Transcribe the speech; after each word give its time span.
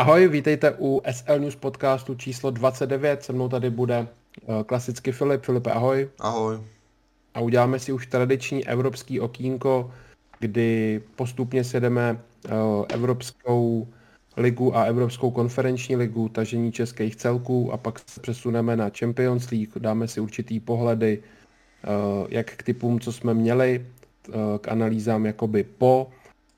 Ahoj, 0.00 0.28
vítejte 0.28 0.74
u 0.78 1.02
SL 1.12 1.38
News 1.38 1.56
podcastu 1.56 2.14
číslo 2.14 2.50
29. 2.50 3.22
Se 3.22 3.32
mnou 3.32 3.48
tady 3.48 3.70
bude 3.70 4.06
uh, 4.46 4.62
klasicky 4.62 5.12
Filip. 5.12 5.42
Filipe, 5.42 5.70
ahoj. 5.70 6.08
Ahoj. 6.20 6.60
A 7.34 7.40
uděláme 7.40 7.78
si 7.78 7.92
už 7.92 8.06
tradiční 8.06 8.66
evropský 8.66 9.20
okýnko, 9.20 9.90
kdy 10.38 11.02
postupně 11.16 11.64
sedeme 11.64 12.12
uh, 12.44 12.84
Evropskou 12.88 13.88
ligu 14.36 14.76
a 14.76 14.84
Evropskou 14.84 15.30
konferenční 15.30 15.96
ligu, 15.96 16.28
tažení 16.28 16.72
českých 16.72 17.16
celků 17.16 17.72
a 17.72 17.76
pak 17.76 17.98
se 17.98 18.20
přesuneme 18.20 18.76
na 18.76 18.90
Champions 18.98 19.50
League, 19.50 19.78
dáme 19.78 20.08
si 20.08 20.20
určitý 20.20 20.60
pohledy, 20.60 21.18
uh, 21.22 22.26
jak 22.28 22.50
k 22.50 22.62
typům, 22.62 23.00
co 23.00 23.12
jsme 23.12 23.34
měli, 23.34 23.86
k 24.60 24.68
analýzám 24.68 25.26
jakoby 25.26 25.64
po, 25.64 26.10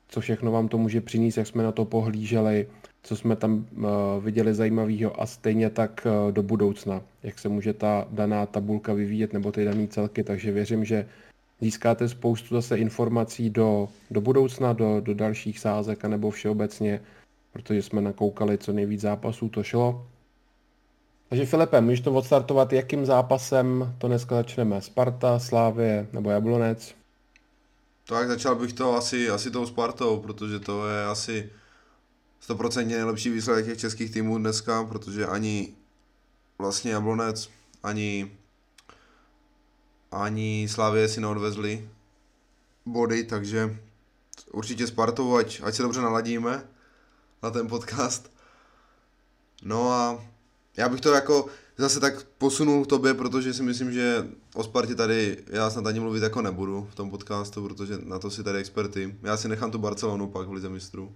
co 0.07 0.21
všechno 0.21 0.51
vám 0.51 0.67
to 0.67 0.77
může 0.77 1.01
přinést, 1.01 1.37
jak 1.37 1.47
jsme 1.47 1.63
na 1.63 1.71
to 1.71 1.85
pohlíželi, 1.85 2.67
co 3.03 3.15
jsme 3.15 3.35
tam 3.35 3.53
uh, 3.75 3.85
viděli 4.23 4.53
zajímavého 4.53 5.21
a 5.21 5.25
stejně 5.25 5.69
tak 5.69 6.07
uh, 6.07 6.31
do 6.31 6.43
budoucna, 6.43 7.01
jak 7.23 7.39
se 7.39 7.49
může 7.49 7.73
ta 7.73 8.07
daná 8.11 8.45
tabulka 8.45 8.93
vyvíjet 8.93 9.33
nebo 9.33 9.51
ty 9.51 9.65
dané 9.65 9.87
celky, 9.87 10.23
takže 10.23 10.51
věřím, 10.51 10.85
že 10.85 11.07
získáte 11.61 12.09
spoustu 12.09 12.55
zase 12.55 12.77
informací 12.77 13.49
do, 13.49 13.89
do 14.11 14.21
budoucna, 14.21 14.73
do, 14.73 15.01
do 15.01 15.13
dalších 15.13 15.59
sázek, 15.59 16.03
nebo 16.03 16.31
všeobecně, 16.31 17.01
protože 17.53 17.81
jsme 17.81 18.01
nakoukali 18.01 18.57
co 18.57 18.73
nejvíc 18.73 19.01
zápasů, 19.01 19.49
to 19.49 19.63
šlo. 19.63 20.07
Takže 21.29 21.45
Filipe, 21.45 21.81
můžeš 21.81 22.01
to 22.01 22.13
odstartovat, 22.13 22.73
jakým 22.73 23.05
zápasem 23.05 23.95
to 23.97 24.07
dneska 24.07 24.35
začneme? 24.35 24.81
Sparta, 24.81 25.39
Slávě 25.39 26.07
nebo 26.13 26.29
Jablonec? 26.29 26.95
Tak 28.07 28.27
začal 28.27 28.55
bych 28.55 28.73
to 28.73 28.95
asi, 28.95 29.29
asi 29.29 29.51
tou 29.51 29.65
Spartou, 29.65 30.19
protože 30.19 30.59
to 30.59 30.87
je 30.87 31.05
asi 31.05 31.49
100% 32.47 32.87
nejlepší 32.87 33.29
výsledek 33.29 33.65
těch 33.65 33.77
českých 33.77 34.11
týmů 34.11 34.37
dneska, 34.37 34.83
protože 34.83 35.27
ani 35.27 35.73
vlastně 36.57 36.91
Jablonec, 36.91 37.49
ani 37.83 38.31
ani 40.13 40.67
Slávě 40.69 41.07
si 41.07 41.21
neodvezli 41.21 41.89
body, 42.85 43.23
takže 43.23 43.77
určitě 44.51 44.87
Spartou, 44.87 45.35
ať, 45.35 45.61
ať 45.63 45.75
se 45.75 45.83
dobře 45.83 46.01
naladíme 46.01 46.67
na 47.43 47.51
ten 47.51 47.67
podcast. 47.67 48.31
No 49.63 49.91
a 49.91 50.25
já 50.77 50.89
bych 50.89 51.01
to 51.01 51.13
jako 51.13 51.45
zase 51.77 51.99
tak 51.99 52.23
posunul 52.23 52.85
k 52.85 52.89
tobě, 52.89 53.13
protože 53.13 53.53
si 53.53 53.63
myslím, 53.63 53.93
že 53.93 54.27
o 54.55 54.63
Spartě 54.63 54.95
tady 54.95 55.43
já 55.47 55.69
snad 55.69 55.87
ani 55.87 55.99
mluvit 55.99 56.23
jako 56.23 56.41
nebudu 56.41 56.87
v 56.91 56.95
tom 56.95 57.09
podcastu, 57.09 57.67
protože 57.67 57.97
na 58.03 58.19
to 58.19 58.31
si 58.31 58.43
tady 58.43 58.59
experty. 58.59 59.15
Já 59.23 59.37
si 59.37 59.47
nechám 59.47 59.71
tu 59.71 59.77
Barcelonu 59.77 60.27
pak 60.27 60.47
v 60.47 60.51
Lize 60.51 60.69
mistrů. 60.69 61.15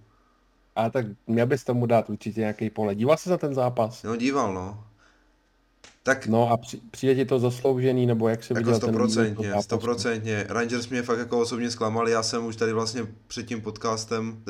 A 0.78 0.90
tak 0.90 1.06
měl 1.26 1.46
bys 1.46 1.64
tomu 1.64 1.86
dát 1.86 2.10
určitě 2.10 2.40
nějaký 2.40 2.70
pole. 2.70 2.94
Díval 2.94 3.16
jsi 3.16 3.28
za 3.28 3.36
ten 3.36 3.54
zápas? 3.54 4.02
No 4.02 4.16
díval, 4.16 4.54
no. 4.54 4.84
Tak... 6.02 6.26
No 6.26 6.52
a 6.52 6.58
přijde 6.90 7.14
ti 7.14 7.24
to 7.24 7.38
zasloužený, 7.38 8.06
nebo 8.06 8.28
jak 8.28 8.44
se 8.44 8.54
jako 8.54 8.58
viděl 8.58 8.76
stoprocentně, 8.76 9.52
ten 9.52 9.62
stoprocentně. 9.62 10.46
Rangers 10.48 10.88
mě 10.88 11.02
fakt 11.02 11.18
jako 11.18 11.40
osobně 11.40 11.70
zklamali, 11.70 12.10
já 12.10 12.22
jsem 12.22 12.46
už 12.46 12.56
tady 12.56 12.72
vlastně 12.72 13.06
před 13.26 13.46
tím 13.46 13.60
podcastem, 13.60 14.42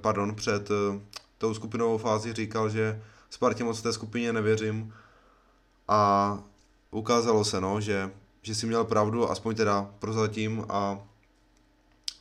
pardon, 0.00 0.34
před 0.34 0.70
eh, 0.70 1.00
tou 1.38 1.54
skupinovou 1.54 1.98
fázi 1.98 2.32
říkal, 2.32 2.70
že 2.70 3.02
Spartě 3.30 3.64
moc 3.64 3.82
té 3.82 3.92
skupině 3.92 4.32
nevěřím 4.32 4.92
a 5.88 6.38
ukázalo 6.90 7.44
se, 7.44 7.60
no, 7.60 7.80
že, 7.80 8.10
že 8.42 8.54
si 8.54 8.66
měl 8.66 8.84
pravdu, 8.84 9.30
aspoň 9.30 9.54
teda 9.54 9.90
prozatím 9.98 10.64
a, 10.68 10.98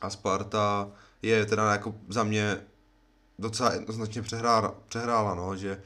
a 0.01 0.09
Sparta 0.09 0.91
je 1.21 1.45
teda 1.45 1.71
jako 1.71 1.95
za 2.09 2.23
mě 2.23 2.57
docela 3.43 3.73
jednoznačně 3.73 4.21
přehrála, 4.21 4.75
přehrála 4.87 5.35
no, 5.35 5.55
že 5.55 5.81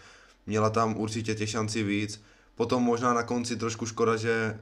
měla 0.46 0.70
tam 0.70 0.98
určitě 0.98 1.36
těch 1.36 1.50
šancí 1.50 1.84
víc, 1.84 2.22
Potom 2.58 2.84
možná 2.84 3.14
na 3.14 3.24
konci 3.24 3.56
trošku 3.56 3.86
škoda, 3.86 4.18
že 4.18 4.60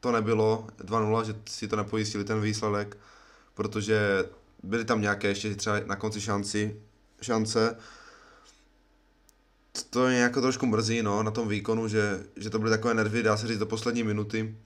to 0.00 0.12
nebylo 0.12 0.66
2-0, 0.84 1.24
že 1.24 1.34
si 1.46 1.68
to 1.68 1.76
nepojistili 1.76 2.24
ten 2.24 2.40
výsledek, 2.40 2.96
protože 3.54 4.24
byly 4.62 4.84
tam 4.84 5.00
nějaké 5.00 5.28
ještě 5.28 5.54
třeba 5.54 5.80
na 5.80 5.96
konci 5.96 6.20
šanci, 6.20 6.80
šance. 7.22 7.76
To 9.90 10.06
je 10.06 10.18
jako 10.18 10.40
trošku 10.40 10.66
mrzí 10.66 11.02
no, 11.02 11.22
na 11.22 11.30
tom 11.30 11.48
výkonu, 11.48 11.88
že, 11.88 12.24
že 12.36 12.50
to 12.50 12.58
byly 12.58 12.70
takové 12.70 12.94
nervy, 12.94 13.22
dá 13.22 13.36
se 13.36 13.48
říct, 13.48 13.58
do 13.58 13.66
poslední 13.66 14.02
minuty. 14.02 14.56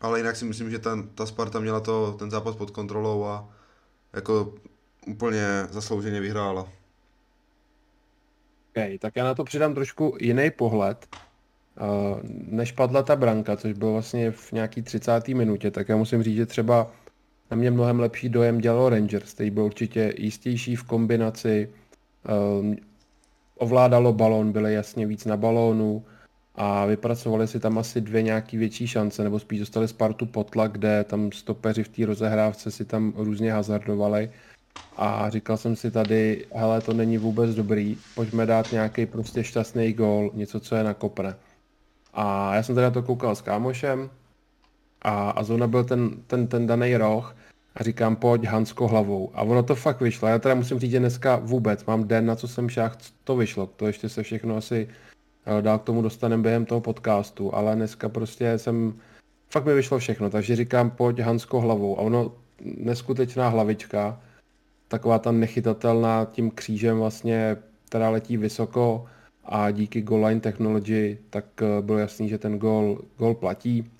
Ale 0.00 0.18
jinak 0.18 0.36
si 0.36 0.44
myslím, 0.44 0.70
že 0.70 0.78
ten, 0.78 1.08
ta 1.08 1.26
Sparta 1.26 1.60
měla 1.60 1.80
to, 1.80 2.16
ten 2.18 2.30
zápas 2.30 2.56
pod 2.56 2.70
kontrolou 2.70 3.24
a 3.24 3.48
jako 4.12 4.54
úplně 5.06 5.66
zaslouženě 5.70 6.20
vyhrála. 6.20 6.68
Okay, 8.76 8.98
tak 8.98 9.16
já 9.16 9.24
na 9.24 9.34
to 9.34 9.44
přidám 9.44 9.74
trošku 9.74 10.16
jiný 10.20 10.50
pohled 10.50 11.06
než 12.50 12.72
padla 12.72 13.02
ta 13.02 13.16
branka, 13.16 13.56
což 13.56 13.72
bylo 13.72 13.92
vlastně 13.92 14.30
v 14.30 14.52
nějaký 14.52 14.82
30. 14.82 15.28
minutě, 15.28 15.70
tak 15.70 15.88
já 15.88 15.96
musím 15.96 16.22
říct, 16.22 16.36
že 16.36 16.46
třeba 16.46 16.90
na 17.50 17.56
mě 17.56 17.70
mnohem 17.70 18.00
lepší 18.00 18.28
dojem 18.28 18.58
dělalo 18.58 18.88
Rangers, 18.88 19.34
který 19.34 19.50
byl 19.50 19.64
určitě 19.64 20.14
jistější 20.18 20.76
v 20.76 20.84
kombinaci, 20.84 21.70
um, 22.60 22.76
ovládalo 23.58 24.12
balon, 24.12 24.52
byly 24.52 24.74
jasně 24.74 25.06
víc 25.06 25.24
na 25.24 25.36
balónu 25.36 26.04
a 26.54 26.86
vypracovali 26.86 27.48
si 27.48 27.60
tam 27.60 27.78
asi 27.78 28.00
dvě 28.00 28.22
nějaký 28.22 28.56
větší 28.56 28.86
šance, 28.86 29.24
nebo 29.24 29.38
spíš 29.38 29.60
dostali 29.60 29.88
Spartu 29.88 30.26
potlak, 30.26 30.72
kde 30.72 31.04
tam 31.04 31.32
stopeři 31.32 31.84
v 31.84 31.88
té 31.88 32.06
rozehrávce 32.06 32.70
si 32.70 32.84
tam 32.84 33.12
různě 33.16 33.52
hazardovali 33.52 34.30
a 34.96 35.30
říkal 35.30 35.56
jsem 35.56 35.76
si 35.76 35.90
tady, 35.90 36.46
hele, 36.52 36.80
to 36.80 36.92
není 36.92 37.18
vůbec 37.18 37.54
dobrý, 37.54 37.96
pojďme 38.14 38.46
dát 38.46 38.72
nějaký 38.72 39.06
prostě 39.06 39.44
šťastný 39.44 39.92
gól, 39.92 40.30
něco, 40.34 40.60
co 40.60 40.76
je 40.76 40.84
nakopne. 40.84 41.36
A 42.14 42.54
já 42.54 42.62
jsem 42.62 42.74
teda 42.74 42.90
to 42.90 43.02
koukal 43.02 43.34
s 43.34 43.42
kámošem 43.42 44.10
a, 45.02 45.30
a 45.30 45.42
zóna 45.42 45.66
byl 45.66 45.84
ten, 45.84 46.10
ten, 46.26 46.46
ten 46.46 46.66
daný 46.66 46.96
roh 46.96 47.36
a 47.74 47.82
říkám, 47.82 48.16
pojď 48.16 48.44
Hansko 48.44 48.88
hlavou. 48.88 49.30
A 49.34 49.42
ono 49.42 49.62
to 49.62 49.74
fakt 49.74 50.00
vyšlo. 50.00 50.28
Já 50.28 50.38
teda 50.38 50.54
musím 50.54 50.78
říct, 50.78 50.90
že 50.90 50.98
dneska 50.98 51.36
vůbec 51.36 51.84
mám 51.84 52.08
den, 52.08 52.26
na 52.26 52.36
co 52.36 52.48
jsem 52.48 52.68
šách, 52.68 52.96
to 53.24 53.36
vyšlo. 53.36 53.66
To 53.66 53.86
ještě 53.86 54.08
se 54.08 54.22
všechno 54.22 54.56
asi 54.56 54.88
eh, 55.46 55.62
dál 55.62 55.78
k 55.78 55.82
tomu 55.84 56.02
dostaneme 56.02 56.42
během 56.42 56.66
toho 56.66 56.80
podcastu, 56.80 57.54
ale 57.54 57.76
dneska 57.76 58.08
prostě 58.08 58.58
jsem, 58.58 58.94
fakt 59.50 59.64
mi 59.64 59.74
vyšlo 59.74 59.98
všechno, 59.98 60.30
takže 60.30 60.56
říkám, 60.56 60.90
pojď 60.90 61.18
Hansko 61.18 61.60
hlavou. 61.60 61.98
A 61.98 62.02
ono, 62.02 62.32
neskutečná 62.64 63.48
hlavička, 63.48 64.20
taková 64.94 65.18
ta 65.18 65.32
nechytatelná 65.32 66.24
tím 66.24 66.50
křížem 66.50 66.98
vlastně, 66.98 67.56
která 67.88 68.10
letí 68.10 68.36
vysoko, 68.36 69.06
a 69.44 69.70
díky 69.70 70.02
goal 70.02 70.24
line 70.24 70.40
technology 70.40 71.18
tak 71.30 71.44
eh, 71.62 71.82
bylo 71.82 71.98
jasný, 71.98 72.28
že 72.28 72.38
ten 72.38 72.58
gol, 72.58 72.98
gol 73.18 73.34
platí. 73.34 73.90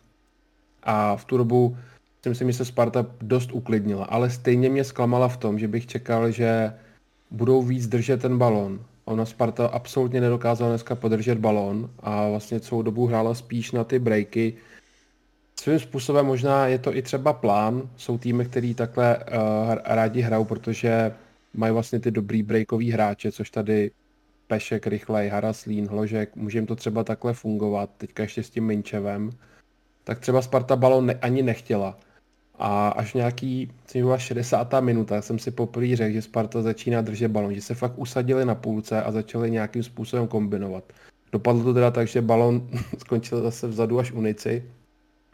A 0.82 1.16
v 1.16 1.24
tu 1.24 1.36
dobu 1.36 1.76
si 2.22 2.28
myslím, 2.28 2.52
že 2.52 2.56
se 2.56 2.64
Sparta 2.64 3.06
dost 3.22 3.52
uklidnila, 3.52 4.04
ale 4.04 4.30
stejně 4.30 4.68
mě 4.68 4.84
zklamala 4.84 5.28
v 5.28 5.36
tom, 5.36 5.58
že 5.58 5.68
bych 5.68 5.86
čekal, 5.86 6.30
že 6.30 6.72
budou 7.30 7.62
víc 7.62 7.86
držet 7.86 8.22
ten 8.22 8.38
balon. 8.38 8.80
Ona 9.04 9.24
Sparta 9.24 9.66
absolutně 9.66 10.20
nedokázala 10.20 10.70
dneska 10.70 10.94
podržet 10.94 11.38
balon 11.38 11.90
a 12.00 12.28
vlastně 12.28 12.60
celou 12.60 12.82
dobu 12.82 13.06
hrála 13.06 13.34
spíš 13.34 13.72
na 13.72 13.84
ty 13.84 13.98
breaky. 13.98 14.54
Svým 15.64 15.78
způsobem 15.78 16.26
možná 16.26 16.66
je 16.66 16.78
to 16.78 16.96
i 16.96 17.02
třeba 17.02 17.32
plán. 17.32 17.90
Jsou 17.96 18.18
týmy, 18.18 18.44
který 18.44 18.74
takhle 18.74 19.18
uh, 19.18 19.24
rádi 19.84 20.20
hrajou, 20.20 20.44
protože 20.44 21.12
mají 21.54 21.72
vlastně 21.72 22.00
ty 22.00 22.10
dobrý 22.10 22.42
breakový 22.42 22.90
hráče, 22.90 23.32
což 23.32 23.50
tady 23.50 23.90
Pešek, 24.46 24.86
Rychlej, 24.86 25.28
Haraslín, 25.28 25.86
Hložek, 25.86 26.36
může 26.36 26.58
jim 26.58 26.66
to 26.66 26.76
třeba 26.76 27.04
takhle 27.04 27.34
fungovat, 27.34 27.90
teďka 27.96 28.22
ještě 28.22 28.42
s 28.42 28.50
tím 28.50 28.64
Minčevem, 28.64 29.30
tak 30.04 30.20
třeba 30.20 30.42
Sparta 30.42 30.76
balon 30.76 31.06
ne, 31.06 31.14
ani 31.14 31.42
nechtěla. 31.42 31.98
A 32.58 32.88
až 32.88 33.14
nějaký, 33.14 33.70
co 33.86 33.98
byla 33.98 34.18
60. 34.18 34.74
minuta, 34.80 35.22
jsem 35.22 35.38
si 35.38 35.50
poprvé 35.50 35.96
řekl, 35.96 36.14
že 36.14 36.22
Sparta 36.22 36.62
začíná 36.62 37.00
držet 37.00 37.28
balon, 37.28 37.54
že 37.54 37.62
se 37.62 37.74
fakt 37.74 37.98
usadili 37.98 38.44
na 38.44 38.54
půlce 38.54 39.02
a 39.02 39.12
začali 39.12 39.50
nějakým 39.50 39.82
způsobem 39.82 40.28
kombinovat. 40.28 40.84
Dopadlo 41.32 41.64
to 41.64 41.74
teda 41.74 41.90
tak, 41.90 42.08
že 42.08 42.22
balon 42.22 42.68
skončil 42.98 43.42
zase 43.42 43.68
vzadu 43.68 43.98
až 43.98 44.12
unici, 44.12 44.62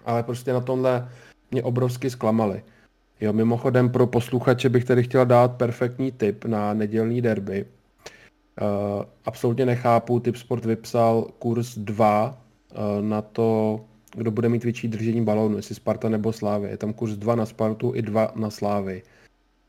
ale 0.05 0.23
prostě 0.23 0.53
na 0.53 0.61
tomhle 0.61 1.09
mě 1.51 1.63
obrovsky 1.63 2.11
zklamali. 2.11 2.63
Jo, 3.21 3.33
mimochodem 3.33 3.91
pro 3.91 4.07
posluchače 4.07 4.69
bych 4.69 4.85
tady 4.85 5.03
chtěl 5.03 5.27
dát 5.27 5.57
perfektní 5.57 6.13
tip 6.13 6.45
na 6.45 6.75
nedělní 6.75 7.23
derby. 7.23 7.67
Uh, 8.61 9.05
absolutně 9.25 9.67
nechápu, 9.67 10.21
Typ 10.21 10.37
Sport 10.37 10.65
vypsal 10.65 11.27
kurz 11.39 11.79
2 11.79 12.39
uh, 12.71 13.05
na 13.05 13.23
to, 13.23 13.81
kdo 14.17 14.31
bude 14.31 14.49
mít 14.49 14.65
větší 14.65 14.89
držení 14.89 15.25
balónu, 15.25 15.57
jestli 15.57 15.75
Sparta 15.75 16.09
nebo 16.09 16.33
Slávy. 16.33 16.69
Je 16.69 16.77
tam 16.77 16.93
kurz 16.93 17.13
2 17.13 17.35
na 17.35 17.47
Spartu 17.47 17.93
i 17.95 18.03
2 18.03 18.33
na 18.35 18.51
Slávy. 18.51 19.03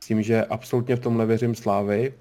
S 0.03 0.07
tím, 0.07 0.23
že 0.23 0.45
absolutně 0.45 0.95
v 0.95 0.99
tomhle 0.99 1.25
věřím 1.25 1.55
Slávy, 1.55 2.13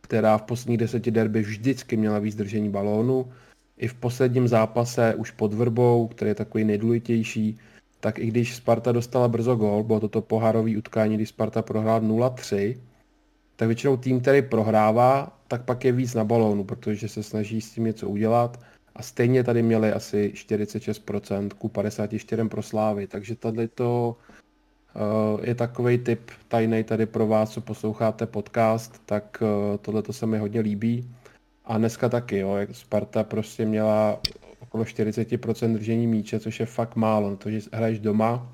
která 0.00 0.38
v 0.38 0.42
posledních 0.42 0.78
deseti 0.78 1.10
derby 1.10 1.42
vždycky 1.42 1.96
měla 1.96 2.18
víc 2.18 2.34
držení 2.34 2.68
balónu. 2.68 3.32
I 3.76 3.88
v 3.88 3.94
posledním 3.94 4.48
zápase 4.48 5.14
už 5.14 5.30
pod 5.30 5.54
Vrbou, 5.54 6.08
který 6.08 6.28
je 6.28 6.34
takový 6.34 6.64
nejdůležitější, 6.64 7.58
tak 8.00 8.18
i 8.18 8.26
když 8.26 8.56
Sparta 8.56 8.92
dostala 8.92 9.28
brzo 9.28 9.56
gol, 9.56 9.82
bylo 9.82 10.00
toto 10.00 10.22
pohárový 10.22 10.76
utkání, 10.76 11.14
kdy 11.14 11.26
Sparta 11.26 11.62
prohrála 11.62 12.00
0-3, 12.00 12.76
tak 13.56 13.68
většinou 13.68 13.96
tým, 13.96 14.20
který 14.20 14.42
prohrává, 14.42 15.38
tak 15.48 15.64
pak 15.64 15.84
je 15.84 15.92
víc 15.92 16.14
na 16.14 16.24
balónu, 16.24 16.64
protože 16.64 17.08
se 17.08 17.22
snaží 17.22 17.60
s 17.60 17.70
tím 17.70 17.84
něco 17.84 18.08
udělat 18.08 18.60
a 18.96 19.02
stejně 19.02 19.44
tady 19.44 19.62
měli 19.62 19.92
asi 19.92 20.32
46% 20.34 21.48
ku 21.58 21.68
54 21.68 22.44
pro 22.44 22.62
Slávy, 22.62 23.06
takže 23.06 23.36
tady 23.36 23.68
to 23.68 24.16
uh, 24.94 25.44
je 25.44 25.54
takový 25.54 25.98
typ 25.98 26.30
tajný 26.48 26.84
tady 26.84 27.06
pro 27.06 27.26
vás, 27.26 27.50
co 27.50 27.60
posloucháte 27.60 28.26
podcast, 28.26 29.02
tak 29.06 29.42
uh, 29.42 29.76
tohle 29.78 30.02
to 30.02 30.12
se 30.12 30.26
mi 30.26 30.38
hodně 30.38 30.60
líbí. 30.60 31.10
A 31.72 31.78
dneska 31.78 32.08
taky, 32.08 32.38
jo, 32.38 32.56
Sparta 32.72 33.24
prostě 33.24 33.64
měla 33.64 34.20
okolo 34.60 34.84
40% 34.84 35.72
držení 35.72 36.06
míče, 36.06 36.40
což 36.40 36.60
je 36.60 36.66
fakt 36.66 36.96
málo, 36.96 37.36
to, 37.36 37.50
že 37.50 37.60
hraješ 37.72 37.98
doma 37.98 38.52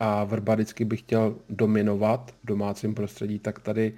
a 0.00 0.24
Vrba 0.24 0.54
vždycky 0.54 0.84
bych 0.84 1.00
chtěl 1.00 1.36
dominovat 1.50 2.34
v 2.42 2.46
domácím 2.46 2.94
prostředí, 2.94 3.38
tak 3.38 3.58
tady 3.58 3.92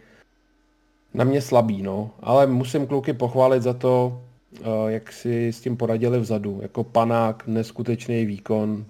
na 1.14 1.24
mě 1.24 1.42
slabý, 1.42 1.82
no. 1.82 2.10
Ale 2.20 2.46
musím 2.46 2.86
kluky 2.86 3.12
pochválit 3.12 3.62
za 3.62 3.74
to, 3.74 4.22
eh, 4.54 4.62
jak 4.86 5.12
si 5.12 5.48
s 5.48 5.60
tím 5.60 5.76
poradili 5.76 6.20
vzadu. 6.20 6.58
Jako 6.62 6.84
panák, 6.84 7.46
neskutečný 7.46 8.26
výkon, 8.26 8.84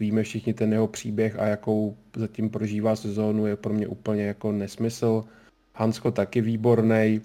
víme 0.00 0.22
všichni 0.22 0.54
ten 0.54 0.72
jeho 0.72 0.86
příběh 0.86 1.38
a 1.38 1.44
jakou 1.44 1.96
zatím 2.16 2.50
prožívá 2.50 2.96
sezónu, 2.96 3.46
je 3.46 3.56
pro 3.56 3.72
mě 3.72 3.86
úplně 3.86 4.22
jako 4.22 4.52
nesmysl. 4.52 5.24
Hansko 5.74 6.10
taky 6.10 6.40
výborný 6.40 7.20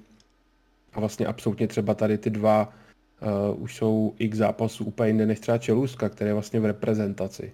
a 0.93 0.99
vlastně 0.99 1.25
absolutně 1.25 1.67
třeba 1.67 1.93
tady 1.93 2.17
ty 2.17 2.29
dva 2.29 2.73
uh, 3.53 3.63
už 3.63 3.75
jsou 3.75 4.13
x 4.17 4.37
zápasů 4.37 4.85
úplně 4.85 5.09
jinde 5.09 5.25
než 5.25 5.39
třeba 5.39 5.57
Čeluska, 5.57 6.09
který 6.09 6.27
je 6.29 6.33
vlastně 6.33 6.59
v 6.59 6.65
reprezentaci. 6.65 7.53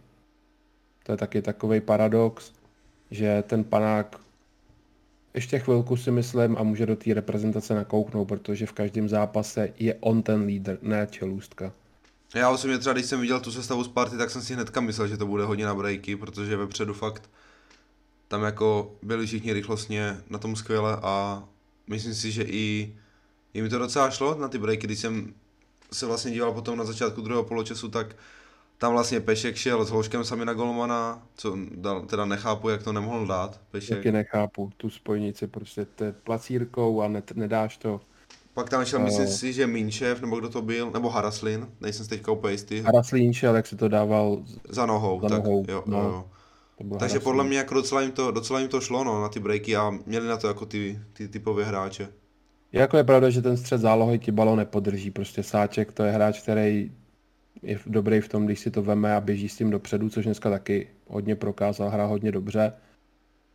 To 1.04 1.12
je 1.12 1.18
taky 1.18 1.42
takový 1.42 1.82
paradox, 1.82 2.54
že 3.12 3.44
ten 3.48 3.64
panák 3.64 4.20
ještě 5.34 5.60
chvilku 5.60 5.98
si 5.98 6.12
myslím 6.12 6.58
a 6.58 6.64
může 6.64 6.86
do 6.86 6.96
té 6.96 7.14
reprezentace 7.14 7.76
nakouknout, 7.76 8.28
protože 8.28 8.66
v 8.66 8.72
každém 8.72 9.10
zápase 9.10 9.74
je 9.80 9.96
on 10.00 10.24
ten 10.24 10.42
lídr, 10.42 10.78
ne 10.82 11.08
Čelůstka. 11.12 11.74
Já 12.36 12.50
osobně 12.50 12.78
třeba, 12.78 12.94
když 12.94 13.06
jsem 13.06 13.22
viděl 13.22 13.40
tu 13.40 13.52
sestavu 13.52 13.84
Sparty, 13.84 14.18
tak 14.18 14.30
jsem 14.30 14.42
si 14.42 14.54
hnedka 14.54 14.82
myslel, 14.82 15.08
že 15.08 15.18
to 15.18 15.26
bude 15.26 15.44
hodně 15.44 15.66
na 15.66 15.76
breaky, 15.76 16.16
protože 16.16 16.58
vepředu 16.58 16.94
fakt 16.94 17.30
tam 18.28 18.44
jako 18.44 18.96
byli 19.04 19.26
všichni 19.26 19.54
rychlostně 19.54 20.18
na 20.30 20.38
tom 20.38 20.56
skvěle 20.56 20.98
a 21.02 21.44
myslím 21.88 22.14
si, 22.14 22.32
že 22.32 22.44
i, 22.44 22.96
i 23.54 23.62
mi 23.62 23.70
to 23.70 23.78
docela 23.78 24.10
šlo 24.10 24.36
na 24.36 24.48
ty 24.48 24.58
breaky, 24.58 24.88
když 24.88 25.00
jsem 25.00 25.34
se 25.92 26.06
vlastně 26.06 26.32
díval 26.32 26.54
potom 26.54 26.78
na 26.78 26.86
začátku 26.86 27.22
druhého 27.22 27.44
poločasu, 27.44 27.90
tak 27.90 28.16
tam 28.78 28.92
vlastně 28.92 29.20
Pešek 29.20 29.56
šel 29.56 29.86
s 29.86 29.90
Hloškem 29.90 30.24
sami 30.24 30.46
na 30.46 30.54
golmana, 30.54 31.24
co 31.36 31.58
dal, 31.72 32.02
teda 32.02 32.26
nechápu, 32.26 32.70
jak 32.70 32.84
to 32.84 32.94
nemohl 32.94 33.28
dát. 33.28 33.62
Pešek. 33.72 33.98
Taky 33.98 34.12
nechápu, 34.12 34.72
tu 34.78 34.90
spojnici 34.90 35.48
prostě 35.48 35.86
te 35.86 36.12
placírkou 36.12 37.02
a 37.02 37.08
ne, 37.08 37.24
nedáš 37.36 37.78
to. 37.78 38.02
Pak 38.54 38.70
tam 38.70 38.86
šel, 38.86 39.00
uh, 39.00 39.06
myslím 39.06 39.28
si, 39.28 39.54
že 39.54 39.68
Minčev, 39.68 40.22
nebo 40.22 40.40
kdo 40.40 40.50
to 40.50 40.62
byl, 40.62 40.92
nebo 40.92 41.10
Haraslin, 41.10 41.68
nejsem 41.82 42.04
si 42.04 42.10
teďka 42.10 42.32
úplně 42.32 42.52
jistý. 42.52 42.82
Haraslin 42.82 43.34
šel, 43.34 43.56
jak 43.56 43.68
si 43.68 43.76
to 43.76 43.88
dával 43.88 44.44
za 44.70 44.86
nohou, 44.86 45.22
za 45.22 45.30
tak 45.30 45.44
nohou, 45.44 45.66
jo, 45.68 45.84
no. 45.86 45.98
jo. 45.98 46.26
Takže 46.78 46.96
Haraslin. 46.96 47.22
podle 47.22 47.44
mě 47.44 47.58
jako 47.58 47.74
docela 47.74 48.02
jim, 48.02 48.12
to, 48.12 48.32
docela 48.32 48.60
jim 48.60 48.70
to 48.70 48.82
šlo 48.82 49.04
no, 49.04 49.22
na 49.22 49.30
ty 49.30 49.40
breaky 49.40 49.76
a 49.76 49.92
měli 50.06 50.28
na 50.28 50.38
to 50.38 50.48
jako 50.48 50.66
ty, 50.66 51.00
ty 51.14 51.28
typové 51.28 51.64
hráče. 51.64 52.10
Jako 52.72 52.98
je 52.98 53.04
pravda, 53.04 53.30
že 53.30 53.42
ten 53.42 53.58
střed 53.58 53.82
zálohy 53.82 54.20
ti 54.20 54.32
balon 54.32 54.58
nepodrží. 54.58 55.12
Prostě 55.12 55.44
Sáček 55.44 55.92
to 55.92 56.04
je 56.04 56.12
hráč, 56.12 56.42
který 56.42 56.92
je 57.62 57.80
dobrý 57.86 58.22
v 58.22 58.30
tom, 58.30 58.46
když 58.46 58.60
si 58.60 58.72
to 58.72 58.84
veme 58.84 59.16
a 59.16 59.22
běží 59.22 59.50
s 59.50 59.58
tím 59.58 59.70
dopředu, 59.70 60.10
což 60.10 60.26
dneska 60.26 60.50
taky 60.50 60.88
hodně 61.08 61.36
prokázal, 61.36 61.90
hrá 61.90 62.06
hodně 62.06 62.32
dobře. 62.32 62.74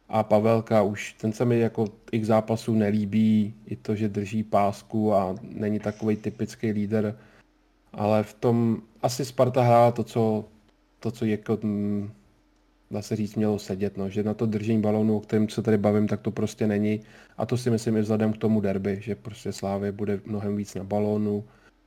A 0.08 0.22
Pavelka 0.22 0.82
už, 0.82 1.12
ten 1.12 1.32
se 1.32 1.44
mi 1.44 1.58
jako 1.58 1.84
x 2.12 2.26
zápasů 2.26 2.74
nelíbí, 2.74 3.54
i 3.66 3.76
to, 3.76 3.94
že 3.94 4.08
drží 4.08 4.42
pásku 4.42 5.14
a 5.14 5.34
není 5.42 5.78
takový 5.78 6.16
typický 6.16 6.70
líder, 6.70 7.18
ale 7.92 8.22
v 8.22 8.34
tom 8.34 8.82
asi 9.02 9.24
Sparta 9.24 9.62
hrála 9.62 9.92
to, 9.92 10.04
co, 10.04 10.44
to, 11.00 11.10
co 11.10 11.24
jako, 11.24 11.58
dá 12.92 13.02
se 13.02 13.16
říct, 13.16 13.36
mělo 13.36 13.58
sedět, 13.58 13.96
no, 13.96 14.08
že 14.08 14.22
na 14.22 14.34
to 14.34 14.46
držení 14.46 14.80
balónu, 14.80 15.16
o 15.16 15.20
kterém 15.20 15.48
se 15.48 15.62
tady 15.62 15.78
bavím, 15.78 16.08
tak 16.08 16.20
to 16.20 16.30
prostě 16.30 16.66
není. 16.66 17.00
A 17.36 17.46
to 17.46 17.56
si 17.56 17.70
myslím 17.70 17.96
i 17.96 18.00
vzhledem 18.00 18.32
k 18.32 18.38
tomu 18.38 18.60
derby, 18.60 18.98
že 19.00 19.14
prostě 19.14 19.52
Slávě 19.52 19.92
bude 19.92 20.20
mnohem 20.24 20.56
víc 20.56 20.74
na 20.74 20.84
balónu, 20.84 21.44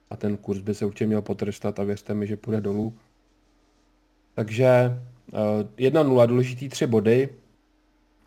a 0.10 0.16
ten 0.16 0.38
kurz 0.38 0.60
by 0.60 0.75
se 0.75 0.86
určitě 0.86 1.07
měl 1.07 1.22
potrestat 1.22 1.80
a 1.80 1.84
věřte 1.84 2.13
mi, 2.13 2.28
že 2.28 2.38
půjde 2.38 2.62
dolů. 2.62 2.94
Takže 4.36 5.00
1-0, 5.78 6.24
eh, 6.24 6.28
důležitý 6.28 6.69
tři 6.69 6.88
body. 6.88 7.30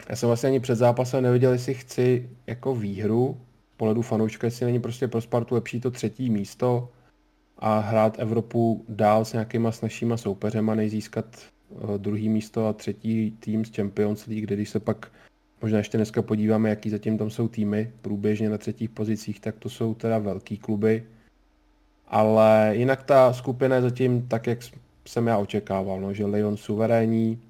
Já 0.08 0.16
jsem 0.16 0.26
vlastně 0.26 0.48
ani 0.48 0.60
před 0.60 0.76
zápasem 0.76 1.22
nevěděl, 1.22 1.52
jestli 1.52 1.75
chci 1.75 2.30
jako 2.46 2.75
výhru 2.75 3.40
z 3.72 3.76
pohledu 3.76 4.02
fanouška, 4.02 4.46
jestli 4.46 4.66
není 4.66 4.80
prostě 4.80 5.08
pro 5.08 5.20
Spartu 5.20 5.54
lepší 5.54 5.80
to 5.80 5.90
třetí 5.90 6.30
místo 6.30 6.88
a 7.58 7.78
hrát 7.78 8.19
Evropu 8.19 8.84
dál 8.88 9.25
s 9.25 9.32
nějakýma 9.32 9.72
snažšíma 9.72 10.16
soupeřema, 10.16 10.75
než 10.75 10.90
získat 10.90 11.26
druhý 11.96 12.28
místo 12.28 12.66
a 12.66 12.72
třetí 12.72 13.30
tým 13.30 13.64
z 13.64 13.76
Champions 13.76 14.26
League, 14.26 14.42
kde 14.42 14.56
když 14.56 14.70
se 14.70 14.80
pak 14.80 15.12
možná 15.62 15.78
ještě 15.78 15.98
dneska 15.98 16.22
podíváme, 16.22 16.68
jaký 16.68 16.90
zatím 16.90 17.18
tam 17.18 17.30
jsou 17.30 17.48
týmy 17.48 17.92
průběžně 18.02 18.50
na 18.50 18.58
třetích 18.58 18.90
pozicích, 18.90 19.40
tak 19.40 19.56
to 19.58 19.68
jsou 19.68 19.94
teda 19.94 20.18
velký 20.18 20.58
kluby 20.58 21.06
ale 22.08 22.70
jinak 22.72 23.02
ta 23.02 23.32
skupina 23.32 23.76
je 23.76 23.82
zatím 23.82 24.28
tak, 24.28 24.46
jak 24.46 24.58
jsem 25.06 25.26
já 25.26 25.38
očekával, 25.38 26.00
no, 26.00 26.12
že 26.14 26.26
Lyon 26.26 26.56
suverénní 26.56 27.40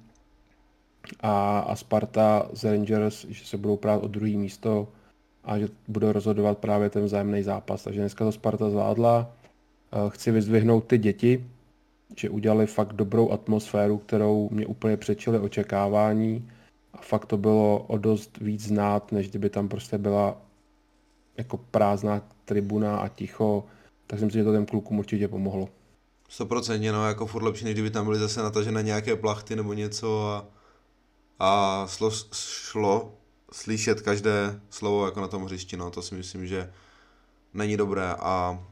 a, 1.21 1.59
a 1.59 1.75
Sparta 1.75 2.49
z 2.53 2.63
Rangers, 2.63 3.25
že 3.29 3.45
se 3.45 3.57
budou 3.57 3.77
prát 3.77 4.03
o 4.03 4.07
druhý 4.07 4.37
místo 4.37 4.87
a 5.43 5.59
že 5.59 5.67
bude 5.87 6.13
rozhodovat 6.13 6.57
právě 6.57 6.89
ten 6.89 7.03
vzájemný 7.03 7.43
zápas. 7.43 7.83
Takže 7.83 7.99
dneska 7.99 8.25
to 8.25 8.31
Sparta 8.31 8.69
zvládla. 8.69 9.31
Eh, 9.91 10.09
chci 10.09 10.31
vyzdvihnout 10.31 10.87
ty 10.87 10.97
děti, 10.97 11.45
že 12.17 12.29
udělali 12.29 12.67
fakt 12.67 12.93
dobrou 12.93 13.31
atmosféru, 13.31 13.97
kterou 13.97 14.49
mě 14.51 14.65
úplně 14.65 14.97
přečili 14.97 15.39
očekávání. 15.39 16.51
A 16.93 16.97
fakt 16.97 17.25
to 17.25 17.37
bylo 17.37 17.79
o 17.87 17.97
dost 17.97 18.37
víc 18.37 18.63
znát, 18.63 19.11
než 19.11 19.29
kdyby 19.29 19.49
tam 19.49 19.67
prostě 19.67 19.97
byla 19.97 20.37
jako 21.37 21.57
prázdná 21.57 22.21
tribuna 22.45 22.97
a 22.97 23.07
ticho. 23.07 23.63
Tak 24.07 24.19
si 24.19 24.25
myslím, 24.25 24.41
že 24.41 24.45
to 24.45 24.53
těm 24.53 24.65
klukům 24.65 24.99
určitě 24.99 25.27
pomohlo. 25.27 25.69
100% 26.29 26.91
no, 26.93 27.07
jako 27.07 27.25
furt 27.25 27.43
lepší, 27.43 27.65
než 27.65 27.73
kdyby 27.73 27.89
tam 27.89 28.05
byly 28.05 28.19
zase 28.19 28.41
natažené 28.41 28.83
nějaké 28.83 29.15
plachty 29.15 29.55
nebo 29.55 29.73
něco 29.73 30.27
a, 30.27 30.47
a 31.39 31.87
šlo, 31.87 32.11
šlo 32.33 33.13
slyšet 33.51 34.01
každé 34.01 34.59
slovo 34.69 35.05
jako 35.05 35.21
na 35.21 35.27
tom 35.27 35.43
hřišti, 35.43 35.77
no, 35.77 35.91
to 35.91 36.01
si 36.01 36.15
myslím, 36.15 36.47
že 36.47 36.73
není 37.53 37.77
dobré. 37.77 38.13
A 38.19 38.63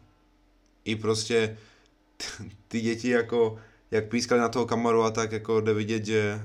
i 0.85 0.95
prostě 0.95 1.57
ty 2.67 2.81
děti 2.81 3.09
jako, 3.09 3.57
jak 3.91 4.09
pískali 4.09 4.41
na 4.41 4.49
toho 4.49 4.65
kamaru 4.65 5.03
a 5.03 5.11
tak 5.11 5.31
jako 5.31 5.61
jde 5.61 5.73
vidět, 5.73 6.05
že, 6.05 6.41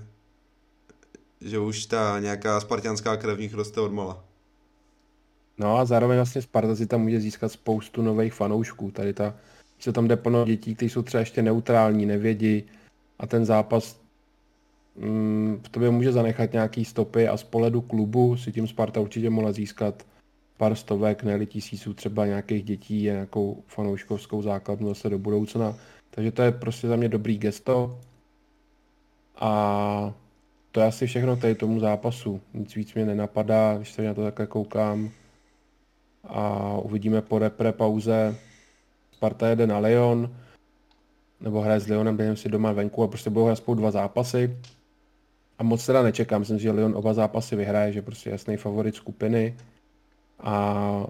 že 1.41 1.59
už 1.59 1.87
ta 1.87 2.19
nějaká 2.21 2.61
spartianská 2.61 3.17
krev 3.17 3.37
v 3.37 3.41
nich 3.41 3.55
roste 3.55 3.81
odmala. 3.81 4.25
No 5.59 5.76
a 5.79 5.85
zároveň 5.85 6.17
vlastně 6.17 6.43
Sparta 6.43 6.76
si 6.76 6.87
tam 6.87 7.00
může 7.00 7.21
získat 7.21 7.52
spoustu 7.52 8.02
nových 8.02 8.35
fanoušků. 8.35 8.91
Tady 8.91 9.12
ta, 9.12 9.35
se 9.79 9.93
tam 9.93 10.09
jde 10.09 10.17
plno 10.17 10.45
dětí, 10.45 10.75
kteří 10.75 10.91
jsou 10.91 11.02
třeba 11.02 11.21
ještě 11.21 11.43
neutrální, 11.43 12.07
nevědí 12.07 12.64
a 13.19 13.26
ten 13.26 13.45
zápas 13.45 14.00
mm, 14.97 15.61
v 15.67 15.69
tobě 15.69 15.91
může 15.91 16.12
zanechat 16.12 16.52
nějaký 16.52 16.85
stopy 16.85 17.29
a 17.29 17.37
z 17.37 17.43
pohledu 17.43 17.81
klubu 17.81 18.37
si 18.37 18.52
tím 18.52 18.69
Sparta 18.69 19.00
určitě 19.00 19.31
mohla 19.31 19.52
získat 19.52 20.07
pár 20.62 20.75
stovek, 20.75 21.23
ne 21.23 21.47
tisíců 21.47 21.95
třeba 21.95 22.26
nějakých 22.26 22.64
dětí 22.64 23.11
a 23.11 23.12
nějakou 23.12 23.62
fanouškovskou 23.66 24.42
základnu 24.42 24.88
zase 24.88 25.11
do 25.11 25.19
budoucna. 25.19 25.75
Takže 26.11 26.33
to 26.33 26.42
je 26.42 26.52
prostě 26.52 26.88
za 26.88 26.97
mě 26.97 27.09
dobrý 27.09 27.38
gesto. 27.38 27.99
A 29.37 30.14
to 30.73 30.81
je 30.81 30.87
asi 30.87 31.07
všechno 31.07 31.37
tady 31.37 31.54
tomu 31.54 31.81
zápasu. 31.81 32.40
Nic 32.54 32.75
víc 32.75 32.95
mě 32.95 33.07
nenapadá, 33.07 33.76
když 33.76 33.92
se 33.92 34.02
na 34.02 34.14
to 34.14 34.23
takhle 34.23 34.47
koukám 34.47 35.11
a 36.25 36.78
uvidíme 36.78 37.23
po 37.23 37.38
repre 37.38 37.73
pauze. 37.73 38.37
Sparta 39.12 39.49
jede 39.49 39.66
na 39.66 39.78
Leon, 39.78 40.31
nebo 41.40 41.61
hraje 41.61 41.81
s 41.81 41.88
Leonem 41.88 42.16
během 42.16 42.37
si 42.37 42.49
doma 42.49 42.73
venku 42.73 43.02
a 43.02 43.09
prostě 43.09 43.31
budou 43.31 43.47
hrát 43.47 43.57
spolu 43.57 43.75
dva 43.75 43.90
zápasy. 43.90 44.57
A 45.59 45.62
moc 45.62 45.87
teda 45.87 46.02
nečekám, 46.02 46.40
myslím, 46.40 46.59
že 46.59 46.71
Leon 46.71 46.97
oba 46.97 47.14
zápasy 47.14 47.57
vyhraje, 47.57 47.92
že 47.92 48.02
prostě 48.02 48.31
jasný 48.31 48.57
favorit 48.57 48.95
skupiny. 48.95 49.54
A 50.42 51.06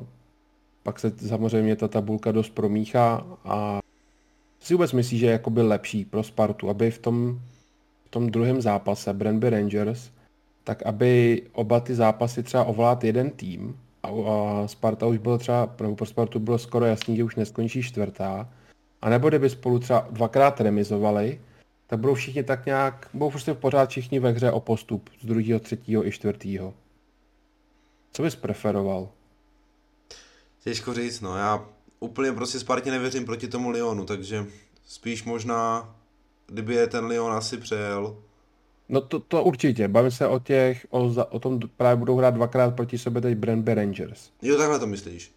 pak 0.82 0.98
se 0.98 1.12
samozřejmě 1.28 1.76
ta 1.76 1.88
tabulka 1.88 2.32
dost 2.32 2.50
promíchá 2.50 3.26
a 3.44 3.80
si 4.60 4.74
vůbec 4.74 4.92
myslí, 4.92 5.18
že 5.18 5.26
je 5.26 5.32
jakoby 5.32 5.62
lepší 5.62 6.04
pro 6.04 6.22
Spartu, 6.22 6.70
aby 6.70 6.90
v 6.90 6.98
tom, 6.98 7.40
v 8.04 8.10
tom 8.10 8.30
druhém 8.30 8.60
zápase 8.60 9.12
Brandby 9.12 9.50
Rangers, 9.50 10.10
tak 10.64 10.82
aby 10.82 11.42
oba 11.52 11.80
ty 11.80 11.94
zápasy 11.94 12.42
třeba 12.42 12.64
ovlád 12.64 13.04
jeden 13.04 13.30
tým 13.30 13.76
a, 14.02 14.08
a 14.08 14.68
Sparta 14.68 15.06
už 15.06 15.18
bylo 15.18 15.38
třeba, 15.38 15.74
nebo 15.80 15.96
pro 15.96 16.06
Spartu 16.06 16.38
bylo 16.38 16.58
skoro 16.58 16.84
jasný, 16.84 17.16
že 17.16 17.24
už 17.24 17.36
neskončí 17.36 17.82
čtvrtá, 17.82 18.48
a 19.02 19.10
nebo 19.10 19.28
kdyby 19.28 19.50
spolu 19.50 19.78
třeba 19.78 20.06
dvakrát 20.10 20.60
remizovali, 20.60 21.40
tak 21.86 21.98
budou 21.98 22.14
všichni 22.14 22.42
tak 22.42 22.66
nějak, 22.66 23.08
budou 23.14 23.30
prostě 23.30 23.54
pořád 23.54 23.90
všichni 23.90 24.18
ve 24.18 24.30
hře 24.30 24.50
o 24.50 24.60
postup 24.60 25.10
z 25.20 25.26
druhého, 25.26 25.60
třetího 25.60 26.06
i 26.06 26.10
čtvrtého. 26.10 26.74
Co 28.12 28.22
bys 28.22 28.36
preferoval? 28.36 29.08
Těžko 30.64 30.94
říct, 30.94 31.20
no. 31.20 31.36
Já 31.36 31.64
úplně 32.00 32.32
prostě 32.32 32.58
Spartě 32.58 32.90
nevěřím 32.90 33.24
proti 33.24 33.48
tomu 33.48 33.70
Lyonu, 33.70 34.04
takže 34.04 34.46
spíš 34.86 35.24
možná, 35.24 35.94
kdyby 36.46 36.74
je 36.74 36.86
ten 36.86 37.04
Lyon 37.04 37.32
asi 37.32 37.56
přejel. 37.56 38.16
No 38.88 39.00
to, 39.00 39.20
to 39.20 39.44
určitě. 39.44 39.88
Bavím 39.88 40.10
se 40.10 40.26
o 40.26 40.38
těch, 40.38 40.86
o, 40.90 41.10
za, 41.10 41.32
o 41.32 41.38
tom 41.38 41.60
právě 41.76 41.96
budou 41.96 42.16
hrát 42.16 42.34
dvakrát 42.34 42.76
proti 42.76 42.98
sobě 42.98 43.22
teď 43.22 43.38
Brandby 43.38 43.74
Rangers. 43.74 44.30
Jo, 44.42 44.56
takhle 44.58 44.78
to 44.78 44.86
myslíš. 44.86 45.32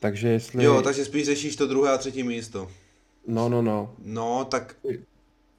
Takže 0.00 0.28
jestli... 0.28 0.64
Jo, 0.64 0.82
takže 0.82 1.04
spíš 1.04 1.26
řešíš 1.26 1.56
to 1.56 1.66
druhé 1.66 1.92
a 1.92 1.98
třetí 1.98 2.22
místo. 2.22 2.68
No, 3.26 3.48
no, 3.48 3.62
no. 3.62 3.94
No, 4.04 4.44
tak 4.44 4.76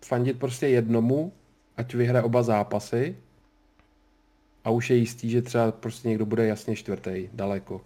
Fandit 0.06 0.40
prostě 0.40 0.68
jednomu, 0.68 1.34
ať 1.78 1.94
vyhraje 1.94 2.24
oba 2.24 2.44
zápasy 2.44 3.18
a 4.64 4.70
už 4.70 4.90
je 4.90 4.96
jistý, 4.96 5.30
že 5.30 5.42
třeba 5.42 5.72
prostě 5.72 6.08
někdo 6.08 6.26
bude 6.26 6.48
jasně 6.48 6.76
čtvrtý, 6.76 7.30
daleko. 7.34 7.82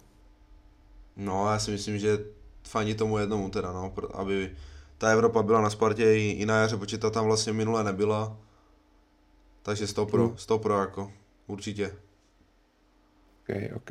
No, 1.16 1.50
já 1.52 1.58
si 1.58 1.70
myslím, 1.70 1.98
že 1.98 2.24
fandí 2.68 2.94
tomu 2.94 3.18
jednomu 3.18 3.50
teda, 3.50 3.72
no, 3.72 3.94
aby 4.14 4.56
ta 4.98 5.10
Evropa 5.10 5.42
byla 5.42 5.60
na 5.60 5.70
Spartě 5.70 6.14
i, 6.14 6.30
i 6.30 6.46
na 6.46 6.56
jaře, 6.56 6.76
protože 6.76 6.98
ta 6.98 7.10
tam 7.10 7.24
vlastně 7.24 7.52
minule 7.52 7.84
nebyla. 7.84 8.36
Takže 9.62 9.86
100 9.86 10.06
pro, 10.06 10.26
Hmm. 10.28 10.36
100 10.36 10.58
pro 10.58 10.80
jako, 10.80 11.12
určitě. 11.46 11.96
OK, 13.42 13.56
OK. 13.76 13.90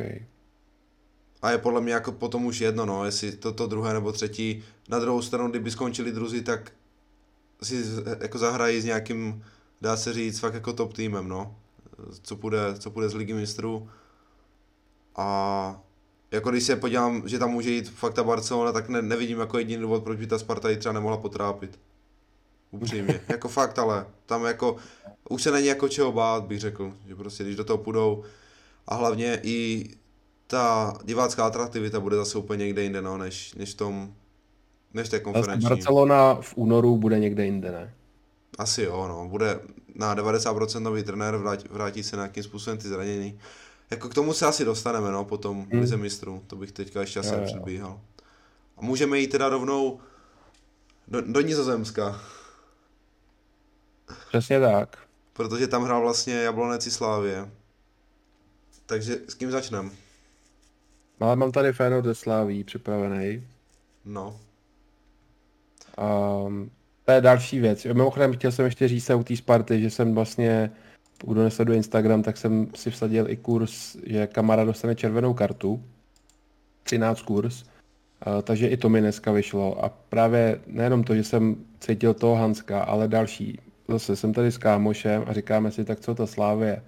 A 1.41 1.51
je 1.51 1.57
podle 1.57 1.81
mě 1.81 1.93
jako 1.93 2.11
potom 2.11 2.45
už 2.45 2.59
jedno, 2.61 2.85
no, 2.85 3.05
jestli 3.05 3.31
toto 3.31 3.67
druhé 3.67 3.93
nebo 3.93 4.11
třetí. 4.11 4.63
Na 4.89 4.99
druhou 4.99 5.21
stranu, 5.21 5.49
kdyby 5.49 5.71
skončili 5.71 6.11
druzí, 6.11 6.41
tak 6.43 6.71
si 7.63 7.83
jako 8.21 8.37
zahrají 8.37 8.81
s 8.81 8.85
nějakým, 8.85 9.43
dá 9.81 9.97
se 9.97 10.13
říct, 10.13 10.39
fakt 10.39 10.53
jako 10.53 10.73
top 10.73 10.93
týmem, 10.93 11.27
no. 11.27 11.55
Co 12.23 12.35
půjde, 12.35 12.59
co 12.79 12.91
půjde 12.91 13.09
z 13.09 13.13
ligy 13.13 13.33
mistrů. 13.33 13.89
A 15.15 15.81
jako 16.31 16.51
když 16.51 16.63
se 16.63 16.75
podívám, 16.75 17.27
že 17.27 17.39
tam 17.39 17.51
může 17.51 17.71
jít 17.71 17.89
fakt 17.89 18.13
ta 18.13 18.23
Barcelona, 18.23 18.71
tak 18.71 18.89
ne, 18.89 19.01
nevidím 19.01 19.39
jako 19.39 19.57
jediný 19.57 19.81
důvod, 19.81 20.03
proč 20.03 20.19
by 20.19 20.27
ta 20.27 20.39
Sparta 20.39 20.69
ji 20.69 20.77
třeba 20.77 20.93
nemohla 20.93 21.17
potrápit. 21.17 21.79
Upřímně. 22.71 23.21
jako 23.29 23.47
fakt, 23.47 23.79
ale 23.79 24.05
tam 24.25 24.45
jako, 24.45 24.75
už 25.29 25.43
se 25.43 25.51
není 25.51 25.67
jako 25.67 25.89
čeho 25.89 26.11
bát, 26.11 26.43
bych 26.43 26.59
řekl. 26.59 26.93
Že 27.07 27.15
prostě, 27.15 27.43
když 27.43 27.55
do 27.55 27.63
toho 27.63 27.77
půjdou, 27.77 28.23
a 28.87 28.95
hlavně 28.95 29.39
i 29.43 29.89
ta 30.47 30.93
divácká 31.03 31.45
atraktivita 31.45 31.99
bude 31.99 32.15
zase 32.15 32.37
úplně 32.37 32.65
někde 32.65 32.83
jinde, 32.83 33.01
no, 33.01 33.17
než, 33.17 33.53
než 33.53 33.73
v 33.73 33.77
tom, 33.77 34.13
než 34.93 35.09
té 35.09 35.19
konferenční. 35.19 35.69
Barcelona 35.69 36.35
v 36.41 36.53
únoru 36.55 36.97
bude 36.97 37.19
někde 37.19 37.45
jinde, 37.45 37.71
ne? 37.71 37.93
Asi 38.57 38.81
jo, 38.81 39.07
no, 39.07 39.27
bude 39.29 39.59
na 39.95 40.15
90% 40.15 40.79
nový 40.79 41.03
trenér, 41.03 41.37
vrátí, 41.37 41.67
vrátí 41.71 42.03
se 42.03 42.15
nějakým 42.15 42.43
způsobem 42.43 42.77
ty 42.77 42.87
zranění. 42.87 43.39
Jako 43.91 44.09
k 44.09 44.13
tomu 44.13 44.33
se 44.33 44.45
asi 44.45 44.65
dostaneme, 44.65 45.11
no, 45.11 45.25
potom 45.25 45.67
Hmm. 45.71 45.81
Lize 45.81 45.97
mistrů, 45.97 46.43
to 46.47 46.55
bych 46.55 46.71
teďka 46.71 47.01
ještě 47.01 47.19
asi 47.19 47.33
předbíhal. 47.45 48.01
A 48.77 48.81
můžeme 48.81 49.19
jít 49.19 49.27
teda 49.27 49.49
rovnou 49.49 49.99
do, 51.07 51.21
do 51.21 51.41
Nizozemska, 51.41 52.21
Přesně 54.27 54.59
tak. 54.59 54.97
protože 55.33 55.67
tam 55.67 55.83
hrál 55.83 56.01
vlastně 56.01 56.33
Jablonec 56.33 56.87
i 56.87 56.91
Slávě. 56.91 57.51
Takže 58.85 59.17
s 59.27 59.33
kým 59.33 59.51
začnem? 59.51 59.91
Ale 61.19 61.35
mám 61.35 61.51
tady 61.51 61.73
Fénor 61.73 62.03
ze 62.05 62.15
Sláví 62.15 62.63
připravený. 62.63 63.47
No, 64.05 64.39
Um, 65.97 66.71
to 67.05 67.11
je 67.11 67.21
další 67.21 67.59
věc. 67.59 67.85
Mimochodem 67.85 68.33
chtěl 68.33 68.51
jsem 68.51 68.65
ještě 68.65 68.87
říct 68.87 69.05
se 69.05 69.15
u 69.15 69.23
té 69.23 69.37
Sparty, 69.37 69.81
že 69.81 69.89
jsem 69.89 70.15
vlastně, 70.15 70.71
kdo 71.27 71.43
nesleduje 71.43 71.77
Instagram, 71.77 72.23
tak 72.23 72.37
jsem 72.37 72.67
si 72.75 72.91
vsadil 72.91 73.29
i 73.29 73.37
kurz, 73.37 73.97
že 74.05 74.27
kamarád 74.27 74.67
dostane 74.67 74.95
červenou 74.95 75.33
kartu. 75.33 75.83
13 76.83 77.21
kurz. 77.21 77.63
Takže 78.43 78.67
i 78.67 78.77
to 78.77 78.89
mi 78.89 79.01
dneska 79.01 79.31
vyšlo. 79.31 79.85
A 79.85 79.89
právě 79.89 80.59
nejenom 80.67 81.03
to, 81.03 81.15
že 81.15 81.23
jsem 81.23 81.55
cítil 81.79 82.13
toho 82.13 82.35
Hanska, 82.35 82.81
ale 82.81 83.07
další. 83.07 83.59
Zase 83.87 84.15
jsem 84.15 84.33
tady 84.33 84.51
s 84.51 84.57
kámošem 84.57 85.23
a 85.27 85.33
říkáme 85.33 85.71
si, 85.71 85.85
tak 85.85 85.99
co 85.99 86.15
to 86.15 86.27
Slávě. 86.27 86.83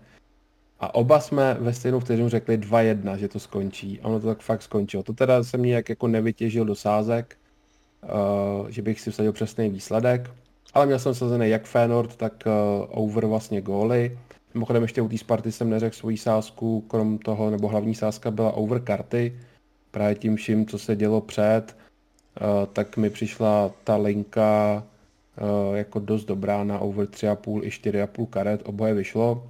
A 0.79 0.95
oba 0.95 1.19
jsme 1.19 1.57
ve 1.59 1.73
stejnou 1.73 1.99
vteřinu 1.99 2.29
řekli 2.29 2.57
2-1, 2.57 3.15
že 3.15 3.27
to 3.27 3.39
skončí. 3.39 3.99
A 4.01 4.07
ono 4.07 4.19
to 4.19 4.27
tak 4.27 4.41
fakt 4.41 4.61
skončilo. 4.61 5.03
To 5.03 5.13
teda 5.13 5.43
jsem 5.43 5.61
nějak 5.61 5.89
jako 5.89 6.07
nevytěžil 6.07 6.65
do 6.65 6.75
sázek, 6.75 7.37
že 8.69 8.81
bych 8.81 9.01
si 9.01 9.11
vsadil 9.11 9.33
přesný 9.33 9.69
výsledek. 9.69 10.31
Ale 10.73 10.85
měl 10.85 10.99
jsem 10.99 11.15
sazený 11.15 11.49
jak 11.49 11.65
Fénord, 11.65 12.15
tak 12.15 12.43
uh, 12.45 12.53
over 12.89 13.25
vlastně 13.25 13.61
góly. 13.61 14.17
Mimochodem 14.53 14.83
ještě 14.83 15.01
u 15.01 15.09
té 15.09 15.17
Sparty 15.17 15.51
jsem 15.51 15.69
neřekl 15.69 15.95
svoji 15.95 16.17
sázku, 16.17 16.81
krom 16.81 17.17
toho, 17.17 17.49
nebo 17.49 17.67
hlavní 17.67 17.95
sázka 17.95 18.31
byla 18.31 18.51
over 18.51 18.79
karty. 18.79 19.39
Právě 19.91 20.15
tím 20.15 20.35
vším, 20.35 20.65
co 20.65 20.79
se 20.79 20.95
dělo 20.95 21.21
před, 21.21 21.63
uh, 22.41 22.47
tak 22.73 22.97
mi 22.97 23.09
přišla 23.09 23.71
ta 23.83 23.95
linka 23.95 24.83
uh, 25.41 25.75
jako 25.75 25.99
dost 25.99 26.25
dobrá 26.25 26.63
na 26.63 26.79
over 26.79 27.07
3,5 27.07 27.63
i 27.63 27.69
4,5 27.69 28.25
karet, 28.25 28.61
oboje 28.65 28.93
vyšlo. 28.93 29.49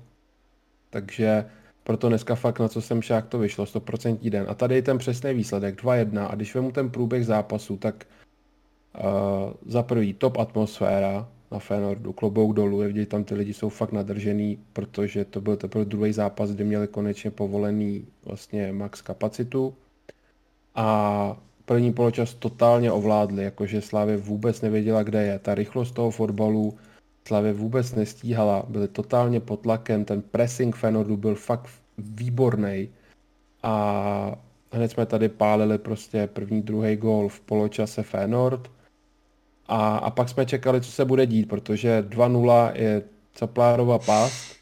Takže 0.89 1.45
proto 1.83 2.09
dneska 2.09 2.35
fakt 2.35 2.59
na 2.59 2.67
co 2.67 2.81
jsem 2.81 3.01
šák 3.01 3.27
to 3.27 3.39
vyšlo, 3.39 3.65
100% 3.65 4.29
den. 4.29 4.45
A 4.49 4.53
tady 4.53 4.75
je 4.75 4.81
ten 4.81 4.97
přesný 4.97 5.33
výsledek, 5.33 5.83
2-1. 5.83 6.27
A 6.29 6.35
když 6.35 6.55
vemu 6.55 6.71
ten 6.71 6.89
průběh 6.89 7.25
zápasu, 7.25 7.77
tak 7.77 8.05
za 9.65 9.83
prvý 9.83 10.13
top 10.13 10.37
atmosféra 10.37 11.29
na 11.51 11.59
Fénordu, 11.59 12.13
klobouk 12.13 12.55
dolů, 12.55 12.81
je 12.81 12.87
vidět, 12.87 13.09
tam 13.09 13.23
ty 13.23 13.35
lidi 13.35 13.53
jsou 13.53 13.69
fakt 13.69 13.91
nadržený, 13.91 14.59
protože 14.73 15.25
to 15.25 15.41
byl 15.41 15.57
teprve 15.57 15.85
druhý 15.85 16.13
zápas, 16.13 16.51
kdy 16.51 16.63
měli 16.63 16.87
konečně 16.87 17.31
povolený 17.31 18.05
vlastně 18.25 18.71
max 18.73 19.01
kapacitu. 19.01 19.73
A 20.75 21.37
první 21.65 21.93
poločas 21.93 22.33
totálně 22.33 22.91
ovládli, 22.91 23.43
jakože 23.43 23.81
Slávě 23.81 24.17
vůbec 24.17 24.61
nevěděla, 24.61 25.03
kde 25.03 25.23
je. 25.23 25.39
Ta 25.39 25.55
rychlost 25.55 25.91
toho 25.91 26.11
fotbalu 26.11 26.73
Slavě 27.27 27.53
vůbec 27.53 27.95
nestíhala, 27.95 28.65
byli 28.67 28.87
totálně 28.87 29.39
pod 29.39 29.59
tlakem, 29.59 30.05
ten 30.05 30.21
pressing 30.21 30.75
Fenordu 30.75 31.17
byl 31.17 31.35
fakt 31.35 31.69
výborný 31.97 32.89
a 33.63 34.35
hned 34.71 34.91
jsme 34.91 35.05
tady 35.05 35.29
pálili 35.29 35.77
prostě 35.77 36.27
první, 36.27 36.61
druhý 36.61 36.95
gól 36.95 37.29
v 37.29 37.39
poločase 37.39 38.03
Fenord 38.03 38.71
a, 39.67 39.97
a 39.97 40.09
pak 40.09 40.29
jsme 40.29 40.45
čekali, 40.45 40.81
co 40.81 40.91
se 40.91 41.05
bude 41.05 41.25
dít, 41.25 41.49
protože 41.49 42.01
2-0 42.09 42.71
je 42.73 43.01
Caplárova 43.33 43.99
past, 43.99 44.55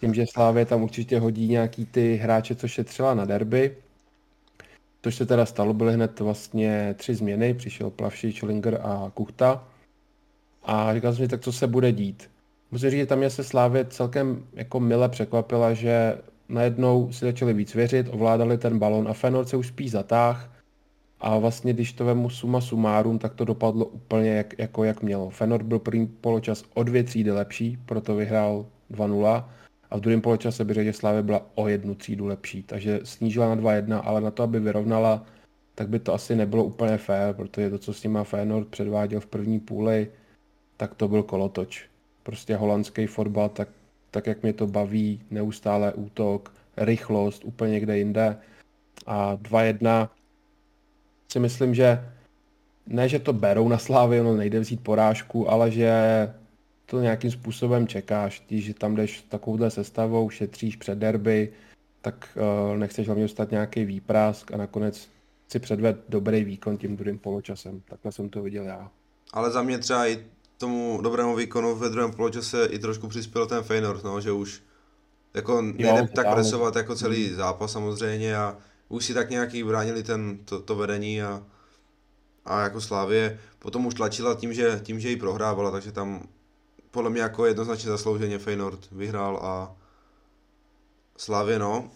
tím, 0.00 0.14
že 0.14 0.24
Slávě 0.32 0.66
tam 0.66 0.82
určitě 0.82 1.18
hodí 1.18 1.48
nějaký 1.48 1.86
ty 1.86 2.16
hráče, 2.16 2.54
co 2.54 2.68
šetřila 2.68 3.14
na 3.14 3.24
derby, 3.24 3.76
což 5.02 5.14
se 5.14 5.26
teda 5.26 5.46
stalo, 5.46 5.74
byly 5.74 5.94
hned 5.94 6.20
vlastně 6.20 6.94
tři 6.98 7.14
změny, 7.14 7.54
přišel 7.54 7.90
Plavšič, 7.90 8.42
Linger 8.42 8.80
a 8.82 9.10
Kuchta. 9.14 9.64
A 10.62 10.94
říkal 10.94 11.12
jsem 11.12 11.24
si, 11.24 11.28
tak 11.28 11.40
co 11.40 11.52
se 11.52 11.66
bude 11.66 11.92
dít. 11.92 12.30
Musím 12.70 12.90
říct, 12.90 12.98
že 12.98 13.06
tam 13.06 13.18
mě 13.18 13.30
se 13.30 13.44
Slávě 13.44 13.84
celkem 13.84 14.46
jako 14.52 14.80
mile 14.80 15.08
překvapila, 15.08 15.74
že 15.74 16.18
najednou 16.48 17.12
si 17.12 17.24
začali 17.24 17.52
víc 17.52 17.74
věřit, 17.74 18.06
ovládali 18.10 18.58
ten 18.58 18.78
balon 18.78 19.08
a 19.08 19.12
Fenor 19.12 19.44
se 19.44 19.56
už 19.56 19.66
spíš 19.66 19.90
zatáh. 19.90 20.50
A 21.24 21.38
vlastně, 21.38 21.72
když 21.72 21.92
to 21.92 22.04
vemu 22.04 22.30
suma 22.30 22.60
sumárum, 22.60 23.18
tak 23.18 23.34
to 23.34 23.44
dopadlo 23.44 23.84
úplně 23.84 24.30
jak, 24.30 24.58
jako 24.58 24.84
jak 24.84 25.02
mělo. 25.02 25.30
Fenor 25.30 25.62
byl 25.62 25.78
první 25.78 26.06
poločas 26.06 26.64
o 26.74 26.82
dvě 26.82 27.04
třídy 27.04 27.30
lepší, 27.30 27.78
proto 27.86 28.14
vyhrál 28.16 28.66
2-0. 28.90 29.44
A 29.90 29.96
v 29.96 30.00
druhém 30.00 30.20
poločase 30.20 30.64
by 30.64 30.74
řekl, 30.74 30.84
že 30.84 30.92
Slávě 30.92 31.22
byla 31.22 31.46
o 31.54 31.68
jednu 31.68 31.94
třídu 31.94 32.26
lepší. 32.26 32.62
Takže 32.62 33.00
snížila 33.04 33.54
na 33.54 33.62
2-1, 33.62 34.00
ale 34.04 34.20
na 34.20 34.30
to, 34.30 34.42
aby 34.42 34.60
vyrovnala, 34.60 35.24
tak 35.74 35.88
by 35.88 35.98
to 35.98 36.14
asi 36.14 36.36
nebylo 36.36 36.64
úplně 36.64 36.96
fér, 36.98 37.34
protože 37.34 37.70
to, 37.70 37.78
co 37.78 37.94
s 37.94 38.02
nima 38.02 38.24
Feyenoord 38.24 38.68
předváděl 38.68 39.20
v 39.20 39.26
první 39.26 39.60
půli, 39.60 40.08
tak 40.76 40.94
to 40.94 41.08
byl 41.08 41.22
kolotoč. 41.22 41.88
Prostě 42.22 42.56
holandský 42.56 43.06
fotbal, 43.06 43.48
tak, 43.48 43.68
tak 44.10 44.26
jak 44.26 44.42
mě 44.42 44.52
to 44.52 44.66
baví, 44.66 45.20
neustále 45.30 45.92
útok, 45.92 46.52
rychlost, 46.76 47.44
úplně 47.44 47.72
někde 47.72 47.98
jinde. 47.98 48.36
A 49.06 49.36
2-1 49.36 50.08
si 51.32 51.40
myslím, 51.40 51.74
že 51.74 52.10
ne, 52.86 53.08
že 53.08 53.18
to 53.18 53.32
berou 53.32 53.68
na 53.68 53.78
slávy, 53.78 54.20
ono 54.20 54.36
nejde 54.36 54.60
vzít 54.60 54.80
porážku, 54.80 55.50
ale 55.50 55.70
že 55.70 55.92
to 56.86 57.00
nějakým 57.00 57.30
způsobem 57.30 57.86
čekáš, 57.86 58.42
když 58.48 58.64
že 58.64 58.74
tam 58.74 58.94
jdeš 58.96 59.22
takovouhle 59.28 59.70
sestavou, 59.70 60.30
šetříš 60.30 60.76
před 60.76 60.98
derby, 60.98 61.52
tak 62.02 62.38
uh, 62.70 62.76
nechceš 62.76 63.06
hlavně 63.06 63.24
dostat 63.24 63.50
nějaký 63.50 63.84
výprask 63.84 64.52
a 64.52 64.56
nakonec 64.56 65.08
si 65.48 65.58
předved 65.58 65.96
dobrý 66.08 66.44
výkon 66.44 66.76
tím 66.76 66.96
druhým 66.96 67.18
poločasem. 67.18 67.82
Takhle 67.88 68.12
jsem 68.12 68.28
to 68.28 68.42
viděl 68.42 68.64
já. 68.64 68.90
ale 69.32 69.50
za 69.50 69.62
mě 69.62 69.78
třeba 69.78 70.06
i 70.06 70.24
tomu 70.58 71.00
dobrému 71.02 71.36
výkonu 71.36 71.76
ve 71.76 71.88
druhém 71.88 72.12
poločase 72.12 72.66
i 72.66 72.78
trošku 72.78 73.08
přispěl 73.08 73.46
ten 73.46 73.62
Feyenoord, 73.62 74.04
no, 74.04 74.20
že 74.20 74.32
už 74.32 74.62
jako 75.34 75.62
nejde 75.62 75.92
tak 75.92 76.10
totálně. 76.10 76.34
presovat 76.34 76.76
jako 76.76 76.96
celý 76.96 77.34
zápas 77.34 77.72
samozřejmě 77.72 78.36
a 78.36 78.56
už 78.94 79.04
si 79.04 79.14
tak 79.14 79.30
nějaký 79.30 79.64
bránili 79.64 80.02
ten, 80.02 80.38
to, 80.44 80.60
to 80.60 80.76
vedení 80.76 81.22
a, 81.22 81.42
a 82.44 82.60
jako 82.60 82.80
Slávě 82.80 83.40
potom 83.58 83.86
už 83.86 83.94
tlačila 83.94 84.34
tím, 84.34 84.54
že, 84.54 84.80
tím, 84.82 85.00
že 85.00 85.10
ji 85.10 85.16
prohrávala, 85.16 85.70
takže 85.70 85.92
tam 85.92 86.28
podle 86.90 87.10
mě 87.10 87.20
jako 87.20 87.46
jednoznačně 87.46 87.90
zaslouženě 87.90 88.38
Feyenoord 88.38 88.90
vyhrál 88.92 89.36
a 89.42 89.76
Slávě 91.16 91.58
no, 91.58 91.90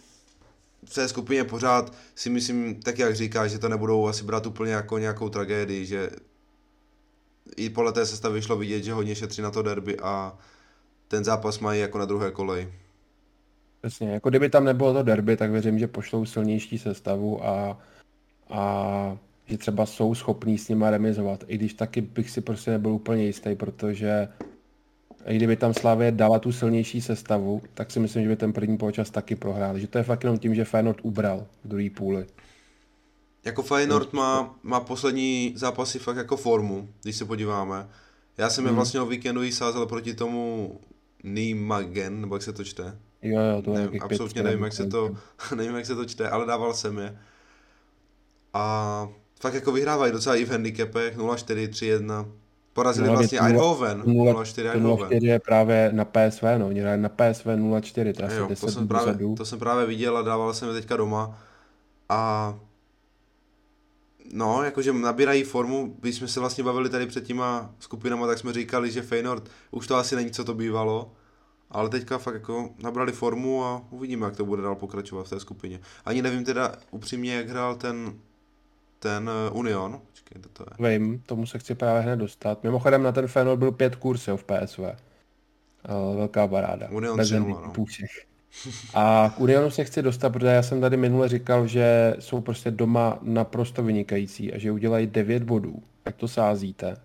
v 0.85 0.95
té 0.95 1.09
skupině 1.09 1.45
pořád 1.45 1.93
si 2.15 2.31
myslím, 2.31 2.83
tak 2.83 2.99
jak 2.99 3.17
říkáš, 3.17 3.51
že 3.51 3.59
to 3.59 3.69
nebudou 3.69 4.07
asi 4.07 4.25
brát 4.25 4.47
úplně 4.47 4.73
jako 4.73 4.99
nějakou 4.99 5.29
tragédii, 5.29 5.87
že 5.87 6.11
i 7.57 7.71
podle 7.71 7.93
té 7.93 8.07
sestavy 8.07 8.43
šlo 8.43 8.57
vidět, 8.57 8.83
že 8.83 8.93
hodně 8.93 9.15
šetří 9.15 9.43
na 9.43 9.51
to 9.51 9.63
derby 9.63 9.99
a 9.99 10.39
ten 11.09 11.25
zápas 11.25 11.59
mají 11.59 11.81
jako 11.81 11.99
na 11.99 12.05
druhé 12.05 12.31
koleji. 12.31 12.73
Přesně, 13.81 14.11
jako 14.11 14.29
kdyby 14.31 14.51
tam 14.51 14.65
nebylo 14.65 14.93
to 14.93 15.03
derby, 15.03 15.37
tak 15.37 15.51
věřím, 15.51 15.79
že 15.79 15.87
pošlou 15.87 16.25
silnější 16.25 16.79
sestavu 16.79 17.47
a, 17.47 17.79
a 18.51 19.19
že 19.47 19.59
třeba 19.59 19.87
jsou 19.87 20.15
schopní 20.15 20.59
s 20.59 20.69
nima 20.69 20.91
remizovat, 20.91 21.45
i 21.47 21.59
když 21.59 21.75
taky 21.75 22.01
bych 22.01 22.31
si 22.31 22.41
prostě 22.41 22.71
nebyl 22.71 22.93
úplně 22.93 23.25
jistý, 23.25 23.55
protože 23.55 24.29
i 25.27 25.37
kdyby 25.37 25.57
tam 25.57 25.75
Slavě 25.75 26.13
dala 26.13 26.39
tu 26.39 26.53
silnější 26.53 27.01
sestavu, 27.01 27.63
tak 27.75 27.91
si 27.91 28.01
myslím, 28.01 28.23
že 28.23 28.29
by 28.29 28.37
ten 28.37 28.53
první 28.53 28.79
poločas 28.79 29.11
taky 29.11 29.37
prohrál. 29.37 29.79
Že 29.79 29.87
to 29.87 29.99
je 29.99 30.05
fakt 30.05 30.25
jenom 30.25 30.39
tím, 30.39 30.55
že 30.55 30.65
Feyenoord 30.65 30.99
ubral 31.03 31.47
v 31.65 31.69
druhé 31.69 31.91
půli. 31.91 32.27
Jako 33.45 33.63
Feyenoord 33.63 34.13
má, 34.13 34.55
má 34.63 34.81
poslední 34.81 35.53
zápasy 35.57 35.99
fakt 35.99 36.17
jako 36.17 36.37
formu, 36.37 36.89
když 37.03 37.17
se 37.17 37.25
podíváme. 37.25 37.89
Já 38.39 38.51
jsem 38.51 38.65
je 38.65 38.69
hmm. 38.69 38.77
vlastně 38.77 39.01
o 39.01 39.07
víkendu 39.07 39.51
sázel 39.51 39.87
proti 39.87 40.15
tomu 40.15 40.73
Nimagen, 41.25 42.21
nebo 42.21 42.35
jak 42.35 42.43
se 42.43 42.53
to 42.53 42.65
čte. 42.65 42.99
Jo, 43.23 43.41
jo, 43.41 43.63
to 43.63 43.79
je 43.79 43.91
Absolutně 44.01 44.43
nevím, 44.43 44.65
jak 44.65 44.73
se 44.73 44.87
to, 44.87 45.17
nevím, 45.55 45.77
jak 45.77 45.87
se 45.87 45.95
to 45.95 46.05
čte, 46.05 46.29
ale 46.29 46.47
dával 46.47 46.75
jsem 46.75 46.99
je. 46.99 47.19
A 48.55 49.09
fakt 49.41 49.55
jako 49.55 49.73
vyhrávají 49.73 50.13
docela 50.13 50.37
i 50.37 50.45
v 50.45 50.51
handicapech 50.51 51.19
0-4, 51.19 51.69
3-1. 51.69 52.29
Porazili 52.73 53.09
no, 53.09 53.15
vlastně 53.15 53.41
Eindhoven 53.41 54.03
0-4 54.03 54.71
Eindhoven. 54.71 55.09
0-4 55.11 55.25
je 55.25 55.39
právě 55.39 55.91
na 55.93 56.05
PSV, 56.05 56.43
no, 56.59 56.67
oni 56.67 56.81
hrají 56.81 57.03
na 57.03 57.09
PSV 57.09 57.47
0-4, 57.47 58.13
to 58.13 58.25
asi 58.25 58.49
10 58.49 58.61
to 58.61 58.73
jsem, 58.73 58.89
právě, 58.89 59.35
to 59.37 59.45
jsem 59.45 59.59
právě 59.59 59.87
viděl 59.87 60.17
a 60.17 60.23
dával 60.23 60.55
jsem 60.55 60.69
je 60.69 60.75
teďka 60.75 60.97
doma. 60.97 61.39
A 62.09 62.55
No, 64.33 64.63
jakože 64.63 64.93
nabírají 64.93 65.43
formu, 65.43 65.97
když 66.01 66.15
jsme 66.15 66.29
se 66.29 66.41
vlastně 66.41 66.65
bavili 66.65 66.91
tady 66.91 67.07
před 67.07 67.27
těma 67.27 67.75
skupinama, 67.79 68.27
tak 68.27 68.39
jsme 68.39 68.53
říkali, 68.53 68.91
že 68.91 69.03
Feyenoord 69.03 69.51
už 69.71 69.87
to 69.87 69.97
asi 69.97 70.17
není, 70.17 70.31
co 70.31 70.45
to 70.45 70.55
bývalo, 70.55 71.13
ale 71.71 71.89
teďka 71.89 72.19
fakt 72.19 72.35
jako 72.35 72.71
nabrali 72.83 73.13
formu 73.13 73.65
a 73.65 73.83
uvidíme, 73.91 74.27
jak 74.27 74.37
to 74.37 74.45
bude 74.45 74.63
dál 74.63 74.75
pokračovat 74.75 75.27
v 75.27 75.31
té 75.31 75.41
skupině. 75.41 75.81
Ani 76.05 76.23
nevím 76.23 76.45
teda 76.45 76.73
upřímně, 76.91 77.35
jak 77.35 77.49
hrál 77.49 77.77
ten, 77.77 78.15
ten 78.99 79.31
eh, 79.47 79.51
Union. 79.51 80.01
Počkej, 80.11 80.43
to, 80.43 80.49
to 80.49 80.65
je. 80.85 80.99
Vím, 80.99 81.23
tomu 81.27 81.47
se 81.47 81.59
chci 81.59 81.75
právě 81.75 82.03
hned 82.03 82.17
dostat. 82.17 82.65
Mimochodem 82.65 83.03
na 83.03 83.13
ten 83.13 83.27
Feyenoord 83.27 83.59
byl 83.59 83.73
pět 83.73 83.97
kursů 83.97 84.37
v 84.37 84.45
PSV. 84.45 84.79
Eh, 84.79 84.97
velká 86.17 86.47
baráda. 86.47 86.89
Union 86.91 87.19
3 87.19 87.41
no. 87.41 87.73
A 88.95 89.35
k 89.37 89.41
Unionu 89.41 89.71
se 89.71 89.85
chci 89.85 90.03
dostat, 90.03 90.31
protože 90.31 90.47
já 90.47 90.63
jsem 90.63 90.81
tady 90.81 90.97
minule 90.97 91.29
říkal, 91.29 91.67
že 91.67 92.17
jsou 92.19 92.41
prostě 92.41 92.71
doma 92.71 93.19
naprosto 93.23 93.83
vynikající 93.83 94.53
a 94.53 94.59
že 94.59 94.73
udělají 94.73 95.07
9 95.07 95.43
bodů, 95.43 95.83
jak 96.05 96.17
to 96.17 96.29
sázíte. 96.29 96.97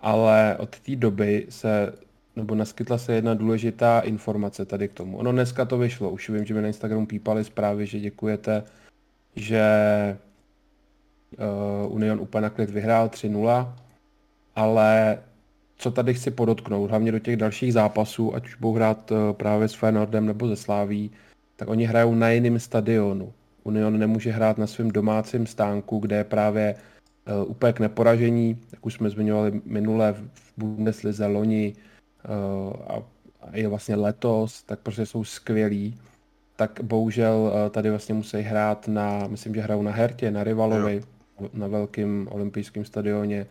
Ale 0.00 0.56
od 0.58 0.80
té 0.80 0.96
doby 0.96 1.46
se, 1.48 1.92
nebo 2.36 2.54
naskytla 2.54 2.98
se 2.98 3.14
jedna 3.14 3.34
důležitá 3.34 4.00
informace 4.00 4.64
tady 4.64 4.88
k 4.88 4.92
tomu. 4.92 5.16
Ono 5.18 5.32
dneska 5.32 5.64
to 5.64 5.78
vyšlo, 5.78 6.10
už 6.10 6.28
vím, 6.30 6.44
že 6.44 6.54
mi 6.54 6.62
na 6.62 6.68
Instagramu 6.68 7.06
pípali 7.06 7.44
zprávy, 7.44 7.86
že 7.86 8.00
děkujete, 8.00 8.62
že 9.36 9.62
uh, 11.86 11.94
Union 11.94 12.20
úplně 12.20 12.42
na 12.42 12.50
klid 12.50 12.70
vyhrál 12.70 13.08
3-0, 13.08 13.74
ale 14.56 15.18
co 15.76 15.90
tady 15.90 16.14
chci 16.14 16.30
podotknout, 16.30 16.90
hlavně 16.90 17.12
do 17.12 17.18
těch 17.18 17.36
dalších 17.36 17.72
zápasů, 17.72 18.34
ať 18.34 18.46
už 18.46 18.54
budou 18.54 18.74
hrát 18.74 19.12
eh, 19.12 19.32
právě 19.32 19.68
s 19.68 19.74
Feyenoordem 19.74 20.26
nebo 20.26 20.48
ze 20.48 20.56
Sláví, 20.56 21.10
tak 21.56 21.68
oni 21.68 21.84
hrajou 21.84 22.14
na 22.14 22.30
jiném 22.30 22.58
stadionu. 22.58 23.32
Union 23.64 23.98
nemůže 23.98 24.30
hrát 24.30 24.58
na 24.58 24.66
svém 24.66 24.90
domácím 24.90 25.46
stánku, 25.46 25.98
kde 25.98 26.16
je 26.16 26.24
právě 26.24 26.74
uh, 27.44 27.50
úplně 27.50 27.72
k 27.72 27.80
neporažení, 27.80 28.58
jak 28.72 28.86
už 28.86 28.94
jsme 28.94 29.10
zmiňovali 29.10 29.60
minule 29.64 30.12
v 30.12 30.52
Bundeslize 30.56 31.26
loni 31.26 31.72
uh, 31.76 31.93
a, 32.88 33.02
a 33.40 33.56
je 33.56 33.68
vlastně 33.68 33.96
letos, 33.96 34.62
tak 34.62 34.78
prostě 34.78 35.06
jsou 35.06 35.24
skvělí. 35.24 35.98
Tak 36.56 36.80
bohužel 36.82 37.34
uh, 37.34 37.70
tady 37.70 37.90
vlastně 37.90 38.14
musí 38.14 38.40
hrát 38.40 38.88
na, 38.88 39.26
myslím, 39.26 39.54
že 39.54 39.60
hrajou 39.60 39.82
na 39.82 39.92
Hertě, 39.92 40.30
na 40.30 40.44
Rivalovi, 40.44 41.02
jo. 41.40 41.48
na 41.54 41.66
velkém 41.66 42.28
olympijském 42.30 42.84
stadioně. 42.84 43.46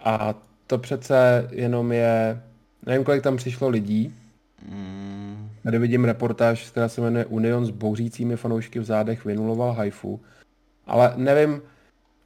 A 0.00 0.34
to 0.66 0.78
přece 0.78 1.48
jenom 1.52 1.92
je, 1.92 2.42
nevím, 2.86 3.04
kolik 3.04 3.22
tam 3.22 3.36
přišlo 3.36 3.68
lidí. 3.68 4.14
Mm. 4.68 5.50
Tady 5.62 5.78
vidím 5.78 6.04
reportáž, 6.04 6.70
která 6.70 6.88
se 6.88 7.00
jmenuje 7.00 7.26
Union 7.26 7.66
s 7.66 7.70
bouřícími 7.70 8.36
fanoušky 8.36 8.78
v 8.78 8.84
zádech 8.84 9.24
vynuloval 9.24 9.72
Haifu. 9.72 10.20
Ale 10.86 11.12
nevím, 11.16 11.62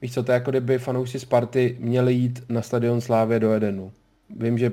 víš 0.02 0.14
co, 0.14 0.22
to 0.22 0.32
je 0.32 0.34
jako 0.34 0.50
kdyby 0.50 0.78
fanoušci 0.78 1.20
Sparty 1.20 1.76
měli 1.80 2.14
jít 2.14 2.44
na 2.48 2.62
stadion 2.62 3.00
Slávě 3.00 3.40
do 3.40 3.52
Edenu. 3.52 3.92
Vím, 4.36 4.58
že 4.58 4.72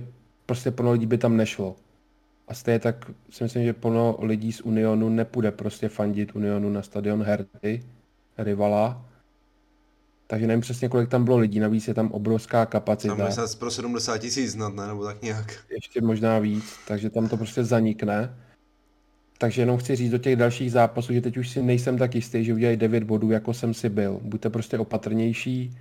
prostě 0.50 0.72
plno 0.72 0.92
lidí 0.92 1.06
by 1.06 1.18
tam 1.18 1.38
nešlo. 1.38 1.76
A 2.48 2.54
stejně 2.54 2.80
tak 2.80 3.12
si 3.30 3.44
myslím, 3.44 3.64
že 3.64 3.74
plno 3.74 4.18
lidí 4.22 4.52
z 4.52 4.62
Unionu 4.62 5.10
nepůjde 5.10 5.52
prostě 5.52 5.90
fandit 5.90 6.36
Unionu 6.36 6.70
na 6.70 6.82
stadion 6.82 7.24
Herty, 7.24 7.84
rivala, 8.38 9.06
takže 10.28 10.48
nevím 10.48 10.62
přesně, 10.62 10.90
kolik 10.90 11.10
tam 11.10 11.26
bylo 11.26 11.38
lidí, 11.38 11.60
navíc 11.60 11.88
je 11.88 11.94
tam 11.94 12.12
obrovská 12.12 12.66
kapacita. 12.66 13.16
Tam 13.16 13.28
je 13.28 13.58
pro 13.60 13.72
70 13.72 14.18
tisíc 14.18 14.52
snad, 14.52 14.74
ne? 14.74 14.88
Nebo 14.88 15.06
tak 15.06 15.22
nějak. 15.22 15.54
Ještě 15.70 16.02
možná 16.02 16.40
víc, 16.40 16.66
takže 16.88 17.10
tam 17.10 17.30
to 17.30 17.38
prostě 17.38 17.64
zanikne. 17.64 18.34
Takže 19.38 19.62
jenom 19.62 19.78
chci 19.78 19.96
říct 19.96 20.12
do 20.12 20.18
těch 20.18 20.36
dalších 20.36 20.72
zápasů, 20.72 21.14
že 21.14 21.22
teď 21.22 21.38
už 21.38 21.50
si 21.50 21.64
nejsem 21.64 21.98
tak 21.98 22.16
jistý, 22.16 22.46
že 22.46 22.54
udělají 22.54 22.78
9 22.78 23.04
bodů, 23.04 23.32
jako 23.32 23.54
jsem 23.54 23.74
si 23.74 23.90
byl. 23.90 24.20
Buďte 24.24 24.50
prostě 24.50 24.78
opatrnější 24.78 25.78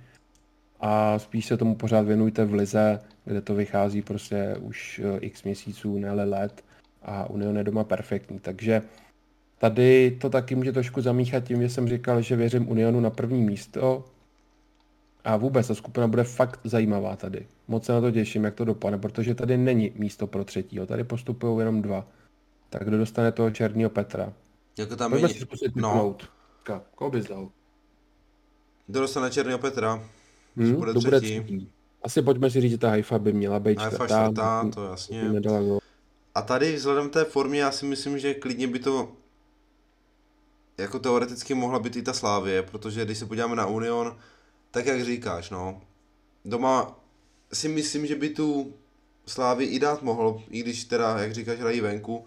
a 0.79 1.19
spíš 1.19 1.45
se 1.45 1.57
tomu 1.57 1.75
pořád 1.75 2.01
věnujte 2.01 2.45
v 2.45 2.53
lize, 2.53 2.99
kde 3.25 3.41
to 3.41 3.55
vychází 3.55 4.01
prostě 4.01 4.55
už 4.61 5.01
eh, 5.03 5.17
x 5.19 5.43
měsíců, 5.43 5.99
ne 5.99 6.11
let 6.11 6.63
a 7.01 7.29
Union 7.29 7.57
je 7.57 7.63
doma 7.63 7.83
perfektní. 7.83 8.39
Takže 8.39 8.81
tady 9.57 10.17
to 10.21 10.29
taky 10.29 10.55
může 10.55 10.71
trošku 10.71 11.01
zamíchat 11.01 11.43
tím, 11.43 11.61
že 11.61 11.69
jsem 11.69 11.87
říkal, 11.87 12.21
že 12.21 12.35
věřím 12.35 12.69
Unionu 12.69 12.99
na 12.99 13.09
první 13.09 13.41
místo, 13.41 14.05
a 15.23 15.37
vůbec 15.37 15.67
ta 15.67 15.75
skupina 15.75 16.07
bude 16.07 16.23
fakt 16.23 16.59
zajímavá 16.63 17.15
tady. 17.15 17.47
Moc 17.67 17.85
se 17.85 17.91
na 17.91 18.01
to 18.01 18.11
těším, 18.11 18.43
jak 18.43 18.55
to 18.55 18.65
dopadne, 18.65 18.97
protože 18.97 19.35
tady 19.35 19.57
není 19.57 19.91
místo 19.95 20.27
pro 20.27 20.43
třetího. 20.43 20.85
Tady 20.85 21.03
postupují 21.03 21.59
jenom 21.59 21.81
dva. 21.81 22.07
Tak 22.69 22.83
kdo 22.83 22.97
dostane 22.97 23.31
toho 23.31 23.51
černého 23.51 23.89
Petra? 23.89 24.33
Jako 24.77 24.95
tam 24.95 25.11
Pojďme 25.11 25.29
je... 25.29 25.33
si 25.33 25.39
zkusit 25.39 25.75
no. 25.75 26.15
Koho 26.95 27.11
bys 27.11 27.27
dal? 27.27 27.49
Kdo 28.87 28.99
dostane 28.99 29.31
černého 29.31 29.59
Petra? 29.59 30.03
Hmm, 30.57 30.75
bude 30.75 30.93
to 30.93 30.99
bude 30.99 31.21
třetí. 31.21 31.71
Asi 32.03 32.21
pojďme 32.21 32.49
si 32.49 32.61
říct, 32.61 32.71
že 32.71 32.77
ta 32.77 32.89
Haifa 32.89 33.19
by 33.19 33.33
měla 33.33 33.59
být 33.59 33.79
Haifa 33.79 33.95
čtvrtá. 33.95 34.23
čtvrtá, 34.23 34.69
to 34.73 34.85
jasně. 34.85 35.31
A 36.35 36.41
tady 36.41 36.75
vzhledem 36.75 37.09
té 37.09 37.25
formě 37.25 37.61
já 37.61 37.71
si 37.71 37.85
myslím, 37.85 38.19
že 38.19 38.33
klidně 38.33 38.67
by 38.67 38.79
to 38.79 39.11
jako 40.77 40.99
teoreticky 40.99 41.53
mohla 41.53 41.79
být 41.79 41.95
i 41.95 42.01
ta 42.01 42.13
Slávě, 42.13 42.63
protože 42.63 43.05
když 43.05 43.17
se 43.17 43.25
podíváme 43.25 43.55
na 43.55 43.65
Union, 43.65 44.17
tak 44.71 44.85
jak 44.85 45.05
říkáš, 45.05 45.49
no. 45.49 45.81
Doma 46.45 46.99
si 47.53 47.67
myslím, 47.67 48.07
že 48.07 48.15
by 48.15 48.29
tu 48.29 48.73
Slávy 49.25 49.65
i 49.65 49.79
dát 49.79 50.01
mohl, 50.01 50.41
i 50.49 50.59
když 50.59 50.83
teda, 50.83 51.19
jak 51.19 51.33
říkáš, 51.33 51.59
hrají 51.59 51.81
venku. 51.81 52.25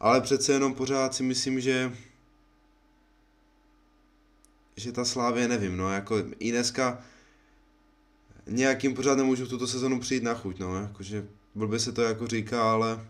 Ale 0.00 0.20
přece 0.20 0.52
jenom 0.52 0.74
pořád 0.74 1.14
si 1.14 1.22
myslím, 1.22 1.60
že 1.60 1.92
že 4.76 4.92
ta 4.92 5.04
Slávě, 5.04 5.48
nevím, 5.48 5.76
no, 5.76 5.92
jako 5.92 6.16
i 6.38 6.50
dneska 6.52 7.04
nějakým 8.46 8.94
pořád 8.94 9.18
nemůžu 9.18 9.46
tuto 9.46 9.66
sezonu 9.66 10.00
přijít 10.00 10.22
na 10.22 10.34
chuť, 10.34 10.58
no, 10.58 10.76
jakože 10.76 11.26
blbě 11.54 11.78
se 11.78 11.92
to 11.92 12.02
jako 12.02 12.26
říká, 12.26 12.72
ale 12.72 13.06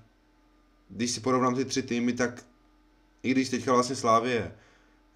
když 0.88 1.10
si 1.10 1.20
porovnám 1.20 1.54
ty 1.54 1.64
tři 1.64 1.82
týmy, 1.82 2.12
tak 2.12 2.44
i 3.22 3.30
když 3.30 3.48
teďka 3.48 3.72
vlastně 3.72 3.96
Slávě 3.96 4.54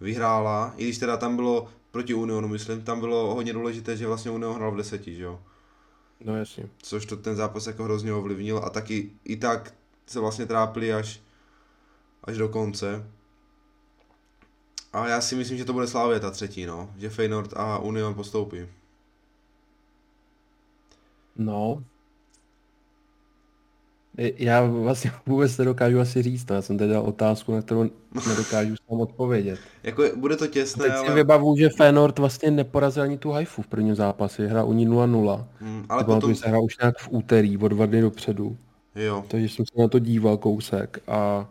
vyhrála, 0.00 0.74
i 0.76 0.85
když 0.85 0.98
teda 0.98 1.16
tam 1.16 1.37
bylo 1.37 1.68
proti 1.90 2.14
Unionu, 2.14 2.48
myslím, 2.48 2.83
tam 2.83 3.00
bylo 3.00 3.35
hodně 3.35 3.52
důležité, 3.52 3.96
že 3.96 4.07
vlastně 4.07 4.31
Union 4.31 4.55
hrál 4.55 4.72
v 4.72 4.76
deseti, 4.76 5.14
že 5.14 5.22
jo? 5.22 5.40
No 6.24 6.37
jasně. 6.37 6.68
Což 6.83 7.07
to 7.07 7.16
ten 7.16 7.37
zápas 7.37 7.66
jako 7.66 7.85
hrozně 7.85 8.12
ovlivnil 8.12 8.59
a 8.64 8.70
taky 8.70 9.11
i 9.24 9.37
tak 9.37 9.74
se 10.07 10.20
vlastně 10.20 10.46
trápili 10.46 10.92
až, 10.92 11.20
až 12.24 12.37
do 12.37 12.48
konce. 12.48 13.11
A 14.92 15.09
já 15.09 15.20
si 15.20 15.37
myslím, 15.37 15.59
že 15.59 15.64
to 15.64 15.72
bude 15.72 15.87
Slávě 15.87 16.20
ta 16.20 16.31
třetí, 16.31 16.66
no. 16.66 16.94
Že 16.96 17.11
Feyenoord 17.11 17.52
a 17.57 17.79
Union 17.79 18.14
postoupí. 18.14 18.66
No, 21.38 21.83
já 24.18 24.64
vlastně 24.64 25.12
vůbec 25.27 25.59
nedokážu 25.59 26.01
asi 26.01 26.22
říct, 26.22 26.51
no. 26.51 26.57
já 26.57 26.62
jsem 26.62 26.77
dal 26.77 27.03
otázku, 27.03 27.53
na 27.53 27.62
kterou 27.62 27.90
nedokážu 28.29 28.75
sám 28.77 29.01
odpovědět. 29.01 29.59
jako 29.83 30.05
bude 30.16 30.37
to 30.37 30.46
těsné, 30.46 30.85
Teď 30.85 30.92
ale... 30.92 31.07
si 31.07 31.14
vybavu, 31.14 31.57
že 31.57 31.68
Feyenoord 31.68 32.18
vlastně 32.18 32.51
neporazil 32.51 33.03
ani 33.03 33.18
tu 33.18 33.31
Haifu 33.31 33.62
v 33.62 33.66
prvním 33.66 33.94
zápase, 33.94 34.46
hra 34.46 34.64
u 34.64 34.72
ní 34.72 34.88
0-0. 34.88 35.44
Hmm, 35.61 35.87
ale 35.88 36.05
potom... 36.05 36.35
se 36.35 36.49
hra 36.49 36.59
už 36.59 36.79
nějak 36.79 36.99
v 36.99 37.09
úterý, 37.11 37.59
o 37.59 37.68
dva 37.68 37.87
dny 37.87 38.01
dopředu. 38.01 38.57
Jo. 38.94 39.25
Takže 39.29 39.49
jsem 39.49 39.64
se 39.66 39.83
na 39.83 39.88
to 39.88 39.99
díval 39.99 40.37
kousek 40.37 41.03
a 41.09 41.49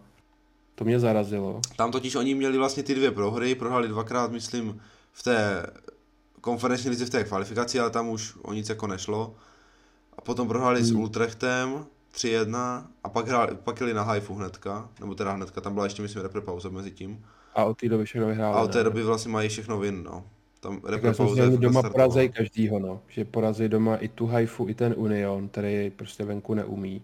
To 0.75 0.85
mě 0.85 0.99
zarazilo. 0.99 1.61
Tam 1.75 1.91
totiž 1.91 2.15
oni 2.15 2.35
měli 2.35 2.57
vlastně 2.57 2.83
ty 2.83 2.95
dvě 2.95 3.11
prohry, 3.11 3.55
prohráli 3.55 3.87
dvakrát, 3.87 4.31
myslím, 4.31 4.81
v 5.11 5.23
té 5.23 5.65
konferenční 6.41 6.89
lize 6.89 7.05
v 7.05 7.09
té 7.09 7.23
kvalifikaci, 7.23 7.79
ale 7.79 7.89
tam 7.89 8.09
už 8.09 8.33
o 8.41 8.53
nic 8.53 8.69
jako 8.69 8.87
nešlo. 8.87 9.35
A 10.17 10.21
potom 10.21 10.47
prohráli 10.47 10.79
hmm. 10.79 10.87
s 10.87 10.91
Utrechtem 10.91 11.85
3-1 12.15 12.83
a 13.03 13.09
pak, 13.09 13.27
hráli, 13.27 13.57
pak 13.63 13.79
jeli 13.79 13.93
na 13.93 14.03
Haifu 14.03 14.35
hnedka, 14.35 14.89
nebo 14.99 15.15
teda 15.15 15.31
hnedka, 15.31 15.61
tam 15.61 15.73
byla 15.73 15.85
ještě 15.85 16.01
myslím 16.01 16.23
repre 16.23 16.41
pauza 16.41 16.69
mezi 16.69 16.91
tím. 16.91 17.25
A 17.55 17.63
od 17.63 17.77
té 17.77 17.89
doby 17.89 18.05
všechno 18.05 18.27
vyhráli. 18.27 18.55
A 18.55 18.61
od 18.61 18.71
té 18.71 18.83
doby 18.83 19.03
vlastně 19.03 19.31
mají 19.31 19.49
všechno 19.49 19.79
vin, 19.79 20.03
no. 20.03 20.23
Tam 20.59 20.81
repre 20.83 21.13
pauza 21.13 21.43
je 21.43 21.57
doma 21.57 21.83
porazej 21.83 22.29
každýho, 22.29 22.79
no. 22.79 23.01
Že 23.07 23.25
porazí 23.25 23.69
doma 23.69 23.95
i 23.95 24.07
tu 24.07 24.25
Haifu, 24.25 24.69
i 24.69 24.73
ten 24.73 24.93
Union, 24.97 25.47
který 25.49 25.89
prostě 25.89 26.23
venku 26.23 26.53
neumí. 26.53 27.01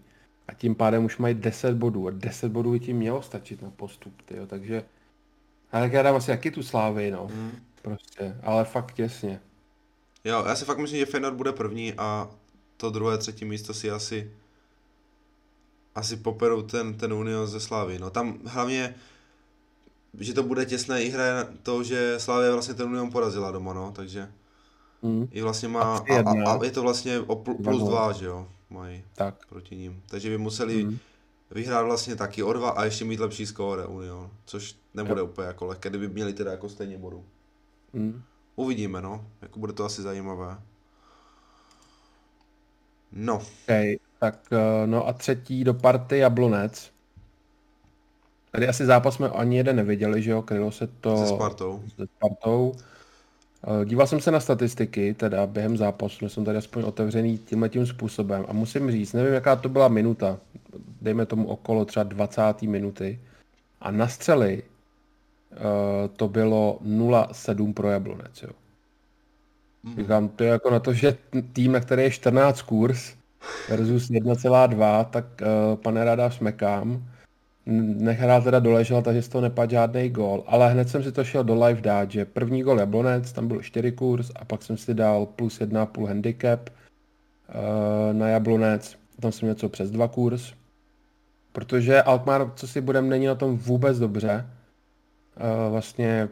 A 0.48 0.54
tím 0.54 0.74
pádem 0.74 1.04
už 1.04 1.18
mají 1.18 1.34
10 1.34 1.76
bodů. 1.76 2.08
A 2.08 2.10
10 2.10 2.52
bodů 2.52 2.72
by 2.72 2.80
tím 2.80 2.96
mělo 2.96 3.22
stačit 3.22 3.62
na 3.62 3.70
postup, 3.70 4.22
tyjo. 4.24 4.46
takže... 4.46 4.84
Ale 5.72 5.82
tak 5.82 5.92
já 5.92 6.02
dám 6.02 6.16
asi 6.16 6.30
jaký 6.30 6.50
tu 6.50 6.62
slávy, 6.62 7.10
no. 7.10 7.26
Hmm. 7.26 7.52
Prostě, 7.82 8.36
ale 8.42 8.64
fakt 8.64 8.92
těsně. 8.92 9.40
Jo, 10.24 10.44
já 10.46 10.56
si 10.56 10.64
fakt 10.64 10.78
myslím, 10.78 10.98
že 10.98 11.06
Feyenoord 11.06 11.36
bude 11.36 11.52
první 11.52 11.92
a 11.98 12.30
to 12.76 12.90
druhé, 12.90 13.18
třetí 13.18 13.44
místo 13.44 13.74
si 13.74 13.90
asi 13.90 14.30
asi 15.94 16.16
poperou 16.16 16.62
ten, 16.62 16.94
ten 16.94 17.12
Union 17.12 17.46
ze 17.46 17.60
Slávy. 17.60 17.98
No 17.98 18.10
tam 18.10 18.38
hlavně, 18.44 18.94
že 20.18 20.34
to 20.34 20.42
bude 20.42 20.66
těsné 20.66 21.02
i 21.02 21.10
hraje 21.10 21.46
to, 21.62 21.84
že 21.84 22.14
Slávia 22.18 22.52
vlastně 22.52 22.74
ten 22.74 22.86
Union 22.86 23.10
porazila 23.10 23.50
doma, 23.50 23.72
no, 23.72 23.92
takže 23.96 24.32
mm. 25.02 25.28
i 25.30 25.42
vlastně 25.42 25.68
má, 25.68 25.80
a, 25.80 25.98
a, 25.98 26.52
a, 26.52 26.64
je 26.64 26.70
to 26.70 26.82
vlastně 26.82 27.20
o 27.20 27.36
plus 27.36 27.82
dva, 27.82 28.12
že 28.12 28.26
jo, 28.26 28.48
mají 28.70 29.04
tak. 29.14 29.46
proti 29.46 29.76
ním. 29.76 30.02
Takže 30.06 30.30
by 30.30 30.38
museli 30.38 30.84
mm. 30.84 30.98
vyhrát 31.50 31.84
vlastně 31.84 32.16
taky 32.16 32.42
o 32.42 32.52
dva 32.52 32.70
a 32.70 32.84
ještě 32.84 33.04
mít 33.04 33.20
lepší 33.20 33.46
skóre 33.46 33.86
Union, 33.86 34.30
což 34.44 34.76
nebude 34.94 35.20
jo. 35.20 35.26
úplně 35.26 35.46
jako 35.46 35.66
lehké, 35.66 35.88
kdyby 35.88 36.08
měli 36.08 36.32
teda 36.32 36.50
jako 36.50 36.68
stejně 36.68 36.98
bodů. 36.98 37.24
Mm. 37.92 38.22
Uvidíme, 38.56 39.02
no, 39.02 39.26
jako 39.42 39.58
bude 39.58 39.72
to 39.72 39.84
asi 39.84 40.02
zajímavé. 40.02 40.58
No. 43.12 43.42
Okay. 43.64 43.96
Tak 44.18 44.38
eh, 44.52 44.86
no 44.86 45.08
a 45.08 45.12
třetí 45.12 45.64
do 45.64 45.74
party 45.74 46.18
Jablonec. 46.18 46.92
Tady 48.50 48.68
asi 48.68 48.86
zápas 48.86 49.14
jsme 49.14 49.28
ani 49.28 49.56
jeden 49.56 49.76
neviděli, 49.76 50.22
že 50.22 50.30
jo, 50.30 50.42
krylo 50.42 50.70
se 50.70 50.86
to 50.86 51.16
se 51.16 51.26
Spartou. 51.26 51.82
Se 51.96 52.06
Spartou. 52.06 52.72
Eh, 53.66 53.84
díval 53.84 54.06
jsem 54.06 54.20
se 54.20 54.30
na 54.30 54.40
statistiky, 54.40 55.14
teda 55.14 55.46
během 55.46 55.76
zápasu, 55.76 56.28
jsem 56.28 56.44
tady 56.44 56.58
aspoň 56.58 56.82
otevřený 56.82 57.38
tímhle 57.38 57.68
tím 57.68 57.86
způsobem 57.86 58.44
a 58.48 58.52
musím 58.52 58.90
říct, 58.90 59.12
nevím 59.12 59.34
jaká 59.34 59.56
to 59.56 59.68
byla 59.68 59.88
minuta, 59.88 60.38
dejme 61.02 61.26
tomu 61.26 61.48
okolo 61.48 61.84
třeba 61.84 62.02
20. 62.02 62.62
minuty 62.62 63.20
a 63.80 63.90
na 63.90 64.08
střely 64.08 64.62
uh, 64.62 65.58
to 66.16 66.28
bylo 66.28 66.78
0-7 66.84 67.74
pro 67.74 67.90
Jablonec, 67.90 68.42
jo. 68.42 68.50
Mm. 69.82 69.96
Říkám, 69.96 70.28
to 70.28 70.44
je 70.44 70.50
jako 70.50 70.70
na 70.70 70.78
to, 70.78 70.92
že 70.92 71.16
tým, 71.52 71.72
na 71.72 71.80
který 71.80 72.02
je 72.02 72.10
14 72.10 72.62
kurz, 72.62 73.14
versus 73.68 74.10
1,2, 74.10 75.04
tak 75.04 75.24
uh, 75.40 75.76
pane 75.76 76.04
Rada 76.04 76.30
smekám. 76.30 77.04
Nehrál 77.66 78.42
teda 78.42 78.58
doležel, 78.58 79.02
takže 79.02 79.22
z 79.22 79.28
toho 79.28 79.42
nepadl 79.42 79.70
žádný 79.70 80.10
gol, 80.10 80.44
ale 80.46 80.72
hned 80.72 80.88
jsem 80.88 81.02
si 81.02 81.12
to 81.12 81.24
šel 81.24 81.44
do 81.44 81.64
live 81.64 81.80
dát, 81.80 82.10
že 82.10 82.24
první 82.24 82.62
gol 82.62 82.78
Jablonec, 82.78 83.32
tam 83.32 83.48
byl 83.48 83.62
4 83.62 83.92
kurz 83.92 84.30
a 84.36 84.44
pak 84.44 84.62
jsem 84.62 84.76
si 84.76 84.94
dal 84.94 85.26
plus 85.26 85.60
1,5 85.60 86.06
handicap 86.06 86.70
uh, 86.70 88.12
na 88.12 88.28
Jablonec, 88.28 88.96
tam 89.20 89.32
jsem 89.32 89.48
něco 89.48 89.68
přes 89.68 89.90
2 89.90 90.08
kurz, 90.08 90.52
protože 91.52 92.02
Alkmaar, 92.02 92.52
co 92.54 92.68
si 92.68 92.80
budem, 92.80 93.08
není 93.08 93.26
na 93.26 93.34
tom 93.34 93.56
vůbec 93.56 93.98
dobře. 93.98 94.46
Uh, 95.36 95.72
vlastně 95.72 96.28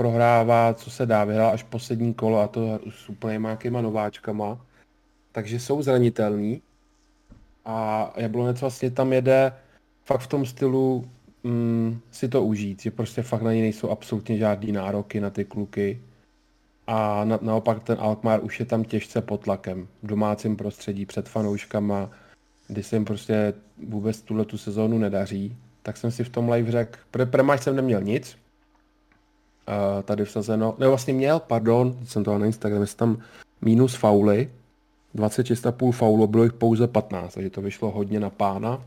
prohrává, 0.00 0.74
co 0.74 0.90
se 0.90 1.06
dá, 1.06 1.24
vyhrál 1.24 1.50
až 1.50 1.62
poslední 1.62 2.14
kolo 2.14 2.40
a 2.40 2.48
to 2.48 2.80
s 2.90 3.08
úplně 3.08 3.38
nějakýma 3.38 3.80
nováčkama. 3.80 4.60
Takže 5.32 5.60
jsou 5.60 5.82
zranitelní. 5.82 6.62
A 7.64 8.12
Jablonec 8.16 8.60
vlastně 8.60 8.90
tam 8.90 9.12
jede 9.12 9.52
fakt 10.04 10.20
v 10.20 10.26
tom 10.26 10.46
stylu 10.46 11.04
mm, 11.44 12.00
si 12.10 12.28
to 12.28 12.44
užít, 12.44 12.82
že 12.82 12.90
prostě 12.90 13.22
fakt 13.22 13.42
na 13.42 13.52
ně 13.52 13.60
nejsou 13.60 13.90
absolutně 13.90 14.38
žádný 14.38 14.72
nároky 14.72 15.20
na 15.20 15.30
ty 15.30 15.44
kluky. 15.44 16.00
A 16.86 17.24
na, 17.24 17.38
naopak 17.42 17.82
ten 17.82 17.96
Alkmaar 18.00 18.44
už 18.44 18.60
je 18.60 18.66
tam 18.66 18.84
těžce 18.84 19.20
pod 19.20 19.40
tlakem 19.40 19.88
v 20.02 20.06
domácím 20.06 20.56
prostředí 20.56 21.06
před 21.06 21.28
fanouškama, 21.28 22.10
kdy 22.68 22.82
se 22.82 22.96
jim 22.96 23.04
prostě 23.04 23.54
vůbec 23.88 24.20
tuhle 24.20 24.44
tu 24.44 24.58
sezónu 24.58 24.98
nedaří, 24.98 25.56
tak 25.82 25.96
jsem 25.96 26.10
si 26.10 26.24
v 26.24 26.28
tom 26.28 26.48
live 26.48 26.70
řekl, 26.70 26.98
pre, 27.10 27.26
premáč 27.26 27.62
jsem 27.62 27.76
neměl 27.76 28.00
nic, 28.00 28.36
uh, 29.68 30.02
tady 30.02 30.24
vsazeno, 30.24 30.74
ne 30.78 30.88
vlastně 30.88 31.14
měl, 31.14 31.40
pardon, 31.40 31.96
jsem 32.04 32.24
to 32.24 32.38
na 32.38 32.46
Instagramu, 32.46 32.86
tam 32.96 33.18
minus 33.62 33.94
fauly, 33.94 34.50
26,5 35.14 35.92
faulu, 35.92 36.26
bylo 36.26 36.44
jich 36.44 36.52
pouze 36.52 36.86
15, 36.86 37.34
takže 37.34 37.50
to 37.50 37.60
vyšlo 37.60 37.90
hodně 37.90 38.20
na 38.20 38.30
pána. 38.30 38.82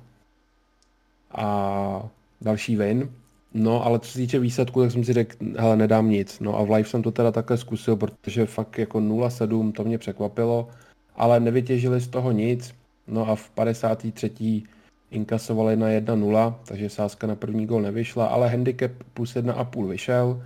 A 1.32 2.10
další 2.42 2.76
win. 2.76 3.10
No, 3.54 3.86
ale 3.86 4.00
co 4.00 4.12
se 4.12 4.18
týče 4.18 4.40
výsledku, 4.40 4.82
tak 4.82 4.92
jsem 4.92 5.04
si 5.04 5.14
řekl, 5.14 5.36
hele, 5.58 5.78
nedám 5.78 6.10
nic. 6.10 6.40
No 6.40 6.58
a 6.58 6.64
v 6.64 6.72
live 6.72 6.90
jsem 6.90 7.04
to 7.04 7.12
teda 7.12 7.32
takhle 7.32 7.58
zkusil, 7.58 7.96
protože 7.96 8.46
fakt 8.46 8.80
jako 8.80 9.00
0,7 9.00 9.72
to 9.72 9.84
mě 9.84 9.98
překvapilo, 9.98 10.68
ale 11.16 11.40
nevytěžili 11.40 12.02
z 12.02 12.08
toho 12.08 12.32
nic. 12.32 12.76
No 13.08 13.30
a 13.30 13.36
v 13.36 13.50
53. 13.50 14.64
inkasovali 15.12 15.76
na 15.76 15.88
1-0, 15.88 16.56
takže 16.66 16.90
sázka 16.90 17.28
na 17.28 17.36
první 17.36 17.66
gol 17.66 17.82
nevyšla, 17.82 18.26
ale 18.26 18.50
handicap 18.50 18.92
plus 19.14 19.36
1,5 19.36 19.88
vyšel 19.88 20.44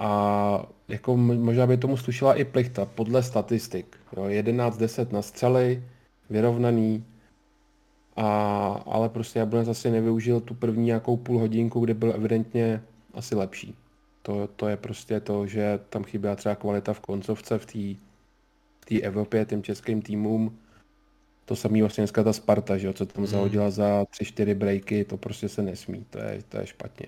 a 0.00 0.66
jako 0.88 1.16
možná 1.16 1.66
by 1.66 1.76
tomu 1.76 1.96
slušela 1.96 2.34
i 2.34 2.44
plichta, 2.44 2.84
podle 2.84 3.22
statistik. 3.22 3.96
Jo, 4.16 4.22
11-10 4.22 5.12
na 5.12 5.22
střely, 5.22 5.82
vyrovnaný, 6.30 7.04
a, 8.16 8.82
ale 8.86 9.08
prostě 9.08 9.38
Jablonec 9.38 9.68
asi 9.68 9.90
nevyužil 9.90 10.40
tu 10.40 10.54
první 10.54 10.84
nějakou 10.84 11.16
půl 11.16 11.38
hodinku, 11.38 11.80
kde 11.80 11.94
byl 11.94 12.12
evidentně 12.14 12.82
asi 13.14 13.34
lepší. 13.34 13.74
To, 14.22 14.48
to 14.56 14.68
je 14.68 14.76
prostě 14.76 15.20
to, 15.20 15.46
že 15.46 15.80
tam 15.90 16.04
chyběla 16.04 16.36
třeba 16.36 16.54
kvalita 16.54 16.92
v 16.92 17.00
koncovce 17.00 17.58
v 17.58 17.66
té 18.86 19.00
Evropě, 19.00 19.44
těm 19.44 19.62
českým 19.62 20.02
týmům. 20.02 20.58
To 21.44 21.56
samý 21.56 21.80
vlastně 21.80 22.02
dneska 22.02 22.22
ta 22.22 22.32
Sparta, 22.32 22.78
že 22.78 22.86
jo, 22.86 22.92
co 22.92 23.06
tam 23.06 23.24
hmm. 23.24 23.26
zahodila 23.26 23.70
za 23.70 24.02
3-4 24.02 24.54
breaky, 24.54 25.04
to 25.04 25.16
prostě 25.16 25.48
se 25.48 25.62
nesmí, 25.62 26.06
to 26.10 26.18
je, 26.18 26.42
to 26.48 26.58
je 26.58 26.66
špatně. 26.66 27.06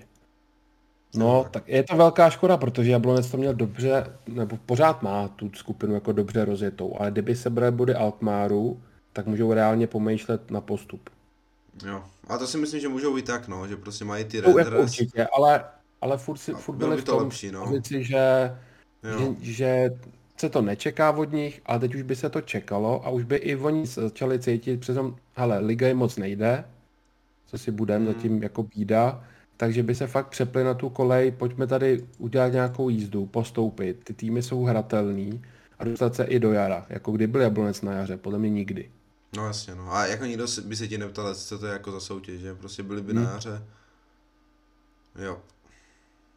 No, 1.15 1.45
tak 1.51 1.67
je 1.67 1.83
to 1.83 1.95
velká 1.95 2.29
škoda, 2.29 2.57
protože 2.57 2.91
Jablonec 2.91 3.31
to 3.31 3.37
měl 3.37 3.53
dobře, 3.53 4.05
nebo 4.27 4.57
pořád 4.65 5.03
má 5.03 5.27
tu 5.27 5.51
skupinu 5.53 5.93
jako 5.93 6.11
dobře 6.11 6.45
rozjetou, 6.45 6.95
ale 6.99 7.11
kdyby 7.11 7.35
se 7.35 7.49
brali 7.49 7.71
body 7.71 7.95
Altmáru, 7.95 8.81
tak 9.13 9.25
můžou 9.27 9.53
reálně 9.53 9.87
pomýšlet 9.87 10.51
na 10.51 10.61
postup. 10.61 11.09
Jo, 11.85 12.03
a 12.27 12.37
to 12.37 12.47
si 12.47 12.57
myslím, 12.57 12.81
že 12.81 12.87
můžou 12.87 13.15
být 13.15 13.25
tak, 13.25 13.47
no, 13.47 13.67
že 13.67 13.77
prostě 13.77 14.05
mají 14.05 14.25
ty 14.25 14.41
renders. 14.41 14.67
Jako 14.67 14.81
určitě, 14.81 15.27
ale, 15.37 15.63
ale 16.01 16.17
furt, 16.17 16.37
si, 16.37 16.51
furt 16.51 16.75
byli 16.75 16.97
v 16.97 17.03
tom 17.03 17.23
lepší, 17.23 17.51
no. 17.51 17.65
pozici, 17.65 18.03
že, 18.03 18.57
že, 19.03 19.35
že 19.41 19.91
se 20.37 20.49
to 20.49 20.61
nečeká 20.61 21.11
od 21.11 21.31
nich, 21.31 21.61
ale 21.65 21.79
teď 21.79 21.95
už 21.95 22.01
by 22.01 22.15
se 22.15 22.29
to 22.29 22.41
čekalo 22.41 23.05
a 23.05 23.09
už 23.09 23.23
by 23.23 23.35
i 23.35 23.55
oni 23.55 23.85
začali 23.85 24.39
cítit, 24.39 24.79
přes 24.79 24.97
hele, 25.33 25.59
liga 25.59 25.87
je 25.87 25.93
moc 25.93 26.17
nejde, 26.17 26.65
co 27.45 27.57
si 27.57 27.71
budeme, 27.71 28.05
hmm. 28.05 28.13
zatím 28.13 28.43
jako 28.43 28.63
bída, 28.63 29.23
takže 29.57 29.83
by 29.83 29.95
se 29.95 30.07
fakt 30.07 30.27
přepli 30.27 30.63
na 30.63 30.73
tu 30.73 30.89
kolej, 30.89 31.31
pojďme 31.31 31.67
tady 31.67 32.07
udělat 32.17 32.53
nějakou 32.53 32.89
jízdu, 32.89 33.25
postoupit, 33.25 34.03
ty 34.03 34.13
týmy 34.13 34.43
jsou 34.43 34.63
hratelný 34.63 35.41
a 35.79 35.83
dostat 35.83 36.15
se 36.15 36.23
i 36.23 36.39
do 36.39 36.53
jara, 36.53 36.85
jako 36.89 37.11
kdy 37.11 37.27
byl 37.27 37.41
Jablonec 37.41 37.81
na 37.81 37.93
jaře, 37.93 38.17
podle 38.17 38.39
mě 38.39 38.49
nikdy. 38.49 38.91
No 39.35 39.47
jasně, 39.47 39.75
no. 39.75 39.93
A 39.93 40.05
jako 40.05 40.25
nikdo 40.25 40.45
by 40.65 40.75
se 40.75 40.87
ti 40.87 40.97
neptal, 40.97 41.35
co 41.35 41.59
to 41.59 41.65
je 41.65 41.73
jako 41.73 41.91
za 41.91 41.99
soutěž, 41.99 42.41
že? 42.41 42.55
Prostě 42.55 42.83
byli 42.83 43.01
by 43.01 43.13
hmm. 43.13 43.23
na 43.23 43.31
jaře. 43.31 43.63
Jo. 45.25 45.37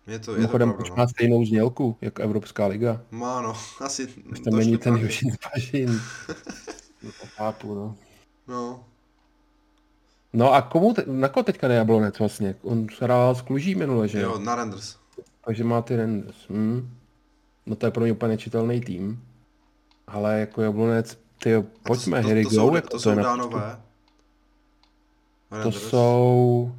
Je 0.06 0.18
to, 0.18 0.36
je 0.36 0.42
to 0.42 0.48
pravda, 0.48 0.66
no. 0.66 0.96
má 0.96 1.08
stejnou 1.08 1.44
znělku 1.44 1.96
jako 2.00 2.22
Evropská 2.22 2.66
liga. 2.66 3.02
Má, 3.10 3.42
no. 3.42 3.56
Asi 3.80 4.06
to 4.44 4.56
není 4.56 4.78
ten 4.78 4.96
Jošin 4.96 5.36
Pažin. 5.52 6.00
to 7.00 7.26
chápu, 7.26 7.74
no. 7.74 7.96
No, 8.48 8.84
No 10.36 10.52
a 10.52 10.62
komu, 10.62 10.94
te, 10.94 11.04
na 11.06 11.28
koho 11.28 11.44
teďka 11.44 11.68
nejablonec 11.68 12.18
vlastně? 12.18 12.54
On 12.62 12.86
hrál 13.00 13.34
s 13.34 13.42
Kluží 13.42 13.74
minule, 13.74 14.08
že 14.08 14.20
jo? 14.20 14.38
na 14.38 14.54
Renders. 14.54 14.96
Takže 15.44 15.64
má 15.64 15.82
ty 15.82 15.96
Renders. 15.96 16.36
Hm. 16.50 16.90
No 17.66 17.76
to 17.76 17.86
je 17.86 17.90
pro 17.90 18.02
mě 18.02 18.12
úplně 18.12 18.28
nečitelný 18.28 18.80
tým. 18.80 19.24
Ale 20.06 20.40
jako 20.40 20.62
Jablonec, 20.62 21.18
ty 21.38 21.64
pojďme, 21.82 22.22
to, 22.22 22.28
to, 22.28 22.34
to, 22.34 22.42
to, 22.42 22.50
jsou, 22.50 22.70
to, 22.70 22.80
to 22.80 22.98
jsou 22.98 23.14
dánové. 23.14 23.80
To 25.62 25.72
jsou... 25.72 26.72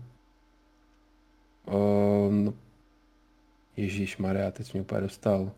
Um, 1.65 2.53
Ježíš 3.77 4.17
Maria, 4.17 4.51
teď 4.51 4.73
mě 4.73 4.81
úplně 4.81 5.01
dostal. 5.01 5.51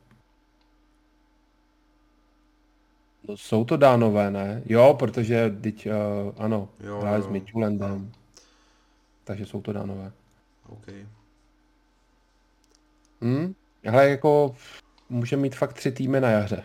No, 3.27 3.37
jsou 3.37 3.65
to 3.65 3.77
dánové, 3.77 4.31
ne? 4.31 4.63
Jo, 4.65 4.95
protože 4.99 5.55
teď, 5.61 5.87
uh, 5.87 5.93
ano, 6.37 6.69
hráli 6.99 7.23
s 7.23 7.27
Mitchellendem. 7.27 8.11
Takže 9.23 9.45
jsou 9.45 9.61
to 9.61 9.73
dánové. 9.73 10.11
OK. 10.69 10.87
Hm? 13.21 13.53
Ale 13.89 14.09
jako 14.09 14.55
může 15.09 15.37
mít 15.37 15.55
fakt 15.55 15.73
tři 15.73 15.91
týmy 15.91 16.21
na 16.21 16.29
jaře. 16.29 16.63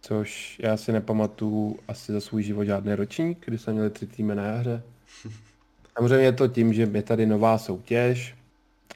Což 0.00 0.60
já 0.62 0.76
si 0.76 0.92
nepamatuju 0.92 1.78
asi 1.88 2.12
za 2.12 2.20
svůj 2.20 2.42
život 2.42 2.64
žádný 2.64 2.94
ročník, 2.94 3.44
kdy 3.44 3.58
jsme 3.58 3.72
měli 3.72 3.90
tři 3.90 4.06
týmy 4.06 4.34
na 4.34 4.42
jaře. 4.44 4.82
Samozřejmě 5.98 6.24
je 6.24 6.32
to 6.32 6.48
tím, 6.48 6.72
že 6.72 6.90
je 6.92 7.02
tady 7.02 7.26
nová 7.26 7.58
soutěž, 7.58 8.36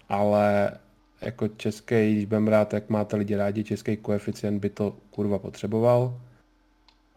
ale 0.08 0.72
jako 1.22 1.48
český, 1.48 2.12
když 2.12 2.24
budeme 2.24 2.50
rád, 2.50 2.72
jak 2.72 2.90
máte 2.90 3.16
lidi 3.16 3.36
rádi, 3.36 3.64
český 3.64 3.96
koeficient 3.96 4.60
by 4.60 4.70
to 4.70 4.96
kurva 5.10 5.38
potřeboval. 5.38 6.20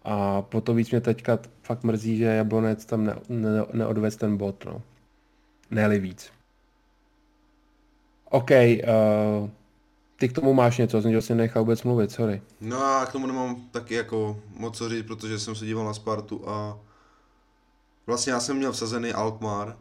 A 0.03 0.41
po 0.41 0.61
to 0.61 0.73
víc 0.73 0.91
mě 0.91 1.01
teďka 1.01 1.39
fakt 1.63 1.83
mrzí, 1.83 2.17
že 2.17 2.25
Jablonec 2.25 2.85
tam 2.85 3.05
ne, 3.05 3.15
ne, 3.29 3.49
neodvez 3.73 4.15
ten 4.15 4.37
bod, 4.37 4.65
no. 4.65 4.81
ne 5.71 5.99
víc. 5.99 6.31
OK, 8.29 8.51
uh, 8.51 9.49
ty 10.15 10.29
k 10.29 10.33
tomu 10.33 10.53
máš 10.53 10.77
něco, 10.77 11.01
jsem 11.01 11.21
si 11.21 11.35
nechal 11.35 11.63
vůbec 11.63 11.83
mluvit, 11.83 12.11
sorry. 12.11 12.41
No 12.61 12.83
a 12.83 13.05
k 13.05 13.11
tomu 13.11 13.27
nemám 13.27 13.55
taky 13.71 13.93
jako 13.93 14.41
moc 14.57 14.77
co 14.77 14.89
říct, 14.89 15.05
protože 15.05 15.39
jsem 15.39 15.55
se 15.55 15.65
díval 15.65 15.85
na 15.85 15.93
Spartu 15.93 16.49
a 16.49 16.79
vlastně 18.07 18.33
já 18.33 18.39
jsem 18.39 18.57
měl 18.57 18.71
vsazený 18.71 19.13
Alkmaar. 19.13 19.77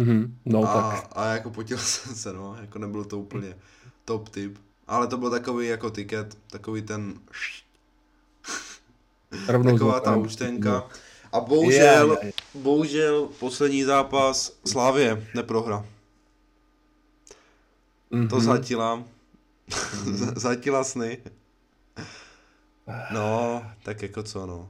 Mm-hmm, 0.00 0.34
no 0.44 0.62
a, 0.62 0.90
tak. 0.90 1.08
A 1.12 1.26
jako 1.26 1.50
potil 1.50 1.78
jsem 1.78 2.14
se, 2.14 2.32
no, 2.32 2.56
jako 2.60 2.78
nebyl 2.78 3.04
to 3.04 3.18
úplně 3.18 3.56
top 4.04 4.28
tip. 4.28 4.58
Ale 4.86 5.06
to 5.06 5.16
byl 5.16 5.30
takový 5.30 5.66
jako 5.66 5.90
tiket, 5.90 6.38
takový 6.50 6.82
ten 6.82 7.20
Rovnou 9.48 9.72
taková 9.72 10.00
ta 10.00 10.16
účtenka. 10.16 10.88
A 11.32 11.40
bohužel, 11.40 12.08
yeah, 12.08 12.22
yeah. 12.22 12.34
bohužel 12.54 13.28
poslední 13.38 13.82
zápas 13.84 14.52
Slávě 14.66 15.26
neprohra. 15.34 15.86
Mm-hmm. 18.12 18.28
To 18.28 18.40
zatila. 18.40 19.04
Mm-hmm. 19.68 20.34
zatila 20.38 20.84
sny. 20.84 21.18
No, 23.12 23.62
tak 23.82 24.02
jako 24.02 24.22
co 24.22 24.46
no. 24.46 24.68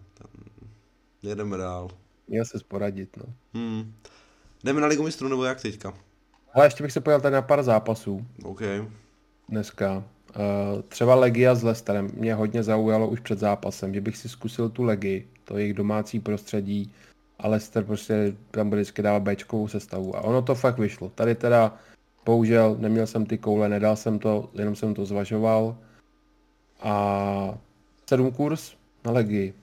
Jedeme 1.22 1.56
dál. 1.56 1.88
Měl 2.28 2.44
se 2.44 2.58
sporadit, 2.58 3.16
no. 3.16 3.24
Hmm. 3.54 3.94
Jdeme 4.64 4.80
na 4.80 4.86
ligu 4.86 5.02
mistrů 5.02 5.28
nebo 5.28 5.44
jak 5.44 5.60
teďka? 5.60 5.94
Ale 6.54 6.66
ještě 6.66 6.82
bych 6.82 6.92
se 6.92 7.00
pojel 7.00 7.20
tady 7.20 7.34
na 7.34 7.42
pár 7.42 7.62
zápasů. 7.62 8.26
OK. 8.42 8.60
Dneska. 9.48 10.04
Uh, 10.36 10.82
třeba 10.88 11.14
Legia 11.14 11.54
s 11.54 11.62
Lesterem 11.62 12.10
mě 12.14 12.34
hodně 12.34 12.62
zaujalo 12.62 13.08
už 13.08 13.20
před 13.20 13.38
zápasem, 13.38 13.94
že 13.94 14.00
bych 14.00 14.16
si 14.16 14.28
zkusil 14.28 14.68
tu 14.68 14.82
Legii, 14.82 15.28
to 15.44 15.58
jejich 15.58 15.74
domácí 15.74 16.20
prostředí 16.20 16.92
a 17.38 17.48
Leicester 17.48 17.84
prostě 17.84 18.34
tam 18.50 18.68
bude 18.68 18.80
vždycky 18.80 19.02
dávat 19.02 19.22
Bčkovou 19.22 19.68
sestavu 19.68 20.16
a 20.16 20.20
ono 20.20 20.42
to 20.42 20.54
fakt 20.54 20.78
vyšlo. 20.78 21.08
Tady 21.08 21.34
teda 21.34 21.78
Bohužel 22.24 22.76
neměl 22.78 23.06
jsem 23.06 23.26
ty 23.26 23.38
koule, 23.38 23.68
nedal 23.68 23.96
jsem 23.96 24.18
to, 24.18 24.50
jenom 24.54 24.76
jsem 24.76 24.94
to 24.94 25.06
zvažoval. 25.06 25.76
A 26.80 27.58
sedm 28.06 28.32
kurz 28.32 28.74
na 29.04 29.10
Legii. 29.10 29.54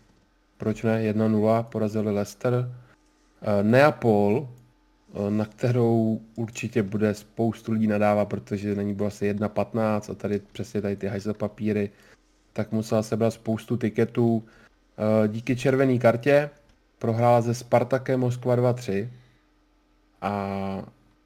Proč 0.58 0.84
ne? 0.84 1.14
1-0, 1.14 1.64
porazili 1.64 2.12
Leicester. 2.12 2.72
Eh, 3.42 3.64
Neapol, 3.64 4.50
na 5.30 5.46
kterou 5.46 6.22
určitě 6.36 6.84
bude 6.84 7.14
spoustu 7.14 7.72
lidí 7.72 7.88
nadávat, 7.88 8.26
protože 8.26 8.76
není 8.76 8.94
bylo 8.94 9.08
asi 9.08 9.34
1.15 9.34 10.12
a 10.12 10.16
tady 10.16 10.40
přesně 10.40 10.82
tady 10.82 10.96
ty 10.96 11.08
hajzle 11.08 11.34
papíry, 11.34 11.90
tak 12.54 12.72
musela 12.72 13.04
sebrat 13.04 13.34
spoustu 13.34 13.78
tiketů. 13.78 14.44
Eh, 14.98 15.28
díky 15.28 15.56
červené 15.56 15.98
kartě 15.98 16.50
prohrála 17.00 17.42
ze 17.42 17.54
Spartakem 17.54 18.20
Moskva 18.20 18.56
2-3 18.56 19.10
a 20.22 20.84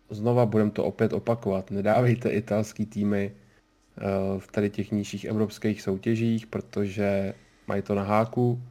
znova 0.10 0.46
budeme 0.46 0.72
to 0.72 0.84
opět 0.84 1.14
opakovat. 1.14 1.72
Nedávejte 1.72 2.30
italský 2.30 2.86
týmy 2.86 3.32
eh, 3.32 4.02
v 4.40 4.52
tady 4.52 4.70
těch 4.70 4.92
nižších 4.92 5.26
evropských 5.26 5.82
soutěžích, 5.82 6.48
protože 6.48 7.34
mají 7.68 7.82
to 7.82 7.96
na 7.96 8.04
háku. 8.04 8.62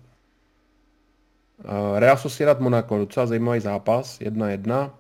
Eh, 1.65 2.01
Real 2.01 2.17
Sociedad 2.17 2.61
Monaco, 2.61 2.99
docela 2.99 3.27
zajímavý 3.27 3.61
zápas, 3.61 4.21
1-1. 4.21 5.00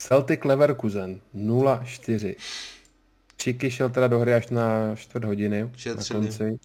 Celtic 0.00 0.44
Leverkusen 0.44 1.20
0-4. 1.34 2.34
Čiky 3.36 3.70
šel 3.70 3.90
teda 3.90 4.08
do 4.08 4.18
hry 4.18 4.34
až 4.34 4.48
na 4.48 4.96
čtvrt 4.96 5.24
hodiny 5.24 5.70
na 5.96 6.04
konci. 6.12 6.58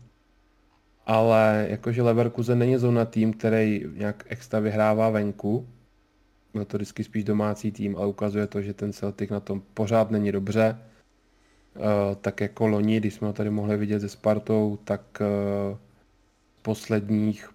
Ale 1.05 1.67
jakože 1.69 2.01
Leverkusen 2.01 2.59
není 2.59 2.77
zóna 2.77 3.05
tým, 3.05 3.33
který 3.33 3.85
nějak 3.93 4.25
extra 4.27 4.59
vyhrává 4.59 5.09
venku, 5.09 5.67
byl 6.53 6.65
to 6.65 6.77
vždycky 6.77 7.03
spíš 7.03 7.23
domácí 7.23 7.71
tým, 7.71 7.97
ale 7.97 8.07
ukazuje 8.07 8.47
to, 8.47 8.61
že 8.61 8.73
ten 8.73 8.93
Celtic 8.93 9.29
na 9.29 9.39
tom 9.39 9.61
pořád 9.73 10.11
není 10.11 10.31
dobře. 10.31 10.79
Uh, 11.75 12.15
tak 12.21 12.41
jako 12.41 12.67
loni, 12.67 12.97
když 12.97 13.13
jsme 13.13 13.27
ho 13.27 13.33
tady 13.33 13.49
mohli 13.49 13.77
vidět 13.77 13.99
se 13.99 14.09
Spartou, 14.09 14.79
tak 14.83 15.01
uh, 15.21 15.77
posledních 16.61 17.49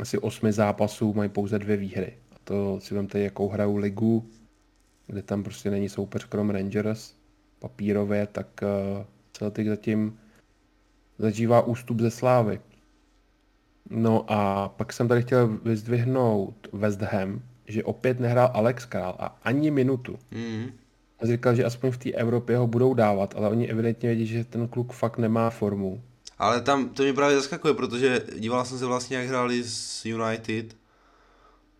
asi 0.00 0.18
osmi 0.18 0.52
zápasů 0.52 1.14
mají 1.14 1.30
pouze 1.30 1.58
dvě 1.58 1.76
výhry. 1.76 2.12
A 2.32 2.36
to 2.44 2.80
si 2.80 2.94
vemte, 2.94 3.18
jakou 3.18 3.48
hrajou 3.48 3.76
ligu, 3.76 4.30
kde 5.06 5.22
tam 5.22 5.42
prostě 5.42 5.70
není 5.70 5.88
soupeř 5.88 6.24
krom 6.24 6.50
Rangers 6.50 7.14
papírově, 7.58 8.26
tak 8.32 8.46
uh, 8.62 9.04
Celtic 9.32 9.68
zatím 9.68 10.18
zažívá 11.18 11.60
ústup 11.60 12.00
ze 12.00 12.10
slávy. 12.10 12.60
No 13.90 14.24
a 14.28 14.68
pak 14.68 14.92
jsem 14.92 15.08
tady 15.08 15.22
chtěl 15.22 15.58
vyzdvihnout 15.62 16.68
West 16.72 17.00
Ham, 17.00 17.42
že 17.66 17.84
opět 17.84 18.20
nehrál 18.20 18.50
Alex 18.54 18.84
Král 18.84 19.16
a 19.18 19.38
ani 19.44 19.70
minutu. 19.70 20.18
Mm. 20.30 20.66
A 21.18 21.26
říkal, 21.26 21.54
že 21.54 21.64
aspoň 21.64 21.90
v 21.90 21.98
té 21.98 22.10
Evropě 22.10 22.56
ho 22.56 22.66
budou 22.66 22.94
dávat, 22.94 23.34
ale 23.36 23.48
oni 23.48 23.68
evidentně 23.68 24.08
vědí, 24.08 24.26
že 24.26 24.44
ten 24.44 24.68
kluk 24.68 24.92
fakt 24.92 25.18
nemá 25.18 25.50
formu. 25.50 26.02
Ale 26.38 26.60
tam 26.60 26.88
to 26.88 27.02
mě 27.02 27.12
právě 27.12 27.36
zaskakuje, 27.36 27.74
protože 27.74 28.22
díval 28.38 28.64
jsem 28.64 28.78
se 28.78 28.86
vlastně, 28.86 29.16
jak 29.16 29.26
hráli 29.26 29.64
s 29.64 30.06
United, 30.06 30.76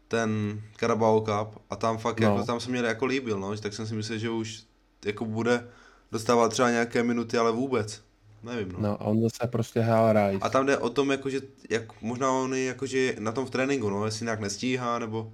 ten 0.08 0.60
Carabao 0.76 1.20
Cup 1.20 1.62
a 1.70 1.76
tam 1.76 1.98
fakt 1.98 2.20
no. 2.20 2.28
jako, 2.28 2.46
tam 2.46 2.60
se 2.60 2.70
mě 2.70 2.80
jako 2.80 3.06
líbil, 3.06 3.40
no, 3.40 3.56
tak 3.56 3.72
jsem 3.72 3.86
si 3.86 3.94
myslel, 3.94 4.18
že 4.18 4.30
už 4.30 4.62
jako 5.04 5.24
bude 5.24 5.68
dostávat 6.12 6.48
třeba 6.48 6.70
nějaké 6.70 7.02
minuty, 7.02 7.38
ale 7.38 7.52
vůbec. 7.52 8.02
Nevím, 8.42 8.72
no. 8.72 8.78
No 8.80 9.02
a 9.02 9.04
on 9.04 9.22
zase 9.22 9.46
prostě 9.46 9.80
hrál 9.80 10.12
Rice. 10.12 10.44
A 10.44 10.48
tam 10.48 10.66
jde 10.66 10.78
o 10.78 10.90
tom, 10.90 11.10
jako, 11.10 11.30
že 11.30 11.40
jak 11.70 12.02
možná 12.02 12.32
on 12.32 12.54
je 12.54 12.64
jakože 12.64 13.16
na 13.18 13.32
tom 13.32 13.46
v 13.46 13.50
tréninku, 13.50 13.90
no, 13.90 14.04
jestli 14.04 14.24
nějak 14.24 14.40
nestíhá, 14.40 14.98
nebo... 14.98 15.32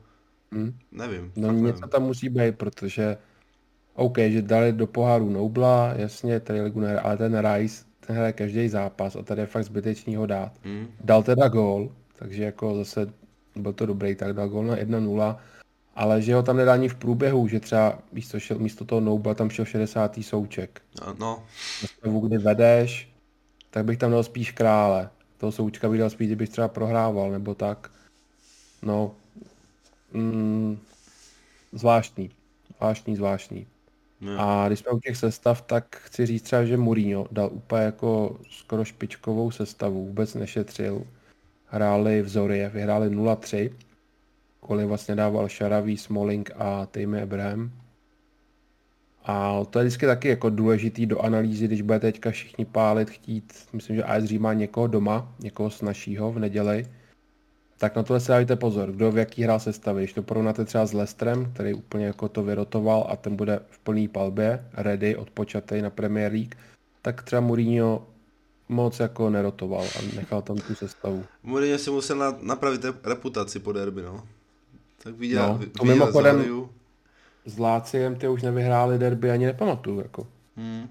Hmm. 0.52 0.78
Nevím. 0.92 1.32
No 1.36 1.52
něco 1.52 1.62
nevím. 1.62 1.80
tam 1.80 2.02
musí 2.02 2.28
být, 2.28 2.58
protože 2.58 3.16
OK, 3.94 4.18
že 4.18 4.42
dali 4.42 4.72
do 4.72 4.86
poháru 4.86 5.30
Nobla, 5.30 5.92
jasně, 5.96 6.40
tady 6.40 6.60
ligu 6.60 6.80
nehra, 6.80 7.00
ale 7.00 7.16
ten 7.16 7.38
Rice, 7.38 7.84
ten 8.00 8.16
hraje 8.16 8.32
každý 8.32 8.68
zápas 8.68 9.16
a 9.16 9.22
tady 9.22 9.40
je 9.40 9.46
fakt 9.46 9.64
zbytečný 9.64 10.16
ho 10.16 10.26
dát. 10.26 10.52
Hmm. 10.62 10.86
Dal 11.04 11.22
teda 11.22 11.48
gól, 11.48 11.92
takže 12.16 12.44
jako 12.44 12.74
zase 12.74 13.06
byl 13.56 13.72
to 13.72 13.86
dobrý, 13.86 14.14
tak 14.14 14.32
dal 14.32 14.48
gól 14.48 14.64
na 14.64 14.76
1-0, 14.76 15.36
ale 15.94 16.22
že 16.22 16.34
ho 16.34 16.42
tam 16.42 16.56
nedá 16.56 16.72
ani 16.72 16.88
v 16.88 16.94
průběhu, 16.94 17.48
že 17.48 17.60
třeba 17.60 17.98
místo, 18.12 18.40
šel, 18.40 18.58
místo 18.58 18.84
toho 18.84 19.00
Nobla 19.00 19.34
tam 19.34 19.50
šel 19.50 19.64
60. 19.64 20.18
souček. 20.22 20.82
No. 21.06 21.14
no. 21.18 21.42
Stavu, 21.84 22.20
kdy 22.20 22.38
vedeš, 22.38 23.12
tak 23.70 23.84
bych 23.84 23.98
tam 23.98 24.10
dal 24.10 24.22
spíš 24.22 24.52
krále. 24.52 25.10
Toho 25.38 25.52
součka 25.52 25.88
bych 25.88 26.00
dal 26.00 26.10
spíš, 26.10 26.26
kdybych 26.26 26.48
třeba 26.48 26.68
prohrával, 26.68 27.30
nebo 27.30 27.54
tak. 27.54 27.90
No, 28.82 29.14
mm, 30.12 30.78
zvláštní. 31.72 32.30
Zvláštní, 32.76 33.16
zvláštní. 33.16 33.66
No. 34.20 34.40
A 34.40 34.66
když 34.68 34.78
jsme 34.78 34.92
u 34.92 35.00
těch 35.00 35.16
sestav, 35.16 35.62
tak 35.62 35.96
chci 35.96 36.26
říct 36.26 36.42
třeba, 36.42 36.64
že 36.64 36.76
Mourinho 36.76 37.26
dal 37.30 37.50
úplně 37.52 37.82
jako 37.82 38.36
skoro 38.50 38.84
špičkovou 38.84 39.50
sestavu, 39.50 40.06
vůbec 40.06 40.34
nešetřil. 40.34 41.06
Hráli 41.72 42.22
v 42.22 42.28
Zorie, 42.28 42.68
vyhráli 42.68 43.08
0-3, 43.08 43.70
kolik 44.60 44.86
vlastně 44.86 45.14
dával 45.14 45.48
Šaravý, 45.48 45.96
Smalling 45.96 46.50
a 46.56 46.86
Tejme 46.86 47.22
Abraham. 47.22 47.70
A 49.24 49.64
to 49.70 49.78
je 49.78 49.84
vždycky 49.84 50.06
taky 50.06 50.28
jako 50.28 50.50
důležitý 50.50 51.06
do 51.06 51.20
analýzy, 51.20 51.66
když 51.66 51.82
bude 51.82 52.00
teďka 52.00 52.30
všichni 52.30 52.64
pálit, 52.64 53.10
chtít, 53.10 53.52
myslím, 53.72 53.96
že 53.96 54.04
AS 54.04 54.30
má 54.30 54.52
někoho 54.52 54.86
doma, 54.86 55.34
někoho 55.40 55.70
snažšího 55.70 56.32
v 56.32 56.38
neděli, 56.38 56.86
tak 57.78 57.96
na 57.96 58.02
to 58.02 58.20
si 58.20 58.28
dávajte 58.28 58.56
pozor, 58.56 58.92
kdo 58.92 59.12
v 59.12 59.18
jaký 59.18 59.42
hrál 59.42 59.60
sestavy. 59.60 60.02
Když 60.02 60.12
to 60.12 60.22
porovnáte 60.22 60.64
třeba 60.64 60.86
s 60.86 60.92
Lestrem, 60.92 61.52
který 61.52 61.74
úplně 61.74 62.06
jako 62.06 62.28
to 62.28 62.42
vyrotoval 62.42 63.06
a 63.08 63.16
ten 63.16 63.36
bude 63.36 63.60
v 63.70 63.78
plný 63.78 64.08
palbě, 64.08 64.64
ready, 64.74 65.16
odpočatý 65.16 65.82
na 65.82 65.90
Premier 65.90 66.32
League, 66.32 66.54
tak 67.02 67.22
třeba 67.22 67.40
Mourinho 67.40 68.06
moc 68.72 69.00
jako 69.00 69.30
nerotoval 69.30 69.84
a 69.84 70.16
nechal 70.16 70.42
tam 70.42 70.56
tu 70.56 70.74
sestavu. 70.74 71.24
Mourinho 71.42 71.78
si 71.78 71.90
musel 71.90 72.16
na, 72.16 72.38
napravit 72.40 72.84
reputaci 73.04 73.58
po 73.58 73.72
derby, 73.72 74.02
no. 74.02 74.24
Tak 75.02 75.14
viděl, 75.14 75.48
no, 75.48 75.58
to 75.58 75.64
viděl 75.64 75.84
mimochodem 75.84 76.68
s 77.46 77.58
Láciem 77.58 78.16
ty 78.16 78.28
už 78.28 78.42
nevyhráli 78.42 78.98
derby, 78.98 79.30
ani 79.30 79.46
nepamatuju, 79.46 80.00
jako. 80.00 80.26
Hmm. 80.56 80.88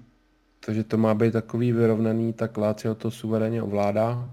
Takže 0.66 0.84
to 0.84 0.96
má 0.96 1.14
být 1.14 1.32
takový 1.32 1.72
vyrovnaný, 1.72 2.32
tak 2.32 2.56
Lácio 2.56 2.94
to 2.94 3.10
suverénně 3.10 3.62
ovládá 3.62 4.28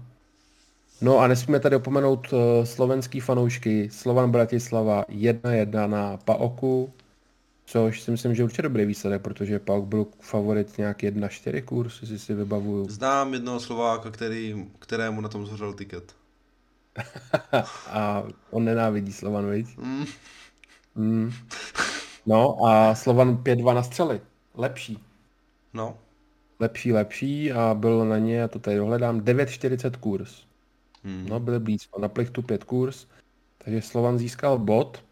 No 1.00 1.18
a 1.18 1.26
nesmíme 1.26 1.60
tady 1.60 1.76
opomenout 1.76 2.32
uh, 2.32 2.64
slovenský 2.64 3.20
fanoušky 3.20 3.88
Slovan 3.92 4.30
Bratislava 4.30 5.04
1-1 5.08 5.88
na 5.88 6.16
Paoku, 6.16 6.92
což 7.70 8.00
si 8.00 8.10
myslím, 8.10 8.34
že 8.34 8.44
určitě 8.44 8.62
dobrý 8.62 8.86
výsledek, 8.86 9.22
protože 9.22 9.58
Paok 9.58 9.84
byl 9.84 10.06
favorit 10.20 10.78
nějak 10.78 10.98
1-4 10.98 11.64
kurz, 11.64 12.00
jestli 12.00 12.18
si 12.18 12.34
vybavuju. 12.34 12.88
Znám 12.88 13.34
jednoho 13.34 13.60
Slováka, 13.60 14.10
který, 14.10 14.66
kterému 14.78 15.20
na 15.20 15.28
tom 15.28 15.46
zhořel 15.46 15.72
tiket. 15.72 16.16
a 17.90 18.22
on 18.50 18.64
nenávidí 18.64 19.12
Slovan, 19.12 19.50
viď? 19.50 19.76
Mm. 19.76 20.04
Mm. 20.94 21.32
No 22.26 22.56
a 22.66 22.94
Slovan 22.94 23.36
5-2 23.36 23.74
na 23.74 23.82
střely. 23.82 24.20
Lepší. 24.54 24.98
No. 25.74 25.98
Lepší, 26.60 26.92
lepší 26.92 27.52
a 27.52 27.74
bylo 27.74 28.04
na 28.04 28.18
ně, 28.18 28.36
já 28.36 28.48
to 28.48 28.58
tady 28.58 28.76
dohledám, 28.76 29.20
9,40 29.20 29.90
kurz. 30.00 30.44
Hmm. 31.04 31.26
No, 31.28 31.40
byli 31.40 31.60
blízko. 31.60 32.00
Na 32.00 32.08
plichtu 32.08 32.42
5 32.42 32.64
kurz. 32.64 33.06
Takže 33.58 33.82
Slovan 33.82 34.18
získal 34.18 34.58
bod. 34.58 35.04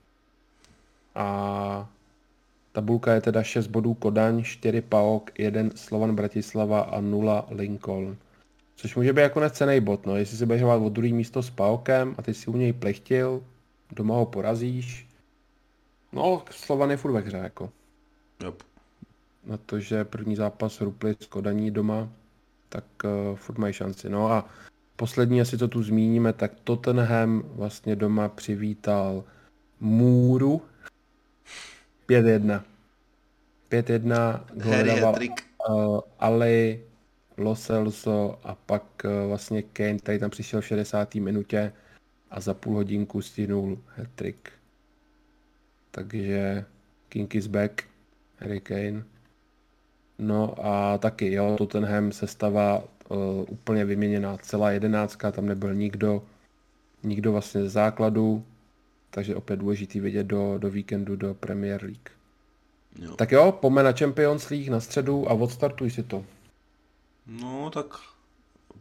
A 1.15 1.89
tabulka 2.79 3.15
je 3.15 3.21
teda 3.21 3.43
6 3.43 3.67
bodů 3.67 3.95
Kodaň, 3.95 4.45
4 4.45 4.81
Paok, 4.81 5.39
1 5.39 5.63
Slovan 5.75 6.15
Bratislava 6.15 6.81
a 6.81 7.01
0 7.01 7.47
Lincoln. 7.51 8.17
Což 8.77 8.97
může 8.97 9.13
být 9.13 9.21
jako 9.21 9.51
cený 9.51 9.81
bod, 9.81 10.07
no. 10.07 10.17
Jestli 10.17 10.37
si 10.37 10.47
budeš 10.47 10.63
hrát 10.63 10.77
o 10.77 10.89
druhý 10.89 11.13
místo 11.13 11.43
s 11.43 11.51
Paokem 11.51 12.15
a 12.19 12.23
ty 12.23 12.35
si 12.35 12.51
u 12.51 12.57
něj 12.57 12.73
plechtil, 12.73 13.43
doma 13.91 14.15
ho 14.15 14.27
porazíš. 14.27 15.09
No, 16.13 16.43
Slovan 16.51 16.91
je 16.91 16.97
furt 16.97 17.13
ve 17.13 17.21
hře, 17.21 17.37
jako. 17.37 17.71
Yep. 18.45 18.63
Na 19.47 19.57
to, 19.57 19.81
že 19.81 20.05
první 20.05 20.37
zápas 20.37 20.81
Rupli 20.81 21.17
s 21.21 21.27
Kodaní 21.27 21.71
doma, 21.71 22.09
tak 22.69 22.85
uh, 23.05 23.37
furt 23.37 23.59
mají 23.59 23.73
šanci. 23.73 24.09
No 24.09 24.31
a 24.33 24.49
poslední 24.97 25.41
asi 25.41 25.59
to 25.59 25.69
tu 25.69 25.83
zmíníme, 25.83 26.33
tak 26.33 26.53
Tottenham 26.65 27.43
vlastně 27.45 27.97
doma 27.97 28.29
přivítal 28.29 29.25
Můru 29.81 30.63
5-1. 32.09 32.63
5-1 33.71 34.41
Harry 34.61 34.89
dával 34.89 35.15
uh, 35.69 36.01
Ali, 36.19 36.85
Lo 37.37 37.57
Celso 37.57 38.39
a 38.43 38.55
pak 38.55 38.85
uh, 39.05 39.29
vlastně 39.29 39.63
Kane, 39.63 39.99
tady 39.99 40.19
tam 40.19 40.31
přišel 40.31 40.61
v 40.61 40.67
60. 40.67 41.15
minutě 41.15 41.73
a 42.31 42.41
za 42.41 42.55
půl 42.55 42.75
hodinku 42.75 43.23
stihnul 43.23 43.79
hat-trick. 43.97 44.49
Takže 45.91 46.65
King 47.09 47.35
is 47.35 47.47
back, 47.47 47.83
Harry 48.37 48.61
Kane. 48.61 49.05
No 50.19 50.55
a 50.67 50.99
taky, 50.99 51.33
jo, 51.33 51.55
Tottenham 51.59 52.13
sestava 52.13 52.85
uh, 53.09 53.45
úplně 53.49 53.85
vyměněná, 53.85 54.37
celá 54.37 54.71
jedenáctka, 54.71 55.33
tam 55.33 55.47
nebyl 55.47 55.75
nikdo, 55.75 56.23
nikdo 57.03 57.33
vlastně 57.33 57.61
ze 57.63 57.69
základu, 57.69 58.45
takže 59.11 59.37
opět 59.37 59.57
důležitý 59.57 60.01
vidět 60.01 60.27
do, 60.27 60.59
do 60.59 60.71
víkendu 60.71 61.17
do 61.17 61.35
Premier 61.35 61.85
League. 61.85 62.18
Jo. 62.99 63.17
Tak 63.17 63.33
jo, 63.33 63.53
pojďme 63.53 63.83
na 63.83 63.93
Champions 63.93 64.49
League 64.51 64.69
na 64.71 64.81
středu 64.81 65.31
a 65.31 65.35
odstartuj 65.35 65.91
si 65.91 66.03
to. 66.03 66.25
No, 67.27 67.71
tak 67.75 67.87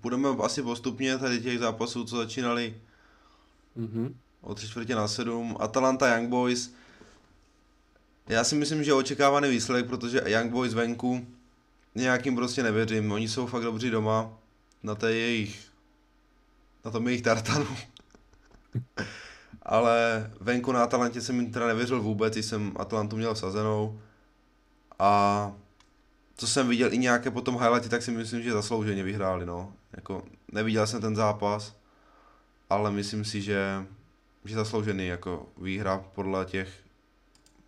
budeme 0.02 0.30
asi 0.44 0.64
postupně 0.64 1.18
tady 1.18 1.40
těch 1.42 1.60
zápasů, 1.60 2.04
co 2.06 2.18
začínali 2.18 2.76
Mhm. 3.76 4.16
o 4.42 4.56
tři 4.56 4.68
čtvrtě 4.68 4.96
na 4.96 5.08
sedm. 5.08 5.58
Atalanta 5.60 6.16
Young 6.16 6.30
Boys. 6.30 6.74
Já 8.28 8.44
si 8.44 8.56
myslím, 8.56 8.84
že 8.84 8.94
očekávaný 8.94 9.50
výsledek, 9.50 9.86
protože 9.88 10.22
Young 10.26 10.52
Boys 10.52 10.74
venku 10.74 11.28
nějakým 11.96 12.36
prostě 12.36 12.64
nevěřím. 12.64 13.12
Oni 13.12 13.28
jsou 13.30 13.48
fakt 13.48 13.64
dobří 13.64 13.90
doma 13.90 14.30
na 14.84 14.96
té 14.96 15.12
jejich, 15.14 15.60
na 16.86 16.92
tom 16.92 17.08
jejich 17.08 17.22
tartanu. 17.22 17.68
Ale 19.64 20.32
venku 20.40 20.72
na 20.72 20.84
Atalantě 20.84 21.22
jsem 21.22 21.40
jim 21.40 21.52
teda 21.52 21.68
nevěřil 21.68 22.02
vůbec, 22.02 22.36
jsem 22.38 22.74
Atalantu 22.76 23.18
měl 23.18 23.34
vsazenou. 23.34 24.00
A 25.00 25.52
co 26.38 26.48
jsem 26.48 26.68
viděl 26.68 26.94
i 26.94 26.98
nějaké 26.98 27.32
potom 27.32 27.56
highlighty, 27.56 27.90
tak 27.90 28.04
si 28.04 28.12
myslím, 28.12 28.42
že 28.42 28.52
zaslouženě 28.52 29.04
vyhráli, 29.04 29.46
no. 29.46 29.74
Jako, 29.96 30.24
neviděl 30.52 30.88
jsem 30.88 31.02
ten 31.02 31.16
zápas, 31.16 31.76
ale 32.70 32.92
myslím 32.92 33.26
si, 33.26 33.42
že, 33.42 33.86
že 34.46 34.56
zasloužený 34.56 35.08
jako 35.08 35.50
výhra 35.58 36.06
podle 36.16 36.46
těch, 36.46 36.70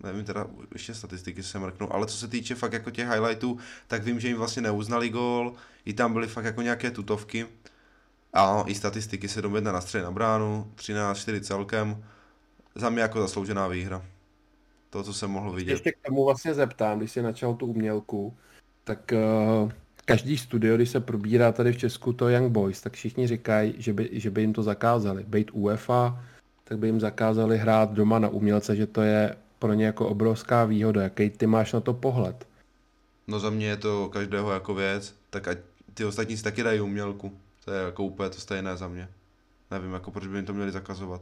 nevím 0.03 0.25
teda, 0.25 0.47
ještě 0.73 0.93
statistiky 0.93 1.43
se 1.43 1.59
mrknu, 1.59 1.93
ale 1.93 2.07
co 2.07 2.17
se 2.17 2.27
týče 2.27 2.55
fakt 2.55 2.73
jako 2.73 2.91
těch 2.91 3.09
highlightů, 3.09 3.57
tak 3.87 4.03
vím, 4.03 4.19
že 4.19 4.27
jim 4.27 4.37
vlastně 4.37 4.61
neuznali 4.61 5.09
gól, 5.09 5.53
i 5.85 5.93
tam 5.93 6.13
byly 6.13 6.27
fakt 6.27 6.45
jako 6.45 6.61
nějaké 6.61 6.91
tutovky 6.91 7.47
a 8.33 8.63
i 8.67 8.75
statistiky 8.75 9.27
7-1 9.27 9.61
na 9.61 9.81
střed 9.81 10.03
na 10.03 10.11
bránu, 10.11 10.73
13-4 10.75 11.41
celkem, 11.41 12.05
za 12.75 12.89
mě 12.89 13.01
jako 13.01 13.21
zasloužená 13.21 13.67
výhra. 13.67 14.01
To, 14.89 15.03
co 15.03 15.13
jsem 15.13 15.31
mohl 15.31 15.51
vidět. 15.51 15.71
Ještě 15.71 15.91
k 15.91 16.05
tomu 16.05 16.25
vlastně 16.25 16.53
zeptám, 16.53 16.99
když 16.99 17.11
jsi 17.11 17.21
načal 17.21 17.55
tu 17.55 17.65
umělku, 17.65 18.33
tak 18.83 19.13
uh, 19.63 19.71
každý 20.05 20.37
studio, 20.37 20.75
když 20.75 20.89
se 20.89 20.99
probírá 20.99 21.51
tady 21.51 21.73
v 21.73 21.77
Česku 21.77 22.13
to 22.13 22.29
Young 22.29 22.51
Boys, 22.51 22.81
tak 22.81 22.93
všichni 22.93 23.27
říkají, 23.27 23.73
že 23.77 23.93
by, 23.93 24.09
že 24.11 24.29
by 24.29 24.41
jim 24.41 24.53
to 24.53 24.63
zakázali. 24.63 25.23
Být 25.23 25.51
UEFA, 25.53 26.23
tak 26.63 26.79
by 26.79 26.87
jim 26.87 26.99
zakázali 26.99 27.57
hrát 27.57 27.93
doma 27.93 28.19
na 28.19 28.29
umělce, 28.29 28.75
že 28.75 28.87
to 28.87 29.01
je 29.01 29.35
pro 29.59 29.73
ně 29.73 29.85
jako 29.85 30.07
obrovská 30.07 30.65
výhoda. 30.65 31.01
Jaký 31.01 31.29
ty 31.29 31.47
máš 31.47 31.73
na 31.73 31.79
to 31.79 31.93
pohled? 31.93 32.47
No 33.27 33.39
za 33.39 33.49
mě 33.49 33.67
je 33.67 33.77
to 33.77 34.09
každého 34.09 34.51
jako 34.51 34.73
věc, 34.73 35.15
tak 35.29 35.47
ať 35.47 35.57
ty 35.93 36.05
ostatní 36.05 36.37
si 36.37 36.43
taky 36.43 36.63
dají 36.63 36.81
umělku. 36.81 37.37
To 37.65 37.71
je 37.71 37.83
jako 37.83 38.03
úplně 38.03 38.29
to 38.29 38.41
stejné 38.41 38.77
za 38.77 38.87
mě. 38.87 39.09
Nevím, 39.71 39.93
jako 39.93 40.11
proč 40.11 40.27
by 40.27 40.37
jim 40.37 40.45
to 40.45 40.53
měli 40.53 40.71
zakazovat. 40.71 41.21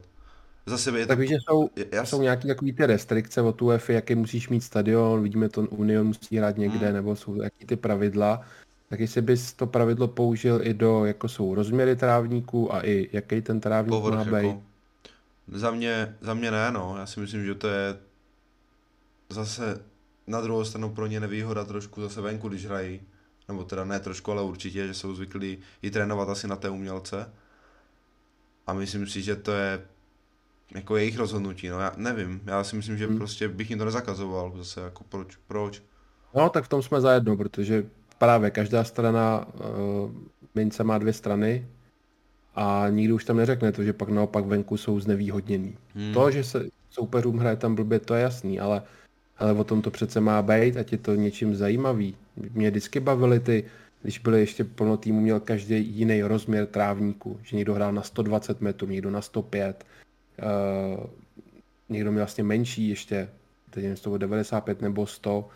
Za 0.68 0.78
sebe 0.78 1.00
je 1.00 1.06
to... 1.06 1.08
Tak 1.08 1.20
víš, 1.20 1.30
že 1.30 1.38
jsou, 1.50 1.70
já, 1.92 2.06
jsou 2.06 2.22
nějaké 2.22 2.48
takové 2.48 2.72
ty 2.72 2.86
restrikce 2.86 3.42
od 3.42 3.62
UEFA, 3.62 3.94
jaký 3.94 4.16
musíš 4.16 4.50
mít 4.50 4.62
stadion, 4.62 5.24
vidíme 5.24 5.50
to, 5.50 5.62
Union 5.62 6.08
musí 6.08 6.38
hrát 6.38 6.58
někde, 6.58 6.86
Hmm. 6.86 6.96
nebo 6.96 7.16
jsou 7.16 7.42
jaký 7.42 7.66
ty 7.66 7.76
pravidla. 7.76 8.42
Tak 8.90 9.00
jestli 9.00 9.22
bys 9.22 9.54
to 9.54 9.68
pravidlo 9.68 10.08
použil 10.08 10.60
i 10.64 10.74
do, 10.74 11.06
jako 11.06 11.28
jsou 11.28 11.56
rozměry 11.56 11.96
trávníků 11.96 12.74
a 12.74 12.86
i 12.86 13.10
jaký 13.12 13.42
ten 13.42 13.60
trávník 13.60 13.92
má 13.92 14.00
povrch 14.00 14.28
být. 14.28 14.34
jako... 14.34 14.64
Za 15.48 15.72
mě, 15.72 16.16
za 16.22 16.34
mě 16.34 16.52
ne, 16.52 16.72
no. 16.72 16.96
Já 17.00 17.06
si 17.06 17.20
myslím, 17.20 17.46
že 17.46 17.56
to 17.56 17.68
je 17.68 17.98
zase 19.30 19.82
na 20.28 20.42
druhou 20.42 20.66
stranu 20.66 20.90
pro 20.90 21.08
ně 21.08 21.20
nevýhoda 21.20 21.66
trošku 21.66 22.02
zase 22.02 22.22
venku, 22.22 22.50
když 22.50 22.66
hrají. 22.66 23.02
Nebo 23.48 23.64
teda 23.64 23.86
ne 23.86 24.00
trošku, 24.00 24.32
ale 24.32 24.42
určitě, 24.42 24.88
že 24.88 24.94
jsou 24.94 25.16
zvyklí 25.16 25.58
i 25.82 25.92
trénovat 25.92 26.30
asi 26.30 26.48
na 26.48 26.56
té 26.56 26.70
umělce. 26.70 27.34
A 28.68 28.74
myslím 28.74 29.08
si, 29.08 29.22
že 29.22 29.36
to 29.36 29.52
je 29.52 29.82
jako 30.76 30.98
jejich 30.98 31.18
rozhodnutí, 31.18 31.70
no 31.70 31.80
já 31.80 31.92
nevím, 31.98 32.42
já 32.46 32.64
si 32.64 32.76
myslím, 32.76 32.98
že 32.98 33.08
Hmm. 33.08 33.18
prostě 33.18 33.48
bych 33.48 33.70
jim 33.70 33.80
to 33.80 33.86
nezakazoval, 33.86 34.54
zase 34.58 34.82
jako 34.82 35.04
proč, 35.10 35.36
proč? 35.48 35.84
No, 36.36 36.50
tak 36.50 36.64
v 36.64 36.68
tom 36.68 36.82
jsme 36.82 37.02
zajedno, 37.02 37.38
protože 37.38 37.86
právě 38.18 38.52
každá 38.52 38.84
strana 38.84 39.48
uh, 39.54 40.12
mince 40.56 40.84
má 40.84 40.98
dvě 40.98 41.14
strany 41.14 41.68
a 42.56 42.86
nikdo 42.90 43.16
už 43.16 43.26
tam 43.26 43.38
neřekne 43.38 43.72
to, 43.72 43.84
že 43.84 43.94
pak 43.94 44.10
naopak 44.10 44.46
venku 44.46 44.78
jsou 44.78 45.00
znevýhodnění. 45.00 45.78
Hmm. 45.96 46.14
To, 46.14 46.32
že 46.32 46.44
se 46.44 46.66
soupeřům 46.90 47.38
hraje 47.38 47.56
tam 47.56 47.76
blbě, 47.76 48.00
to 48.00 48.16
je 48.16 48.22
jasný, 48.22 48.60
ale, 48.60 48.82
ale 49.38 49.54
o 49.54 49.64
tom 49.64 49.82
to 49.82 49.92
přece 49.92 50.20
má 50.22 50.42
být, 50.42 50.78
ať 50.78 50.92
je 50.92 50.98
to 50.98 51.16
něčím 51.16 51.56
zajímavý. 51.56 52.16
Mě 52.54 52.70
vždycky 52.70 53.00
bavily 53.00 53.40
ty, 53.40 53.64
když 54.02 54.20
byly 54.20 54.40
ještě 54.40 54.64
plno 54.64 54.98
týmu, 54.98 55.22
měl 55.22 55.40
každý 55.40 55.98
jiný 55.98 56.24
rozměr 56.24 56.66
trávníku, 56.66 57.40
že 57.44 57.58
někdo 57.58 57.74
hrál 57.74 57.94
na 57.94 58.02
120 58.02 58.62
metrů, 58.62 58.88
někdo 58.88 59.12
na 59.12 59.22
105, 59.22 59.86
uh, 60.44 61.06
někdo 61.90 62.12
měl 62.12 62.22
vlastně 62.22 62.44
menší 62.44 62.90
ještě, 62.90 63.30
teď 63.70 63.84
nevím, 63.84 63.98
to 63.98 64.10
bylo 64.10 64.18
95 64.18 64.82
nebo 64.82 65.08
100 65.08 65.50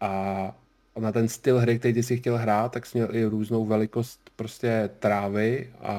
a 0.00 0.54
na 1.00 1.12
ten 1.12 1.28
styl 1.28 1.58
hry, 1.58 1.78
který 1.78 1.94
ty 1.94 2.02
si 2.02 2.16
chtěl 2.16 2.38
hrát, 2.38 2.72
tak 2.72 2.86
jsi 2.86 2.98
měl 2.98 3.14
i 3.14 3.24
různou 3.24 3.66
velikost 3.66 4.30
prostě 4.36 4.90
trávy 4.98 5.72
a, 5.80 5.96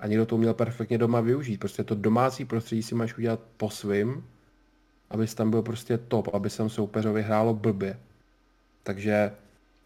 a 0.00 0.06
někdo 0.06 0.26
to 0.26 0.36
uměl 0.36 0.54
perfektně 0.54 0.98
doma 0.98 1.20
využít. 1.20 1.60
Prostě 1.60 1.84
to 1.84 1.94
domácí 1.94 2.44
prostředí 2.44 2.82
si 2.82 2.94
máš 2.94 3.18
udělat 3.18 3.40
po 3.56 3.70
svým, 3.70 4.24
abys 5.10 5.34
tam 5.34 5.50
byl 5.50 5.62
prostě 5.62 5.98
top, 5.98 6.34
aby 6.34 6.50
sem 6.50 6.70
soupeřovi 6.70 7.22
hrálo 7.22 7.54
blbě. 7.54 7.98
Takže 8.82 9.32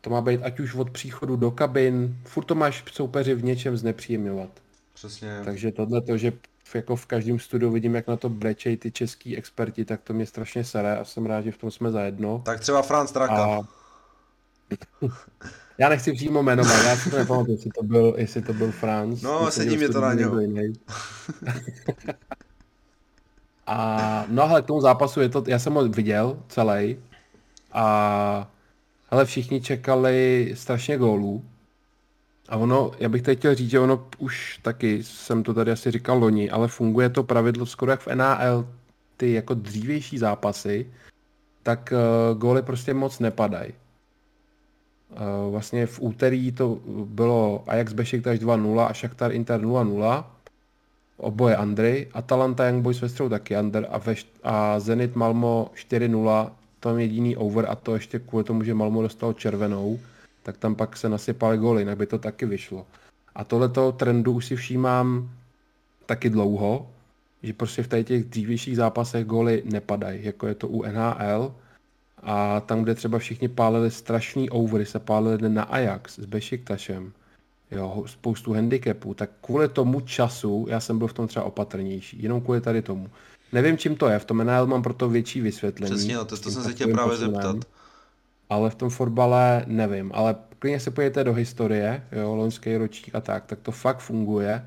to 0.01 0.11
má 0.11 0.21
být 0.21 0.43
ať 0.43 0.61
už 0.61 0.75
od 0.75 0.91
příchodu 0.91 1.37
do 1.37 1.51
kabin, 1.51 2.17
furt 2.25 2.45
to 2.45 2.55
máš 2.55 2.85
soupeři 2.93 3.35
v 3.35 3.45
něčem 3.45 3.77
znepříjemňovat. 3.77 4.51
Přesně. 4.95 5.41
Takže 5.45 5.73
tohle 5.73 6.01
to, 6.03 6.17
že 6.17 6.33
v- 6.73 6.75
jako 6.75 6.97
v 6.97 7.07
každém 7.07 7.39
studiu 7.39 7.71
vidím, 7.71 7.95
jak 7.95 8.07
na 8.07 8.17
to 8.17 8.29
brečej 8.29 8.77
ty 8.77 8.91
český 8.91 9.37
experti, 9.37 9.85
tak 9.85 10.01
to 10.03 10.13
mě 10.13 10.27
strašně 10.27 10.65
sere 10.65 10.97
a 10.97 11.05
jsem 11.05 11.27
rád, 11.27 11.43
že 11.43 11.53
v 11.53 11.59
tom 11.59 11.71
jsme 11.71 11.91
zajedno. 11.91 12.43
Tak 12.45 12.61
třeba 12.61 12.83
Franz 12.83 13.13
Traka. 13.13 13.45
A... 13.45 13.61
Já 15.79 15.89
nechci 15.89 16.13
přímo 16.13 16.43
jmenovat, 16.43 16.85
já 16.85 16.97
si 16.97 17.11
to 17.11 17.19
nepamatuju, 17.19 17.57
jestli 17.57 17.71
to 17.71 17.83
byl, 17.83 18.15
jestli 18.17 18.43
to 18.43 18.53
byl 18.53 18.73
Franz. 18.73 19.23
No, 19.23 19.45
Myslím, 19.45 19.65
sedí 19.65 19.75
že 19.75 19.79
mi 19.79 19.89
už 19.89 19.95
to 19.95 20.01
na 20.01 20.15
něho. 20.15 20.37
A 23.67 24.25
no 24.29 24.43
ale 24.43 24.63
k 24.63 24.67
tomu 24.67 24.81
zápasu 24.81 25.21
je 25.21 25.29
to, 25.29 25.45
já 25.47 25.59
jsem 25.59 25.75
ho 25.75 25.89
viděl 25.89 26.39
celý 26.49 26.97
a 27.73 28.51
ale 29.11 29.25
všichni 29.25 29.61
čekali 29.61 30.53
strašně 30.55 30.99
gólů 30.99 31.45
A 32.53 32.57
ono, 32.57 32.91
já 32.99 33.09
bych 33.09 33.23
teď 33.23 33.39
chtěl 33.39 33.55
říct, 33.55 33.71
že 33.71 33.81
ono 33.81 34.07
už 34.19 34.59
taky, 34.63 35.03
jsem 35.03 35.43
to 35.43 35.55
tady 35.55 35.71
asi 35.71 35.91
říkal 35.91 36.19
loni, 36.19 36.51
ale 36.51 36.69
funguje 36.69 37.09
to 37.09 37.23
pravidlo 37.23 37.67
skoro 37.67 37.91
jak 37.91 38.01
v 38.01 38.15
NAL, 38.15 38.67
ty 39.17 39.33
jako 39.33 39.55
dřívější 39.55 40.19
zápasy, 40.19 40.87
tak 41.63 41.93
uh, 41.93 42.39
góly 42.39 42.63
prostě 42.63 42.95
moc 42.95 43.19
nepadají. 43.19 43.73
Uh, 45.11 45.53
vlastně 45.53 45.87
v 45.87 46.01
úterý 46.01 46.53
to 46.53 46.79
bylo 47.05 47.65
Ajax 47.67 47.93
Besiktas 47.93 48.39
2-0 48.39 48.81
a 48.81 48.95
Shakhtar 48.95 49.33
Inter 49.33 49.61
0-0. 49.61 50.25
Oboje 51.17 51.57
Andrej. 51.57 52.09
Atalanta 52.13 52.69
Young 52.69 52.83
Boys 52.83 53.01
ve 53.01 53.29
taky 53.29 53.57
Under 53.57 53.87
a, 53.91 53.99
ve, 53.99 54.15
a 54.43 54.81
Zenit 54.81 55.17
Malmo 55.17 55.71
4-0. 55.75 56.51
Tam 56.81 56.99
jediný 56.99 57.37
over 57.37 57.67
a 57.69 57.75
to 57.75 57.95
ještě 57.95 58.19
kvůli 58.19 58.45
tomu, 58.45 58.65
že 58.65 58.75
Malmo 58.75 59.03
dostal 59.03 59.33
červenou, 59.33 59.99
tak 60.43 60.57
tam 60.57 60.75
pak 60.75 60.97
se 60.97 61.09
nasypaly 61.09 61.59
góly, 61.59 61.83
jinak 61.83 61.99
by 61.99 62.07
to 62.07 62.19
taky 62.19 62.47
vyšlo. 62.47 62.87
A 63.35 63.45
tohleto 63.45 63.93
trendu 63.93 64.33
už 64.33 64.47
si 64.47 64.57
všímám 64.57 65.31
taky 66.07 66.31
dlouho, 66.31 66.91
že 67.43 67.53
prostě 67.53 67.83
v 67.83 68.03
těch 68.03 68.25
dřívějších 68.25 68.77
zápasech 68.77 69.25
góly 69.27 69.63
nepadají, 69.65 70.25
jako 70.25 70.47
je 70.47 70.55
to 70.55 70.69
u 70.69 70.83
NHL. 70.83 71.55
A 72.23 72.61
tam, 72.61 72.83
kde 72.83 72.95
třeba 72.95 73.19
všichni 73.19 73.49
pálili 73.49 73.91
strašný 73.91 74.51
overy, 74.51 74.87
se 74.87 74.99
pálili 74.99 75.49
na 75.49 75.63
Ajax 75.63 76.19
s 76.19 76.25
Bešiktašem, 76.25 77.13
jo, 77.71 78.05
spoustu 78.07 78.53
handicapů, 78.53 79.15
tak 79.15 79.31
kvůli 79.41 79.69
tomu 79.69 80.01
času 80.01 80.67
já 80.69 80.81
jsem 80.81 80.99
byl 80.99 81.07
v 81.07 81.13
tom 81.13 81.29
třeba 81.29 81.45
opatrnější, 81.45 82.23
jenom 82.23 82.41
kvůli 82.41 82.61
tady 82.61 82.83
tomu. 82.83 83.11
Nevím, 83.53 83.79
čím 83.79 83.97
to 83.97 84.09
je, 84.09 84.19
v 84.19 84.25
tom 84.25 84.39
NHL 84.39 84.67
mám 84.67 84.83
proto 84.83 85.09
větší 85.09 85.41
vysvětlení. 85.41 85.95
Přesně, 85.95 86.15
no, 86.15 86.25
to, 86.25 86.37
to 86.37 86.51
jsem 86.51 86.63
se 86.63 86.73
chtěl 86.73 86.93
právě 86.93 87.11
posunem, 87.11 87.35
zeptat. 87.35 87.57
Ale 88.53 88.71
v 88.71 88.75
tom 88.75 88.91
fotbale 88.91 89.65
nevím, 89.67 90.11
ale 90.15 90.37
klidně 90.59 90.81
se 90.81 90.91
pojďte 90.91 91.25
do 91.25 91.33
historie, 91.33 92.03
jo, 92.13 92.37
loňský 92.37 92.77
ročník 92.77 93.15
a 93.15 93.21
tak, 93.21 93.47
tak 93.47 93.59
to 93.61 93.73
fakt 93.73 93.99
funguje 93.99 94.67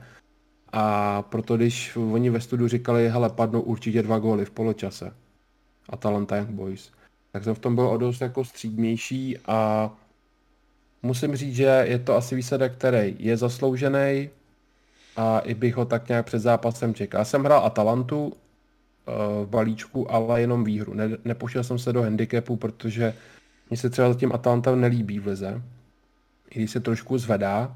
a 0.74 1.22
proto 1.22 1.58
když 1.58 1.96
oni 1.96 2.30
ve 2.30 2.42
studiu 2.42 2.68
říkali, 2.68 3.10
hele, 3.10 3.30
padnou 3.30 3.62
určitě 3.62 4.04
dva 4.04 4.20
góly 4.20 4.46
v 4.46 4.52
poločase. 4.52 5.12
Atalanta 5.90 6.38
Young 6.38 6.50
Boys. 6.50 6.92
Tak 7.32 7.44
jsem 7.44 7.56
v 7.56 7.60
tom 7.60 7.76
byl 7.76 7.88
o 7.88 7.98
dost 7.98 8.22
jako 8.22 8.46
střídnější 8.46 9.38
a 9.46 9.92
musím 11.04 11.36
říct, 11.36 11.56
že 11.56 11.86
je 11.88 12.00
to 12.00 12.16
asi 12.16 12.36
výsledek, 12.36 12.74
který 12.74 13.16
je 13.20 13.38
zasloužený 13.38 14.30
a 15.16 15.40
i 15.40 15.54
bych 15.54 15.76
ho 15.76 15.86
tak 15.86 16.10
nějak 16.10 16.26
před 16.26 16.40
zápasem 16.40 16.94
čekal. 16.94 17.22
Já 17.22 17.26
jsem 17.26 17.44
hrál 17.44 17.66
Atalantu 17.66 18.34
eh, 18.34 19.12
v 19.46 19.50
balíčku, 19.50 20.12
ale 20.12 20.42
jenom 20.42 20.64
výhru. 20.64 20.94
Ne, 20.94 21.10
nepošel 21.26 21.64
jsem 21.64 21.80
se 21.80 21.94
do 21.94 22.02
handicapu, 22.02 22.56
protože 22.56 23.14
mně 23.70 23.78
se 23.78 23.90
třeba 23.90 24.14
zatím 24.14 24.34
Atalanta 24.34 24.76
nelíbí 24.76 25.20
v 25.20 25.28
lize. 25.28 25.62
I 26.50 26.60
když 26.60 26.72
se 26.72 26.80
trošku 26.80 27.18
zvedá, 27.18 27.76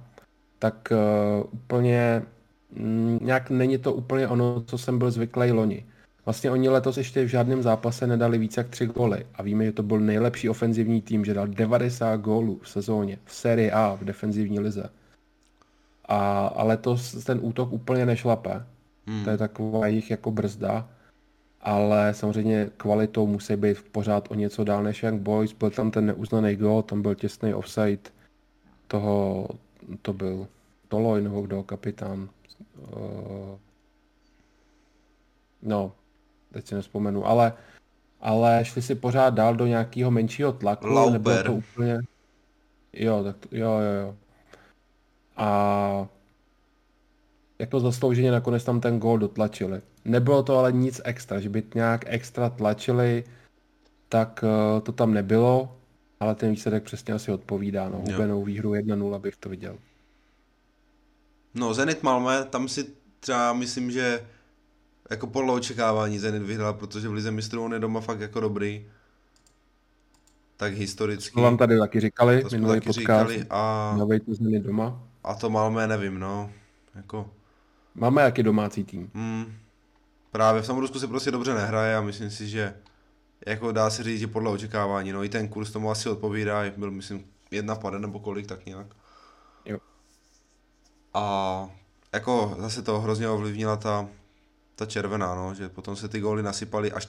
tak 0.60 0.92
uh, 0.92 1.48
úplně 1.52 2.22
Mm, 2.76 3.20
nějak 3.22 3.50
není 3.50 3.78
to 3.78 3.94
úplně 3.94 4.28
ono, 4.28 4.62
co 4.62 4.78
jsem 4.78 5.00
byl 5.00 5.12
zvyklý 5.12 5.52
loni. 5.52 5.86
Vlastně 6.26 6.52
oni 6.52 6.70
letos 6.70 6.98
ještě 6.98 7.26
v 7.26 7.28
žádném 7.28 7.64
zápase 7.64 8.08
nedali 8.08 8.38
více 8.38 8.60
jak 8.60 8.70
tři 8.70 8.86
góly 8.86 9.26
a 9.36 9.44
víme, 9.44 9.66
že 9.66 9.72
to 9.72 9.84
byl 9.84 10.00
nejlepší 10.00 10.50
ofenzivní 10.50 11.02
tým, 11.02 11.26
že 11.26 11.34
dal 11.34 11.48
90 11.48 12.16
gólů 12.16 12.60
v 12.64 12.70
sezóně, 12.70 13.18
v 13.26 13.36
sérii 13.36 13.72
A, 13.72 13.98
v 14.02 14.04
defenzivní 14.04 14.60
lize. 14.60 14.90
A, 16.06 16.48
a 16.48 16.64
letos 16.64 17.24
ten 17.24 17.40
útok 17.42 17.72
úplně 17.72 18.06
nešlape. 18.06 18.66
Hmm. 19.08 19.24
To 19.24 19.30
je 19.30 19.38
taková 19.38 19.88
jich 19.88 20.12
jako 20.12 20.32
brzda. 20.32 20.90
Ale 21.62 22.14
samozřejmě 22.14 22.70
kvalitou 22.78 23.28
musí 23.28 23.56
být 23.56 23.74
v 23.74 23.84
pořád 23.84 24.32
o 24.32 24.36
něco 24.36 24.64
dál 24.64 24.84
než 24.84 25.04
Young 25.04 25.22
Boys. 25.22 25.54
Byl 25.54 25.70
tam 25.70 25.92
ten 25.92 26.06
neuznaný 26.06 26.56
gól, 26.56 26.82
tam 26.84 27.02
byl 27.02 27.16
těsný 27.16 27.54
offside 27.54 28.10
toho, 28.88 29.48
to 30.02 30.14
byl 30.14 30.48
Toloj 30.90 31.22
nebo 31.22 31.42
kdo, 31.42 31.64
kapitán. 31.64 32.30
Uh, 32.78 33.58
no, 35.62 35.92
teď 36.54 36.68
si 36.68 36.76
nespomenu, 36.76 37.28
ale, 37.28 37.54
ale 38.22 38.66
šli 38.66 38.82
si 38.82 38.96
pořád 38.96 39.34
dál 39.34 39.56
do 39.56 39.68
nějakého 39.68 40.12
menšího 40.12 40.52
tlaku. 40.52 40.88
Lauber. 40.88 41.46
To 41.46 41.54
úplně... 41.54 42.00
Jo, 42.94 43.24
tak 43.24 43.38
to, 43.38 43.48
jo, 43.52 43.72
jo, 43.72 43.94
jo. 44.02 44.16
A 45.38 46.08
jako 47.60 47.80
zaslouženě 47.80 48.32
nakonec 48.32 48.64
tam 48.64 48.82
ten 48.82 49.00
gól 49.00 49.18
dotlačili. 49.18 49.82
Nebylo 50.10 50.44
to 50.44 50.58
ale 50.58 50.72
nic 50.72 51.02
extra, 51.04 51.40
že 51.40 51.50
by 51.50 51.64
nějak 51.76 52.06
extra 52.08 52.50
tlačili, 52.50 53.24
tak 54.10 54.44
uh, 54.44 54.82
to 54.82 54.92
tam 54.92 55.14
nebylo, 55.14 55.78
ale 56.20 56.36
ten 56.36 56.52
výsledek 56.52 56.84
přesně 56.84 57.14
asi 57.14 57.32
odpovídá. 57.32 57.90
No, 57.90 57.98
hubenou 57.98 58.44
výhru 58.44 58.72
1-0 58.72 59.20
bych 59.20 59.36
to 59.36 59.50
viděl. 59.50 59.78
No, 61.54 61.74
Zenit 61.74 62.04
Malmö, 62.04 62.44
tam 62.44 62.68
si 62.68 62.88
třeba 63.20 63.54
myslím, 63.54 63.92
že 63.92 64.26
jako 65.10 65.28
podle 65.28 65.54
očekávání 65.54 66.20
Zenit 66.20 66.44
vyhrál, 66.44 66.74
protože 66.74 67.08
v 67.08 67.14
Lize 67.14 67.32
mistrů 67.32 67.64
on 67.64 67.74
je 67.74 67.80
doma 67.80 68.02
fakt 68.02 68.20
jako 68.20 68.40
dobrý. 68.40 68.86
Tak 70.58 70.74
historicky. 70.74 71.36
To 71.36 71.42
vám 71.42 71.58
tady 71.58 71.80
taky 71.80 72.00
říkali, 72.00 72.42
to 72.42 72.50
jsme 72.50 72.68
taky 72.68 72.80
podcast, 72.80 73.00
říkali 73.00 73.46
a... 73.50 73.96
Navejte 73.98 74.34
Zenit 74.34 74.64
doma. 74.64 75.04
A 75.24 75.36
to 75.36 75.50
Malmö 75.50 75.88
nevím, 75.88 76.20
no. 76.20 76.52
Jako... 76.96 77.30
Máme 77.96 78.22
jaký 78.22 78.44
domácí 78.44 78.84
tým? 78.84 79.12
Hmm. 79.14 79.46
Právě 80.32 80.62
v 80.62 80.66
Samorusku 80.66 81.00
se 81.00 81.08
prostě 81.08 81.32
dobře 81.32 81.54
nehraje 81.54 81.96
a 81.96 82.02
myslím 82.02 82.32
si, 82.32 82.48
že 82.50 82.74
jako 83.46 83.72
dá 83.72 83.90
se 83.90 84.04
říct, 84.04 84.20
že 84.20 84.28
podle 84.28 84.52
očekávání, 84.52 85.12
no 85.12 85.24
i 85.24 85.30
ten 85.30 85.48
kurz 85.48 85.72
tomu 85.72 85.92
asi 85.92 86.10
odpovídá, 86.10 86.70
byl 86.78 86.92
myslím 86.92 87.26
jedna 87.52 87.76
pade 87.76 88.00
nebo 88.00 88.20
kolik, 88.20 88.48
tak 88.48 88.66
nějak. 88.66 88.88
A 91.14 91.70
jako 92.14 92.56
zase 92.60 92.82
to 92.82 93.00
hrozně 93.00 93.30
ovlivnila 93.30 93.78
ta, 93.78 94.08
ta 94.76 94.86
červená, 94.86 95.36
no, 95.36 95.56
že 95.56 95.70
potom 95.70 95.96
se 95.96 96.08
ty 96.08 96.20
góly 96.20 96.44
nasypaly 96.44 96.92
až 96.92 97.08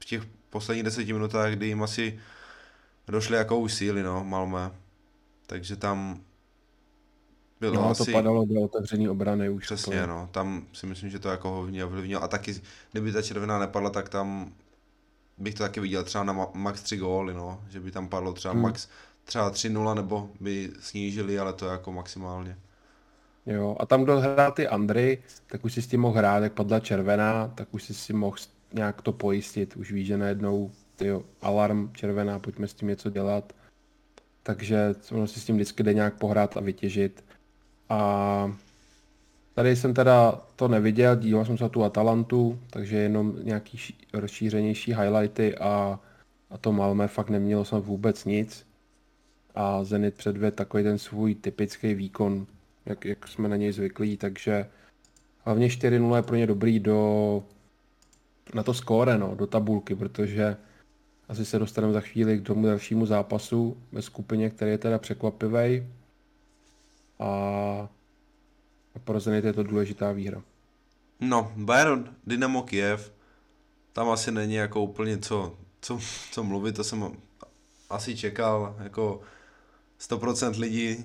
v 0.00 0.04
těch 0.04 0.22
posledních 0.50 0.84
deseti 0.84 1.12
minutách, 1.12 1.52
kdy 1.52 1.66
jim 1.66 1.82
asi 1.82 2.20
došly 3.08 3.36
jako 3.36 3.58
už 3.58 3.74
síly, 3.74 4.02
no, 4.02 4.24
Malmé. 4.24 4.70
Takže 5.46 5.76
tam 5.76 6.20
bylo 7.60 7.74
no, 7.74 7.90
asi... 7.90 8.04
to 8.04 8.12
padalo 8.12 8.44
do 8.44 8.60
otevřený 8.60 9.08
obrany 9.08 9.48
už. 9.48 9.64
Přesně, 9.64 10.00
to... 10.00 10.06
no, 10.06 10.28
tam 10.32 10.66
si 10.72 10.86
myslím, 10.86 11.10
že 11.10 11.18
to 11.18 11.28
jako 11.28 11.50
hodně 11.50 11.84
ovlivnilo. 11.84 12.22
A 12.22 12.28
taky, 12.28 12.54
kdyby 12.92 13.12
ta 13.12 13.22
červená 13.22 13.58
nepadla, 13.58 13.90
tak 13.90 14.08
tam 14.08 14.52
bych 15.38 15.54
to 15.54 15.62
taky 15.62 15.80
viděl 15.80 16.04
třeba 16.04 16.24
na 16.24 16.46
max 16.54 16.82
3 16.82 16.96
góly, 16.96 17.34
no, 17.34 17.60
že 17.68 17.80
by 17.80 17.90
tam 17.90 18.08
padlo 18.08 18.32
třeba 18.32 18.54
hmm. 18.54 18.62
max 18.62 18.88
třeba 19.24 19.52
3-0 19.52 19.94
nebo 19.94 20.30
by 20.40 20.70
snížili, 20.80 21.38
ale 21.38 21.52
to 21.52 21.66
jako 21.66 21.92
maximálně. 21.92 22.56
Jo, 23.46 23.76
a 23.80 23.86
tam, 23.86 24.04
kdo 24.04 24.20
hrál 24.20 24.52
ty 24.52 24.68
Andry, 24.68 25.22
tak 25.46 25.64
už 25.64 25.74
si 25.74 25.82
s 25.82 25.86
tím 25.86 26.00
mohl 26.00 26.18
hrát, 26.18 26.42
jak 26.42 26.52
padla 26.52 26.80
červená, 26.80 27.48
tak 27.48 27.68
už 27.74 27.84
si 27.84 27.94
si 27.94 28.12
mohl 28.12 28.36
nějak 28.72 29.02
to 29.02 29.12
pojistit. 29.12 29.76
Už 29.76 29.92
víš, 29.92 30.06
že 30.06 30.18
najednou 30.18 30.70
tyjo, 30.96 31.22
alarm 31.42 31.90
červená, 31.92 32.38
pojďme 32.38 32.68
s 32.68 32.74
tím 32.74 32.88
něco 32.88 33.10
dělat. 33.10 33.52
Takže 34.42 34.94
ono 35.12 35.26
si 35.26 35.40
s 35.40 35.44
tím 35.44 35.54
vždycky 35.54 35.82
jde 35.82 35.94
nějak 35.94 36.14
pohrát 36.14 36.56
a 36.56 36.60
vytěžit. 36.60 37.24
A 37.94 38.56
tady 39.54 39.76
jsem 39.76 39.94
teda 39.94 40.40
to 40.56 40.68
neviděl, 40.68 41.16
díval 41.16 41.44
jsem 41.44 41.58
se 41.58 41.64
na 41.64 41.68
tu 41.68 41.84
Atalantu, 41.84 42.58
takže 42.70 42.96
jenom 42.96 43.34
nějaký 43.42 43.78
rozšířenější 44.12 44.94
highlighty 44.94 45.58
a, 45.58 46.00
a 46.50 46.58
to 46.58 46.72
Malmé 46.72 47.08
fakt 47.08 47.30
nemělo 47.30 47.64
jsem 47.64 47.80
vůbec 47.80 48.24
nic. 48.24 48.66
A 49.54 49.84
Zenit 49.84 50.14
předved 50.14 50.54
takový 50.54 50.82
ten 50.82 50.98
svůj 50.98 51.34
typický 51.34 51.94
výkon, 51.94 52.46
jak, 52.86 53.04
jak 53.04 53.28
jsme 53.28 53.48
na 53.48 53.56
něj 53.56 53.72
zvyklí, 53.72 54.16
takže 54.16 54.66
hlavně 55.38 55.68
4-0 55.68 56.16
je 56.16 56.22
pro 56.22 56.36
ně 56.36 56.46
dobrý 56.46 56.80
do, 56.80 57.42
na 58.54 58.62
to 58.62 58.74
skóre, 58.74 59.18
no, 59.18 59.34
do 59.34 59.46
tabulky, 59.46 59.94
protože 59.94 60.56
asi 61.28 61.44
se 61.44 61.58
dostaneme 61.58 61.92
za 61.92 62.00
chvíli 62.00 62.38
k 62.38 62.46
tomu 62.46 62.66
dalšímu 62.66 63.06
zápasu 63.06 63.76
ve 63.92 64.02
skupině, 64.02 64.50
který 64.50 64.70
je 64.70 64.78
teda 64.78 64.98
překvapivý. 64.98 65.86
A, 67.18 67.28
a 68.94 68.98
pro 69.04 69.20
Zenit 69.20 69.44
je 69.44 69.52
to 69.52 69.62
důležitá 69.62 70.12
výhra. 70.12 70.42
No, 71.20 71.52
Bayern 71.56 72.16
Dynamo 72.26 72.62
Kiev, 72.62 73.12
tam 73.92 74.10
asi 74.10 74.30
není 74.30 74.54
jako 74.54 74.82
úplně 74.82 75.18
co, 75.18 75.56
co, 75.80 75.98
co 76.30 76.44
mluvit, 76.44 76.76
to 76.76 76.84
jsem 76.84 77.16
asi 77.90 78.16
čekal, 78.16 78.76
jako 78.78 79.20
100% 80.00 80.60
lidí 80.60 81.04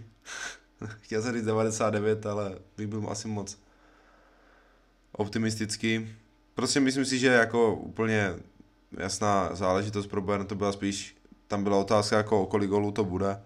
Chtěl 1.02 1.22
jsem 1.22 1.34
říct 1.34 1.46
99, 1.46 2.26
ale 2.26 2.58
bych 2.78 2.88
byl 2.88 3.06
asi 3.10 3.28
moc 3.28 3.60
optimistický. 5.12 6.16
Prostě 6.56 6.80
myslím 6.80 7.06
si, 7.06 7.20
že 7.20 7.28
jako 7.28 7.76
úplně 7.76 8.34
jasná 8.92 9.56
záležitost 9.56 10.08
pro 10.08 10.22
Bayern 10.22 10.46
to 10.46 10.56
byla 10.56 10.72
spíš, 10.72 11.18
tam 11.48 11.64
byla 11.64 11.78
otázka 11.78 12.18
jako 12.18 12.42
o 12.42 12.46
kolik 12.46 12.70
golů 12.70 12.92
to 12.92 13.04
bude. 13.04 13.42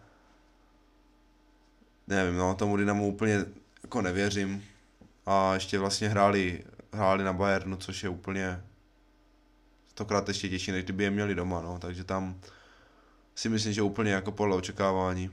Nevím, 2.07 2.37
no, 2.37 2.55
tomu 2.55 2.77
Dynamu 2.77 3.07
úplně 3.07 3.45
jako 3.83 4.01
nevěřím. 4.01 4.63
A 5.25 5.53
ještě 5.53 5.79
vlastně 5.79 6.09
hráli, 6.09 6.63
hráli 6.93 7.23
na 7.23 7.33
Bayernu, 7.33 7.75
což 7.75 8.03
je 8.03 8.09
úplně 8.09 8.61
stokrát 9.87 10.27
ještě 10.27 10.49
těžší, 10.49 10.71
než 10.71 10.83
kdyby 10.83 11.03
je 11.03 11.11
měli 11.11 11.35
doma, 11.35 11.61
no, 11.61 11.79
takže 11.79 12.03
tam 12.03 12.35
si 13.35 13.49
myslím, 13.49 13.73
že 13.73 13.81
úplně 13.81 14.11
jako 14.11 14.31
podle 14.31 14.55
očekávání. 14.55 15.29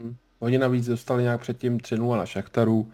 Hmm. 0.00 0.16
Oni 0.38 0.58
navíc 0.58 0.86
dostali 0.86 1.22
nějak 1.22 1.40
předtím 1.40 1.78
3-0 1.78 2.16
na 2.16 2.26
Šachtaru, 2.26 2.92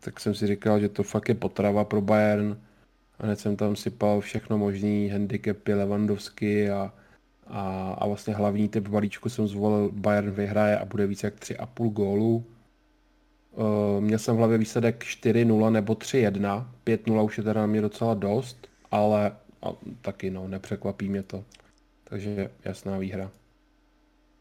tak 0.00 0.20
jsem 0.20 0.34
si 0.34 0.46
říkal, 0.46 0.80
že 0.80 0.88
to 0.88 1.02
fakt 1.02 1.28
je 1.28 1.34
potrava 1.34 1.84
pro 1.84 2.00
Bayern. 2.00 2.60
A 3.18 3.26
hned 3.26 3.40
jsem 3.40 3.56
tam 3.56 3.76
sypal 3.76 4.20
všechno 4.20 4.58
možný, 4.58 5.08
handicapy 5.08 5.74
Levandovsky 5.74 6.70
a, 6.70 6.92
a, 7.46 7.92
a 7.98 8.06
vlastně 8.06 8.34
hlavní 8.34 8.68
typ 8.68 8.88
balíčku 8.88 9.28
jsem 9.28 9.48
zvolil 9.48 9.90
Bayern 9.92 10.30
vyhraje 10.30 10.78
a 10.78 10.84
bude 10.84 11.06
více 11.06 11.26
jak 11.26 11.34
3,5 11.34 11.92
gólu. 11.92 12.44
Uh, 13.52 14.00
měl 14.00 14.18
jsem 14.18 14.34
v 14.34 14.38
hlavě 14.38 14.58
výsledek 14.58 15.04
4-0 15.04 15.70
nebo 15.70 15.92
3-1. 15.92 16.66
5-0 16.86 17.24
už 17.24 17.38
je 17.38 17.44
teda 17.44 17.60
na 17.60 17.66
mě 17.66 17.80
docela 17.80 18.14
dost, 18.14 18.68
ale 18.90 19.32
a, 19.62 19.68
taky 20.02 20.30
no, 20.30 20.48
nepřekvapí 20.48 21.08
mě 21.08 21.22
to. 21.22 21.44
Takže 22.04 22.50
jasná 22.64 22.98
výhra. 22.98 23.30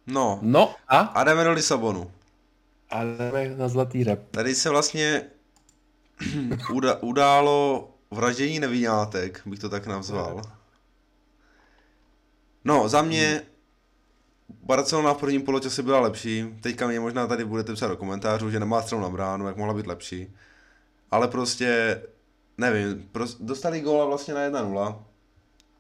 No, 0.08 0.40
No 0.42 0.76
a? 0.88 1.00
a 1.00 1.24
jdeme 1.24 1.44
do 1.44 1.52
Lisabonu. 1.52 2.12
A 2.90 3.04
jdeme 3.04 3.56
na 3.56 3.68
zlatý 3.68 4.04
rep. 4.04 4.28
Tady 4.32 4.56
se 4.56 4.70
vlastně 4.70 5.22
uda- 6.70 6.98
událo 7.02 7.90
vraždění 8.12 8.60
nevinátek, 8.60 9.42
bych 9.46 9.60
to 9.60 9.70
tak 9.70 9.88
nazval. 9.88 10.36
No, 10.36 10.42
za 12.88 13.02
mě 13.02 13.42
Barcelona 14.64 15.14
v 15.14 15.18
prvním 15.18 15.42
poločase 15.42 15.84
byla 15.84 16.00
lepší. 16.00 16.46
Teďka 16.62 16.88
mě 16.88 17.00
možná 17.00 17.28
tady 17.28 17.46
budete 17.46 17.74
psát 17.74 17.88
do 17.88 17.98
komentářů, 17.98 18.52
že 18.52 18.60
nemá 18.60 18.82
střelu 18.82 19.02
na 19.02 19.10
bránu, 19.10 19.48
jak 19.48 19.58
mohla 19.58 19.74
být 19.74 19.88
lepší. 19.88 20.34
Ale 21.12 21.28
prostě, 21.28 22.02
nevím, 22.58 23.10
pros- 23.14 23.38
dostali 23.40 23.82
góla 23.82 24.06
vlastně 24.06 24.34
na 24.34 24.40
1-0. 24.50 25.04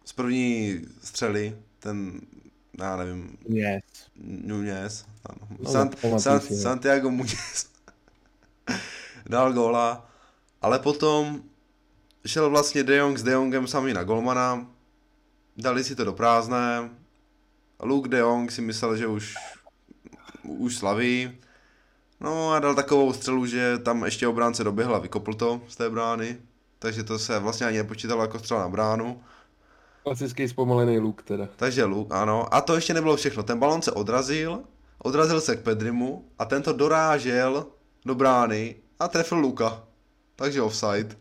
Z 0.06 0.14
první 0.14 0.82
střely, 1.04 1.58
ten, 1.80 2.22
já 2.80 2.96
nevím, 2.96 3.38
Yes. 3.50 3.82
Nunez. 4.16 5.06
No, 5.60 5.72
San, 5.72 5.90
San. 6.20 6.40
Santiago 6.40 7.10
Muñez 7.10 7.68
dal 9.26 9.54
góla, 9.54 10.10
ale 10.62 10.80
potom 10.80 11.42
šel 12.26 12.50
vlastně 12.50 12.84
De 12.84 12.96
Jong 12.96 13.18
s 13.18 13.24
De 13.24 13.32
Jongem 13.32 13.68
sami 13.68 13.94
na 13.94 14.04
golmana, 14.04 14.68
dali 15.58 15.84
si 15.84 15.96
to 15.96 16.04
do 16.06 16.14
prázdné, 16.14 16.90
Luke 17.80 18.10
De 18.10 18.18
Jong 18.18 18.52
si 18.52 18.62
myslel, 18.62 18.98
že 18.98 19.08
už, 19.08 19.36
už 20.44 20.78
slaví, 20.78 21.38
no 22.20 22.52
a 22.52 22.60
dal 22.60 22.76
takovou 22.76 23.14
střelu, 23.14 23.46
že 23.46 23.78
tam 23.78 24.06
ještě 24.06 24.28
obránce 24.28 24.64
doběhl 24.64 24.96
a 24.96 25.00
vykopl 25.00 25.34
to 25.34 25.62
z 25.68 25.76
té 25.76 25.90
brány, 25.90 26.38
takže 26.80 27.04
to 27.04 27.20
se 27.20 27.40
vlastně 27.40 27.68
ani 27.68 27.78
nepočítalo 27.78 28.22
jako 28.22 28.40
střela 28.40 28.62
na 28.62 28.70
bránu. 28.70 29.24
Klasický 30.04 30.48
zpomalený 30.48 31.00
luk 31.00 31.24
teda. 31.24 31.48
Takže 31.56 31.84
Luk, 31.84 32.08
ano. 32.12 32.54
A 32.54 32.62
to 32.62 32.76
ještě 32.76 32.94
nebylo 32.94 33.16
všechno. 33.16 33.44
Ten 33.44 33.60
balon 33.60 33.82
se 33.82 33.92
odrazil, 33.92 34.64
odrazil 34.98 35.42
se 35.42 35.56
k 35.56 35.64
Pedrimu 35.64 36.26
a 36.40 36.46
tento 36.46 36.74
dorážel 36.74 37.66
do 38.06 38.16
brány 38.16 38.76
a 39.00 39.08
trefil 39.08 39.38
Luka. 39.38 39.84
Takže 40.36 40.62
offside. 40.62 41.16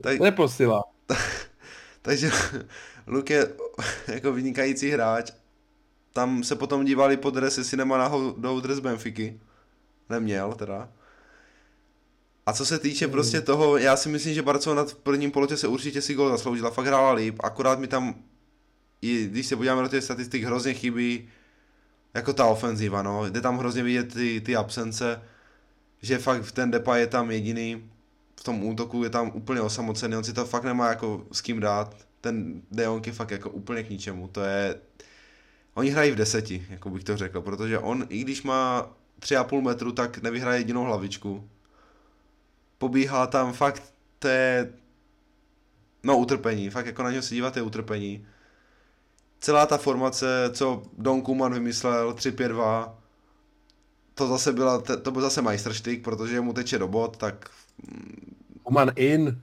Tak, 0.00 0.20
Neposila. 0.20 0.82
takže 2.04 2.30
Luk 3.06 3.30
je 3.30 3.48
jako 4.08 4.32
vynikající 4.32 4.90
hráč. 4.90 5.30
Tam 6.12 6.44
se 6.44 6.56
potom 6.56 6.84
dívali 6.84 7.16
po 7.16 7.30
dres, 7.30 7.58
jestli 7.58 7.76
nemá 7.76 7.98
náhodou 7.98 8.60
dres 8.60 8.80
Benfiky. 8.80 9.40
Neměl 10.10 10.52
teda. 10.52 10.88
A 12.46 12.52
co 12.52 12.66
se 12.66 12.78
týče 12.78 13.08
prostě 13.08 13.40
toho, 13.40 13.76
já 13.76 13.96
si 13.96 14.08
myslím, 14.08 14.34
že 14.34 14.42
Barcelona 14.42 14.84
v 14.84 14.94
prvním 14.94 15.30
polotě 15.30 15.56
se 15.56 15.68
určitě 15.68 16.02
si 16.02 16.14
gol 16.14 16.30
zasloužila, 16.30 16.70
fakt 16.70 16.86
hrála 16.86 17.12
líp, 17.12 17.36
akorát 17.44 17.78
mi 17.78 17.86
tam, 17.86 18.14
i 19.02 19.26
když 19.26 19.46
se 19.46 19.56
podíváme 19.56 19.82
do 19.82 19.88
těch 19.88 20.04
statistik, 20.04 20.44
hrozně 20.44 20.74
chybí 20.74 21.28
jako 22.14 22.32
ta 22.32 22.46
ofenziva, 22.46 23.02
no, 23.02 23.30
jde 23.30 23.40
tam 23.40 23.58
hrozně 23.58 23.82
vidět 23.82 24.14
ty, 24.14 24.40
ty 24.40 24.56
absence, 24.56 25.22
že 26.02 26.18
fakt 26.18 26.52
ten 26.52 26.70
Depay 26.70 27.00
je 27.00 27.06
tam 27.06 27.30
jediný, 27.30 27.90
v 28.40 28.44
tom 28.44 28.64
útoku 28.64 29.04
je 29.04 29.10
tam 29.10 29.30
úplně 29.34 29.60
osamocený, 29.60 30.16
on 30.16 30.24
si 30.24 30.32
to 30.32 30.44
fakt 30.44 30.64
nemá 30.64 30.88
jako 30.88 31.26
s 31.32 31.40
kým 31.40 31.60
dát, 31.60 31.96
ten 32.20 32.62
De 32.70 32.84
Jong 32.84 33.06
je 33.06 33.12
fakt 33.12 33.30
jako 33.30 33.50
úplně 33.50 33.82
k 33.82 33.90
ničemu, 33.90 34.28
to 34.28 34.40
je, 34.40 34.80
oni 35.74 35.90
hrají 35.90 36.10
v 36.10 36.16
deseti, 36.16 36.66
jako 36.70 36.90
bych 36.90 37.04
to 37.04 37.16
řekl, 37.16 37.40
protože 37.40 37.78
on, 37.78 38.06
i 38.08 38.20
když 38.20 38.42
má 38.42 38.90
3,5 39.20 39.62
metru, 39.62 39.92
tak 39.92 40.18
nevyhraje 40.18 40.60
jedinou 40.60 40.84
hlavičku, 40.84 41.50
pobíhá 42.78 43.26
tam 43.26 43.52
fakt, 43.52 43.94
to 44.18 44.28
je, 44.28 44.72
no 46.02 46.18
utrpení, 46.18 46.70
fakt 46.70 46.86
jako 46.86 47.02
na 47.02 47.10
něho 47.10 47.22
se 47.22 47.34
dívat 47.34 47.56
je 47.56 47.62
utrpení. 47.62 48.26
Celá 49.40 49.66
ta 49.66 49.78
formace, 49.78 50.50
co 50.52 50.82
Don 50.98 51.22
Kuman 51.22 51.54
vymyslel, 51.54 52.12
3-5-2, 52.12 52.94
to 54.14 54.28
zase 54.28 54.52
byla, 54.52 54.80
to 54.80 55.10
byl 55.10 55.22
zase 55.22 55.42
majstrštyk, 55.42 56.04
protože 56.04 56.40
mu 56.40 56.52
teče 56.52 56.78
do 56.78 56.88
bod, 56.88 57.16
tak 57.16 57.50
Oman 58.62 58.90
in. 58.96 59.42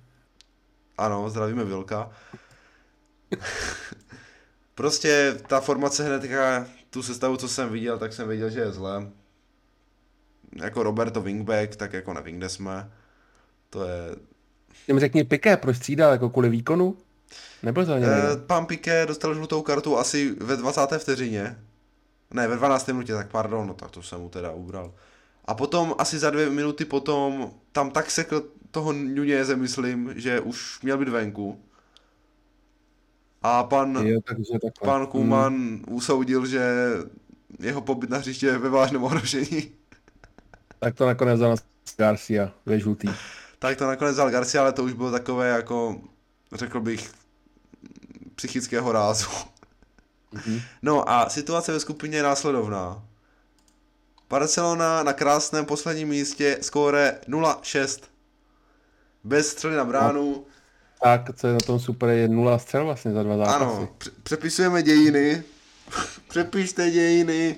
ano, 0.97 1.29
zdravíme 1.29 1.63
Vilka. 1.63 2.09
prostě 4.75 5.37
ta 5.47 5.59
formace 5.61 6.03
hnedka, 6.03 6.67
tu 6.89 7.03
sestavu, 7.03 7.37
co 7.37 7.47
jsem 7.47 7.69
viděl, 7.69 7.97
tak 7.99 8.13
jsem 8.13 8.27
viděl, 8.29 8.49
že 8.49 8.59
je 8.59 8.71
zle. 8.71 9.07
Jako 10.61 10.83
Roberto 10.83 11.21
Wingback, 11.21 11.75
tak 11.75 11.93
jako 11.93 12.13
nevím, 12.13 12.37
kde 12.37 12.49
jsme. 12.49 12.91
To 13.69 13.83
je 13.83 14.15
Těm 14.85 14.99
řekni 14.99 15.23
Piqué, 15.23 15.57
proč 15.57 15.77
střídal, 15.77 16.11
jako 16.11 16.29
kvůli 16.29 16.49
výkonu? 16.49 16.97
Nebyl 17.63 17.85
to 17.85 17.93
ani 17.93 18.05
Eh, 18.05 18.09
nejde. 18.09 18.27
Pan 18.47 18.65
Piqué 18.65 19.05
dostal 19.05 19.33
žlutou 19.35 19.61
kartu 19.61 19.97
asi 19.97 20.35
ve 20.39 20.57
20. 20.57 20.97
vteřině. 20.97 21.59
Ne, 22.33 22.47
ve 22.47 22.55
12. 22.55 22.87
minutě, 22.87 23.13
tak 23.13 23.31
pardon, 23.31 23.67
no 23.67 23.73
tak 23.73 23.91
to 23.91 24.03
jsem 24.03 24.21
mu 24.21 24.29
teda 24.29 24.51
ubral. 24.51 24.93
A 25.45 25.53
potom 25.53 25.95
asi 25.97 26.19
za 26.19 26.29
dvě 26.29 26.49
minuty 26.49 26.85
potom 26.85 27.51
tam 27.71 27.91
tak 27.91 28.11
sekl 28.11 28.43
toho 28.71 28.93
Nuněze, 28.93 29.55
myslím, 29.55 30.13
že 30.15 30.39
už 30.39 30.81
měl 30.81 30.97
být 30.97 31.09
venku. 31.09 31.59
A 33.41 33.63
pan, 33.63 34.07
Jo, 34.07 34.19
takže 34.27 34.53
takhle. 34.61 34.85
pan 34.85 35.01
Hmm. 35.01 35.07
Kuman 35.11 35.79
usoudil, 35.89 36.45
že 36.45 36.89
jeho 37.59 37.81
pobyt 37.81 38.09
na 38.09 38.17
hřiště 38.17 38.45
je 38.45 38.57
ve 38.57 38.69
vážném 38.69 39.03
ohrožení. 39.03 39.71
Tak 40.79 40.95
to 40.95 41.05
nakonec 41.05 41.39
za 41.39 41.49
nás 41.49 41.59
Garcia, 41.97 42.51
ve 42.65 42.79
žlutý. 42.79 43.07
Tak 43.59 43.77
to 43.77 43.87
nakonec 43.87 44.13
vzal 44.13 44.31
Garcia, 44.31 44.61
ale 44.63 44.73
to 44.73 44.83
už 44.83 44.93
bylo 44.93 45.11
takové 45.11 45.49
jako, 45.49 46.01
řekl 46.53 46.79
bych, 46.79 47.11
psychického 48.35 48.91
rázu. 48.91 49.27
Mhm. 50.31 50.59
No 50.81 51.09
a 51.09 51.29
situace 51.29 51.71
ve 51.71 51.79
skupině 51.79 52.17
je 52.17 52.23
následovná. 52.23 53.03
Barcelona 54.29 55.03
na 55.03 55.13
krásném 55.13 55.65
posledním 55.65 56.07
místě 56.07 56.57
skóre 56.61 57.19
0-6. 57.27 57.99
Bez 59.23 59.47
střely 59.49 59.75
na 59.75 59.85
bránu. 59.85 60.45
Tak, 61.03 61.21
co 61.35 61.47
je 61.47 61.53
na 61.53 61.59
tom 61.59 61.79
super, 61.79 62.09
je 62.09 62.27
nula 62.27 62.59
střel 62.59 62.85
vlastně 62.85 63.11
za 63.11 63.23
dva 63.23 63.37
zápasy. 63.37 63.55
Ano, 63.55 63.89
pře- 63.97 64.11
přepisujeme 64.23 64.83
dějiny. 64.83 65.43
Přepište 66.27 66.91
dějiny. 66.91 67.55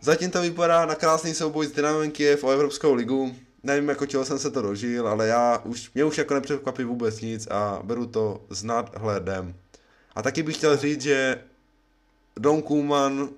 Zatím 0.00 0.30
to 0.30 0.42
vypadá 0.42 0.86
na 0.86 0.94
krásný 0.94 1.34
souboj 1.34 1.66
s 1.66 1.72
Dynamem 1.72 2.10
Kiev 2.10 2.44
o 2.44 2.50
Evropskou 2.50 2.94
ligu. 2.94 3.34
Nevím, 3.62 3.88
jako 3.88 4.06
čeho 4.06 4.24
jsem 4.24 4.38
se 4.38 4.50
to 4.50 4.62
dožil, 4.62 5.08
ale 5.08 5.26
já 5.26 5.58
už, 5.64 5.90
mě 5.94 6.04
už 6.04 6.18
jako 6.18 6.34
nepřekvapí 6.34 6.84
vůbec 6.84 7.20
nic 7.20 7.46
a 7.46 7.80
beru 7.82 8.06
to 8.06 8.40
s 8.50 8.62
nadhledem. 8.62 9.54
A 10.14 10.22
taky 10.22 10.42
bych 10.42 10.56
chtěl 10.56 10.76
říct, 10.76 11.02
že 11.02 11.44
Don 12.36 12.62
Koeman 12.62 13.28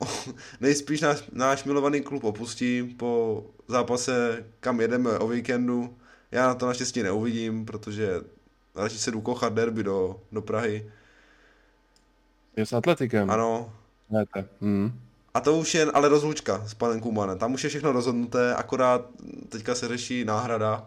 nejspíš 0.60 1.00
náš, 1.00 1.24
náš 1.32 1.64
milovaný 1.64 2.00
klub 2.00 2.24
opustí 2.24 2.94
po 2.96 3.44
zápase, 3.68 4.44
kam 4.60 4.80
jedeme 4.80 5.18
o 5.18 5.28
víkendu. 5.28 5.96
Já 6.30 6.46
na 6.46 6.54
to 6.54 6.66
naštěstí 6.66 7.02
neuvidím, 7.02 7.64
protože 7.64 8.20
radši 8.74 8.98
se 8.98 9.10
jdu 9.10 9.20
kochat 9.20 9.52
derby 9.52 9.82
do, 9.82 10.20
do 10.32 10.42
Prahy. 10.42 10.90
Je 12.56 12.66
s 12.66 12.72
Atletikem. 12.72 13.30
Ano. 13.30 13.72
Hmm. 14.60 15.00
A 15.34 15.40
to 15.40 15.58
už 15.58 15.74
je 15.74 15.84
ale 15.84 16.08
rozlučka 16.08 16.62
s 16.66 16.74
panem 16.74 17.00
Kumanem. 17.00 17.38
Tam 17.38 17.54
už 17.54 17.64
je 17.64 17.70
všechno 17.70 17.92
rozhodnuté, 17.92 18.54
akorát 18.54 19.06
teďka 19.48 19.74
se 19.74 19.88
řeší 19.88 20.24
náhrada. 20.24 20.86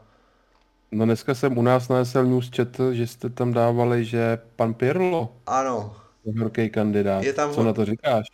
No 0.92 1.06
dneska 1.06 1.36
jsem 1.36 1.58
u 1.58 1.62
nás 1.62 1.90
na 1.90 2.06
SL 2.06 2.24
News 2.26 2.50
četl, 2.50 2.94
že 2.94 3.08
jste 3.08 3.30
tam 3.30 3.54
dávali, 3.54 4.06
že 4.06 4.38
pan 4.56 4.74
Pirlo 4.74 5.36
Ano, 5.46 5.96
je 6.26 6.40
horký 6.40 6.70
kandidát. 6.70 7.24
Je 7.24 7.34
tam 7.34 7.54
Co 7.54 7.64
na 7.64 7.74
to 7.74 7.86
říkáš? 7.86 8.28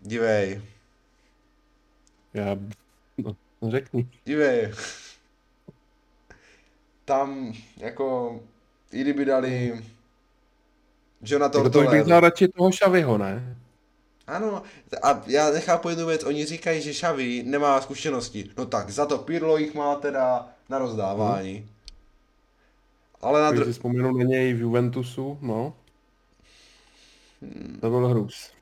dívej, 0.00 0.62
Já... 2.34 2.56
No, 3.18 3.36
řekni. 3.70 4.08
dívej. 4.24 4.72
Tam 7.04 7.52
jako, 7.76 8.40
i 8.92 9.00
kdyby 9.00 9.24
dali 9.24 9.82
Jonathan 11.22 11.64
Jako 11.64 11.84
to 11.84 11.90
bych 11.90 12.04
dal 12.04 12.20
radši 12.20 12.48
toho 12.48 12.72
Šaviho, 12.72 13.18
ne? 13.18 13.56
Ano, 14.26 14.62
a 15.02 15.22
já 15.26 15.50
nechápu 15.50 15.88
jednu 15.88 16.06
věc, 16.06 16.24
oni 16.24 16.44
říkají, 16.44 16.82
že 16.82 16.92
Xavi 16.92 17.42
nemá 17.46 17.80
zkušenosti. 17.80 18.50
No 18.56 18.66
tak, 18.66 18.90
za 18.90 19.06
to 19.06 19.18
Pirlo 19.18 19.56
jich 19.56 19.74
má 19.74 19.94
teda 19.94 20.48
na 20.68 20.78
rozdávání. 20.78 21.68
Ale 23.20 23.42
na 23.42 23.52
dru- 23.52 23.64
si 23.64 23.72
vzpomenu 23.72 24.16
na 24.16 24.24
něj 24.24 24.52
v 24.54 24.60
Juventusu, 24.60 25.38
no. 25.42 25.74
Hmm. 27.42 27.78
To 27.80 27.90
byl 27.90 28.08
hrůz. 28.08 28.50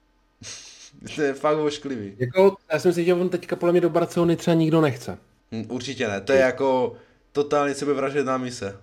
To 1.17 1.23
je 1.23 1.35
fakt 1.35 1.57
ošklivý. 1.59 2.13
Jako, 2.19 2.57
já 2.73 2.79
si 2.79 2.89
myslím, 2.89 3.05
že 3.05 3.15
on 3.15 3.29
teďka 3.29 3.57
podle 3.57 3.73
mě 3.73 3.81
do 3.81 3.91
Barcelony 3.91 4.37
třeba 4.37 4.55
nikdo 4.55 4.81
nechce. 4.81 5.19
Hm, 5.53 5.65
Určitě 5.69 6.09
ne, 6.09 6.21
to 6.21 6.33
je 6.33 6.41
jako 6.41 6.95
totálně 7.33 7.75
sebevražedná 7.75 8.39
mise. 8.39 8.77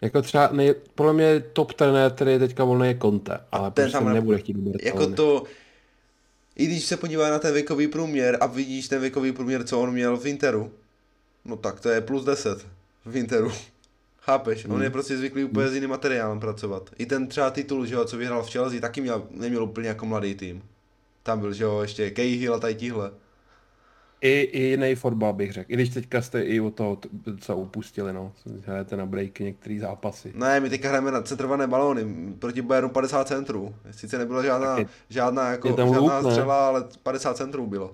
Jako 0.00 0.22
třeba, 0.22 0.48
nej, 0.52 0.74
podle 0.94 1.12
mě 1.12 1.40
top 1.40 1.72
trenér, 1.72 2.10
který 2.12 2.32
je 2.32 2.38
teďka 2.38 2.64
volný 2.64 2.88
je 2.88 2.98
Conte, 3.02 3.40
ale 3.52 3.70
Ten 3.70 3.84
prostě 3.84 3.98
tam 3.98 4.06
ne- 4.06 4.14
nebude 4.14 4.38
chtít 4.38 4.52
do 4.52 4.70
Barcelony. 4.70 4.86
Jako 4.86 5.14
to, 5.16 5.44
i 6.56 6.66
když 6.66 6.84
se 6.84 6.96
podívá 6.96 7.30
na 7.30 7.38
ten 7.38 7.54
věkový 7.54 7.88
průměr 7.88 8.38
a 8.40 8.46
vidíš 8.46 8.88
ten 8.88 9.00
věkový 9.00 9.32
průměr, 9.32 9.64
co 9.64 9.80
on 9.80 9.90
měl 9.92 10.16
v 10.16 10.26
Interu, 10.26 10.72
no 11.44 11.56
tak 11.56 11.80
to 11.80 11.88
je 11.88 12.00
plus 12.00 12.24
10 12.24 12.66
v 13.04 13.16
Interu. 13.16 13.52
Chápeš? 14.20 14.64
On 14.64 14.82
je 14.82 14.90
prostě 14.90 15.16
zvyklý 15.16 15.44
úplně 15.44 15.68
s 15.68 15.74
jiným 15.74 15.90
materiálem 15.90 16.40
pracovat. 16.40 16.90
I 16.98 17.06
ten 17.06 17.26
třeba 17.26 17.50
titul, 17.50 17.86
že 17.86 17.94
jo, 17.94 18.04
co 18.04 18.16
vyhrál 18.16 18.42
v 18.42 18.50
Chelsea, 18.52 18.80
taky 18.80 19.00
měl, 19.00 19.22
neměl 19.30 19.64
úplně 19.64 19.88
jako 19.88 20.06
mladý 20.06 20.34
tým. 20.34 20.62
Tam 21.22 21.40
byl, 21.40 21.52
že 21.52 21.64
jo, 21.64 21.80
ještě 21.80 22.10
Cahill 22.10 22.54
a 22.54 22.58
tady 22.58 22.74
tíhle. 22.74 23.10
I, 24.20 24.40
I 24.40 24.62
jiný 24.62 24.94
fotbal 24.94 25.32
bych 25.32 25.52
řekl. 25.52 25.72
I 25.72 25.74
když 25.74 25.88
teďka 25.88 26.22
jste 26.22 26.42
i 26.42 26.60
o 26.60 26.70
toho, 26.70 26.98
co 27.40 27.56
upustili, 27.56 28.12
no. 28.12 28.32
Hrajete 28.66 28.96
na 28.96 29.06
breaky 29.06 29.44
některý 29.44 29.78
zápasy. 29.78 30.32
Ne, 30.34 30.60
my 30.60 30.70
teďka 30.70 30.88
hrajeme 30.88 31.10
na 31.10 31.22
centrované 31.22 31.66
balóny, 31.66 32.34
proti 32.38 32.62
Bayernu 32.62 32.88
50 32.90 33.28
centrů. 33.28 33.74
Sice 33.90 34.18
nebyla 34.18 34.42
žádná, 34.42 34.78
je- 34.78 34.86
žádná, 35.08 35.50
jako, 35.50 35.68
je 35.68 35.74
tam 35.74 35.88
žádná 35.94 36.18
luk, 36.18 36.24
ne? 36.24 36.30
střela, 36.30 36.66
ale 36.66 36.84
50 37.02 37.36
centrů 37.36 37.66
bylo. 37.66 37.92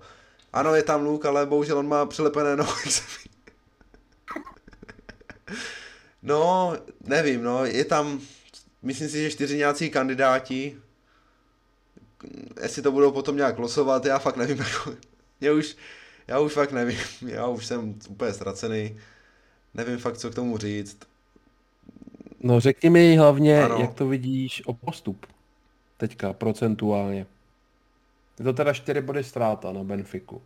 Ano, 0.53 0.75
je 0.75 0.83
tam 0.83 1.05
luk, 1.05 1.25
ale 1.25 1.47
bohužel 1.47 1.79
on 1.79 1.89
má 1.89 2.07
přilepené 2.07 2.57
nohy. 2.57 2.91
No, 6.23 6.73
nevím, 7.01 7.43
no, 7.43 7.65
je 7.65 7.85
tam, 7.85 8.21
myslím 8.83 9.09
si, 9.09 9.23
že 9.23 9.31
čtyři 9.31 9.57
nějací 9.57 9.91
kandidáti, 9.91 10.77
jestli 12.63 12.83
to 12.83 12.93
budou 12.93 13.13
potom 13.13 13.37
nějak 13.37 13.59
losovat, 13.59 14.05
já 14.05 14.19
fakt 14.19 14.37
nevím, 14.37 14.59
jako, 14.59 14.95
já 15.41 15.53
už, 15.53 15.77
já 16.29 16.39
už 16.39 16.53
fakt 16.53 16.73
nevím, 16.73 16.99
já 17.27 17.47
už 17.47 17.67
jsem 17.67 17.99
úplně 18.09 18.33
ztracený, 18.33 18.97
nevím 19.75 19.99
fakt, 19.99 20.19
co 20.19 20.31
k 20.31 20.35
tomu 20.35 20.59
říct. 20.59 20.99
No 22.41 22.61
řekni 22.61 22.91
mi 22.91 23.17
hlavně, 23.17 23.63
Ano. 23.65 23.79
jak 23.81 23.95
to 23.95 24.09
vidíš 24.09 24.63
o 24.67 24.75
postup. 24.75 25.27
Teďka, 25.97 26.33
procentuálně. 26.33 27.27
Je 28.39 28.45
to 28.45 28.53
teda 28.53 28.73
4 28.73 29.01
body 29.01 29.25
ztráta 29.25 29.73
na 29.73 29.85
Benfiku. 29.85 30.43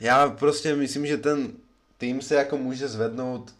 Já 0.00 0.28
prostě 0.28 0.74
myslím, 0.74 1.06
že 1.06 1.16
ten 1.16 1.52
tým 1.98 2.22
se 2.22 2.34
jako 2.34 2.56
může 2.56 2.88
zvednout 2.88 3.54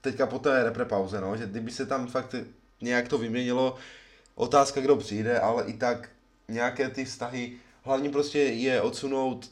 teďka 0.00 0.26
po 0.26 0.38
té 0.38 0.64
reprepauze, 0.64 1.20
no, 1.20 1.36
že 1.36 1.46
kdyby 1.46 1.70
se 1.70 1.86
tam 1.86 2.06
fakt 2.06 2.34
nějak 2.80 3.08
to 3.08 3.18
vyměnilo, 3.18 3.76
otázka, 4.34 4.80
kdo 4.80 4.96
přijde, 4.96 5.40
ale 5.40 5.64
i 5.64 5.72
tak 5.72 6.08
nějaké 6.48 6.88
ty 6.88 7.04
vztahy, 7.04 7.52
hlavně 7.82 8.10
prostě 8.10 8.38
je 8.38 8.82
odsunout 8.82 9.50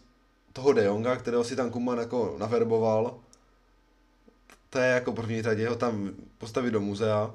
toho 0.52 0.72
De 0.72 0.84
Jonga, 0.84 1.16
kterého 1.16 1.44
si 1.44 1.56
tam 1.56 1.70
Kuman 1.70 1.98
jako 1.98 2.36
naverboval, 2.38 3.20
to 4.70 4.78
je 4.78 4.90
jako 4.90 5.12
první 5.12 5.42
řadě, 5.42 5.68
ho 5.68 5.76
tam 5.76 6.10
postavit 6.38 6.70
do 6.70 6.80
muzea. 6.80 7.34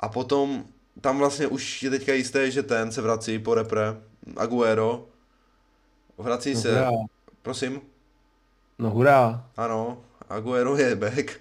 A 0.00 0.08
potom 0.08 0.64
tam 1.00 1.18
vlastně 1.18 1.46
už 1.46 1.82
je 1.82 1.90
teďka 1.90 2.12
jisté, 2.12 2.50
že 2.50 2.62
ten 2.62 2.92
se 2.92 3.02
vrací 3.02 3.38
po 3.38 3.54
repre, 3.54 3.96
Aguero, 4.36 5.06
vrací 6.18 6.56
se, 6.56 6.86
prosím, 7.42 7.80
No 8.82 8.90
hurá. 8.90 9.46
ano, 9.56 10.02
Aguero 10.28 10.76
je 10.76 10.96
back 10.96 11.40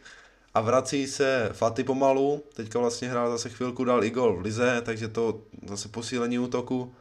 a 0.53 0.61
vrací 0.61 1.07
se 1.07 1.49
Fati 1.53 1.83
pomalu, 1.83 2.43
teďka 2.53 2.79
vlastně 2.79 3.09
hrál 3.09 3.31
zase 3.31 3.49
chvilku, 3.49 3.83
dal 3.83 4.03
i 4.03 4.09
gol 4.09 4.37
v 4.37 4.41
lize, 4.41 4.81
takže 4.85 5.07
to 5.07 5.41
zase 5.67 5.89
posílení 5.89 6.39
útoku. 6.39 6.93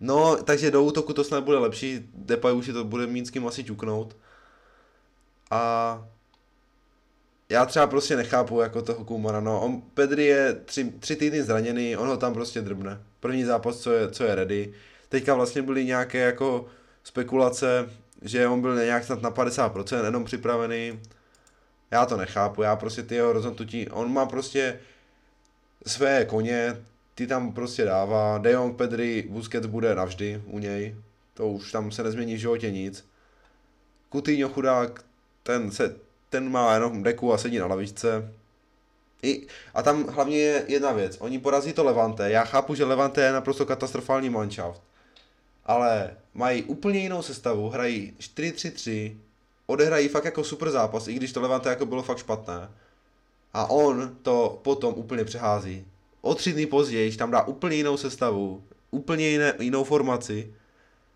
No, 0.00 0.36
takže 0.36 0.70
do 0.70 0.82
útoku 0.82 1.12
to 1.12 1.24
snad 1.24 1.44
bude 1.44 1.58
lepší, 1.58 2.10
Depay 2.14 2.52
už 2.52 2.66
si 2.66 2.72
to 2.72 2.84
bude 2.84 3.06
mít 3.06 3.26
s 3.26 3.30
kým 3.30 3.46
asi 3.46 3.64
ťuknout. 3.64 4.16
A 5.50 6.04
já 7.48 7.66
třeba 7.66 7.86
prostě 7.86 8.16
nechápu 8.16 8.60
jako 8.60 8.82
toho 8.82 9.04
Kumana, 9.04 9.40
no, 9.40 9.60
on, 9.60 9.82
Pedri 9.94 10.24
je 10.24 10.54
tři, 10.64 10.92
tři 10.98 11.16
týdny 11.16 11.42
zraněný, 11.42 11.96
on 11.96 12.08
ho 12.08 12.16
tam 12.16 12.34
prostě 12.34 12.60
drbne. 12.60 13.02
První 13.20 13.44
zápas, 13.44 13.78
co 13.78 13.92
je, 13.92 14.10
co 14.10 14.24
je 14.24 14.34
ready. 14.34 14.72
Teďka 15.08 15.34
vlastně 15.34 15.62
byly 15.62 15.84
nějaké 15.84 16.18
jako 16.18 16.66
spekulace, 17.04 17.88
že 18.22 18.48
on 18.48 18.60
byl 18.60 18.84
nějak 18.84 19.04
snad 19.04 19.22
na 19.22 19.30
50% 19.30 20.04
jenom 20.04 20.24
připravený. 20.24 21.00
Já 21.90 22.06
to 22.06 22.16
nechápu, 22.16 22.62
já 22.62 22.76
prostě 22.76 23.02
ty 23.02 23.14
jeho 23.14 23.32
rozhodnutí, 23.32 23.88
on 23.88 24.12
má 24.12 24.26
prostě 24.26 24.80
své 25.86 26.24
koně, 26.24 26.76
ty 27.14 27.26
tam 27.26 27.52
prostě 27.52 27.84
dává, 27.84 28.38
De 28.38 28.52
Jong, 28.52 28.76
Pedri, 28.76 29.24
Busquets 29.30 29.66
bude 29.66 29.94
navždy 29.94 30.42
u 30.46 30.58
něj, 30.58 30.96
to 31.34 31.48
už 31.48 31.72
tam 31.72 31.90
se 31.90 32.02
nezmění 32.02 32.34
v 32.34 32.38
životě 32.38 32.70
nic. 32.70 33.08
Coutinho 34.12 34.48
chudák, 34.48 35.04
ten, 35.42 35.70
se, 35.70 35.96
ten 36.30 36.50
má 36.50 36.74
jenom 36.74 37.02
deku 37.02 37.32
a 37.32 37.38
sedí 37.38 37.58
na 37.58 37.66
lavičce. 37.66 38.32
I, 39.22 39.46
a 39.74 39.82
tam 39.82 40.08
hlavně 40.08 40.38
je 40.38 40.64
jedna 40.68 40.92
věc, 40.92 41.16
oni 41.20 41.38
porazí 41.38 41.72
to 41.72 41.84
Levante, 41.84 42.30
já 42.30 42.44
chápu, 42.44 42.74
že 42.74 42.84
Levante 42.84 43.22
je 43.22 43.32
naprosto 43.32 43.66
katastrofální 43.66 44.30
manšaft, 44.30 44.82
ale 45.66 46.16
mají 46.34 46.62
úplně 46.62 46.98
jinou 46.98 47.22
sestavu, 47.22 47.68
hrají 47.68 48.12
4-3-3, 48.18 49.16
odehrají 49.66 50.08
fakt 50.08 50.24
jako 50.24 50.44
super 50.44 50.70
zápas, 50.70 51.08
i 51.08 51.14
když 51.14 51.32
to 51.32 51.40
Levante 51.40 51.68
jako 51.68 51.86
bylo 51.86 52.02
fakt 52.02 52.18
špatné. 52.18 52.70
A 53.52 53.70
on 53.70 54.16
to 54.22 54.60
potom 54.64 54.94
úplně 54.94 55.24
přehází. 55.24 55.86
O 56.20 56.34
tři 56.34 56.52
dny 56.52 56.66
později 56.66 57.16
tam 57.16 57.30
dá 57.30 57.42
úplně 57.42 57.76
jinou 57.76 57.96
sestavu, 57.96 58.64
úplně 58.90 59.28
jiné, 59.28 59.54
jinou 59.60 59.84
formaci 59.84 60.54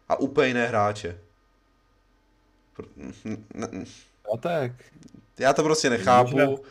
a 0.09 0.17
úplně 0.21 0.49
jiné 0.49 0.67
hráče. 0.67 1.21
A 4.35 4.37
tak. 4.41 4.73
Já 5.39 5.53
to 5.53 5.63
prostě 5.63 5.91
nechápu 5.91 6.65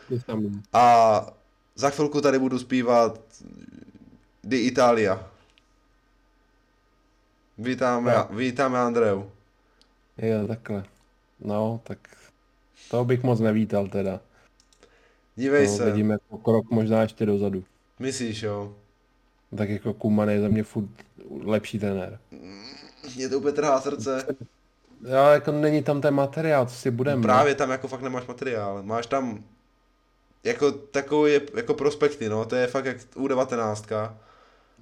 a 0.72 1.26
za 1.74 1.90
chvilku 1.90 2.20
tady 2.20 2.38
budu 2.38 2.58
zpívat 2.58 3.20
Di 4.44 4.56
Italia. 4.58 5.30
Vítáme, 7.58 8.12
Jo. 8.12 8.26
vítáme 8.30 8.78
Andreu. 8.78 9.30
Jo, 10.18 10.46
takhle. 10.46 10.84
No, 11.40 11.80
tak 11.84 11.98
toho 12.90 13.04
bych 13.04 13.22
moc 13.22 13.40
nevítal 13.40 13.88
teda. 13.88 14.20
Dívej 15.36 15.66
no, 15.66 15.76
se, 15.76 15.84
vidíme 15.84 16.14
jako 16.14 16.38
krok 16.38 16.70
možná 16.70 17.02
ještě 17.02 17.26
dozadu. 17.26 17.64
myslíš 17.98 18.42
jo? 18.42 18.74
Tak 19.56 19.68
jako 19.68 19.94
Kuman 19.94 20.28
je 20.28 20.40
za 20.40 20.48
mě 20.48 20.62
furt 20.62 20.88
lepší 21.44 21.78
trenér. 21.78 22.18
Mě 23.16 23.28
to 23.28 23.38
úplně 23.38 23.52
trhá 23.52 23.80
srdce. 23.80 24.26
Jo, 25.04 25.24
jako 25.32 25.52
není 25.52 25.82
tam 25.82 26.00
ten 26.00 26.14
materiál, 26.14 26.66
co 26.66 26.74
si 26.74 26.90
budeme. 26.90 27.22
Právě 27.22 27.54
tam 27.54 27.70
jako 27.70 27.88
fakt 27.88 28.02
nemáš 28.02 28.26
materiál. 28.26 28.82
Máš 28.82 29.06
tam 29.06 29.44
jako 30.44 30.72
takový 30.72 31.40
jako 31.56 31.74
prospekty, 31.74 32.28
no, 32.28 32.44
to 32.44 32.56
je 32.56 32.66
fakt 32.66 32.84
jak 32.84 32.96
U19. 32.96 34.12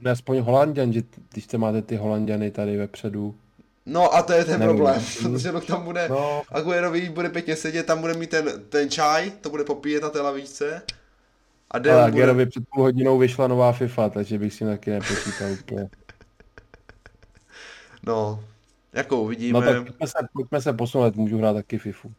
Ne, 0.01 0.11
aspoň 0.11 0.39
Holanděn, 0.39 0.93
že 0.93 1.03
když 1.33 1.45
jste 1.45 1.59
máte 1.59 1.83
ty 1.83 1.97
Holanděny 1.97 2.51
tady 2.51 2.77
vepředu. 2.77 3.35
No 3.87 4.15
a 4.15 4.23
to 4.23 4.33
je 4.33 4.45
ten 4.45 4.61
Nevím. 4.61 4.77
problém, 4.77 5.03
protože 5.23 5.53
no, 5.53 5.61
tam 5.61 5.85
bude, 5.85 6.09
No, 6.09 6.43
Aguerovi 6.49 7.09
bude 7.09 7.29
pěkně 7.29 7.57
sedět, 7.57 7.87
tam 7.87 8.01
bude 8.01 8.15
mít 8.15 8.31
ten, 8.31 8.63
ten 8.69 8.91
čaj, 8.91 9.31
to 9.31 9.51
bude 9.51 9.65
popíjet 9.65 10.03
na 10.03 10.11
té 10.11 10.21
lavičce. 10.21 10.83
A 11.71 11.75
ale 11.75 11.81
Del 11.81 12.11
bude, 12.35 12.47
před 12.47 12.65
půl 12.75 12.83
hodinou 12.83 13.19
vyšla 13.19 13.49
nová 13.49 13.73
FIFA, 13.73 14.09
takže 14.09 14.39
bych 14.39 14.55
si 14.55 14.65
taky 14.65 14.91
nepočítal 14.91 15.53
úplně. 15.61 15.89
no, 18.07 18.45
jako 18.93 19.23
uvidíme. 19.23 19.61
No 19.61 19.67
tak 19.67 19.83
pojďme 19.83 20.07
se, 20.07 20.19
pojďme 20.33 20.61
se 20.61 20.73
posunout, 20.73 21.17
můžu 21.17 21.39
hrát 21.39 21.53
taky 21.53 21.79
FIFU. 21.79 22.13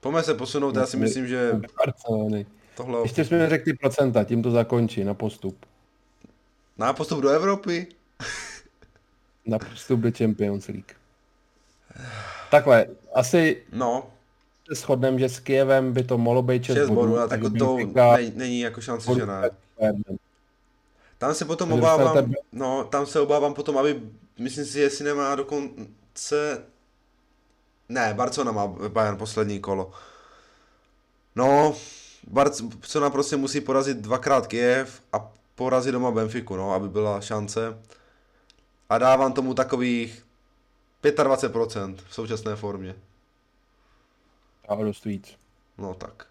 Pojďme 0.00 0.22
se 0.22 0.34
posunout, 0.34 0.76
já 0.76 0.86
si 0.86 0.96
myslím, 0.96 1.26
že 1.28 1.52
Barcelony. 1.78 2.46
tohle 2.76 3.00
Ještě 3.02 3.24
jsme 3.24 3.38
neřekli 3.38 3.72
procenta, 3.72 4.24
tím 4.24 4.42
to 4.42 4.50
zakončí 4.50 5.04
na 5.04 5.14
postup. 5.14 5.66
Na 6.78 6.92
postup 6.92 7.20
do 7.20 7.28
Evropy. 7.28 7.86
Na 9.46 9.58
postup 9.58 10.00
do 10.00 10.10
Champions 10.18 10.66
League. 10.66 10.92
Takhle, 12.50 12.86
asi 13.14 13.62
No, 13.72 14.10
se 14.68 14.74
shodneme, 14.74 15.18
že 15.18 15.28
s 15.28 15.40
Kijevem 15.40 15.92
by 15.92 16.02
to 16.02 16.18
mohlo 16.18 16.42
být 16.42 16.64
6, 16.64 16.76
6 16.76 16.90
bodů, 16.90 17.18
a 17.18 17.28
takže 17.28 17.44
jako 17.44 17.58
to 17.58 17.76
Benfica 17.76 18.16
není, 18.16 18.32
není 18.34 18.60
jako 18.60 18.80
šance, 18.80 19.06
bodů 19.06 19.20
že 19.20 19.26
ne. 19.26 19.50
Tam 21.18 21.34
se 21.34 21.44
potom 21.44 21.68
Takže 21.68 21.80
obávám, 21.80 22.32
no, 22.52 22.84
tam 22.84 23.06
se 23.06 23.20
obávám 23.20 23.54
potom, 23.54 23.78
aby, 23.78 24.02
myslím 24.38 24.64
si, 24.64 24.80
jestli 24.80 25.04
nemá 25.04 25.34
dokonce, 25.34 26.64
ne, 27.88 28.14
Barcelona 28.14 28.52
má 28.52 28.66
Bayern 28.66 29.16
poslední 29.16 29.60
kolo. 29.60 29.92
No, 31.36 31.76
Barcelona 32.26 33.10
prostě 33.10 33.36
musí 33.36 33.60
porazit 33.60 33.96
dvakrát 33.96 34.46
Kiev 34.46 35.02
a 35.12 35.32
porazit 35.58 35.92
doma 35.92 36.10
Benfiku, 36.10 36.56
no, 36.56 36.72
aby 36.72 36.88
byla 36.88 37.20
šance. 37.20 37.78
A 38.88 38.98
dávám 38.98 39.32
tomu 39.32 39.54
takových 39.54 40.26
25% 41.02 41.96
v 42.08 42.14
současné 42.14 42.56
formě. 42.56 42.94
A 44.68 44.74
dost 44.74 45.04
víc. 45.04 45.36
No 45.78 45.94
tak. 45.94 46.26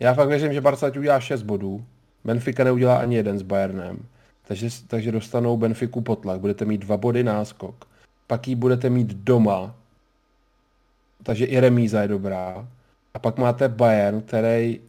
Já 0.00 0.14
fakt 0.14 0.28
věřím, 0.28 0.52
že 0.52 0.60
Barca 0.60 0.86
udělá 0.86 1.20
6 1.20 1.42
bodů. 1.42 1.84
Benfica 2.24 2.64
neudělá 2.64 2.98
ani 2.98 3.16
jeden 3.16 3.38
s 3.38 3.42
Bayernem. 3.42 4.06
takže, 4.48 4.68
takže 4.86 5.12
dostanou 5.12 5.56
Benfiku 5.56 6.00
potlak. 6.00 6.40
Budete 6.40 6.64
mít 6.64 6.78
dva 6.78 6.96
body 6.96 7.24
náskok. 7.24 7.84
Pak 8.26 8.48
ji 8.48 8.54
budete 8.54 8.90
mít 8.90 9.08
doma, 9.08 9.74
takže 11.22 11.44
i 11.44 11.60
remíza 11.60 12.02
je 12.02 12.08
dobrá. 12.08 12.68
A 13.14 13.18
pak 13.18 13.38
máte 13.38 13.68
Bayern, 13.68 14.20
který 14.20 14.80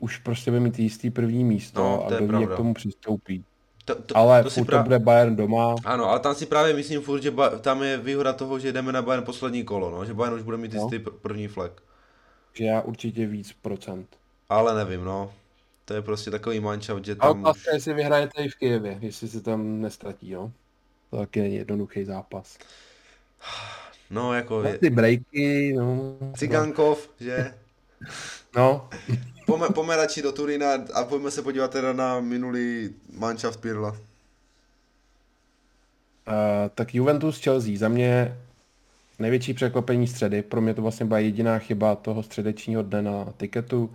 už 0.00 0.18
prostě 0.18 0.50
bude 0.50 0.60
mít 0.60 0.78
jistý 0.78 1.10
první 1.10 1.44
místo 1.44 1.80
No, 1.82 2.06
a 2.06 2.10
kdo 2.20 2.36
ví, 2.38 2.42
jak 2.42 2.52
k 2.52 2.56
tomu 2.56 2.74
přistoupí. 2.74 3.44
To, 3.84 3.94
to, 4.02 4.16
Ale 4.16 4.42
to 4.42 4.50
si 4.50 4.64
to 4.64 4.82
bude 4.82 4.98
Bayern 4.98 5.36
doma. 5.36 5.74
Ano, 5.84 6.04
ale 6.10 6.20
tam 6.20 6.34
si 6.34 6.46
právě 6.46 6.74
myslím 6.74 7.00
furt, 7.02 7.22
že 7.22 7.30
ba... 7.30 7.48
tam 7.58 7.82
je 7.82 7.96
výhoda 7.98 8.32
toho, 8.32 8.58
že 8.58 8.72
jdeme 8.72 8.92
na 8.92 9.02
Bayern 9.02 9.24
poslední 9.24 9.64
kolo, 9.64 9.90
no, 9.90 10.04
že 10.04 10.14
Bayern 10.14 10.36
už 10.36 10.42
bude 10.42 10.56
mít 10.56 10.72
No. 10.74 10.80
jistý 10.82 10.98
pr- 11.06 11.12
první 11.22 11.48
flag. 11.48 11.72
že 12.52 12.64
já 12.64 12.80
určitě 12.80 13.26
víc 13.26 13.52
procent. 13.62 14.08
Ale 14.48 14.74
nevím, 14.84 15.04
no. 15.04 15.32
To 15.84 15.94
je 15.94 16.02
prostě 16.02 16.30
takový 16.30 16.60
manšaft, 16.60 17.04
že 17.04 17.12
A 17.12 17.26
tam 17.26 17.36
už... 17.42 17.48
otázka, 17.48 17.74
jestli 17.74 17.94
vyhrajete 17.94 18.42
i 18.42 18.48
v 18.48 18.54
Kijevě, 18.54 18.98
jestli 19.00 19.28
se 19.28 19.40
tam 19.40 19.80
nestratí, 19.80 20.30
jo. 20.30 20.50
To 21.10 21.16
taky 21.16 21.40
není 21.40 21.54
jednoduchý 21.56 22.04
zápas. 22.04 22.58
No, 24.10 24.34
jako 24.34 24.62
No, 24.62 24.78
ty 24.78 24.90
breaky, 24.90 25.72
no. 25.76 26.14
Cigankov, 26.36 27.10
že? 27.20 27.54
No, 28.56 28.88
Pojďme, 29.50 29.96
radši 29.96 30.22
do 30.22 30.32
Turína 30.32 30.66
a 30.94 31.04
pojďme 31.04 31.30
se 31.30 31.42
podívat 31.42 31.70
teda 31.70 31.92
na 31.92 32.20
minulý 32.20 32.90
manšaft 33.12 33.60
Pirla. 33.60 33.90
Uh, 33.90 33.96
tak 36.74 36.94
Juventus 36.94 37.40
Chelsea, 37.40 37.78
za 37.78 37.88
mě 37.88 38.38
největší 39.18 39.54
překvapení 39.54 40.06
středy. 40.06 40.42
Pro 40.42 40.60
mě 40.60 40.74
to 40.74 40.82
vlastně 40.82 41.06
byla 41.06 41.18
jediná 41.18 41.58
chyba 41.58 41.96
toho 41.96 42.22
středečního 42.22 42.82
dne 42.82 43.02
na 43.02 43.24
tiketu. 43.36 43.90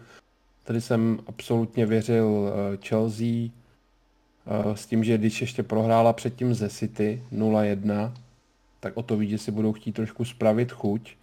Tady 0.63 0.81
jsem 0.81 1.19
absolutně 1.27 1.85
věřil 1.85 2.25
uh, 2.25 2.49
Chelsea 2.87 3.27
uh, 3.45 4.73
s 4.73 4.85
tím, 4.85 5.03
že 5.03 5.17
když 5.17 5.41
ještě 5.41 5.63
prohrála 5.63 6.13
předtím 6.13 6.53
ze 6.53 6.69
City 6.69 7.23
0-1, 7.33 8.11
tak 8.79 8.97
o 8.97 9.03
to 9.03 9.17
víc, 9.17 9.29
že 9.29 9.37
si 9.37 9.51
budou 9.51 9.73
chtít 9.73 9.91
trošku 9.91 10.25
spravit 10.25 10.71
chuť. 10.71 11.15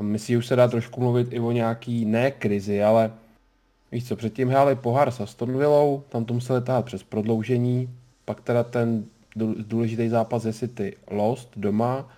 Myslím, 0.00 0.34
že 0.34 0.38
už 0.38 0.46
se 0.46 0.56
dá 0.56 0.68
trošku 0.68 1.00
mluvit 1.00 1.28
i 1.30 1.40
o 1.40 1.52
nějaký, 1.52 2.04
ne 2.04 2.30
krizi, 2.30 2.82
ale 2.82 3.12
víš 3.96 4.08
co, 4.08 4.16
předtím 4.16 4.48
hráli 4.48 4.76
pohár 4.76 5.10
s 5.10 5.20
Aston 5.20 5.58
Villou, 5.58 6.04
tam 6.08 6.24
to 6.24 6.34
museli 6.34 6.62
tát 6.62 6.84
přes 6.84 7.02
prodloužení, 7.02 7.90
pak 8.24 8.40
teda 8.40 8.64
ten 8.64 9.04
dů- 9.36 9.54
důležitý 9.58 10.08
zápas 10.08 10.44
je 10.44 10.52
City 10.52 10.96
Lost 11.10 11.50
doma, 11.56 12.08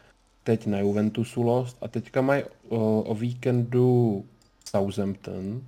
teď 0.45 0.67
na 0.67 0.79
Juventusu 0.79 1.43
Lost 1.43 1.77
a 1.81 1.89
teďka 1.89 2.21
mají 2.21 2.43
o, 2.69 3.03
o 3.03 3.15
víkendu 3.15 4.25
Southampton, 4.65 5.63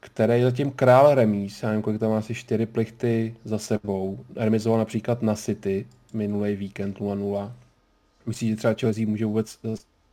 který 0.00 0.42
zatím 0.42 0.70
král 0.70 1.14
remíz, 1.14 1.62
já 1.62 1.68
nevím, 1.68 1.82
kolik 1.82 2.00
tam 2.00 2.10
má 2.10 2.18
asi 2.18 2.34
čtyři 2.34 2.66
plichty 2.66 3.36
za 3.44 3.58
sebou, 3.58 4.18
remizoval 4.36 4.78
například 4.78 5.22
na 5.22 5.34
City 5.34 5.86
minulý 6.12 6.56
víkend 6.56 6.98
0-0. 6.98 7.52
Myslíš, 8.26 8.50
že 8.50 8.56
třeba 8.56 8.74
Chelsea 8.80 9.06
může 9.06 9.26
vůbec 9.26 9.58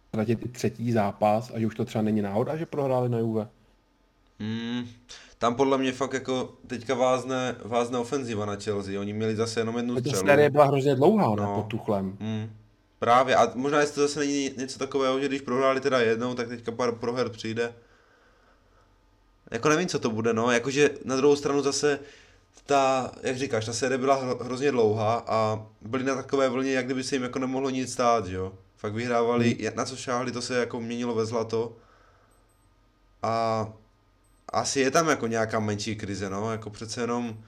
ztratit 0.10 0.46
i 0.46 0.48
třetí 0.50 0.92
zápas 0.92 1.52
a 1.56 1.60
že 1.60 1.68
už 1.68 1.76
to 1.76 1.86
třeba 1.86 2.02
není 2.02 2.22
náhoda, 2.22 2.58
že 2.58 2.66
prohráli 2.66 3.10
na 3.10 3.18
Juve? 3.18 3.48
Hmm, 4.40 4.88
tam 5.38 5.56
podle 5.56 5.78
mě 5.78 5.92
fakt 5.92 6.14
jako 6.14 6.54
teďka 6.68 6.94
vázne, 6.96 7.56
vázne 7.66 7.98
ofenziva 7.98 8.46
na 8.46 8.56
Chelsea. 8.56 9.00
Oni 9.00 9.14
měli 9.14 9.36
zase 9.36 9.60
jenom 9.60 9.78
jednu 9.78 9.96
Ta 9.96 10.02
střelu. 10.02 10.28
série 10.28 10.50
byla 10.50 10.66
hrozně 10.66 10.96
dlouhá, 10.96 11.36
ne, 11.36 11.42
No. 11.42 11.56
pod 11.56 11.68
Tuchlem. 11.68 12.18
Hmm. 12.20 12.50
Právě, 13.00 13.36
a 13.36 13.52
možná 13.56 13.80
jestli 13.80 13.96
to 13.96 14.02
zase 14.02 14.20
není 14.20 14.52
něco 14.58 14.80
takového, 14.80 15.20
že 15.20 15.28
když 15.28 15.42
prohráli 15.42 15.82
teda 15.82 16.00
jednou, 16.00 16.34
tak 16.34 16.48
teďka 16.48 16.72
pár 16.72 16.96
proher 16.96 17.30
přijde. 17.30 17.74
Jako 19.52 19.70
nevím, 19.70 19.88
co 19.88 20.00
to 20.00 20.10
bude, 20.10 20.34
no, 20.34 20.52
jakože 20.52 20.90
na 21.06 21.16
druhou 21.16 21.36
stranu 21.36 21.62
zase 21.62 22.00
ta, 22.66 23.12
jak 23.22 23.38
říkáš, 23.38 23.66
ta 23.66 23.74
série 23.74 23.98
byla 23.98 24.24
hro- 24.24 24.44
hrozně 24.44 24.72
dlouhá 24.72 25.24
a 25.28 25.66
byli 25.82 26.04
na 26.04 26.16
takové 26.16 26.50
vlně, 26.50 26.72
jak 26.74 26.86
kdyby 26.86 27.04
se 27.04 27.16
jim 27.16 27.24
jako 27.24 27.40
nemohlo 27.40 27.70
nic 27.70 27.94
stát, 27.94 28.28
jo. 28.28 28.52
Fakt 28.78 28.94
vyhrávali, 28.94 29.58
Hmm. 29.62 29.76
na 29.76 29.86
co 29.86 29.96
šáhli, 29.96 30.32
to 30.32 30.42
se 30.42 30.56
jako 30.60 30.80
měnilo 30.82 31.16
ve 31.16 31.26
zlato. 31.26 31.74
A 33.24 33.68
asi 34.54 34.80
je 34.80 34.92
tam 34.92 35.10
jako 35.10 35.28
nějaká 35.28 35.60
menší 35.60 35.96
krize, 35.96 36.30
no, 36.30 36.52
jako 36.52 36.70
přece 36.70 37.02
jenom 37.02 37.44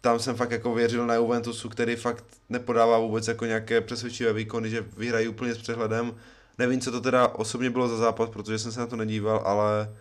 tam 0.00 0.18
jsem 0.18 0.36
fakt 0.36 0.50
jako 0.50 0.74
věřil 0.74 1.06
na 1.06 1.14
Juventusu, 1.14 1.68
který 1.68 1.96
fakt 1.96 2.24
nepodává 2.48 2.98
vůbec 2.98 3.28
jako 3.28 3.44
nějaké 3.44 3.80
přesvědčivé 3.80 4.32
výkony, 4.32 4.70
že 4.70 4.80
vyhrají 4.96 5.28
úplně 5.28 5.54
s 5.54 5.58
přehledem. 5.58 6.14
Nevím, 6.58 6.80
co 6.80 6.92
to 6.92 7.00
teda 7.00 7.28
osobně 7.28 7.70
bylo 7.70 7.88
za 7.88 7.96
zápas, 7.96 8.30
protože 8.30 8.58
jsem 8.58 8.72
se 8.72 8.80
na 8.80 8.86
to 8.86 8.96
nedíval, 8.96 9.42
ale 9.44 9.94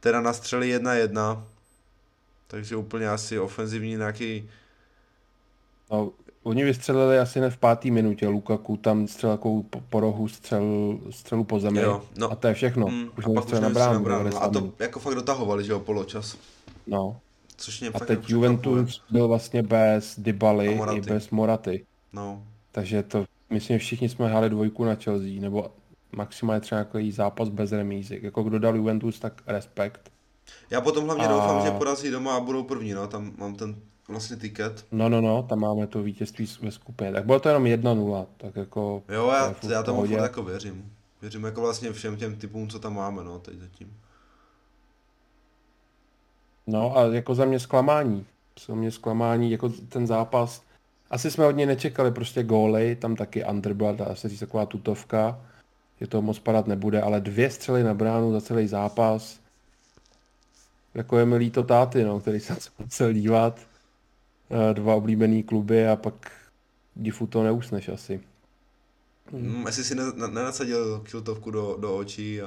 teda 0.00 0.20
nastřeli 0.20 0.78
1-1, 0.78 1.44
takže 2.46 2.76
úplně 2.76 3.08
asi 3.08 3.38
ofenzivní 3.38 3.96
nějaký, 3.96 4.50
No, 5.90 6.12
oni 6.44 6.64
vystřelili 6.64 7.18
asi 7.18 7.40
ne 7.40 7.50
v 7.50 7.56
páté 7.56 7.90
minutě, 7.90 8.28
Lukaku 8.28 8.76
tam 8.76 9.08
střelil 9.08 9.36
takovou 9.36 9.62
po, 9.62 9.80
po 9.80 10.00
rohu 10.00 10.28
střel, 10.28 10.98
střelu 11.10 11.44
po 11.44 11.60
zemi 11.60 11.80
jo, 11.80 12.02
no. 12.18 12.32
a 12.32 12.34
to 12.34 12.46
je 12.48 12.54
všechno. 12.54 12.86
Mm, 12.86 13.08
už 13.18 13.24
a 13.26 13.28
pak 13.34 13.46
už 13.46 13.60
na 13.60 13.70
bránu. 13.70 13.98
no. 13.98 14.08
90 14.08 14.38
A 14.40 14.48
to 14.48 14.72
jako 14.78 15.00
fakt 15.00 15.14
dotahovali, 15.14 15.64
že 15.64 15.72
jo, 15.72 15.80
poločas. 15.80 16.36
No. 16.86 17.16
Což 17.56 17.80
mě 17.80 17.88
A 17.90 17.98
fakt 17.98 18.08
teď 18.08 18.18
jako. 18.18 18.32
Juventus 18.32 19.02
byl 19.10 19.28
vlastně 19.28 19.62
bez 19.62 20.14
Dybaly 20.18 20.80
i 20.94 21.00
bez 21.00 21.30
Moraty. 21.30 21.84
No, 22.12 22.42
Takže 22.72 23.02
to, 23.02 23.24
myslím, 23.50 23.74
že 23.78 23.78
všichni 23.78 24.08
jsme 24.08 24.28
hráli 24.28 24.50
dvojku 24.50 24.84
na 24.84 24.94
Chelsea, 24.94 25.40
nebo 25.40 25.70
maximálně 26.12 26.60
třeba 26.60 26.86
nějaký 26.92 27.12
zápas 27.12 27.48
bez 27.48 27.72
remízy. 27.72 28.20
Jako 28.22 28.42
kdo 28.42 28.58
dal 28.58 28.76
Juventus, 28.76 29.18
tak 29.18 29.42
respekt. 29.46 30.10
já 30.70 30.80
potom 30.80 31.04
hlavně 31.04 31.24
A- 31.26 31.32
doufám, 31.32 31.62
že 31.64 31.70
porazí 31.70 32.10
doma 32.10 32.36
a 32.36 32.40
budou 32.40 32.62
první, 32.62 32.92
no, 32.92 33.06
tam 33.06 33.32
mám 33.36 33.54
ten 33.54 33.76
vlastně 34.08 34.36
tiket. 34.36 34.86
No, 34.92 35.08
no, 35.08 35.20
no, 35.20 35.42
tam 35.42 35.58
máme 35.58 35.86
to 35.86 36.02
vítězství 36.02 36.48
ve 36.62 36.70
skupině. 36.70 37.12
Tak 37.12 37.26
bylo 37.26 37.40
to 37.40 37.48
jenom 37.48 37.64
1-0, 37.64 38.26
tak 38.36 38.56
jako... 38.56 39.02
Jo, 39.08 39.30
já, 39.30 39.54
já 39.70 39.82
tomu 39.82 40.06
furt 40.06 40.10
jako 40.10 40.42
věřím. 40.42 40.92
Věřím 41.22 41.44
jako 41.44 41.60
vlastně 41.60 41.92
všem 41.92 42.16
těm 42.16 42.36
typům, 42.36 42.68
co 42.68 42.78
tam 42.78 42.94
máme, 42.94 43.24
no, 43.24 43.38
teď 43.38 43.54
zatím. 43.58 43.96
No 46.66 46.98
a 46.98 47.04
jako 47.04 47.34
za 47.34 47.44
mě 47.44 47.60
zklamání. 47.60 48.26
Za 48.66 48.74
mě 48.74 48.90
zklamání, 48.90 49.50
jako 49.50 49.68
ten 49.68 50.06
zápas. 50.06 50.62
Asi 51.10 51.30
jsme 51.30 51.46
od 51.46 51.50
něj 51.50 51.66
nečekali 51.66 52.10
prostě 52.10 52.42
góly, 52.42 52.96
tam 52.96 53.16
taky 53.16 53.44
underblood, 53.44 53.96
dá 53.96 54.14
se 54.14 54.28
říct 54.28 54.40
taková 54.40 54.66
tutovka, 54.66 55.40
že 56.00 56.06
to 56.06 56.22
moc 56.22 56.38
padat 56.38 56.66
nebude, 56.66 57.02
ale 57.02 57.20
dvě 57.20 57.50
střely 57.50 57.82
na 57.82 57.94
bránu 57.94 58.32
za 58.32 58.40
celý 58.40 58.66
zápas. 58.66 59.40
Jako 60.94 61.18
je 61.18 61.24
mi 61.24 61.36
líto 61.36 61.62
táty, 61.62 62.04
no, 62.04 62.20
který 62.20 62.40
se 62.40 62.56
musel 62.78 63.12
dívat. 63.12 63.60
Eh, 64.50 64.74
Dva 64.74 64.94
oblíbený 64.94 65.42
kluby 65.42 65.88
a 65.88 65.96
pak 65.96 66.32
difu 66.96 67.26
to 67.26 67.42
neusneš 67.42 67.88
asi. 67.88 68.20
Mm, 69.32 69.66
jestli 69.66 69.84
si 69.84 69.94
ne, 69.94 70.02
ne, 70.14 70.28
nenasadil 70.28 71.00
kiltovku 71.00 71.50
do, 71.50 71.76
do 71.80 71.96
očí 71.96 72.42
a 72.42 72.46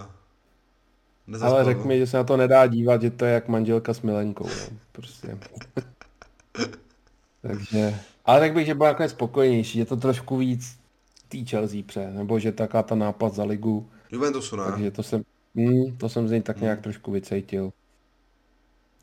Ale 1.39 1.63
nezaspal. 1.63 1.65
řekl 1.65 1.87
mi, 1.87 1.97
že 1.99 2.07
se 2.07 2.17
na 2.17 2.23
to 2.23 2.37
nedá 2.37 2.67
dívat, 2.67 3.01
že 3.01 3.11
to 3.11 3.25
je 3.25 3.33
jak 3.33 3.47
manželka 3.47 3.93
s 3.93 4.01
milenkou, 4.01 4.55
no, 4.55 4.69
prostě. 4.91 5.37
Takže, 7.41 7.99
ale 8.25 8.39
tak 8.39 8.53
bych, 8.53 8.65
že 8.65 8.75
byl 8.75 8.85
nakonec 8.87 9.11
spokojenější, 9.11 9.79
je 9.79 9.85
to 9.85 9.97
trošku 9.97 10.37
víc 10.37 10.79
tý 11.27 11.45
Chelsea 11.45 11.83
pře, 11.85 12.11
nebo 12.11 12.39
že 12.39 12.51
taká 12.51 12.83
ta 12.83 12.95
nápad 12.95 13.33
za 13.33 13.43
ligu, 13.43 13.89
Juventusu 14.11 14.55
ne. 14.55 14.63
takže 14.63 14.91
to 14.91 15.03
jsem, 15.03 15.23
mm, 15.53 15.97
to 15.97 16.09
jsem 16.09 16.27
z 16.27 16.31
něj 16.31 16.41
tak 16.41 16.61
nějak 16.61 16.81
trošku 16.81 17.11
vycejtil. 17.11 17.71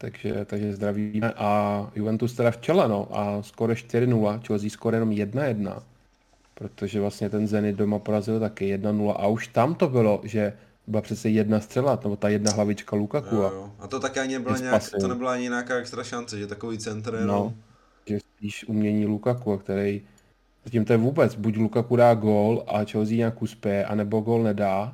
Takže, 0.05 0.45
takže 0.45 0.73
zdravíme 0.73 1.33
a 1.37 1.91
Juventus 1.95 2.35
teda 2.35 2.51
v 2.51 2.61
čele, 2.61 2.89
no, 2.89 3.09
a 3.11 3.43
skoro 3.43 3.73
4-0, 3.73 4.41
Chelsea 4.47 4.71
skoro 4.71 4.97
jenom 4.97 5.11
1-1, 5.11 5.83
protože 6.55 7.01
vlastně 7.01 7.31
ten 7.31 7.47
Zenit 7.47 7.77
doma 7.77 7.99
porazil 7.99 8.41
taky 8.41 8.77
1-0 8.77 9.15
a 9.19 9.27
už 9.27 9.49
tam 9.49 9.75
to 9.75 9.89
bylo, 9.89 10.21
že 10.25 10.53
byla 10.87 11.03
přece 11.03 11.29
jedna 11.29 11.61
střela, 11.61 12.01
nebo 12.03 12.17
ta 12.17 12.29
jedna 12.29 12.53
hlavička 12.53 12.97
Lukaku 12.97 13.35
Jo, 13.35 13.43
a 13.43 13.53
jo. 13.53 13.71
A 13.79 13.89
to 13.89 14.01
taky 14.01 14.21
ani 14.21 14.33
nebyla 14.35 14.59
nějak, 14.59 14.83
spasy. 14.83 15.01
to 15.01 15.09
nebyla 15.09 15.33
ani 15.33 15.43
nějaká 15.43 15.77
extra 15.77 16.05
šance, 16.05 16.39
že 16.39 16.47
takový 16.47 16.79
centr 16.79 17.15
jenom. 17.15 17.29
No, 17.29 17.55
že 18.07 18.21
spíš 18.21 18.65
umění 18.69 19.07
Lukaku, 19.07 19.59
který 19.59 20.03
zatím 20.65 20.85
to 20.85 20.93
je 20.93 20.97
vůbec, 20.97 21.35
buď 21.35 21.57
Lukaku 21.57 21.97
dá 21.97 22.15
gól 22.15 22.65
a 22.67 22.85
Chelsea 22.85 23.17
nějak 23.17 23.43
uspěje, 23.43 23.85
anebo 23.85 24.21
gól 24.21 24.43
nedá 24.43 24.93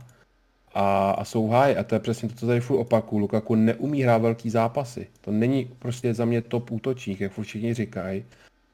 a, 0.75 1.11
a 1.11 1.25
jsou 1.25 1.49
háj. 1.49 1.77
A 1.79 1.85
to 1.85 1.95
je 1.95 1.99
přesně 1.99 2.29
to, 2.29 2.35
co 2.35 2.47
tady 2.47 2.61
furt 2.61 2.79
opaku. 2.79 3.19
Lukaku 3.19 3.55
neumí 3.55 4.03
hrát 4.03 4.19
velký 4.19 4.51
zápasy. 4.51 5.07
To 5.21 5.31
není 5.31 5.71
prostě 5.79 6.15
za 6.15 6.25
mě 6.25 6.43
top 6.43 6.71
útočník, 6.71 7.21
jak 7.21 7.33
furt 7.33 7.45
všichni 7.45 7.75
říkají. 7.75 8.25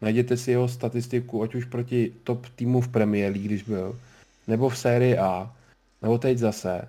Najděte 0.00 0.36
si 0.36 0.50
jeho 0.50 0.68
statistiku, 0.68 1.42
ať 1.42 1.54
už 1.54 1.64
proti 1.64 2.12
top 2.24 2.46
týmu 2.56 2.80
v 2.80 2.88
Premier 2.88 3.32
League, 3.32 3.46
když 3.46 3.62
byl, 3.62 3.98
nebo 4.48 4.68
v 4.68 4.78
sérii 4.78 5.18
A, 5.18 5.54
nebo 6.02 6.18
teď 6.18 6.38
zase. 6.38 6.88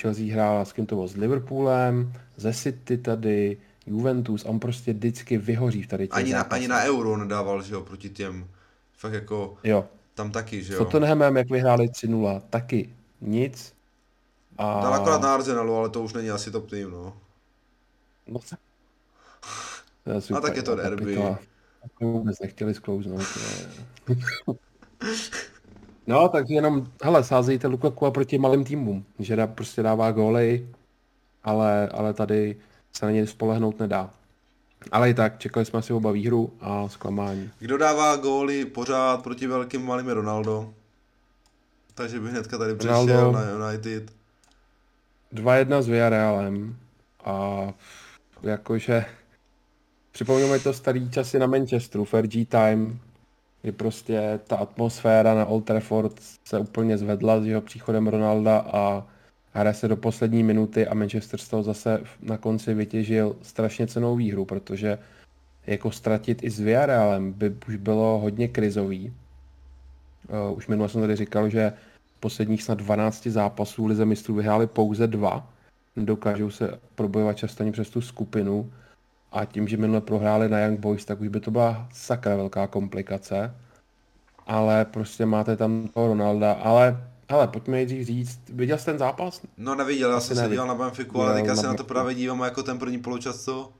Chelsea 0.00 0.32
hrála 0.32 0.64
s 0.64 0.72
kým 0.72 0.86
to 0.86 0.94
bylo, 0.94 1.08
s 1.08 1.16
Liverpoolem, 1.16 2.12
ze 2.36 2.54
City 2.54 2.98
tady, 2.98 3.56
Juventus, 3.86 4.44
a 4.44 4.48
on 4.48 4.60
prostě 4.60 4.92
vždycky 4.92 5.38
vyhoří 5.38 5.82
v 5.82 5.86
tady 5.86 6.08
těch 6.08 6.16
Ani 6.16 6.32
na, 6.32 6.42
ani 6.42 6.68
na 6.68 6.84
euro 6.84 7.16
nedával, 7.16 7.62
že 7.62 7.74
jo, 7.74 7.80
proti 7.80 8.08
těm. 8.08 8.46
Fakt 8.98 9.12
jako, 9.12 9.56
Jo, 9.64 9.84
tam 10.14 10.30
taky, 10.30 10.62
že 10.62 10.72
s 10.72 10.76
jo. 10.76 10.84
Tottenhamem, 10.84 11.36
jak 11.36 11.50
vyhráli 11.50 11.86
3-0, 11.86 12.42
taky 12.50 12.88
nic. 13.20 13.72
A... 14.58 14.80
Dal 14.82 14.94
akorát 14.94 15.20
na 15.22 15.34
Arsenalu, 15.34 15.74
ale 15.74 15.88
to 15.88 16.02
už 16.02 16.12
není 16.12 16.30
asi 16.30 16.50
top 16.50 16.70
tým, 16.70 16.90
no. 16.90 17.16
No, 18.26 18.40
To 20.28 20.36
A 20.36 20.40
tak 20.40 20.56
je 20.56 20.62
to 20.62 20.76
derby. 20.76 21.14
kapitola. 21.14 21.38
To 21.98 22.04
vůbec 22.06 22.40
nechtěli 22.40 22.74
sklouznout. 22.74 23.20
ne. 24.08 24.16
No, 26.06 26.28
takže 26.28 26.54
jenom, 26.54 26.86
hele, 27.04 27.24
sázejte 27.24 27.66
Lukaku 27.66 28.10
proti 28.10 28.38
malým 28.38 28.64
týmům, 28.64 29.04
že 29.18 29.36
dá, 29.36 29.46
prostě 29.46 29.82
dává 29.82 30.12
góly, 30.12 30.68
ale, 31.44 31.88
ale 31.88 32.14
tady 32.14 32.56
se 32.92 33.06
na 33.06 33.12
něj 33.12 33.26
spolehnout 33.26 33.78
nedá. 33.78 34.10
Ale 34.92 35.10
i 35.10 35.14
tak, 35.14 35.38
čekali 35.38 35.66
jsme 35.66 35.82
si 35.82 35.92
oba 35.92 36.12
výhru 36.12 36.52
a 36.60 36.88
zklamání. 36.88 37.50
Kdo 37.58 37.78
dává 37.78 38.16
góly 38.16 38.64
pořád 38.64 39.22
proti 39.22 39.46
velkým 39.46 39.84
malým 39.84 40.08
je 40.08 40.14
Ronaldo. 40.14 40.74
Takže 41.94 42.20
bych 42.20 42.30
hnedka 42.30 42.58
tady 42.58 42.72
Ronaldo. 42.72 43.32
na 43.32 43.68
United. 43.68 44.17
2-1 45.34 45.82
s 45.82 45.88
Villarrealem 45.88 46.76
a 47.24 47.68
jakože 48.42 49.04
připomnělo 50.12 50.52
mi 50.52 50.58
to 50.58 50.72
starý 50.72 51.10
časy 51.10 51.38
na 51.38 51.46
Manchesteru, 51.46 52.04
Fergie 52.04 52.46
Time, 52.46 53.00
kdy 53.62 53.72
prostě 53.72 54.40
ta 54.46 54.56
atmosféra 54.56 55.34
na 55.34 55.46
Old 55.46 55.64
Trafford 55.64 56.20
se 56.44 56.58
úplně 56.58 56.98
zvedla 56.98 57.40
s 57.40 57.46
jeho 57.46 57.60
příchodem 57.60 58.06
Ronalda 58.06 58.58
a 58.58 59.06
hraje 59.52 59.74
se 59.74 59.88
do 59.88 59.96
poslední 59.96 60.42
minuty 60.42 60.86
a 60.86 60.94
Manchester 60.94 61.40
z 61.40 61.48
toho 61.48 61.62
zase 61.62 62.00
na 62.22 62.36
konci 62.36 62.74
vytěžil 62.74 63.36
strašně 63.42 63.86
cenou 63.86 64.16
výhru, 64.16 64.44
protože 64.44 64.98
jako 65.66 65.90
ztratit 65.90 66.44
i 66.44 66.50
s 66.50 66.60
Villarrealem 66.60 67.32
by 67.32 67.54
už 67.68 67.76
bylo 67.76 68.18
hodně 68.18 68.48
krizový. 68.48 69.12
Uh, 70.50 70.56
už 70.56 70.66
minule 70.66 70.88
jsem 70.88 71.00
tady 71.00 71.16
říkal, 71.16 71.48
že 71.48 71.72
posledních 72.20 72.62
snad 72.62 72.78
12 72.78 73.26
zápasů 73.26 73.86
Lize 73.86 74.04
mistrů 74.04 74.34
vyhráli 74.34 74.66
pouze 74.66 75.06
dva. 75.06 75.50
Dokážou 75.96 76.50
se 76.50 76.80
probojovat 76.94 77.36
často 77.36 77.62
ani 77.62 77.72
přes 77.72 77.90
tu 77.90 78.00
skupinu. 78.00 78.72
A 79.32 79.44
tím, 79.44 79.68
že 79.68 79.76
minule 79.76 80.00
prohráli 80.00 80.48
na 80.48 80.60
Young 80.60 80.80
Boys, 80.80 81.04
tak 81.04 81.20
už 81.20 81.28
by 81.28 81.40
to 81.40 81.50
byla 81.50 81.88
sakra 81.92 82.36
velká 82.36 82.66
komplikace. 82.66 83.54
Ale 84.46 84.84
prostě 84.84 85.26
máte 85.26 85.56
tam 85.56 85.88
toho 85.88 86.06
Ronalda. 86.06 86.52
Ale, 86.52 87.08
ale 87.28 87.48
pojďme 87.48 87.72
nejdřív 87.72 88.06
říct, 88.06 88.40
viděl 88.48 88.78
jsi 88.78 88.84
ten 88.84 88.98
zápas? 88.98 89.40
No 89.56 89.74
neviděl, 89.74 90.10
já 90.10 90.16
Asi 90.16 90.26
jsem 90.26 90.36
se 90.36 90.48
díval 90.50 90.66
na 90.66 90.74
Benfiku, 90.74 91.22
ale 91.22 91.34
teďka 91.34 91.56
se 91.56 91.66
na 91.66 91.74
to 91.74 91.84
právě 91.84 92.14
dívám 92.14 92.40
jako 92.40 92.62
ten 92.62 92.78
první 92.78 92.98
poločas, 92.98 93.44
co? 93.44 93.72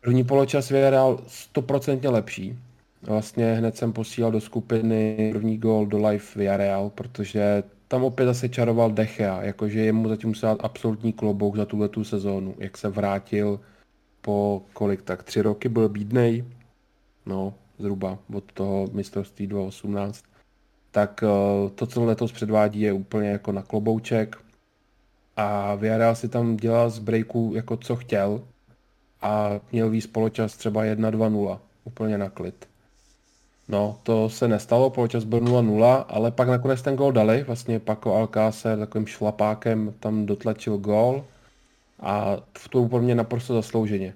První 0.00 0.24
poločas 0.24 0.68
Villarreal 0.68 1.20
stoprocentně 1.26 2.08
lepší. 2.08 2.58
Vlastně 3.02 3.54
hned 3.54 3.76
jsem 3.76 3.92
posílal 3.92 4.32
do 4.32 4.40
skupiny 4.40 5.30
první 5.32 5.58
gól 5.58 5.86
do 5.86 6.08
live 6.08 6.24
Villarreal, 6.36 6.90
protože 6.90 7.62
tam 7.88 8.04
opět 8.04 8.26
zase 8.26 8.48
čaroval 8.48 8.90
Dechea, 8.90 9.42
jakože 9.42 9.80
jemu 9.80 10.08
zatím 10.08 10.28
musel 10.28 10.48
dát 10.48 10.64
absolutní 10.64 11.12
klobouk 11.12 11.56
za 11.56 11.64
tuhle 11.64 11.88
tu 11.88 12.04
sezónu, 12.04 12.54
jak 12.58 12.78
se 12.78 12.88
vrátil 12.88 13.60
po 14.20 14.62
kolik 14.72 15.02
tak, 15.02 15.22
tři 15.22 15.42
roky 15.42 15.68
byl 15.68 15.88
bídnej, 15.88 16.44
no 17.26 17.54
zhruba 17.78 18.18
od 18.34 18.52
toho 18.52 18.88
mistrovství 18.92 19.46
2018, 19.46 20.24
tak 20.90 21.22
eh, 21.22 21.70
to, 21.70 21.86
co 21.86 22.04
letos 22.04 22.32
předvádí, 22.32 22.80
je 22.80 22.92
úplně 22.92 23.28
jako 23.28 23.52
na 23.52 23.62
klobouček 23.62 24.36
a 25.36 25.74
Villarreal 25.74 26.14
si 26.14 26.28
tam 26.28 26.56
dělal 26.56 26.90
z 26.90 26.98
breaku 26.98 27.52
jako 27.54 27.76
co 27.76 27.96
chtěl, 27.96 28.44
a 29.22 29.60
měl 29.72 29.90
víc 29.90 30.06
poločas 30.06 30.56
třeba 30.56 30.84
1-2-0, 30.84 31.58
úplně 31.84 32.18
na 32.18 32.30
klid. 32.30 32.71
No, 33.72 33.98
to 34.02 34.28
se 34.28 34.48
nestalo, 34.48 34.90
poločas 34.90 35.24
byl 35.24 35.40
0-0, 35.40 36.04
ale 36.08 36.30
pak 36.30 36.48
nakonec 36.48 36.82
ten 36.82 36.96
gól 36.96 37.12
dali, 37.12 37.42
vlastně 37.42 37.80
Paco 37.80 38.14
Alcácer 38.14 38.78
takovým 38.78 39.06
šlapákem 39.06 39.94
tam 40.00 40.26
dotlačil 40.26 40.78
gól 40.78 41.24
a 42.00 42.36
v 42.58 42.68
to 42.68 42.88
pro 42.88 43.02
mě 43.02 43.14
naprosto 43.14 43.54
zaslouženě. 43.54 44.14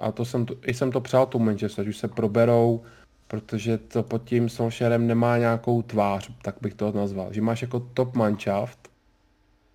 A 0.00 0.12
to 0.12 0.24
jsem 0.24 0.46
to, 0.46 0.54
i 0.62 0.74
jsem 0.74 0.92
to 0.92 1.00
přál 1.00 1.26
tomu 1.26 1.44
Manchester, 1.44 1.84
že 1.84 1.88
už 1.88 1.96
se 1.96 2.08
proberou, 2.08 2.80
protože 3.28 3.78
to 3.78 4.02
pod 4.02 4.24
tím 4.24 4.48
Solskjaerem 4.48 5.06
nemá 5.06 5.38
nějakou 5.38 5.82
tvář, 5.82 6.30
tak 6.42 6.54
bych 6.60 6.74
to 6.74 6.92
nazval. 6.92 7.32
Že 7.32 7.42
máš 7.42 7.62
jako 7.62 7.80
top 7.80 8.14
manšaft, 8.14 8.88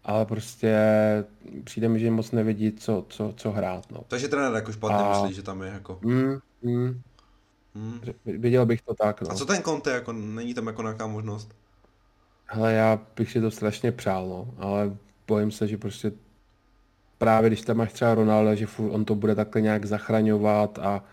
ale 0.04 0.26
prostě 0.26 0.78
přijde 1.64 1.90
mi, 1.90 2.00
že 2.00 2.12
moc 2.12 2.32
nevědí, 2.32 2.72
co, 2.72 3.06
co, 3.10 3.34
co 3.38 3.52
hrát. 3.52 3.92
No. 3.92 4.00
Takže 4.08 4.28
trenér 4.28 4.54
jako 4.54 4.72
špatně 4.72 4.98
A- 4.98 5.10
myslí, 5.10 5.36
že 5.36 5.44
tam 5.44 5.62
je 5.62 5.70
jako. 5.70 6.00
Mm, 6.02 6.38
mm, 6.62 7.02
Hmm. 7.78 8.02
viděl 8.26 8.66
bych 8.66 8.82
to 8.82 8.94
tak, 8.94 9.22
no. 9.22 9.32
A 9.32 9.36
co 9.36 9.46
ten 9.46 9.62
Conte, 9.64 9.92
jako 9.92 10.14
není 10.14 10.54
tam 10.54 10.68
jako 10.68 10.82
nějaká 10.82 11.08
možnost? 11.08 11.50
Hele, 12.46 12.74
já 12.74 13.00
bych 13.16 13.32
si 13.32 13.42
to 13.42 13.52
strašně 13.52 13.92
přál, 13.92 14.28
no, 14.30 14.54
ale 14.58 14.98
bojím 15.28 15.52
se, 15.52 15.68
že 15.68 15.78
prostě 15.78 16.12
právě 17.18 17.50
když 17.50 17.62
tam 17.62 17.78
máš 17.78 17.94
třeba 17.94 18.16
Ronaldo, 18.16 18.56
že 18.56 18.68
on 18.90 19.06
to 19.06 19.16
bude 19.16 19.36
takhle 19.36 19.62
nějak 19.62 19.86
zachraňovat 19.86 20.80
a, 20.80 21.04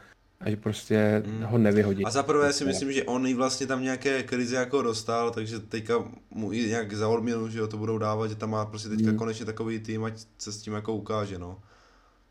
a 0.41 0.51
že 0.51 0.57
prostě 0.57 1.23
Mm. 1.27 1.43
ho 1.45 1.59
nevyhodí. 1.59 2.05
A 2.05 2.11
za 2.11 2.23
prvé 2.23 2.53
si 2.53 2.65
myslím, 2.65 2.93
že 2.93 3.05
on 3.05 3.27
i 3.27 3.35
vlastně 3.35 3.67
tam 3.67 3.83
nějaké 3.83 4.23
krize 4.23 4.57
jako 4.57 4.83
dostal, 4.83 5.31
takže 5.31 5.59
teďka 5.59 5.95
mu 6.31 6.53
i 6.53 6.59
nějak 6.69 6.93
za 6.95 7.09
odměnu, 7.09 7.49
že 7.49 7.59
jo, 7.59 7.67
to 7.69 7.77
budou 7.77 7.99
dávat, 7.99 8.29
že 8.29 8.35
tam 8.35 8.51
má 8.51 8.67
prostě 8.67 8.89
teďka 8.89 9.11
Mm. 9.11 9.19
konečně 9.19 9.45
takový 9.47 9.79
tým, 9.79 10.05
ať 10.05 10.15
se 10.39 10.53
s 10.53 10.63
tím 10.63 10.73
jako 10.73 10.95
ukáže, 10.95 11.39
no. 11.39 11.59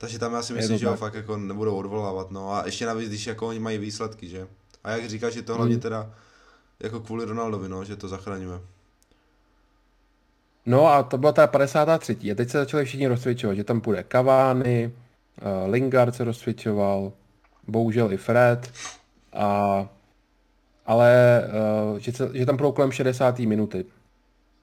Takže 0.03 0.19
tam 0.19 0.33
já 0.33 0.41
si 0.41 0.53
myslím, 0.53 0.77
že 0.77 0.87
ho 0.87 0.95
fakt 0.95 1.13
jako 1.13 1.37
nebudou 1.37 1.75
odvolávat, 1.75 2.31
no 2.31 2.53
a 2.53 2.65
ještě 2.65 2.85
navíc, 2.85 3.09
když 3.09 3.27
jako 3.27 3.47
oni 3.47 3.59
mají 3.59 3.77
výsledky, 3.77 4.29
že. 4.29 4.47
A 4.83 4.91
jak 4.91 5.09
říkáš, 5.09 5.35
je 5.35 5.41
to 5.41 5.55
hlavně 5.55 5.75
Mm. 5.75 5.81
teda 5.81 6.11
jako 6.79 6.99
kvůli 6.99 7.25
Ronaldovi, 7.25 7.69
no, 7.69 7.83
že 7.83 7.95
to 7.95 8.07
zachraňuje. 8.07 8.59
No 10.65 10.87
a 10.87 11.03
to 11.03 11.17
byla 11.17 11.31
ta 11.31 11.47
53. 11.47 12.31
A 12.31 12.35
teď 12.35 12.49
se 12.49 12.57
začali 12.57 12.85
všichni 12.85 13.07
rozcvičovat, 13.07 13.55
že 13.55 13.63
tam 13.63 13.81
půjde 13.81 14.05
Cavani, 14.11 14.91
uh, 15.41 15.71
Lingard 15.71 16.15
se 16.15 16.23
rozcvičoval, 16.23 17.11
bohužel 17.67 18.13
i 18.13 18.17
Fred, 18.17 18.71
a, 19.33 19.87
ale 20.85 21.41
uh, 21.91 21.97
že, 21.99 22.11
se, 22.11 22.29
že 22.33 22.45
tam 22.45 22.57
budou 22.57 22.71
kolem 22.71 22.91
60. 22.91 23.39
minuty. 23.39 23.85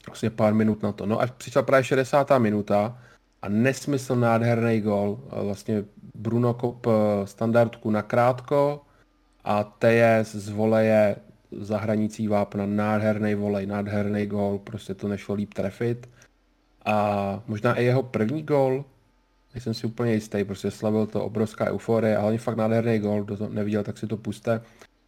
Vlastně 0.06 0.30
pár 0.30 0.54
minut 0.54 0.82
na 0.82 0.92
to. 0.92 1.06
No 1.06 1.20
a 1.20 1.26
přišla 1.26 1.62
právě 1.62 1.84
60. 1.84 2.38
minuta 2.38 2.98
a 3.42 3.48
nesmysl 3.48 4.16
nádherný 4.16 4.80
gol. 4.80 5.20
Uh, 5.32 5.44
Vlastně 5.44 5.84
Bruno 6.14 6.54
kop 6.54 6.86
uh, 6.86 6.92
standardku 7.24 7.90
na 7.90 8.02
krátko 8.02 8.80
a 9.44 9.64
TS 9.64 10.34
z 10.34 10.48
voleje 10.48 11.16
za 11.60 11.78
hranicí 11.78 12.28
vápna 12.28 12.66
nádherný 12.66 13.34
volej, 13.34 13.66
nádherný 13.66 14.26
gol, 14.26 14.58
prostě 14.58 14.94
to 14.94 15.08
nešlo 15.08 15.34
líp 15.34 15.54
trefit. 15.54 16.08
A 16.84 17.42
možná 17.46 17.74
i 17.74 17.84
jeho 17.84 18.02
první 18.02 18.42
gol, 18.42 18.84
nejsem 19.54 19.74
si 19.74 19.86
úplně 19.86 20.12
jistý, 20.12 20.44
prostě 20.44 20.70
slavil 20.70 21.06
to 21.06 21.24
obrovská 21.24 21.64
euforie, 21.64 22.16
ale 22.16 22.22
hlavně 22.22 22.38
fakt 22.38 22.56
nádherný 22.56 22.98
gol, 22.98 23.24
kdo 23.24 23.36
to 23.36 23.48
neviděl, 23.48 23.82
tak 23.82 23.98
si 23.98 24.06
to 24.06 24.16
puste. 24.16 24.60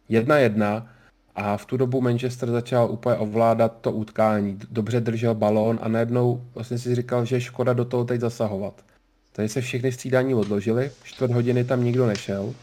Jedna 0.09 0.37
jedna 0.37 0.87
a 1.35 1.57
v 1.57 1.65
tu 1.65 1.77
dobu 1.77 2.01
Manchester 2.01 2.51
začal 2.51 2.91
úplně 2.91 3.15
ovládat 3.15 3.77
to 3.81 3.91
utkání, 3.91 4.59
dobře 4.71 4.99
držel 4.99 5.35
balón 5.35 5.79
a 5.81 5.87
najednou 5.87 6.41
vlastně 6.55 6.77
si 6.77 6.95
říkal, 6.95 7.25
že 7.25 7.35
je 7.35 7.41
škoda 7.41 7.73
do 7.73 7.85
toho 7.85 8.05
teď 8.05 8.21
zasahovat. 8.21 8.73
Tady 9.31 9.49
se 9.49 9.61
všechny 9.61 9.91
střídání 9.91 10.35
odložily, 10.35 10.91
čtvrt 11.03 11.31
hodiny 11.31 11.63
tam 11.63 11.83
nikdo 11.83 12.07
nešel 12.07 12.53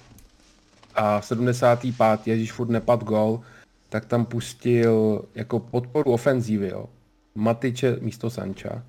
a 0.94 1.20
v 1.20 1.26
75. 1.26 2.26
Ježíš 2.26 2.52
furt 2.52 2.70
nepad 2.70 3.04
gol, 3.04 3.40
tak 3.88 4.04
tam 4.04 4.24
pustil 4.24 5.24
jako 5.34 5.58
podporu 5.58 6.12
ofenzívy, 6.12 6.68
jo. 6.68 6.86
Matiče 7.34 7.96
místo 8.00 8.30
Sancha. 8.30 8.82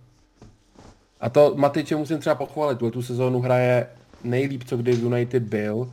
A 1.19 1.29
to 1.29 1.53
Matiče 1.55 1.95
musím 1.95 2.19
třeba 2.19 2.35
pochválit, 2.35 2.79
tu 2.79 3.01
sezónu 3.01 3.39
hraje 3.41 3.87
nejlíp, 4.23 4.63
co 4.63 4.77
kdy 4.77 4.93
v 4.93 5.03
United 5.03 5.43
byl. 5.43 5.91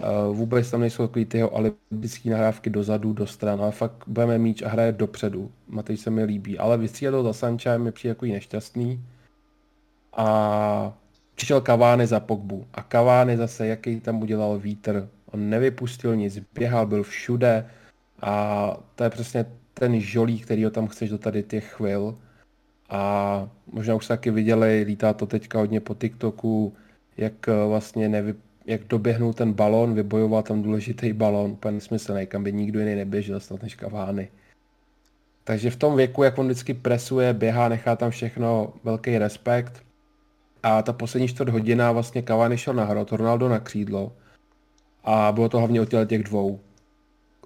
Uh, 0.00 0.36
vůbec 0.36 0.70
tam 0.70 0.80
nejsou 0.80 1.06
takový 1.06 1.24
ty 1.24 1.38
jeho 1.38 1.56
alibický 1.56 2.30
nahrávky 2.30 2.70
dozadu, 2.70 3.12
do 3.12 3.26
stran, 3.26 3.60
ale 3.62 3.72
fakt 3.72 4.04
budeme 4.06 4.38
míč 4.38 4.62
a 4.62 4.68
hraje 4.68 4.92
dopředu. 4.92 5.50
Matič 5.68 6.00
se 6.00 6.10
mi 6.10 6.24
líbí, 6.24 6.58
ale 6.58 6.78
vystřídat 6.78 7.12
to 7.12 7.22
za 7.22 7.32
Sancha 7.32 7.78
mi 7.78 7.92
přijde 7.92 8.10
jako 8.10 8.26
nešťastný. 8.26 9.04
A 10.12 10.98
přišel 11.34 11.60
Kavány 11.60 12.06
za 12.06 12.20
Pogbu. 12.20 12.66
A 12.72 12.82
Kavány 12.82 13.36
zase, 13.36 13.66
jaký 13.66 14.00
tam 14.00 14.22
udělal 14.22 14.58
vítr. 14.58 15.08
On 15.32 15.50
nevypustil 15.50 16.16
nic, 16.16 16.38
běhal, 16.54 16.86
byl 16.86 17.02
všude. 17.02 17.66
A 18.22 18.76
to 18.94 19.04
je 19.04 19.10
přesně 19.10 19.46
ten 19.74 20.00
žolí, 20.00 20.40
který 20.40 20.64
ho 20.64 20.70
tam 20.70 20.86
chceš 20.86 21.10
do 21.10 21.18
tady 21.18 21.42
těch 21.42 21.72
chvil. 21.72 22.18
A 22.90 23.48
možná 23.72 23.94
už 23.94 24.04
jste 24.04 24.14
taky 24.14 24.30
viděli, 24.30 24.84
lítá 24.86 25.12
to 25.12 25.26
teďka 25.26 25.58
hodně 25.58 25.80
po 25.80 25.94
TikToku, 25.94 26.74
jak 27.16 27.48
eh, 27.48 27.66
vlastně 27.68 28.08
nevy, 28.08 28.34
jak 28.70 28.84
doběhnul 28.84 29.32
ten 29.32 29.52
balon, 29.52 29.94
vybojoval 29.94 30.42
tam 30.42 30.62
důležitý 30.62 31.12
balon, 31.12 31.50
úplně 31.50 31.72
nesmyslný, 31.72 32.26
kam 32.26 32.44
by 32.44 32.52
nikdo 32.52 32.80
jiný 32.80 32.94
neběžel 32.94 33.40
snad 33.40 33.62
než 33.62 33.74
Kavány. 33.74 34.28
Takže 35.44 35.70
v 35.70 35.76
tom 35.76 35.96
věku, 35.96 36.22
jak 36.22 36.38
on 36.38 36.46
vždycky 36.46 36.74
presuje, 36.74 37.34
běhá, 37.34 37.68
nechá 37.68 37.96
tam 37.96 38.10
všechno, 38.10 38.72
velký 38.84 39.18
respekt. 39.18 39.82
A 40.62 40.82
ta 40.82 40.92
poslední 40.92 41.28
čtvrt 41.28 41.48
hodina 41.48 41.92
vlastně 41.92 42.22
Cavani 42.22 42.58
šel 42.58 42.74
na 42.74 42.84
hrot, 42.84 43.12
Ronaldo 43.12 43.48
na 43.48 43.60
křídlo. 43.60 44.12
A 45.04 45.32
bylo 45.32 45.48
to 45.48 45.58
hlavně 45.58 45.80
o 45.80 45.84
těle 45.84 46.06
těch 46.06 46.22
dvou. 46.22 46.60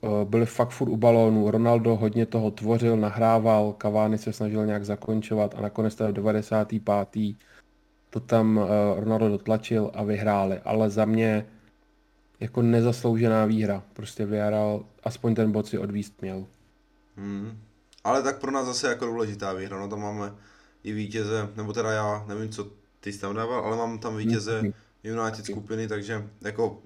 Eh, 0.05 0.25
Byli 0.25 0.47
fakt 0.47 0.70
furt 0.70 0.89
u 0.89 0.97
balónu, 0.97 1.51
Ronaldo 1.51 1.97
hodně 1.97 2.27
toho 2.27 2.51
tvořil, 2.51 2.97
nahrával, 2.97 3.75
Cavani 3.83 4.18
se 4.18 4.33
snažil 4.33 4.66
nějak 4.66 4.85
zakončovat 4.85 5.55
a 5.59 5.61
nakonec 5.61 5.95
teda 5.95 6.11
v 6.11 6.12
95. 6.12 7.37
to 8.15 8.21
tam 8.21 8.59
eh, 8.59 9.01
Ronaldo 9.01 9.29
dotlačil 9.29 9.91
a 9.95 10.03
vyhráli. 10.05 10.61
Ale 10.65 10.91
za 10.91 11.05
mě 11.05 11.47
jako 12.41 12.62
nezasloužená 12.62 13.45
výhra. 13.45 13.83
Prostě 13.93 14.27
Villarreal 14.27 14.85
aspoň 15.05 15.35
ten 15.35 15.53
bod 15.53 15.67
si 15.67 15.79
odvíst 15.79 16.23
měl. 16.23 16.47
Hmm. 17.17 17.59
Ale 18.05 18.23
tak 18.23 18.39
pro 18.39 18.51
nás 18.51 18.67
zase 18.67 18.89
jako 18.89 19.07
důležitá 19.07 19.53
výhra, 19.53 19.79
no 19.79 19.89
tam 19.89 20.01
máme 20.01 20.35
i 20.85 20.93
vítěze, 20.93 21.49
nebo 21.57 21.73
teda 21.73 21.93
já 21.93 22.25
nevím, 22.29 22.49
co 22.49 22.71
ty 23.01 23.12
jsi 23.12 23.19
tam 23.19 23.35
dával, 23.35 23.65
ale 23.65 23.77
mám 23.77 23.99
tam 23.99 24.17
vítěze 24.17 24.62
United 25.05 25.45
skupiny, 25.45 25.89
takže 25.89 26.29
jako 26.41 26.79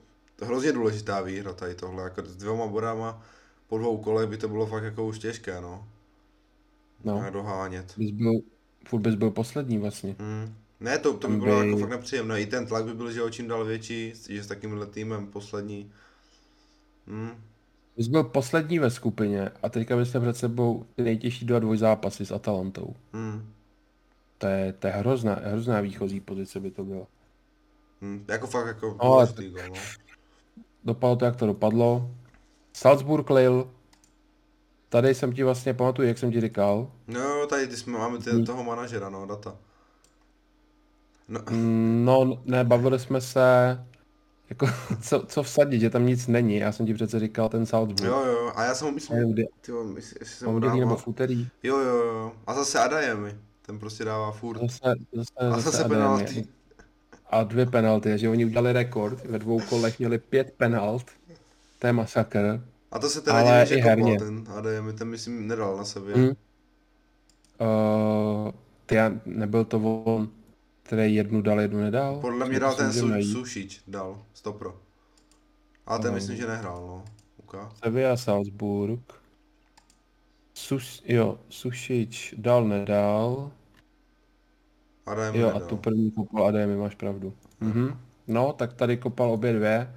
hrozně 0.42 0.72
důležitá 0.72 1.20
výhra 1.20 1.52
tady 1.52 1.74
tohle, 1.74 2.02
jako 2.02 2.22
s 2.24 2.36
dvěma 2.36 2.66
bodama 2.66 3.22
po 3.66 3.78
dvou 3.78 3.98
kolech 3.98 4.28
by 4.28 4.36
to 4.36 4.48
bylo 4.48 4.66
fakt 4.66 4.84
jako 4.84 5.06
už 5.06 5.18
těžké, 5.18 5.60
no. 5.60 5.88
No, 7.04 7.24
Dohánět. 7.32 7.94
bys 7.98 8.10
byl, 8.10 8.32
furt 8.88 9.00
bys 9.00 9.14
byl 9.14 9.30
poslední 9.30 9.78
vlastně. 9.78 10.16
Hmm. 10.18 10.54
Ne, 10.80 10.98
to, 10.98 11.16
to 11.16 11.28
by 11.28 11.36
bylo 11.36 11.60
by- 11.60 11.66
jako 11.66 11.80
fakt 11.80 11.90
nepříjemné. 11.90 12.40
I 12.40 12.46
ten 12.46 12.66
tlak 12.66 12.84
by 12.84 12.94
byl, 12.94 13.12
že 13.12 13.22
o 13.22 13.30
čím 13.30 13.48
dál 13.48 13.64
větší, 13.64 14.12
že 14.28 14.44
s 14.44 14.46
takovýmhle 14.46 14.86
týmem 14.86 15.26
poslední. 15.26 15.92
Hmm. 17.06 17.30
Bys 17.96 18.08
byl 18.08 18.24
poslední 18.24 18.78
ve 18.78 18.90
skupině 18.90 19.50
a 19.62 19.68
teďka 19.68 19.96
byste 19.96 20.20
před 20.20 20.36
sebou 20.36 20.86
ty 20.96 21.02
nejtěžší 21.02 21.44
dva 21.44 21.58
dvojzápasy 21.58 22.26
s 22.26 22.32
Atalantou. 22.32 22.94
Hmm. 23.12 23.52
To 24.38 24.46
je, 24.46 24.72
to 24.72 24.86
je 24.86 24.92
hrozná, 24.92 25.34
hrozná 25.44 25.80
výchozí 25.80 26.20
pozice 26.20 26.60
by 26.60 26.70
to 26.70 26.84
byla. 26.84 27.06
Hmm. 28.00 28.24
Jako 28.28 28.46
fakt 28.46 28.66
jako 28.66 28.86
No, 28.86 29.02
ale 29.02 29.26
důležitý 29.26 29.54
no. 29.68 29.74
Dopadlo 30.84 31.16
to, 31.16 31.24
jak 31.24 31.36
to 31.36 31.46
dopadlo. 31.46 32.10
Salzburg 32.72 33.30
Lille. 33.30 33.64
Tady 34.88 35.14
jsem 35.14 35.32
ti 35.32 35.44
vlastně 35.44 35.74
pamatuju, 35.74 36.08
jak 36.08 36.18
jsem 36.18 36.32
ti 36.32 36.40
říkal. 36.40 36.92
No 37.06 37.46
tady 37.46 37.76
jsme, 37.76 37.98
máme 37.98 38.18
ty, 38.18 38.42
toho 38.42 38.64
manažera, 38.64 39.08
no, 39.08 39.26
data. 39.26 39.56
No, 41.28 41.40
No, 42.04 42.42
ne, 42.44 42.64
bavili 42.64 42.98
jsme 42.98 43.20
se, 43.20 43.40
jako, 44.50 44.66
co, 45.02 45.24
co 45.26 45.42
vsadit, 45.42 45.80
že 45.80 45.90
tam 45.90 46.06
nic 46.06 46.26
není. 46.26 46.56
Já 46.56 46.72
jsem 46.72 46.86
ti 46.86 46.94
přece 46.94 47.20
říkal 47.20 47.48
ten 47.48 47.66
Salzburg. 47.66 48.02
jo, 48.10 48.24
jo, 48.26 48.52
a 48.54 48.64
já 48.64 48.74
jsem 48.74 48.86
ho 48.88 48.92
myslel, 48.92 49.32
ty 49.60 49.70
jo, 49.70 49.86
jestli 49.96 50.26
jsem 50.26 50.48
ho 50.48 50.60
nebo 50.60 50.96
v 50.96 51.08
úterý. 51.08 51.48
Jo, 51.62 51.78
jo, 51.78 51.96
jo, 51.96 52.32
a 52.46 52.54
zase 52.54 52.78
Adayemi, 52.78 53.34
ten 53.66 53.78
prostě 53.78 54.04
dává 54.04 54.32
furt. 54.32 54.60
Zase, 54.60 54.94
zase, 55.12 55.32
A 55.38 55.60
zase 55.60 55.78
Ademi. 55.84 55.94
penalty. 55.94 56.46
A 57.30 57.44
dvě 57.44 57.66
penalty, 57.66 58.18
že 58.18 58.28
oni 58.28 58.44
udělali 58.44 58.72
rekord. 58.72 59.24
Ve 59.24 59.38
dvou 59.38 59.60
kolech 59.60 59.98
měli 59.98 60.18
pět 60.18 60.54
penalt. 60.56 61.04
To 61.78 61.86
je 61.86 61.92
masakr. 61.92 62.60
A 62.92 62.98
to 62.98 63.08
se 63.08 63.20
teda 63.20 63.36
Ale 63.38 63.64
divím, 63.64 63.78
že 63.82 63.88
herně. 63.88 64.18
ten 64.18 64.44
Adayemi, 64.56 64.92
ten 64.92 65.08
myslím 65.08 65.46
nedal 65.48 65.76
na 65.76 65.84
sebe. 65.84 66.12
Hmm. 66.14 66.28
Uh, 67.60 68.50
ty, 68.86 68.94
já- 68.94 69.12
nebyl 69.26 69.64
to 69.64 69.78
on, 70.04 70.28
který 70.88 71.14
jednu 71.14 71.42
dal, 71.42 71.60
jednu 71.60 71.80
nedal? 71.80 72.20
Podle 72.20 72.48
mě 72.48 72.60
dal 72.60 72.72
si 72.72 72.78
ten 72.78 72.92
Su-. 72.92 73.32
Sušič, 73.32 73.82
dal, 73.88 74.22
stopro. 74.34 74.76
A 75.86 75.98
ten 75.98 76.10
No. 76.10 76.14
myslím, 76.14 76.36
že 76.36 76.46
nehrál, 76.46 76.86
no. 76.86 77.04
Uka. 77.36 77.72
Sevilla 77.84 78.16
Salzburg. 78.16 79.00
Sus, 80.54 81.02
jo, 81.06 81.38
Sušič 81.48 82.34
dal, 82.38 82.64
nedal. 82.68 83.50
Jo, 85.32 85.48
a 85.50 85.52
nedal. 85.54 85.60
tu 85.68 85.76
první 85.76 86.10
kopal 86.10 86.46
Ademi, 86.46 86.76
máš 86.76 86.94
pravdu. 86.94 87.34
Mhm. 87.60 87.98
No, 88.26 88.52
tak 88.52 88.72
tady 88.74 88.96
kopal 88.96 89.32
obě 89.32 89.52
dvě. 89.52 89.94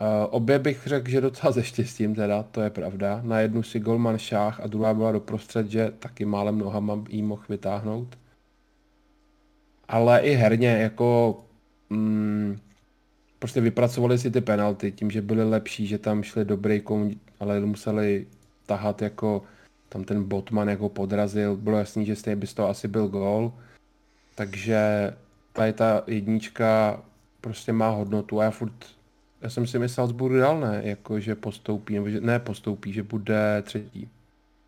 Uh, 0.00 0.06
obě 0.30 0.58
bych 0.58 0.86
řekl, 0.86 1.10
že 1.10 1.20
docela 1.20 1.52
se 1.52 1.62
štěstím 1.64 2.14
teda, 2.14 2.42
to 2.42 2.60
je 2.60 2.70
pravda. 2.70 3.20
Na 3.24 3.40
jednu 3.40 3.62
si 3.62 3.80
golman 3.80 4.18
šách 4.18 4.60
a 4.60 4.66
druhá 4.66 4.94
byla 4.94 5.12
doprostřed, 5.12 5.70
že 5.70 5.92
taky 5.98 6.24
málem 6.24 6.58
nohama 6.58 7.04
jí 7.08 7.22
mohl 7.22 7.42
vytáhnout. 7.48 8.18
Ale 9.88 10.20
i 10.20 10.34
herně, 10.34 10.68
jako 10.68 11.40
mm, 11.90 12.58
prostě 13.38 13.60
vypracovali 13.60 14.18
si 14.18 14.30
ty 14.30 14.40
penalty 14.40 14.92
tím, 14.92 15.10
že 15.10 15.22
byli 15.22 15.44
lepší, 15.44 15.86
že 15.86 15.98
tam 15.98 16.22
šli 16.22 16.44
do 16.44 16.56
breaku, 16.56 17.10
ale 17.40 17.60
museli 17.60 18.26
tahat 18.66 19.02
jako 19.02 19.42
tam 19.88 20.04
ten 20.04 20.24
Botman 20.24 20.68
jako 20.68 20.88
podrazil, 20.88 21.56
bylo 21.56 21.78
jasný, 21.78 22.06
že 22.06 22.16
stejně 22.16 22.36
by 22.36 22.46
z 22.46 22.54
toho 22.54 22.68
asi 22.68 22.88
byl 22.88 23.08
gól. 23.08 23.52
Takže 24.34 25.12
tady 25.52 25.72
ta 25.72 26.02
jednička 26.06 27.02
prostě 27.40 27.72
má 27.72 27.88
hodnotu 27.88 28.40
a 28.40 28.44
já 28.44 28.50
furt, 28.50 28.86
já 29.42 29.50
jsem 29.50 29.66
si 29.66 29.78
myslel, 29.78 29.94
Salzburg 29.94 30.34
dal 30.34 30.60
ne, 30.60 30.80
jako 30.84 31.20
že 31.20 31.34
postoupí, 31.34 31.94
nebo 31.94 32.08
že 32.08 32.20
ne 32.20 32.38
postoupí, 32.38 32.92
že 32.92 33.02
bude 33.02 33.62
třetí. 33.62 34.08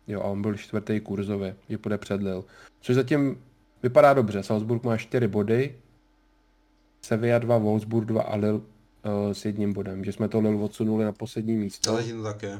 Jo, 0.07 0.21
a 0.21 0.23
on 0.23 0.41
byl 0.41 0.57
čtvrtý 0.57 0.99
kurzově, 0.99 1.55
že 1.69 1.77
bude 1.77 1.97
před 1.97 2.21
Lille. 2.21 2.43
Což 2.81 2.95
zatím 2.95 3.37
vypadá 3.83 4.13
dobře, 4.13 4.43
Salzburg 4.43 4.83
má 4.83 4.97
čtyři 4.97 5.27
body, 5.27 5.75
Sevilla 7.01 7.39
2, 7.39 7.57
Wolfsburg 7.57 8.07
2 8.07 8.21
a 8.21 8.35
Lille 8.35 8.53
uh, 8.53 8.61
s 9.31 9.45
jedním 9.45 9.73
bodem, 9.73 10.03
že 10.03 10.13
jsme 10.13 10.27
to 10.27 10.39
Lille 10.39 10.63
odsunuli 10.63 11.05
na 11.05 11.11
poslední 11.11 11.57
místo. 11.57 11.91
Ale 11.91 12.03
to 12.03 12.23
tak 12.23 12.43
je. 12.43 12.59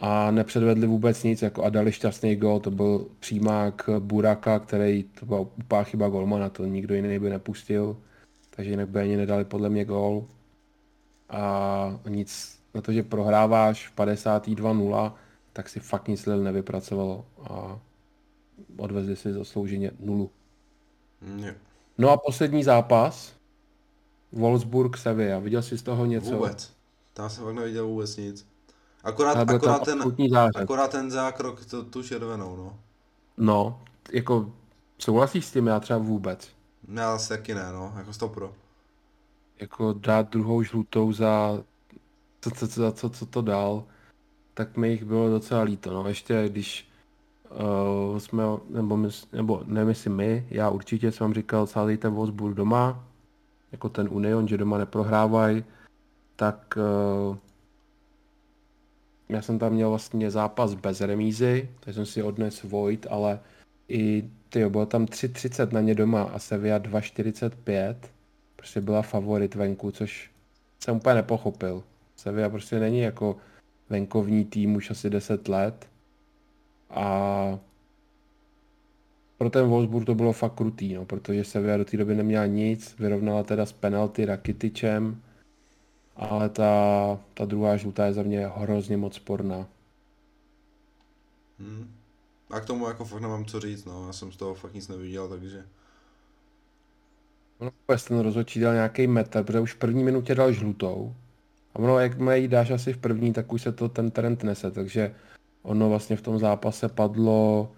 a 0.00 0.30
nepředvedli 0.30 0.86
vůbec 0.86 1.22
nic, 1.22 1.42
jako 1.42 1.64
a 1.64 1.70
dali 1.70 1.92
šťastný 1.92 2.36
gol, 2.36 2.60
to 2.60 2.70
byl 2.70 3.06
přímák 3.20 3.88
Buraka, 3.98 4.58
který, 4.58 5.02
to 5.02 5.26
byla 5.26 5.40
úplná 5.40 5.82
chyba 5.82 6.08
golmana, 6.08 6.48
to 6.48 6.64
nikdo 6.64 6.94
jiný 6.94 7.18
by 7.18 7.30
nepustil, 7.30 7.96
takže 8.50 8.70
jinak 8.70 8.88
by 8.88 9.00
ani 9.00 9.16
nedali 9.16 9.44
podle 9.44 9.68
mě 9.68 9.84
gol. 9.84 10.26
A 11.30 12.00
nic, 12.08 12.58
na 12.74 12.80
to, 12.80 12.92
že 12.92 13.02
prohráváš 13.02 13.88
v 13.88 13.96
52-0, 13.96 15.12
tak 15.52 15.68
si 15.68 15.80
fakt 15.80 16.08
nic 16.08 16.26
Lille 16.26 16.44
nevypracovalo. 16.44 17.24
A 17.50 17.78
odvezli 18.76 19.16
si 19.16 19.32
zaslouženě 19.32 19.90
nulu. 20.00 20.30
Jo. 21.36 21.54
No 21.98 22.10
a 22.10 22.16
poslední 22.16 22.64
zápas, 22.64 23.32
Wolfsburg 24.32 24.96
Sevilla, 24.96 25.38
viděl 25.38 25.62
jsi 25.62 25.78
z 25.78 25.82
toho 25.82 26.06
něco? 26.06 26.30
Vůbec. 26.30 26.72
Tam 27.12 27.30
jsem 27.30 27.44
fakt 27.44 27.54
neviděl 27.54 27.86
vůbec 27.86 28.16
nic. 28.16 28.46
Akorát, 29.04 29.50
akorát, 29.50 29.84
ten, 29.84 30.02
akorát 30.54 30.90
ten 30.90 31.10
zákrok, 31.10 31.64
to, 31.64 31.84
tu 31.84 32.02
červenou, 32.02 32.56
no. 32.56 32.78
No, 33.36 33.80
jako 34.12 34.52
souhlasíš 34.98 35.46
s 35.46 35.52
tím, 35.52 35.66
já 35.66 35.80
třeba 35.80 35.98
vůbec. 35.98 36.48
Já 36.94 37.14
asi 37.14 37.28
taky 37.28 37.54
ne, 37.54 37.72
no, 37.72 37.92
jako 37.96 38.12
stopro. 38.12 38.54
jako 39.60 39.92
dát 39.92 40.30
druhou 40.30 40.62
žlutou 40.62 41.12
za 41.12 41.62
co, 42.40 42.50
co, 42.50 42.68
co, 42.68 42.92
co, 42.92 43.10
co 43.10 43.26
to 43.26 43.42
dal, 43.42 43.84
tak 44.54 44.76
mi 44.76 44.88
jich 44.88 45.04
bylo 45.04 45.30
docela 45.30 45.62
líto. 45.62 46.02
No. 46.02 46.08
Ještě 46.08 46.48
když 46.48 46.88
uh, 47.52 48.18
jsme, 48.18 48.42
nebo, 48.70 48.96
my, 48.96 49.08
nebo 49.32 49.62
nemyslím 49.66 50.16
my, 50.16 50.46
já 50.50 50.70
určitě 50.70 51.12
jsem 51.12 51.24
vám 51.24 51.34
říkal, 51.34 51.66
sázejte 51.66 52.08
Wolfsburg 52.08 52.56
doma, 52.56 53.04
jako 53.72 53.88
ten 53.88 54.08
Union, 54.10 54.48
že 54.48 54.58
doma 54.58 54.78
neprohrávají, 54.78 55.64
tak 56.36 56.78
uh, 57.30 57.36
já 59.28 59.42
jsem 59.42 59.58
tam 59.58 59.72
měl 59.72 59.90
vlastně 59.90 60.30
zápas 60.30 60.74
bez 60.74 61.00
remízy, 61.00 61.68
takže 61.80 61.94
jsem 61.94 62.06
si 62.06 62.22
odnes 62.22 62.62
Void, 62.62 63.06
ale 63.10 63.40
i 63.88 64.30
ty 64.48 64.68
bylo 64.68 64.86
tam 64.86 65.04
3.30 65.04 65.72
na 65.72 65.80
ně 65.80 65.94
doma 65.94 66.22
a 66.22 66.38
Sevilla 66.38 66.78
2.45, 66.78 67.94
prostě 68.56 68.80
byla 68.80 69.02
favorit 69.02 69.54
venku, 69.54 69.90
což 69.90 70.30
jsem 70.80 70.96
úplně 70.96 71.14
nepochopil. 71.14 71.82
Sevilla 72.16 72.48
prostě 72.48 72.80
není 72.80 73.00
jako 73.00 73.36
venkovní 73.90 74.44
tým 74.44 74.76
už 74.76 74.90
asi 74.90 75.10
10 75.10 75.48
let 75.48 75.91
a 76.92 77.58
pro 79.38 79.50
ten 79.50 79.68
Wolfsburg 79.68 80.06
to 80.06 80.14
bylo 80.14 80.32
fakt 80.32 80.54
krutý, 80.54 80.94
no, 80.94 81.04
protože 81.04 81.44
Sevilla 81.44 81.76
do 81.76 81.84
té 81.84 81.96
doby 81.96 82.14
neměla 82.14 82.46
nic, 82.46 82.98
vyrovnala 82.98 83.42
teda 83.42 83.66
s 83.66 83.72
penalty 83.72 84.24
Rakitičem, 84.24 85.22
ale 86.16 86.48
ta, 86.48 87.18
ta 87.34 87.44
druhá 87.44 87.76
žlutá 87.76 88.06
je 88.06 88.12
za 88.12 88.22
mě 88.22 88.46
hrozně 88.46 88.96
moc 88.96 89.14
sporná. 89.14 89.66
Hm. 91.58 91.90
A 92.50 92.60
k 92.60 92.64
tomu 92.64 92.88
jako 92.88 93.04
fakt 93.04 93.20
nemám 93.20 93.44
co 93.44 93.60
říct, 93.60 93.84
no, 93.84 94.06
já 94.06 94.12
jsem 94.12 94.32
z 94.32 94.36
toho 94.36 94.54
fakt 94.54 94.74
nic 94.74 94.88
neviděl, 94.88 95.28
takže. 95.28 95.64
Vůbec 97.60 98.04
ten 98.04 98.18
rozhodčí 98.18 98.60
dal 98.60 98.74
nějaký 98.74 99.06
metr, 99.06 99.44
protože 99.44 99.60
už 99.60 99.72
v 99.72 99.78
první 99.78 100.04
minutě 100.04 100.34
dal 100.34 100.52
žlutou. 100.52 101.14
A 101.74 101.78
ono, 101.78 101.98
jak 101.98 102.12
jí 102.34 102.48
dáš 102.48 102.70
asi 102.70 102.92
v 102.92 102.98
první, 102.98 103.32
tak 103.32 103.52
už 103.52 103.62
se 103.62 103.72
to 103.72 103.88
ten 103.88 104.10
trend 104.10 104.42
nese, 104.42 104.70
takže 104.70 105.14
ono 105.62 105.88
vlastně 105.88 106.16
v 106.16 106.22
tom 106.22 106.38
zápase 106.38 106.88
padlo 106.88 107.72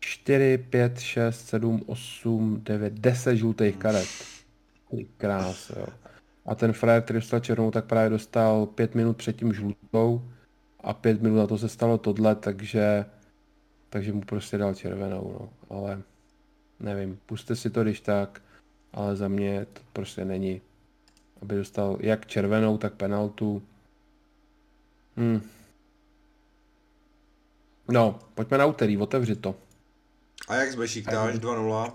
4, 0.00 0.58
5, 0.58 1.00
6, 1.00 1.48
7, 1.48 1.82
8, 1.86 2.60
9, 2.64 2.92
10 2.92 3.36
žlutých 3.36 3.76
karet. 3.76 4.08
Krás, 5.16 5.70
jo. 5.70 5.86
A 6.46 6.54
ten 6.54 6.72
frajer, 6.72 7.02
který 7.02 7.18
dostal 7.18 7.40
černou, 7.40 7.70
tak 7.70 7.84
právě 7.84 8.10
dostal 8.10 8.66
5 8.66 8.94
minut 8.94 9.16
předtím 9.16 9.52
žlutou 9.52 10.22
a 10.80 10.92
5 10.92 11.22
minut 11.22 11.36
na 11.36 11.46
to 11.46 11.58
se 11.58 11.68
stalo 11.68 11.98
tohle, 11.98 12.34
takže, 12.34 13.04
takže 13.90 14.12
mu 14.12 14.20
prostě 14.20 14.58
dal 14.58 14.74
červenou, 14.74 15.36
no. 15.40 15.76
Ale 15.76 16.02
nevím, 16.80 17.18
puste 17.26 17.56
si 17.56 17.70
to 17.70 17.82
když 17.82 18.00
tak, 18.00 18.42
ale 18.92 19.16
za 19.16 19.28
mě 19.28 19.66
to 19.72 19.80
prostě 19.92 20.24
není. 20.24 20.60
Aby 21.42 21.56
dostal 21.56 21.96
jak 22.00 22.26
červenou, 22.26 22.78
tak 22.78 22.94
penaltu. 22.94 23.62
Hmm. 25.16 25.40
No, 27.92 28.18
pojďme 28.34 28.58
na 28.58 28.66
úterý, 28.66 28.98
otevři 28.98 29.36
to. 29.36 29.54
A 30.48 30.54
jak 30.54 30.72
z 30.72 30.74
Bešiktáš 30.74 31.34
2-0? 31.34 31.92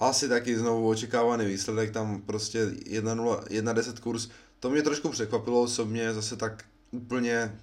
Asi 0.00 0.28
taky 0.28 0.58
znovu 0.58 0.88
očekávaný 0.88 1.44
výsledek, 1.46 1.90
tam 1.90 2.22
prostě 2.22 2.66
1-10 2.66 4.00
kurz. 4.00 4.28
To 4.60 4.70
mě 4.70 4.82
trošku 4.82 5.08
překvapilo 5.08 5.62
osobně, 5.62 6.14
zase 6.14 6.36
tak 6.36 6.64
úplně 6.90 7.60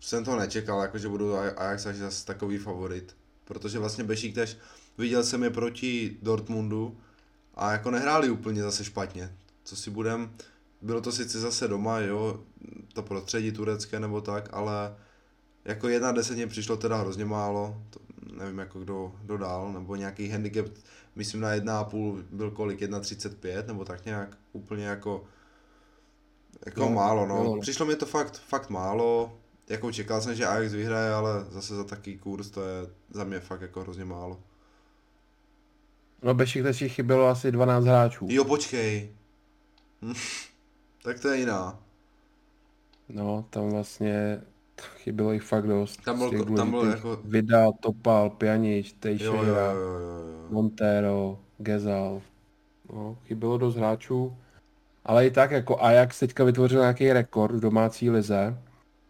jsem 0.00 0.24
to 0.24 0.36
nečekal, 0.36 0.82
jako 0.82 0.98
že 0.98 1.08
budu 1.08 1.36
Ajax 1.36 1.86
až 1.86 1.96
zase 1.96 2.26
takový 2.26 2.58
favorit. 2.58 3.16
Protože 3.44 3.78
vlastně 3.78 4.04
Bešiktaš, 4.04 4.56
viděl 4.98 5.24
jsem 5.24 5.42
je 5.42 5.50
proti 5.50 6.16
Dortmundu 6.22 6.96
a 7.54 7.72
jako 7.72 7.90
nehráli 7.90 8.30
úplně 8.30 8.62
zase 8.62 8.84
špatně. 8.84 9.36
Co 9.64 9.76
si 9.76 9.90
budem, 9.90 10.36
bylo 10.82 11.00
to 11.00 11.12
sice 11.12 11.40
zase 11.40 11.68
doma, 11.68 11.98
jo, 11.98 12.40
to 12.92 13.02
prostředí 13.02 13.52
turecké 13.52 14.00
nebo 14.00 14.20
tak, 14.20 14.48
ale 14.52 14.96
jako 15.64 15.88
jedna 15.88 16.12
desetně 16.12 16.46
přišlo 16.46 16.76
teda 16.76 16.96
hrozně 16.96 17.24
málo, 17.24 17.82
to 17.90 18.00
nevím 18.36 18.58
jako 18.58 18.80
kdo, 18.80 19.12
kdo 19.22 19.36
dál, 19.36 19.72
nebo 19.72 19.96
nějaký 19.96 20.28
handicap, 20.28 20.66
myslím 21.16 21.40
na 21.40 21.52
jedna 21.52 21.78
a 21.78 21.84
půl 21.84 22.24
byl 22.30 22.50
kolik, 22.50 22.80
1,35 22.80 23.66
nebo 23.66 23.84
tak 23.84 24.04
nějak, 24.04 24.38
úplně 24.52 24.84
jako, 24.84 25.24
jako 26.66 26.80
no, 26.80 26.90
málo, 26.90 27.26
no. 27.26 27.44
no. 27.44 27.60
Přišlo 27.60 27.86
mi 27.86 27.96
to 27.96 28.06
fakt, 28.06 28.38
fakt 28.38 28.70
málo, 28.70 29.38
jako 29.68 29.92
čekal 29.92 30.20
jsem, 30.20 30.34
že 30.34 30.46
Ajax 30.46 30.72
vyhraje, 30.72 31.12
ale 31.12 31.44
zase 31.50 31.76
za 31.76 31.84
taký 31.84 32.18
kurz 32.18 32.50
to 32.50 32.62
je 32.62 32.86
za 33.10 33.24
mě 33.24 33.40
fakt 33.40 33.60
jako 33.60 33.80
hrozně 33.80 34.04
málo. 34.04 34.40
No 36.22 36.34
Bešiktaši 36.34 36.88
chybělo 36.88 37.28
asi 37.28 37.52
12 37.52 37.84
hráčů. 37.84 38.26
Jo, 38.30 38.44
počkej. 38.44 39.12
tak 41.02 41.20
to 41.20 41.28
je 41.28 41.38
jiná. 41.38 41.78
No, 43.08 43.46
tam 43.50 43.70
vlastně 43.70 44.42
chybělo 44.84 45.32
jich 45.32 45.42
fakt 45.42 45.66
dost. 45.66 46.04
Tam 46.04 46.18
byl, 46.18 46.44
tam 46.56 46.70
byl 46.70 46.84
jako... 46.84 47.20
Vida, 47.24 47.72
Topal, 47.80 48.30
Pjanič, 48.30 48.92
Teixeira, 48.92 49.74
Montero, 50.50 51.38
Gezal. 51.58 52.22
No, 52.92 53.18
chybělo 53.26 53.58
dost 53.58 53.76
hráčů. 53.76 54.36
Ale 55.04 55.26
i 55.26 55.30
tak 55.30 55.50
jako 55.50 55.82
Ajax 55.82 56.18
teďka 56.18 56.44
vytvořil 56.44 56.80
nějaký 56.80 57.12
rekord 57.12 57.54
v 57.54 57.60
domácí 57.60 58.10
lize, 58.10 58.58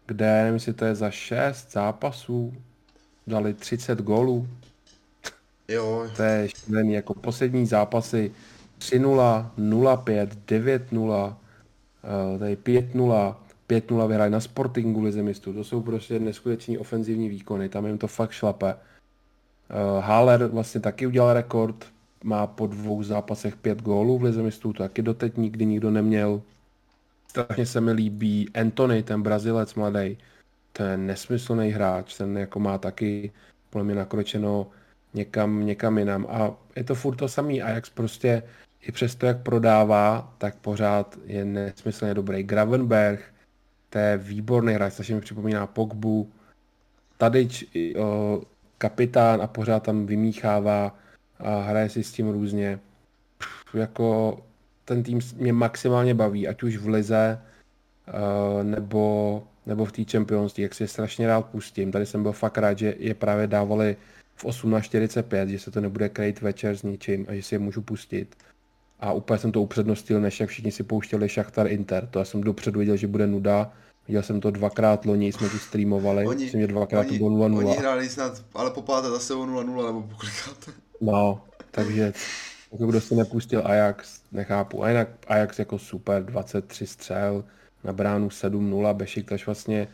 kde, 0.05 0.25
nevím, 0.25 0.53
jestli 0.53 0.73
to 0.73 0.85
je 0.85 0.95
za 0.95 1.11
6 1.11 1.71
zápasů, 1.71 2.53
dali 3.27 3.53
30 3.53 4.01
gólů. 4.01 4.47
Jo. 5.67 6.07
To 6.15 6.23
je 6.23 6.49
šílený, 6.49 6.93
jako 6.93 7.13
poslední 7.13 7.65
zápasy 7.65 8.31
3-0, 8.79 9.49
0-5, 9.57 10.27
9-0, 10.47 11.35
tady 12.39 12.55
5-0, 12.55 13.35
5-0 13.79 14.07
vyhráli 14.07 14.31
na 14.31 14.39
Sportingu 14.39 15.01
lize 15.01 15.23
mistů. 15.23 15.53
To 15.53 15.63
jsou 15.63 15.81
prostě 15.81 16.19
neskuteční 16.19 16.77
ofenzivní 16.77 17.29
výkony, 17.29 17.69
tam 17.69 17.85
jim 17.85 17.97
to 17.97 18.07
fakt 18.07 18.31
šlape. 18.31 18.75
Uh, 18.75 20.03
Haller 20.03 20.45
vlastně 20.45 20.81
taky 20.81 21.07
udělal 21.07 21.33
rekord, 21.33 21.85
má 22.23 22.47
po 22.47 22.67
dvou 22.67 23.03
zápasech 23.03 23.55
pět 23.55 23.81
gólů 23.81 24.19
v 24.19 24.23
lize 24.23 24.41
mistů, 24.41 24.73
to 24.73 24.83
taky 24.83 25.01
doteď 25.01 25.37
nikdy 25.37 25.65
nikdo 25.65 25.91
neměl. 25.91 26.41
Strašně 27.27 27.65
se 27.65 27.81
mi 27.81 27.91
líbí 27.91 28.49
Anthony, 28.53 29.03
ten 29.03 29.21
Brazilec 29.21 29.75
mladý. 29.75 30.17
To 30.73 30.83
je 30.83 30.97
nesmyslný 30.97 31.69
hráč, 31.69 32.17
ten 32.17 32.37
jako 32.37 32.59
má 32.59 32.77
taky 32.77 33.31
podle 33.69 33.83
mě 33.83 33.95
nakročeno 33.95 34.67
někam, 35.13 35.65
někam 35.65 35.97
jinam. 35.97 36.27
A 36.29 36.51
je 36.75 36.83
to 36.83 36.95
furt 36.95 37.15
to 37.15 37.27
samý. 37.27 37.61
A 37.61 37.69
jak 37.69 37.89
prostě 37.89 38.43
i 38.81 38.91
přesto, 38.91 39.25
jak 39.25 39.43
prodává, 39.43 40.33
tak 40.37 40.55
pořád 40.55 41.17
je 41.25 41.45
nesmyslně 41.45 42.13
dobrý. 42.13 42.43
Gravenberg, 42.43 43.32
to 43.93 43.99
je 43.99 44.17
výborný 44.17 44.73
hráč, 44.73 44.93
strašně 44.93 45.15
mi 45.15 45.21
připomíná 45.21 45.67
Pogbu. 45.67 46.31
Tadič, 47.17 47.65
kapitán 48.77 49.41
a 49.41 49.47
pořád 49.47 49.83
tam 49.83 50.05
vymíchává 50.05 50.97
a 51.39 51.61
hraje 51.61 51.89
si 51.89 52.03
s 52.03 52.11
tím 52.11 52.29
různě. 52.29 52.79
Pff, 53.37 53.75
jako 53.75 54.39
ten 54.85 55.03
tým 55.03 55.19
mě 55.35 55.53
maximálně 55.53 56.13
baví, 56.13 56.47
ať 56.47 56.63
už 56.63 56.77
v 56.77 56.87
lize, 56.87 57.41
uh, 58.07 58.63
nebo, 58.63 59.43
nebo 59.65 59.85
v 59.85 59.91
té 59.91 60.03
Champions 60.03 60.59
jak 60.59 60.73
si 60.73 60.83
je 60.83 60.87
strašně 60.87 61.27
rád 61.27 61.45
pustím. 61.45 61.91
Tady 61.91 62.05
jsem 62.05 62.23
byl 62.23 62.31
fakt 62.31 62.57
rád, 62.57 62.77
že 62.77 62.95
je 62.97 63.13
právě 63.13 63.47
dávali 63.47 63.97
v 64.35 64.45
18.45, 64.45 65.47
že 65.47 65.59
se 65.59 65.71
to 65.71 65.81
nebude 65.81 66.09
krejt 66.09 66.41
večer 66.41 66.77
s 66.77 66.83
ničím 66.83 67.25
a 67.29 67.33
že 67.33 67.43
si 67.43 67.55
je 67.55 67.59
můžu 67.59 67.81
pustit. 67.81 68.35
A 69.03 69.13
úplně 69.13 69.39
jsem 69.39 69.51
to 69.51 69.61
upřednostil, 69.61 70.21
než 70.21 70.39
jak 70.39 70.49
všichni 70.49 70.71
si 70.71 70.83
pouštěli 70.83 71.29
Šachtar 71.29 71.67
Inter. 71.67 72.07
To 72.07 72.19
já 72.19 72.25
jsem 72.25 72.41
dopředu 72.41 72.79
viděl, 72.79 72.97
že 72.97 73.07
bude 73.07 73.27
nuda. 73.27 73.71
Viděl 74.07 74.23
jsem 74.23 74.41
to 74.41 74.51
dvakrát 74.51 75.05
loni, 75.05 75.31
jsme 75.31 75.49
tu 75.49 75.59
streamovali. 75.59 76.27
Oni, 76.27 76.43
myslím, 76.43 76.61
že 76.61 76.67
dvakrát 76.67 76.99
oni, 76.99 77.09
to 77.09 77.15
bylo 77.15 77.29
0-0. 77.29 77.57
Oni 77.57 77.77
hráli 77.77 78.09
snad, 78.09 78.45
ale 78.53 78.71
po 78.71 78.81
páté 78.81 79.09
zase 79.09 79.33
o 79.33 79.45
0-0 79.45 79.85
nebo 79.85 80.01
pokolikáte. 80.01 80.71
No, 81.01 81.41
takže 81.71 82.13
jako 82.71 82.85
kdo 82.85 83.01
si 83.01 83.15
nepustil 83.15 83.61
Ajax, 83.65 84.19
nechápu. 84.31 84.83
A 84.83 84.89
jinak 84.89 85.07
Ajax 85.27 85.59
jako 85.59 85.79
super, 85.79 86.25
23 86.25 86.87
střel, 86.87 87.43
na 87.83 87.93
bránu 87.93 88.27
7-0, 88.27 88.93
Bešiktaš 88.93 89.45
vlastně... 89.45 89.87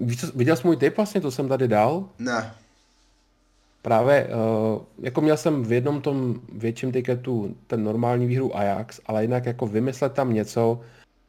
Víš, 0.00 0.24
viděl 0.34 0.56
jsi 0.56 0.66
můj 0.66 0.76
tip 0.76 0.96
vlastně, 0.96 1.20
to 1.20 1.30
jsem 1.30 1.48
tady 1.48 1.68
dal? 1.68 2.08
Ne. 2.18 2.54
Právě, 3.86 4.26
uh, 4.26 4.82
jako 4.98 5.20
měl 5.20 5.36
jsem 5.36 5.62
v 5.62 5.72
jednom 5.72 6.00
tom 6.00 6.40
větším 6.52 6.92
tiketu 6.92 7.56
ten 7.66 7.84
normální 7.84 8.26
výhru 8.26 8.56
Ajax, 8.56 9.00
ale 9.06 9.22
jinak 9.22 9.46
jako 9.46 9.66
vymyslet 9.66 10.12
tam 10.12 10.32
něco, 10.32 10.80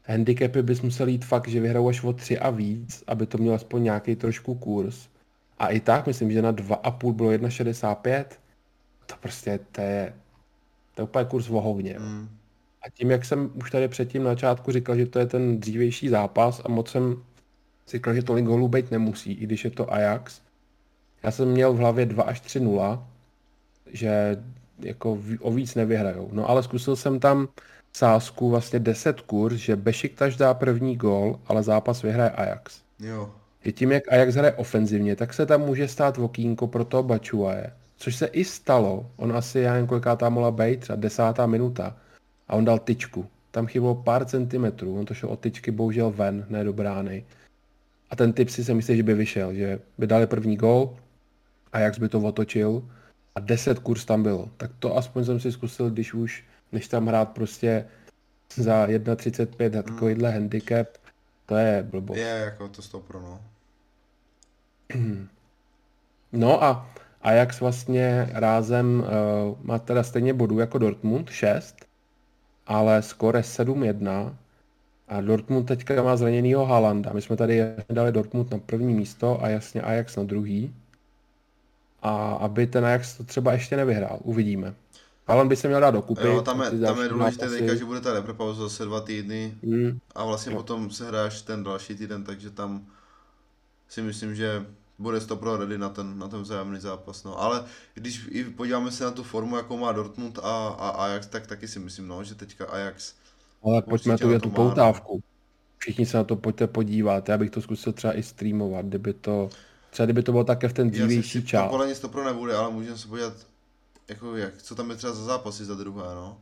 handicapy 0.05 0.61
bys 0.61 0.81
musel 0.81 1.07
jít 1.07 1.25
fakt, 1.25 1.47
že 1.47 1.59
vyhrajou 1.59 1.89
až 1.89 2.03
o 2.03 2.13
3 2.13 2.39
a 2.39 2.49
víc, 2.49 3.03
aby 3.07 3.25
to 3.25 3.37
mělo 3.37 3.55
aspoň 3.55 3.83
nějaký 3.83 4.15
trošku 4.15 4.55
kurz. 4.55 5.07
A 5.59 5.67
i 5.67 5.79
tak 5.79 6.07
myslím, 6.07 6.31
že 6.31 6.41
na 6.41 6.53
2,5 6.53 7.13
bylo 7.13 7.29
1,65. 7.29 8.25
To 9.05 9.15
prostě, 9.21 9.59
to 9.71 9.81
je, 9.81 10.13
to 10.95 11.01
je 11.01 11.03
úplně 11.03 11.25
kurz 11.25 11.47
vohovně. 11.47 11.95
Mm. 11.99 12.29
A 12.81 12.89
tím, 12.89 13.11
jak 13.11 13.25
jsem 13.25 13.51
už 13.55 13.71
tady 13.71 13.87
předtím 13.87 14.23
na 14.23 14.29
začátku 14.29 14.71
říkal, 14.71 14.97
že 14.97 15.05
to 15.05 15.19
je 15.19 15.25
ten 15.25 15.59
dřívější 15.59 16.09
zápas 16.09 16.61
a 16.65 16.69
moc 16.69 16.91
jsem 16.91 17.23
říkal, 17.87 18.13
že 18.13 18.23
tolik 18.23 18.45
gólů 18.45 18.67
být 18.67 18.91
nemusí, 18.91 19.33
i 19.33 19.43
když 19.43 19.63
je 19.63 19.71
to 19.71 19.93
Ajax. 19.93 20.46
Já 21.23 21.31
jsem 21.31 21.47
měl 21.47 21.73
v 21.73 21.77
hlavě 21.77 22.05
2 22.05 22.23
až 22.23 22.39
3 22.39 22.59
0, 22.59 23.07
že 23.91 24.43
jako 24.79 25.19
o 25.39 25.51
víc 25.51 25.75
nevyhrajou. 25.75 26.29
No 26.31 26.49
ale 26.49 26.63
zkusil 26.63 26.95
jsem 26.95 27.19
tam 27.19 27.47
sázku 27.93 28.49
vlastně 28.49 28.79
10 28.79 29.21
kurz, 29.21 29.55
že 29.55 29.75
Bešiktaš 29.75 30.35
dá 30.35 30.53
první 30.53 30.95
gól, 30.95 31.39
ale 31.47 31.63
zápas 31.63 32.01
vyhraje 32.01 32.29
Ajax. 32.29 32.81
Jo. 32.99 33.31
Je 33.63 33.71
tím, 33.71 33.91
jak 33.91 34.11
Ajax 34.11 34.35
hraje 34.35 34.53
ofenzivně, 34.53 35.15
tak 35.15 35.33
se 35.33 35.45
tam 35.45 35.61
může 35.61 35.87
stát 35.87 36.17
vokínko 36.17 36.67
pro 36.67 36.85
toho 36.85 37.03
Bačuaje. 37.03 37.73
Což 37.97 38.15
se 38.15 38.25
i 38.25 38.45
stalo. 38.45 39.11
On 39.15 39.37
asi, 39.37 39.59
já 39.59 39.73
nevím, 39.73 39.87
koliká 39.87 40.15
tam 40.15 40.33
mohla 40.33 40.51
být, 40.51 40.79
třeba 40.79 40.95
desátá 40.95 41.45
minuta. 41.45 41.97
A 42.47 42.55
on 42.55 42.65
dal 42.65 42.79
tyčku. 42.79 43.25
Tam 43.51 43.67
chybilo 43.67 43.95
pár 43.95 44.25
centimetrů. 44.25 44.99
On 44.99 45.05
to 45.05 45.13
šel 45.13 45.29
od 45.29 45.39
tyčky 45.39 45.71
bohužel 45.71 46.11
ven, 46.11 46.45
ne 46.49 46.63
do 46.63 46.73
brány. 46.73 47.25
A 48.09 48.15
ten 48.15 48.33
typ 48.33 48.49
si 48.49 48.63
se 48.63 48.73
myslí, 48.73 48.97
že 48.97 49.03
by 49.03 49.13
vyšel, 49.13 49.53
že 49.53 49.79
by 49.97 50.07
dali 50.07 50.27
první 50.27 50.55
gol 50.55 50.95
a 51.73 51.79
jak 51.79 51.99
by 51.99 52.09
to 52.09 52.19
otočil 52.19 52.83
a 53.35 53.39
10 53.39 53.79
kurz 53.79 54.05
tam 54.05 54.23
bylo. 54.23 54.49
Tak 54.57 54.71
to 54.79 54.97
aspoň 54.97 55.25
jsem 55.25 55.39
si 55.39 55.51
zkusil, 55.51 55.89
když 55.89 56.13
už, 56.13 56.43
než 56.71 56.87
tam 56.87 57.07
hrát 57.07 57.29
prostě 57.29 57.85
za 58.55 58.87
1,35 58.87 59.79
a 59.79 59.83
takovýhle 59.83 60.29
hmm. 60.29 60.39
handicap, 60.39 60.87
to 61.45 61.55
je 61.55 61.83
blbost. 61.83 62.17
Je, 62.17 62.41
jako 62.45 62.67
to 62.67 62.81
stopro, 62.81 63.21
no. 63.21 63.41
No 66.31 66.63
a 66.63 66.89
Ajax 67.21 67.59
vlastně 67.59 68.29
rázem 68.33 68.99
uh, 68.99 69.57
má 69.65 69.79
teda 69.79 70.03
stejně 70.03 70.33
bodů 70.33 70.59
jako 70.59 70.77
Dortmund, 70.77 71.29
6, 71.29 71.85
ale 72.67 73.01
skore 73.01 73.41
7-1 73.41 74.35
a 75.07 75.21
Dortmund 75.21 75.67
teďka 75.67 76.03
má 76.03 76.17
zraněnýho 76.17 76.65
Halanda. 76.65 77.13
My 77.13 77.21
jsme 77.21 77.37
tady 77.37 77.63
dali 77.89 78.11
Dortmund 78.11 78.51
na 78.51 78.57
první 78.57 78.93
místo 78.93 79.43
a 79.43 79.49
jasně 79.49 79.81
Ajax 79.81 80.15
na 80.15 80.23
druhý. 80.23 80.73
A 82.01 82.33
aby 82.33 82.67
ten 82.67 82.85
Ajax 82.85 83.17
to 83.17 83.23
třeba 83.23 83.53
ještě 83.53 83.77
nevyhrál, 83.77 84.19
uvidíme. 84.23 84.75
Haaland 85.27 85.49
by 85.49 85.55
se 85.55 85.67
měl 85.67 85.79
dát 85.79 85.91
dokupy. 85.91 86.27
Jo, 86.27 86.41
tam 86.41 86.61
je, 86.61 86.79
tam 86.79 87.01
je 87.01 87.09
důležité 87.09 87.49
teďka, 87.49 87.75
že 87.75 87.85
bude 87.85 88.01
ta 88.01 88.13
reprepauza 88.13 88.63
zase 88.63 88.85
dva 88.85 89.01
týdny 89.01 89.57
mm. 89.63 89.99
a 90.15 90.25
vlastně 90.25 90.51
no. 90.51 90.57
potom 90.57 90.91
se 90.91 91.07
hráš 91.07 91.41
ten 91.41 91.63
další 91.63 91.95
týden, 91.95 92.23
takže 92.23 92.49
tam 92.49 92.85
si 93.89 94.01
myslím, 94.01 94.35
že 94.35 94.65
bude 94.99 95.19
to 95.19 95.35
pro 95.35 95.57
ready 95.57 95.77
na 95.77 95.89
ten, 95.89 96.19
na 96.19 96.27
ten 96.27 96.41
vzájemný 96.41 96.79
zápas. 96.79 97.23
No. 97.23 97.41
Ale 97.41 97.65
když 97.93 98.27
i 98.31 98.43
podíváme 98.43 98.91
se 98.91 99.03
na 99.03 99.11
tu 99.11 99.23
formu, 99.23 99.55
jakou 99.55 99.77
má 99.77 99.91
Dortmund 99.91 100.39
a, 100.39 100.67
a 100.67 100.89
Ajax, 100.89 101.27
tak 101.27 101.47
taky 101.47 101.67
si 101.67 101.79
myslím, 101.79 102.07
no, 102.07 102.23
že 102.23 102.35
teďka 102.35 102.65
Ajax... 102.65 103.13
Ale 103.63 103.81
pojďme 103.81 104.17
tu, 104.17 104.31
je 104.31 104.39
tu 104.39 104.49
poutávku. 104.49 105.23
Všichni 105.77 106.05
se 106.05 106.17
na 106.17 106.23
to 106.23 106.35
pojďte 106.35 106.67
podívat. 106.67 107.29
Já 107.29 107.37
bych 107.37 107.49
to 107.49 107.61
zkusil 107.61 107.93
třeba 107.93 108.17
i 108.17 108.23
streamovat, 108.23 108.85
kdyby 108.85 109.13
to... 109.13 109.49
Třeba 109.89 110.05
kdyby 110.05 110.23
to 110.23 110.31
bylo 110.31 110.43
také 110.43 110.67
v 110.69 110.73
ten 110.73 110.89
dřívější 110.89 111.45
čas. 111.45 111.63
Já 111.63 111.69
podle 111.69 111.87
nic 111.87 111.99
to 111.99 112.09
pro 112.09 112.23
nebude, 112.23 112.55
ale 112.55 112.71
můžeme 112.71 112.97
se 112.97 113.07
podívat, 113.07 113.33
jako 114.07 114.35
jak, 114.35 114.61
co 114.61 114.75
tam 114.75 114.89
je 114.89 114.95
třeba 114.95 115.13
za 115.13 115.23
zápasy 115.23 115.65
za 115.65 115.75
druhé, 115.75 116.15
no. 116.15 116.37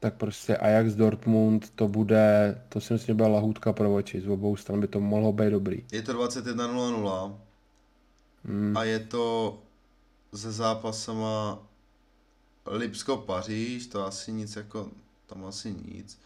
Tak 0.00 0.14
prostě 0.14 0.56
Ajax 0.56 0.94
Dortmund, 0.94 1.70
to 1.70 1.88
bude, 1.88 2.62
to 2.68 2.80
si 2.80 2.92
myslím, 2.92 3.06
že 3.06 3.14
byla 3.14 3.28
lahůdka 3.28 3.72
pro 3.72 3.94
oči, 3.94 4.20
z 4.20 4.28
obou 4.28 4.56
stran 4.56 4.80
by 4.80 4.88
to 4.88 5.00
mohlo 5.00 5.32
být 5.32 5.50
dobrý. 5.50 5.84
Je 5.92 6.02
to 6.02 6.12
21.00 6.12 7.36
hmm. 8.44 8.76
a 8.76 8.84
je 8.84 8.98
to 8.98 9.58
se 10.34 10.52
zápasama 10.52 11.58
Lipsko, 12.66 13.16
Paříž, 13.16 13.86
to 13.86 14.06
asi 14.06 14.32
nic 14.32 14.56
jako, 14.56 14.88
tam 15.26 15.44
asi 15.44 15.74
nic. 15.84 16.18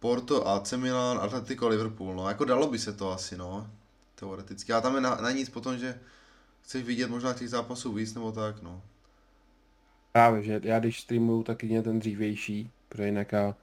Porto, 0.00 0.48
AC 0.48 0.72
Milan, 0.72 1.18
Atletico, 1.22 1.68
Liverpool, 1.68 2.14
no 2.14 2.28
jako 2.28 2.44
dalo 2.44 2.70
by 2.70 2.78
se 2.78 2.92
to 2.92 3.12
asi, 3.12 3.36
no, 3.36 3.70
teoreticky. 4.22 4.72
A 4.72 4.80
tam 4.80 4.94
je 4.94 5.00
na, 5.00 5.18
na 5.18 5.30
nic 5.30 5.50
potom, 5.50 5.78
že 5.78 5.98
chceš 6.62 6.84
vidět 6.84 7.10
možná 7.10 7.34
těch 7.34 7.50
zápasů 7.50 7.92
víc 7.92 8.14
nebo 8.14 8.32
tak, 8.32 8.62
no. 8.62 8.82
Právě, 10.12 10.42
že 10.42 10.60
já 10.62 10.78
když 10.78 11.00
streamuju, 11.00 11.42
tak 11.42 11.62
jedině 11.62 11.82
ten 11.82 11.98
dřívější, 11.98 12.70
protože 12.88 13.06
jinak 13.06 13.32
já 13.32 13.54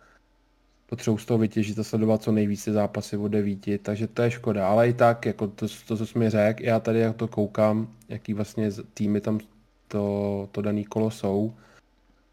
potřebuji 0.86 1.18
z 1.18 1.26
toho 1.26 1.38
vytěžit 1.38 1.80
a 1.80 1.84
sledovat 1.84 2.24
co 2.24 2.32
nejvíc 2.32 2.66
ty 2.66 2.72
zápasy 2.72 3.18
od 3.18 3.28
devíti, 3.28 3.78
takže 3.78 4.08
to 4.08 4.22
je 4.22 4.32
škoda, 4.32 4.68
ale 4.68 4.90
i 4.90 4.94
tak, 4.94 5.26
jako 5.26 5.48
to, 5.48 5.68
to 5.88 5.98
co 5.98 6.06
jsi 6.06 6.20
mi 6.20 6.30
řekl, 6.30 6.64
já 6.64 6.80
tady 6.80 7.00
jak 7.00 7.16
to 7.16 7.28
koukám, 7.28 7.88
jaký 8.10 8.34
vlastně 8.34 8.72
týmy 8.94 9.22
tam 9.22 9.40
to, 9.88 10.50
to 10.52 10.62
daný 10.62 10.86
kolo 10.86 11.12
jsou, 11.12 11.54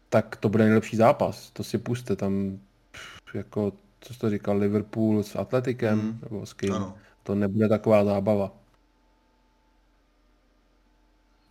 tak 0.09 0.35
to 0.35 0.49
bude 0.49 0.63
nejlepší 0.63 0.97
zápas, 0.97 1.51
to 1.51 1.63
si 1.63 1.77
puste 1.77 2.15
tam, 2.15 2.59
jako, 3.33 3.73
co 3.99 4.13
jsi 4.13 4.19
to 4.19 4.29
říkal, 4.29 4.57
Liverpool 4.57 5.23
s 5.23 5.35
Atletikem, 5.35 5.99
mm. 5.99 6.19
nebo 6.23 6.45
s 6.45 6.53
kým, 6.53 6.73
ano. 6.73 6.95
To 7.27 7.35
nebude 7.35 7.69
taková 7.69 8.05
zábava. 8.05 8.51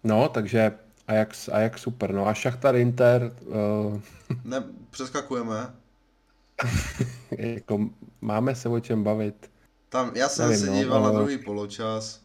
No, 0.05 0.29
takže 0.29 0.73
Ajax, 1.07 1.49
Ajax 1.49 1.81
super, 1.81 2.15
no 2.15 2.27
a 2.27 2.35
Šachtar 2.35 2.77
Inter... 2.77 3.37
Uh... 3.47 4.01
ne, 4.45 4.65
přeskakujeme. 4.91 5.75
jako 7.31 7.91
máme 8.21 8.55
se 8.55 8.69
o 8.69 8.81
čem 8.81 9.05
bavit. 9.05 9.51
Tam, 9.89 10.13
já 10.15 10.29
jsem 10.29 10.49
Nevím, 10.49 10.65
se 10.65 10.71
no, 10.71 10.77
díval 10.77 11.03
no, 11.03 11.13
na 11.13 11.19
druhý 11.19 11.39
poločas, 11.39 12.23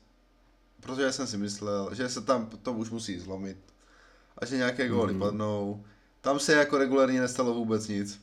protože 0.79 1.11
jsem 1.11 1.27
si 1.27 1.37
myslel, 1.37 1.95
že 1.95 2.09
se 2.09 2.21
tam 2.21 2.45
to 2.45 2.73
už 2.73 2.89
musí 2.89 3.19
zlomit 3.19 3.57
a 4.37 4.45
že 4.45 4.57
nějaké 4.57 4.89
góly 4.89 5.13
mm. 5.13 5.19
padnou. 5.19 5.83
Tam 6.21 6.39
se 6.39 6.53
jako 6.53 6.77
regulárně 6.77 7.21
nestalo 7.21 7.53
vůbec 7.53 7.87
nic. 7.87 8.21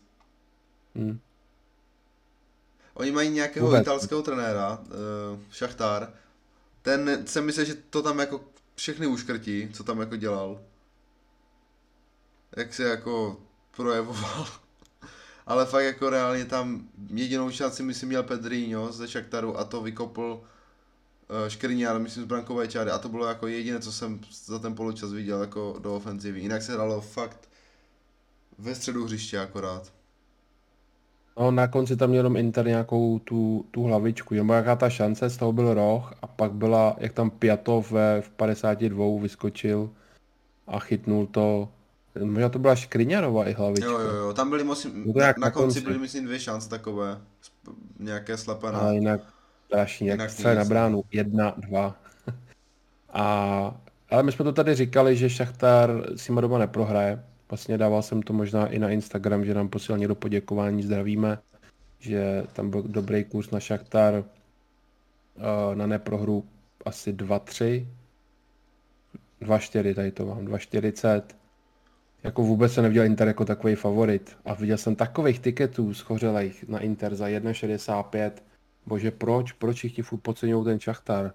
Mm. 0.94 1.18
Oni 2.98 3.10
mají 3.10 3.30
nějakého 3.30 3.66
vůbec. 3.66 3.82
italského 3.82 4.22
trenéra, 4.22 4.78
uh, 4.78 5.40
Šachtar. 5.50 6.12
Ten 6.82 7.26
se 7.26 7.40
myslí, 7.40 7.66
že 7.66 7.74
to 7.74 8.02
tam 8.02 8.18
jako 8.18 8.40
všechny 8.74 9.06
uškrtí, 9.06 9.68
co 9.72 9.84
tam 9.84 10.00
jako 10.00 10.16
dělal. 10.16 10.60
Jak 12.56 12.74
se 12.74 12.82
jako 12.82 13.36
projevoval. 13.76 14.46
Ale 15.46 15.66
fakt 15.66 15.84
jako 15.84 16.10
reálně 16.10 16.44
tam 16.44 16.88
jedinou 17.10 17.50
šanci 17.50 17.82
myslím 17.82 18.08
měl 18.08 18.22
Pedrinho 18.22 18.92
ze 18.92 19.08
Šaktaru 19.08 19.58
a 19.58 19.64
to 19.64 19.80
vykopl 19.80 20.40
uh, 20.42 21.48
Škriniar, 21.48 21.98
myslím 21.98 22.24
z 22.24 22.26
brankové 22.26 22.68
čáry 22.68 22.90
a 22.90 22.98
to 22.98 23.08
bylo 23.08 23.26
jako 23.26 23.46
jediné, 23.46 23.80
co 23.80 23.92
jsem 23.92 24.20
za 24.44 24.58
ten 24.58 24.74
poločas 24.74 25.12
viděl 25.12 25.40
jako 25.40 25.76
do 25.78 25.96
ofenzivy. 25.96 26.40
Jinak 26.40 26.62
se 26.62 26.72
hrálo 26.72 27.00
fakt 27.00 27.48
ve 28.58 28.74
středu 28.74 29.04
hřiště 29.04 29.38
akorát. 29.40 29.97
No 31.38 31.50
na 31.50 31.68
konci 31.68 31.96
tam 31.96 32.10
měl 32.10 32.18
jenom 32.18 32.36
Inter 32.36 32.66
nějakou 32.66 33.18
tu, 33.18 33.64
tu 33.70 33.82
hlavičku, 33.82 34.34
jenom 34.34 34.48
jaká 34.48 34.76
ta 34.76 34.90
šance, 34.90 35.30
z 35.30 35.36
toho 35.36 35.52
byl 35.52 35.74
roh 35.74 36.14
a 36.22 36.26
pak 36.26 36.52
byla, 36.52 36.96
jak 36.98 37.12
tam 37.12 37.30
Piatov 37.30 37.92
ve, 37.92 38.20
v 38.20 38.30
52 38.30 39.20
vyskočil 39.20 39.90
a 40.66 40.78
chytnul 40.78 41.26
to, 41.26 41.68
možná 42.24 42.48
to 42.48 42.58
byla 42.58 42.76
Škriňarová 42.76 43.48
i 43.48 43.52
hlavička. 43.52 43.90
Jo, 43.90 43.98
jo, 43.98 44.14
jo, 44.14 44.32
tam 44.32 44.50
byly, 44.50 44.64
musím, 44.64 45.04
no 45.06 45.12
na, 45.16 45.26
na, 45.26 45.34
na, 45.38 45.50
konci 45.50 45.80
byly 45.80 45.98
myslím 45.98 46.24
dvě 46.24 46.40
šance 46.40 46.68
takové, 46.68 47.20
nějaké 47.98 48.36
slepené. 48.36 48.78
A 48.78 48.92
jinak 48.92 49.20
strašně, 49.66 50.10
jak 50.10 50.30
střel 50.30 50.54
na 50.54 50.64
bránu, 50.64 51.02
jedna, 51.12 51.54
dva. 51.56 51.96
a, 53.12 53.80
ale 54.10 54.22
my 54.22 54.32
jsme 54.32 54.44
to 54.44 54.52
tady 54.52 54.74
říkali, 54.74 55.16
že 55.16 55.30
Šachtar 55.30 56.04
si 56.16 56.32
doma 56.40 56.58
neprohraje, 56.58 57.24
Vlastně 57.50 57.78
dával 57.78 58.02
jsem 58.02 58.22
to 58.22 58.32
možná 58.32 58.66
i 58.66 58.78
na 58.78 58.90
Instagram, 58.90 59.44
že 59.44 59.54
nám 59.54 59.68
posílal 59.68 59.98
někdo 59.98 60.14
poděkování, 60.14 60.82
zdravíme, 60.82 61.38
že 61.98 62.42
tam 62.52 62.70
byl 62.70 62.82
dobrý 62.82 63.24
kurz 63.24 63.50
na 63.50 63.60
Šachtar 63.60 64.24
eh, 64.24 65.74
na 65.74 65.86
neprohru 65.86 66.44
asi 66.84 67.12
2-3, 67.12 67.86
2-4 69.42 69.94
tady 69.94 70.12
to 70.12 70.26
mám, 70.26 70.44
2-40. 70.44 71.22
Jako 72.22 72.42
vůbec 72.42 72.72
se 72.72 72.82
neviděl 72.82 73.04
Inter 73.04 73.28
jako 73.28 73.44
takový 73.44 73.74
favorit. 73.74 74.36
A 74.44 74.54
viděl 74.54 74.78
jsem 74.78 74.96
takových 74.96 75.38
tiketů 75.38 75.94
schořelých 75.94 76.68
na 76.68 76.78
Inter 76.78 77.14
za 77.14 77.26
1,65. 77.26 78.32
Bože, 78.86 79.10
proč? 79.10 79.52
Proč 79.52 79.76
všichni 79.76 80.02
furt 80.02 80.18
podceňují 80.18 80.64
ten 80.64 80.80
Šachtar? 80.80 81.34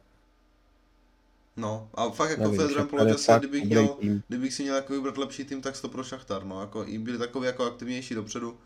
No, 1.57 1.89
a 1.93 2.09
fakt 2.09 2.29
jako 2.29 2.41
Nevím, 2.41 2.67
druhém 2.67 2.87
poločase, 2.87 3.35
kdybych, 3.39 3.65
měl, 3.65 3.97
kdybych 4.27 4.53
si 4.53 4.63
měl 4.63 4.75
jako 4.75 4.93
vybrat 4.93 5.17
lepší 5.17 5.45
tým, 5.45 5.61
tak 5.61 5.81
to 5.81 5.89
pro 5.89 6.03
Šachtar, 6.03 6.45
no, 6.45 6.61
jako 6.61 6.83
i 6.87 6.97
byli 6.97 7.17
takový 7.17 7.45
jako 7.45 7.65
aktivnější 7.65 8.15
dopředu. 8.15 8.57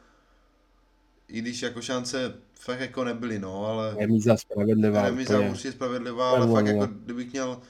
I 1.28 1.42
když 1.42 1.62
jako 1.62 1.82
šance 1.82 2.34
fakt 2.54 2.80
jako 2.80 3.04
nebyly, 3.04 3.40
no, 3.40 3.66
ale... 3.66 3.96
Remíza 4.00 4.38
spravedlivá. 4.38 5.02
Remíza 5.02 5.40
určitě 5.40 5.72
spravedlivá, 5.72 6.30
ale 6.30 6.52
fakt 6.52 6.66
jako 6.66 6.86
kdybych 6.94 7.32
měl 7.32 7.62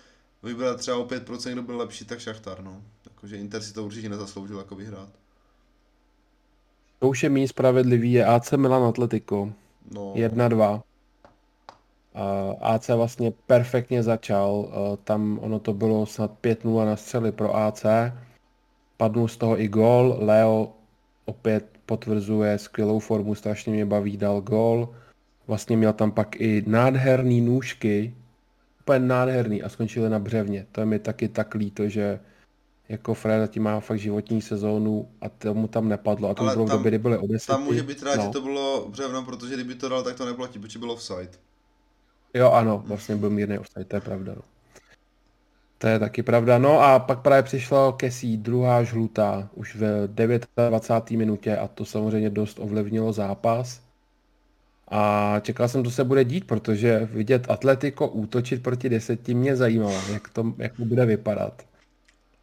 vybrat 0.43 0.79
třeba 0.79 0.97
o 0.97 1.05
5%, 1.05 1.51
kdo 1.51 1.61
byl 1.61 1.77
lepší, 1.77 2.05
tak 2.05 2.19
Šachtar, 2.19 2.63
no. 2.63 2.81
Jakože 3.05 3.37
Inter 3.37 3.61
si 3.61 3.73
to 3.73 3.85
určitě 3.85 4.09
nezasloužil 4.09 4.57
jako 4.57 4.75
vyhrát. 4.75 5.09
To 6.99 7.07
už 7.09 7.23
je 7.23 7.29
méně 7.29 7.47
spravedlivý, 7.47 8.11
je 8.11 8.25
AC 8.25 8.51
Milan 8.51 8.83
Atletico. 8.83 9.53
No. 9.91 10.13
1-2. 10.13 10.81
AC 12.61 12.87
vlastně 12.87 13.33
perfektně 13.47 14.03
začal, 14.03 14.69
tam 15.03 15.39
ono 15.41 15.59
to 15.59 15.73
bylo 15.73 16.05
snad 16.05 16.31
5-0 16.43 16.85
na 16.85 16.95
střely 16.95 17.31
pro 17.31 17.55
AC, 17.55 17.85
padnul 18.97 19.27
z 19.27 19.37
toho 19.37 19.61
i 19.61 19.67
gol, 19.67 20.17
Leo 20.19 20.73
opět 21.25 21.65
potvrzuje 21.85 22.57
skvělou 22.57 22.99
formu, 22.99 23.35
strašně 23.35 23.73
mě 23.73 23.85
baví, 23.85 24.17
dal 24.17 24.41
gol, 24.41 24.89
vlastně 25.47 25.77
měl 25.77 25.93
tam 25.93 26.11
pak 26.11 26.35
i 26.35 26.63
nádherný 26.67 27.41
nůžky, 27.41 28.15
úplně 28.81 28.99
nádherný 28.99 29.63
a 29.63 29.69
skončili 29.69 30.09
na 30.09 30.19
břevně, 30.19 30.65
to 30.71 30.81
je 30.81 30.85
mi 30.85 30.99
taky 30.99 31.27
tak 31.27 31.55
líto, 31.55 31.89
že 31.89 32.19
jako 32.89 33.13
Fred 33.13 33.39
zatím 33.39 33.63
má 33.63 33.79
fakt 33.79 33.99
životní 33.99 34.41
sezónu 34.41 35.09
a 35.21 35.29
tomu 35.29 35.67
tam 35.67 35.89
nepadlo. 35.89 36.29
A 36.29 36.33
to 36.33 36.43
bylo 36.43 36.65
v 36.65 36.69
době, 36.69 36.91
kdy 36.91 36.97
byly 36.97 37.17
o 37.17 37.27
Tam 37.47 37.63
může 37.63 37.83
být 37.83 38.03
rád, 38.03 38.15
no. 38.15 38.23
že 38.23 38.29
to 38.29 38.41
bylo 38.41 38.87
břevno, 38.89 39.23
protože 39.23 39.53
kdyby 39.53 39.75
to 39.75 39.89
dal, 39.89 40.03
tak 40.03 40.15
to 40.15 40.25
neplatí, 40.25 40.59
protože 40.59 40.79
bylo 40.79 40.93
offside. 40.93 41.31
Jo, 42.37 42.51
ano, 42.51 42.83
vlastně 42.85 43.15
byl 43.15 43.29
mírný 43.29 43.57
offside, 43.57 43.85
to 43.85 43.95
je 43.95 44.01
pravda. 44.01 44.33
No. 44.35 44.41
To 45.77 45.87
je 45.87 45.99
taky 45.99 46.23
pravda. 46.23 46.57
No 46.57 46.79
a 46.79 46.99
pak 46.99 47.19
právě 47.19 47.43
přišlo 47.43 47.91
Kesí 47.91 48.37
druhá 48.37 48.83
žlutá 48.83 49.49
už 49.53 49.75
v 49.75 50.07
29. 50.69 51.17
minutě 51.17 51.57
a 51.57 51.67
to 51.67 51.85
samozřejmě 51.85 52.29
dost 52.29 52.59
ovlivnilo 52.59 53.13
zápas. 53.13 53.81
A 54.87 55.35
čekal 55.39 55.67
jsem, 55.67 55.83
co 55.83 55.91
se 55.91 56.03
bude 56.03 56.23
dít, 56.23 56.47
protože 56.47 57.09
vidět 57.11 57.49
Atletico 57.49 58.07
útočit 58.07 58.63
proti 58.63 58.89
deseti 58.89 59.33
mě 59.33 59.55
zajímalo, 59.55 60.01
jak 60.13 60.29
to, 60.29 60.53
jak 60.57 60.75
to 60.75 60.85
bude 60.85 61.05
vypadat. 61.05 61.63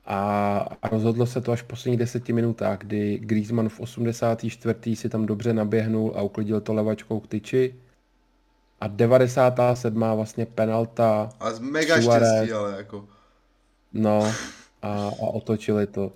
A, 0.06 0.58
a 0.82 0.88
rozhodlo 0.88 1.26
se 1.26 1.40
to 1.40 1.52
až 1.52 1.62
v 1.62 1.66
posledních 1.66 1.98
deseti 1.98 2.32
minutách, 2.32 2.78
kdy 2.78 3.18
Griezmann 3.18 3.68
v 3.68 3.80
84. 3.80 4.96
si 4.96 5.08
tam 5.08 5.26
dobře 5.26 5.52
naběhnul 5.52 6.12
a 6.16 6.22
uklidil 6.22 6.60
to 6.60 6.74
levačkou 6.74 7.20
k 7.20 7.26
tyči 7.26 7.74
a 8.84 8.88
97. 8.88 10.00
vlastně 10.00 10.46
penalta. 10.46 11.30
A 11.40 11.52
z 11.52 11.58
mega 11.58 12.02
Suarez, 12.02 12.28
štěstí, 12.28 12.52
ale 12.52 12.76
jako. 12.76 13.04
No 13.92 14.22
a, 14.82 15.08
a 15.08 15.10
otočili 15.18 15.86
to. 15.86 16.12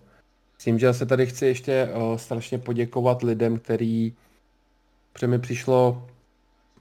Myslím, 0.56 0.78
že 0.78 0.94
se 0.94 1.06
tady 1.06 1.26
chci 1.26 1.46
ještě 1.46 1.90
o, 1.94 2.18
strašně 2.18 2.58
poděkovat 2.58 3.22
lidem, 3.22 3.58
který, 3.58 4.12
protože 5.12 5.26
mi 5.26 5.38
přišlo 5.38 6.06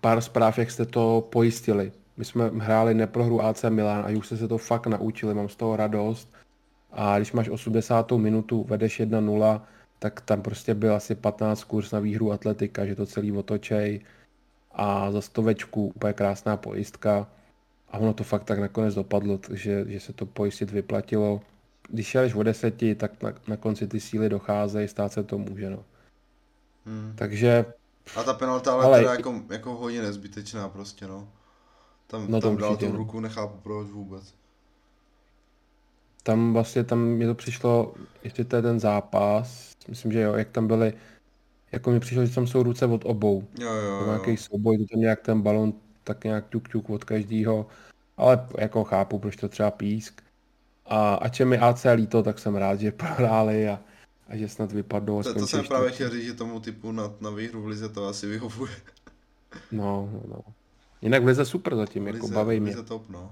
pár 0.02 0.22
zpráv, 0.22 0.58
jak 0.58 0.72
jste 0.72 0.86
to 0.86 1.28
pojistili. 1.30 1.92
My 2.18 2.26
jsme 2.26 2.50
hráli 2.58 2.94
neprohru 2.94 3.42
AC 3.42 3.66
Milan 3.70 4.06
a 4.06 4.18
už 4.18 4.26
jste 4.26 4.38
se 4.38 4.48
to 4.48 4.58
fakt 4.58 4.88
naučili, 4.88 5.34
mám 5.34 5.50
z 5.50 5.56
toho 5.56 5.76
radost. 5.76 6.34
A 6.92 7.18
když 7.18 7.32
máš 7.32 7.50
80. 7.50 8.12
minutu, 8.12 8.64
vedeš 8.64 9.02
1-0, 9.02 9.62
tak 10.00 10.22
tam 10.22 10.42
prostě 10.42 10.74
byl 10.74 10.96
asi 10.96 11.16
15 11.16 11.64
kurz 11.64 11.92
na 11.92 12.00
výhru 12.00 12.32
atletika, 12.32 12.86
že 12.86 12.96
to 12.96 13.06
celý 13.06 13.32
otočej 13.32 14.02
a 14.78 15.12
za 15.12 15.22
stovečku 15.22 15.88
úplně 15.96 16.14
krásná 16.14 16.58
pojistka 16.58 17.28
a 17.90 17.98
ono 17.98 18.14
to 18.14 18.24
fakt 18.24 18.44
tak 18.44 18.60
nakonec 18.60 18.96
dopadlo, 18.96 19.40
že, 19.54 19.86
že 19.88 20.00
se 20.00 20.14
to 20.14 20.26
pojistit 20.26 20.72
vyplatilo. 20.72 21.42
Když 21.90 22.16
ješ 22.16 22.34
o 22.34 22.44
deseti, 22.44 22.96
tak 22.96 23.24
na, 23.24 23.34
na 23.48 23.58
konci 23.58 23.88
ty 23.88 24.00
síly 24.00 24.30
docházejí, 24.30 24.88
stát 24.88 25.14
se 25.14 25.24
to 25.24 25.38
může, 25.38 25.70
no. 25.70 25.84
Hmm. 26.86 27.14
Takže... 27.16 27.66
A 28.16 28.24
ta 28.24 28.34
penalta 28.34 28.74
ale, 28.74 28.86
ale 28.86 28.98
teda 28.98 29.12
jako, 29.12 29.42
jako 29.50 29.76
hodně 29.76 30.02
nezbytečná 30.02 30.70
prostě, 30.70 31.08
no. 31.08 31.28
Tam, 32.08 32.26
no 32.32 32.42
tam 32.42 32.58
dal 32.58 32.78
tu 32.78 32.90
no. 32.90 32.98
ruku, 32.98 33.20
nechápu 33.20 33.58
proč 33.64 33.88
vůbec. 33.88 34.34
Tam 36.24 36.54
vlastně, 36.54 36.84
tam 36.84 37.00
mi 37.00 37.26
to 37.26 37.36
přišlo, 37.36 37.94
ještě 38.24 38.44
to 38.44 38.56
je 38.56 38.62
ten 38.62 38.80
zápas, 38.80 39.76
myslím, 39.88 40.12
že 40.12 40.22
jo, 40.22 40.34
jak 40.34 40.50
tam 40.50 40.68
byly 40.68 40.94
jako 41.72 41.92
mi 41.92 42.00
přišlo, 42.00 42.26
že 42.26 42.36
tam 42.36 42.48
jsou 42.48 42.64
ruce 42.64 42.86
od 42.86 43.06
obou. 43.06 43.48
Jo, 43.60 43.74
jo, 43.74 43.84
jo. 43.84 44.06
Nějaký 44.06 44.38
souboj, 44.38 44.78
to 44.78 44.86
tam 44.92 45.02
nějak 45.02 45.22
ten 45.22 45.42
balon 45.42 45.74
tak 46.04 46.24
nějak 46.24 46.48
tuk 46.48 46.68
tuk 46.68 46.90
od 46.90 47.04
každého, 47.04 47.68
ale 48.18 48.48
jako 48.58 48.84
chápu, 48.84 49.20
proč 49.20 49.36
to 49.36 49.50
třeba 49.50 49.72
písk. 49.72 50.22
A 50.86 51.16
ač 51.16 51.40
je 51.40 51.46
mi 51.46 51.58
AC 51.58 51.86
líto, 51.96 52.24
tak 52.24 52.40
jsem 52.40 52.56
rád, 52.56 52.80
že 52.80 52.92
prohráli 52.92 53.70
a, 53.70 53.80
a 54.28 54.38
že 54.38 54.50
snad 54.50 54.72
vypadnou 54.72 55.24
To, 55.24 55.34
to 55.34 55.48
jsem 55.48 55.60
tři 55.60 55.68
právě 55.68 55.92
chtěl 55.92 56.10
říct, 56.10 56.26
že 56.26 56.34
tomu 56.34 56.60
typu 56.60 56.92
na, 56.92 57.14
na 57.22 57.30
výhru 57.30 57.62
v 57.62 57.68
Lize 57.68 57.90
to 57.90 58.08
asi 58.08 58.28
vyhovuje. 58.28 58.74
No, 59.72 60.10
no, 60.14 60.22
no. 60.28 60.42
Jinak 61.02 61.24
v 61.24 61.26
lize 61.26 61.46
super 61.46 61.76
zatím, 61.76 62.08
jako 62.08 62.26
Lize, 62.26 62.36
baví 62.36 62.60
mě. 62.60 62.72
Lize 62.72 62.84
top, 62.84 63.10
no. 63.10 63.32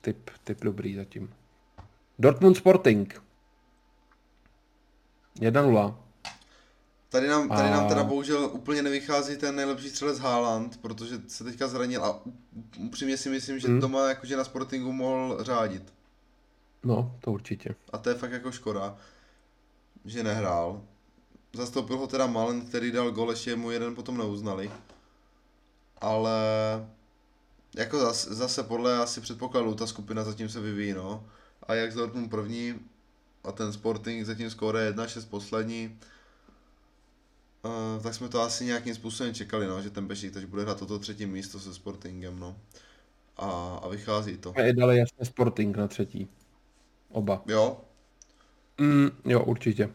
Typ, 0.00 0.30
typ 0.44 0.60
dobrý 0.60 0.94
zatím. 0.94 1.34
Dortmund 2.18 2.56
Sporting. 2.56 3.22
1-0. 5.40 6.05
Tady 7.16 7.28
nám, 7.28 7.48
tady 7.48 7.70
nám 7.70 7.88
teda 7.88 8.04
bohužel 8.04 8.50
úplně 8.52 8.82
nevychází 8.82 9.36
ten 9.36 9.56
nejlepší 9.56 9.88
střelec 9.90 10.18
Haaland, 10.18 10.76
protože 10.76 11.20
se 11.28 11.44
teďka 11.44 11.68
zranil 11.68 12.04
a 12.04 12.20
upřímně 12.78 13.16
si 13.16 13.28
myslím, 13.28 13.58
že 13.58 13.68
Hmm. 13.68 13.80
doma 13.80 14.08
jakože 14.08 14.36
na 14.36 14.44
Sportingu 14.44 14.92
mohl 14.92 15.38
řádit. 15.40 15.94
No, 16.84 17.16
to 17.20 17.32
určitě. 17.32 17.74
A 17.92 17.98
to 17.98 18.08
je 18.08 18.14
fakt 18.14 18.32
jako 18.32 18.52
škoda, 18.52 18.96
že 20.04 20.22
nehrál. 20.22 20.82
Zastoupil 21.52 21.98
ho 21.98 22.06
teda 22.06 22.26
Malen, 22.26 22.60
který 22.66 22.92
dal 22.92 23.10
gol, 23.10 23.30
ještě 23.30 23.56
mu 23.56 23.70
jeden 23.70 23.94
potom 23.94 24.18
neuznali. 24.18 24.70
Ale 25.98 26.40
jako 27.76 27.98
zase, 27.98 28.34
zase 28.34 28.62
podle 28.62 28.98
asi 28.98 29.20
předpokladu 29.20 29.74
ta 29.74 29.86
skupina 29.86 30.24
zatím 30.24 30.48
se 30.48 30.60
vyvíjí, 30.60 30.92
no. 30.92 31.24
A 31.62 31.74
jak 31.74 31.94
Dortmund 31.94 32.30
první 32.30 32.74
a 33.44 33.52
ten 33.52 33.72
Sporting 33.72 34.26
zatím 34.26 34.50
skóre 34.50 34.92
1-6 34.92 35.26
poslední, 35.30 35.98
uh, 37.66 38.02
tak 38.02 38.14
jsme 38.14 38.28
to 38.28 38.40
asi 38.40 38.64
nějakým 38.64 38.94
způsobem 38.94 39.34
čekali, 39.34 39.66
no, 39.66 39.82
že 39.82 39.90
ten 39.90 40.06
Bešik 40.06 40.32
teď 40.34 40.44
bude 40.46 40.62
hrát 40.62 40.78
toto 40.78 40.98
třetí 40.98 41.26
místo 41.26 41.60
se 41.60 41.74
Sportingem, 41.74 42.38
no. 42.38 42.56
A, 43.36 43.80
a 43.82 43.88
vychází 43.88 44.36
to. 44.36 44.52
A 44.56 44.72
dali 44.72 44.98
jasně 44.98 45.24
Sporting 45.24 45.76
na 45.76 45.88
třetí. 45.88 46.28
Oba. 47.08 47.42
Jo, 47.46 47.80
Mm, 48.78 49.10
jo, 49.24 49.44
určitě. 49.44 49.90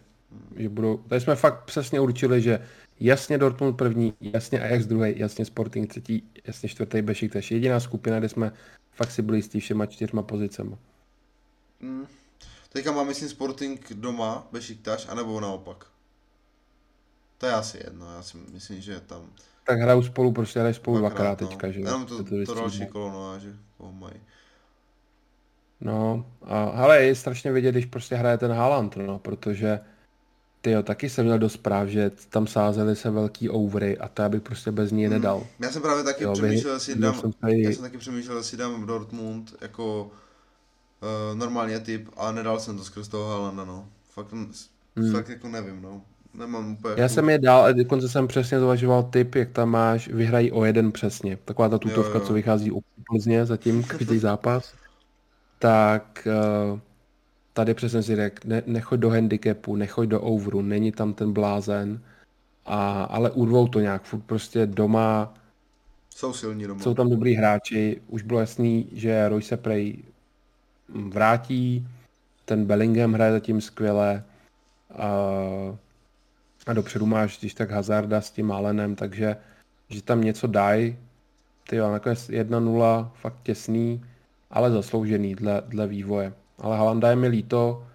Že 0.56 0.70
budou, 0.70 0.98
tady 0.98 1.22
jsme 1.22 1.36
fakt 1.36 1.64
přesně 1.66 2.00
určili, 2.00 2.42
že 2.42 2.68
jasně 3.00 3.38
Dortmund 3.38 3.78
první, 3.78 4.14
jasně 4.22 4.62
Ajax 4.62 4.86
druhý, 4.86 5.20
jasně 5.20 5.46
Sporting 5.46 5.90
třetí, 5.90 6.32
jasně 6.48 6.70
čtvrtý 6.70 7.02
Bešik, 7.02 7.32
to 7.32 7.38
je 7.38 7.44
jediná 7.50 7.80
skupina, 7.80 8.20
kde 8.20 8.30
jsme 8.30 8.52
fakt 8.92 9.12
si 9.12 9.22
byli 9.22 9.38
jistí 9.38 9.60
všema 9.60 9.86
čtyřma 9.86 10.22
pozicema. 10.22 10.78
Mm. 11.80 12.08
Teďka 12.70 12.92
má, 12.92 13.04
myslím, 13.04 13.30
Sporting 13.30 13.94
doma, 13.94 14.48
Bešiktaš, 14.52 15.08
anebo 15.10 15.40
naopak. 15.40 15.91
To 17.42 17.48
je 17.48 17.54
asi 17.54 17.78
jedno, 17.84 18.14
já 18.16 18.22
si 18.22 18.38
myslím, 18.54 18.82
že 18.82 19.00
tam 19.00 19.30
Tak 19.66 19.80
hrajou 19.80 20.04
spolu, 20.04 20.32
prostě 20.32 20.60
hrají 20.60 20.74
spolu 20.74 20.98
dvakrát 20.98 21.42
no. 21.42 21.48
teďka, 21.48 21.72
že 21.72 21.80
jo, 21.80 21.86
Jenom 21.86 22.06
to, 22.06 22.24
to, 22.24 22.46
to 22.46 22.56
další 22.56 22.86
kolo, 22.86 23.12
no, 23.12 23.32
a 23.32 23.40
že 23.40 23.54
ho 23.78 23.92
mají. 23.92 24.14
No, 25.82 26.26
a 26.42 26.64
ale 26.64 27.04
je 27.04 27.16
strašně 27.16 27.52
vidět, 27.52 27.72
když 27.72 27.86
prostě 27.86 28.16
hraje 28.16 28.38
ten 28.38 28.52
Haaland, 28.52 28.96
no, 28.98 29.20
protože 29.20 29.80
ty 30.62 30.72
jo, 30.72 30.84
taky 30.84 31.10
jsem 31.10 31.26
měl 31.26 31.40
do 31.40 31.50
zpráv, 31.50 31.88
že 31.88 32.12
tam 32.30 32.48
sázely 32.48 32.96
se 32.96 33.10
velký 33.10 33.50
overy 33.50 33.98
a 33.98 34.08
to 34.08 34.22
já 34.22 34.30
bych 34.30 34.42
prostě 34.42 34.72
bez 34.72 34.92
ní 34.92 35.08
nedal. 35.10 35.48
Já 35.60 35.72
jsem 35.72 35.82
právě 35.82 36.04
taky 36.04 36.24
Jo, 36.24 36.34
přemýšlel, 36.34 36.74
jestli 36.74 36.96
dám, 36.96 37.20
jsem 37.20 37.34
tady- 37.34 37.62
já 37.62 37.72
jsem 37.72 37.82
taky 37.82 37.98
přemýšlel, 37.98 38.38
jestli 38.38 38.58
dám 38.58 38.86
Dortmund 38.86 39.56
jako 39.62 40.04
uh, 40.04 41.38
normálně 41.38 41.80
typ 41.80 42.10
a 42.18 42.32
nedal 42.32 42.60
jsem 42.60 42.78
to 42.78 42.84
skrz 42.84 43.08
toho 43.08 43.30
Haalanda, 43.30 43.66
no. 43.66 43.90
Fakt, 44.10 44.32
Hmm. 44.96 45.12
fakt 45.12 45.30
jako 45.30 45.48
nevím, 45.48 45.82
no. 45.82 46.02
Nemám 46.34 46.74
úplně... 46.74 46.96
Já 46.98 47.10
jsem 47.10 47.30
je 47.30 47.40
dal 47.40 47.64
a 47.64 47.72
dokonce 47.72 48.10
jsem 48.10 48.28
přesně 48.28 48.60
zvažoval 48.60 49.04
typ, 49.04 49.36
jak 49.36 49.50
tam 49.50 49.70
máš, 49.70 50.08
vyhrají 50.08 50.52
o 50.52 50.66
jeden 50.66 50.92
přesně. 50.92 51.38
Taková 51.46 51.70
ta 51.70 51.78
tutovka, 51.78 52.20
jo. 52.20 52.26
co 52.26 52.34
vychází 52.34 52.72
u 52.72 52.82
Plzně 53.12 53.46
zatím, 53.46 53.84
každý 53.98 54.18
zápas. 54.18 54.74
Tak 55.60 56.28
eh, 56.28 56.80
tady 57.54 57.74
přesně 57.74 58.04
si 58.04 58.16
řekl, 58.16 58.48
ne, 58.48 58.64
nechoď 58.66 59.00
do 59.00 59.10
handicapu, 59.10 59.76
nechoď 59.76 60.08
do 60.08 60.22
overu, 60.22 60.62
není 60.62 60.92
tam 60.92 61.14
ten 61.14 61.34
blázen. 61.34 62.02
A, 62.66 63.04
ale 63.04 63.32
urvou 63.32 63.68
to 63.68 63.80
nějak, 63.80 64.04
furt 64.04 64.22
prostě 64.22 64.66
doma, 64.66 65.34
Jsou 66.16 66.34
silní 66.34 66.68
doma. 66.68 66.82
jsou 66.82 66.94
tam 66.94 67.10
dobrý 67.10 67.36
hráči, 67.36 68.02
už 68.08 68.24
bylo 68.24 68.40
jasný, 68.40 68.90
že 68.92 69.30
Roy 69.30 69.42
se 69.42 69.58
prej 69.58 69.98
mm, 70.90 71.10
vrátí, 71.10 71.88
ten 72.46 72.66
Bellingham 72.66 73.14
hraje 73.14 73.32
zatím 73.32 73.62
skvěle 73.62 74.24
a, 74.96 75.08
a 76.68 76.74
dopředu 76.74 77.06
máš 77.06 77.40
když 77.40 77.54
tak 77.54 77.72
Hazarda 77.72 78.22
s 78.22 78.32
tím 78.32 78.48
Malenem, 78.48 78.96
takže 78.96 79.36
že 79.90 80.02
tam 80.04 80.22
něco 80.22 80.48
dají, 80.48 80.98
ty 81.70 81.76
jo, 81.76 81.92
nakonec 81.92 82.30
1-0, 82.30 83.10
fakt 83.16 83.38
těsný, 83.44 84.06
ale 84.52 84.72
zasloužený 84.72 85.36
dle, 85.36 85.64
dle 85.68 85.88
vývoje. 85.88 86.34
Ale 86.60 86.78
Halanda 86.78 87.10
je 87.10 87.16
mi 87.16 87.28
líto, 87.28 87.88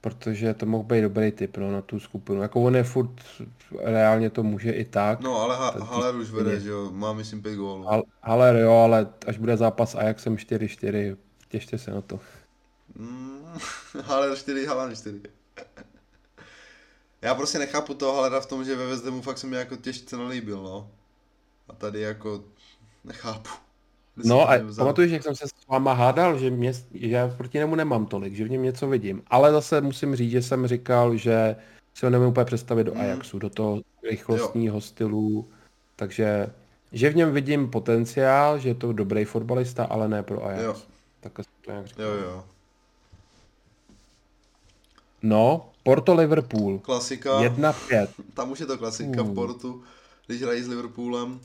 protože 0.00 0.54
to 0.54 0.66
mohl 0.66 0.84
být 0.84 1.02
dobrý 1.02 1.32
typ 1.32 1.56
no, 1.56 1.72
na 1.72 1.82
tu 1.82 2.00
skupinu. 2.00 2.42
Jako 2.42 2.62
on 2.62 2.76
je 2.76 2.84
furt, 2.84 3.10
reálně 3.84 4.30
to 4.30 4.42
může 4.42 4.70
i 4.70 4.84
tak, 4.84 5.20
No, 5.20 5.36
ale 5.36 5.56
ha- 5.56 5.84
Haller 5.84 6.14
už 6.16 6.30
vede, 6.30 6.60
že 6.60 6.68
jo, 6.68 6.90
má 6.92 7.12
myslím 7.12 7.42
pět 7.42 7.54
gólů. 7.56 7.84
Hal- 7.84 8.02
Haller 8.22 8.56
jo, 8.56 8.72
ale 8.72 9.06
až 9.26 9.38
bude 9.38 9.56
zápas 9.56 9.94
Ajaxem 9.94 10.36
4-4, 10.36 11.16
těšte 11.48 11.78
se 11.78 11.90
na 11.90 12.00
to. 12.00 12.20
Mm, 12.94 13.38
Haller 14.04 14.36
4, 14.36 14.66
Haaland 14.66 14.96
4. 14.96 15.20
Já 17.22 17.34
prostě 17.34 17.58
nechápu 17.58 17.94
toho 17.94 18.14
Hallera 18.14 18.40
v 18.40 18.46
tom, 18.46 18.64
že 18.64 18.76
ve 18.76 18.86
West 18.86 19.04
Hamu 19.04 19.22
fakt 19.22 19.38
se 19.38 19.46
mi 19.46 19.56
jako 19.56 19.76
těžce 19.76 20.16
nelíbil, 20.16 20.62
no. 20.62 20.90
A 21.68 21.72
tady 21.72 22.00
jako 22.00 22.44
nechápu. 23.04 23.50
No 24.24 24.50
a 24.50 24.54
pamatuješ, 24.76 25.12
jak 25.12 25.22
jsem 25.22 25.34
se 25.34 25.48
s 25.48 25.66
váma 25.68 25.92
hádal, 25.92 26.38
že, 26.38 26.50
mě, 26.50 26.72
že 26.72 27.08
já 27.08 27.28
proti 27.28 27.58
němu 27.58 27.74
nemám 27.74 28.06
tolik, 28.06 28.34
že 28.34 28.44
v 28.44 28.50
něm 28.50 28.62
něco 28.62 28.88
vidím. 28.88 29.22
Ale 29.26 29.52
zase 29.52 29.80
musím 29.80 30.16
říct, 30.16 30.30
že 30.30 30.42
jsem 30.42 30.66
říkal, 30.66 31.16
že 31.16 31.56
si 31.94 32.06
ho 32.06 32.10
nemůžu 32.10 32.30
úplně 32.30 32.44
představit 32.44 32.84
do 32.84 32.94
Mm. 32.94 33.00
Ajaxu, 33.00 33.38
do 33.38 33.50
toho 33.50 33.80
rychlostního 34.10 34.80
stylu. 34.80 35.48
Takže, 35.96 36.46
že 36.92 37.10
v 37.10 37.16
něm 37.16 37.32
vidím 37.32 37.70
potenciál, 37.70 38.58
že 38.58 38.68
je 38.68 38.74
to 38.74 38.92
dobrý 38.92 39.24
fotbalista, 39.24 39.84
ale 39.84 40.08
ne 40.08 40.22
pro 40.22 40.46
Ajax. 40.46 40.64
Jo. 40.64 40.76
Takhle 41.20 41.44
jsem 41.44 41.52
to 41.64 41.70
nějak 41.70 41.86
říkal. 41.86 42.06
Jo, 42.06 42.12
jo. 42.12 42.44
No, 45.22 45.70
Porto 45.82 46.14
Liverpool. 46.14 46.78
Klasika. 46.78 47.40
1-5. 47.40 48.08
Tam 48.34 48.50
už 48.50 48.60
je 48.60 48.66
to 48.66 48.78
klasika 48.78 49.22
v. 49.22 49.34
Portu, 49.34 49.82
když 50.26 50.42
hrají 50.42 50.62
s 50.62 50.68
Liverpoolem. 50.68 51.40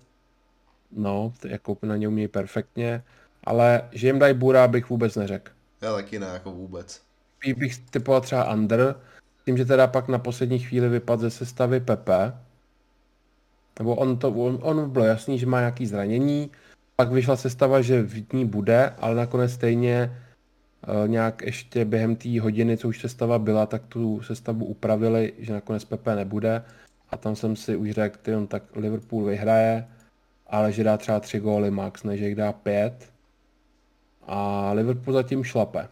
No, 0.91 1.33
to 1.39 1.47
jako 1.47 1.77
na 1.81 1.95
ně 1.95 2.07
umějí 2.07 2.27
perfektně, 2.27 3.03
ale 3.43 3.89
že 3.91 4.07
jim 4.07 4.19
dají 4.19 4.33
Bura, 4.33 4.67
bych 4.67 4.89
vůbec 4.89 5.15
neřekl. 5.15 5.51
Já 5.81 5.93
taky 5.93 6.19
ne, 6.19 6.27
jako 6.27 6.51
vůbec. 6.51 7.01
Spíš 7.37 7.53
bych 7.53 7.77
typoval 7.77 8.21
třeba 8.21 8.53
under, 8.53 8.95
tím, 9.45 9.57
že 9.57 9.65
teda 9.65 9.87
pak 9.87 10.07
na 10.07 10.19
poslední 10.19 10.59
chvíli 10.59 10.89
vypadl 10.89 11.21
ze 11.21 11.29
sestavy 11.29 11.79
Pepe. 11.79 12.33
Nebo 13.79 13.95
on 13.95 14.17
to, 14.17 14.31
on, 14.31 14.59
on 14.61 14.89
bylo 14.89 15.05
jasný, 15.05 15.39
že 15.39 15.45
má 15.45 15.59
nějaký 15.59 15.87
zranění, 15.87 16.51
pak 16.95 17.11
vyšla 17.11 17.35
sestava, 17.35 17.81
že 17.81 18.01
v 18.01 18.33
ní 18.33 18.45
bude, 18.45 18.89
ale 18.89 19.15
nakonec 19.15 19.51
stejně 19.51 20.22
nějak 21.07 21.41
ještě 21.41 21.85
během 21.85 22.15
té 22.15 22.41
hodiny, 22.41 22.77
co 22.77 22.87
už 22.87 23.01
sestava 23.01 23.39
byla, 23.39 23.65
tak 23.65 23.81
tu 23.85 24.21
sestavu 24.21 24.65
upravili, 24.65 25.33
že 25.37 25.53
nakonec 25.53 25.85
Pepe 25.85 26.15
nebude. 26.15 26.63
A 27.09 27.17
tam 27.17 27.35
jsem 27.35 27.55
si 27.55 27.75
už 27.75 27.91
řekl, 27.91 28.19
ty 28.21 28.35
on 28.35 28.47
tak 28.47 28.63
Liverpool 28.75 29.23
vyhraje, 29.25 29.87
ale 30.47 30.71
že 30.71 30.83
dá 30.83 30.97
třeba 30.97 31.19
tři 31.19 31.39
góly 31.39 31.71
max, 31.71 32.03
než 32.03 32.21
jich 32.21 32.35
dá 32.35 32.53
pět. 32.53 33.09
A 34.27 34.71
Liverpool 34.73 35.13
zatím 35.13 35.43
šlape. 35.43 35.87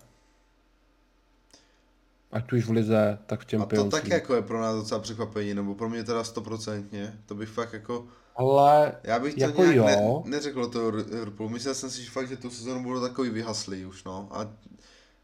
Ať 2.32 2.54
už 2.54 2.66
v 2.66 2.72
lize, 2.72 3.18
tak 3.26 3.40
v 3.40 3.44
A 3.44 3.46
to 3.46 3.58
Champions 3.58 3.94
League. 3.94 4.10
jako 4.10 4.36
je 4.36 4.42
pro 4.42 4.62
nás 4.62 4.76
docela 4.76 5.00
překvapení, 5.00 5.54
nebo 5.54 5.76
pro 5.76 5.90
mě 5.90 6.04
teda 6.04 6.24
stoprocentně. 6.24 7.14
To 7.26 7.36
bych 7.36 7.50
fakt 7.50 7.74
jako... 7.74 8.06
Ale 8.36 8.96
Já 9.04 9.20
bych 9.20 9.34
to 9.34 9.40
Jako 9.40 9.64
nějak 9.66 10.00
jo. 10.00 10.24
ne, 10.26 10.32
neřekl 10.32 10.68
to 10.68 10.90
Liverpool. 10.90 11.50
Myslel 11.50 11.76
jsem 11.76 11.90
si 11.90 12.04
že 12.04 12.10
fakt, 12.12 12.28
že 12.28 12.38
tu 12.38 12.50
sezonu 12.50 12.84
budou 12.84 13.02
takový 13.02 13.30
vyhaslý 13.30 13.86
už, 13.86 14.04
no. 14.04 14.28
A 14.32 14.48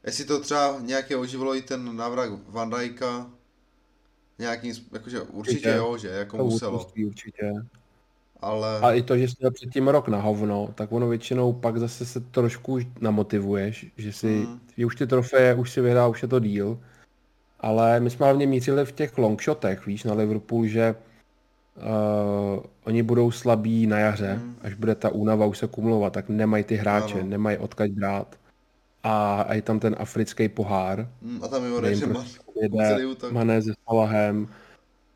jestli 0.06 0.26
to 0.26 0.40
třeba 0.40 0.76
nějaké 0.82 1.16
oživilo 1.18 1.56
i 1.56 1.62
ten 1.62 1.96
návrat 1.96 2.30
Van 2.48 2.70
Dijka, 2.70 3.30
nějakým, 4.40 4.74
jakože 4.94 5.22
určitě 5.22 5.38
Určitě. 5.38 5.70
jo, 5.70 5.98
že 5.98 6.08
jako 6.08 6.38
to 6.38 6.44
muselo, 6.46 6.86
určitě. 7.08 7.54
ale 8.42 8.80
A 8.80 8.92
i 8.94 9.02
to, 9.02 9.18
že 9.18 9.28
jsi 9.28 9.34
měl 9.40 9.52
předtím 9.52 9.88
rok 9.88 10.08
na 10.08 10.22
hovno, 10.22 10.70
tak 10.76 10.92
ono 10.92 11.08
většinou 11.10 11.54
pak 11.54 11.78
zase 11.80 12.06
se 12.06 12.20
trošku 12.20 12.74
už 12.74 12.88
namotivuješ, 13.02 13.86
že 13.98 14.14
si, 14.14 14.28
Mm. 14.28 14.60
že 14.78 14.86
už 14.86 14.96
ty 14.96 15.08
trofeje, 15.08 15.54
už 15.56 15.72
si 15.72 15.82
vyhrál, 15.82 16.12
už 16.12 16.22
je 16.22 16.28
to 16.28 16.40
díl. 16.40 16.80
Ale 17.60 18.00
my 18.00 18.10
jsme 18.10 18.26
hlavně 18.26 18.48
mířili 18.48 18.86
v 18.86 18.92
těch 18.92 19.18
longshotech, 19.18 19.86
víš, 19.86 20.04
na 20.04 20.14
Liverpool, 20.14 20.66
že 20.68 20.96
uh, 21.78 22.64
oni 22.84 23.04
budou 23.04 23.32
slabí 23.32 23.88
na 23.88 24.00
jaře, 24.00 24.40
Mm. 24.44 24.56
až 24.62 24.74
bude 24.74 24.96
ta 24.96 25.10
únava 25.10 25.46
už 25.46 25.58
se 25.58 25.68
kumulovat, 25.68 26.14
tak 26.14 26.30
nemají 26.30 26.64
ty 26.64 26.76
hráče, 26.76 27.20
Ano. 27.20 27.28
nemají 27.30 27.58
odkaď 27.58 27.92
brát. 27.92 28.36
A, 29.04 29.42
a 29.42 29.54
je 29.54 29.62
tam 29.62 29.80
ten 29.80 29.96
africký 30.00 30.50
pohár, 30.50 31.10
mm, 31.22 31.44
a 31.44 31.48
tam 31.48 31.64
jim 31.66 31.96
že 31.96 32.06
má 32.06 32.14
prostě. 32.14 33.32
Mané 33.32 33.62
se 33.62 33.74
Salahem, 33.90 34.48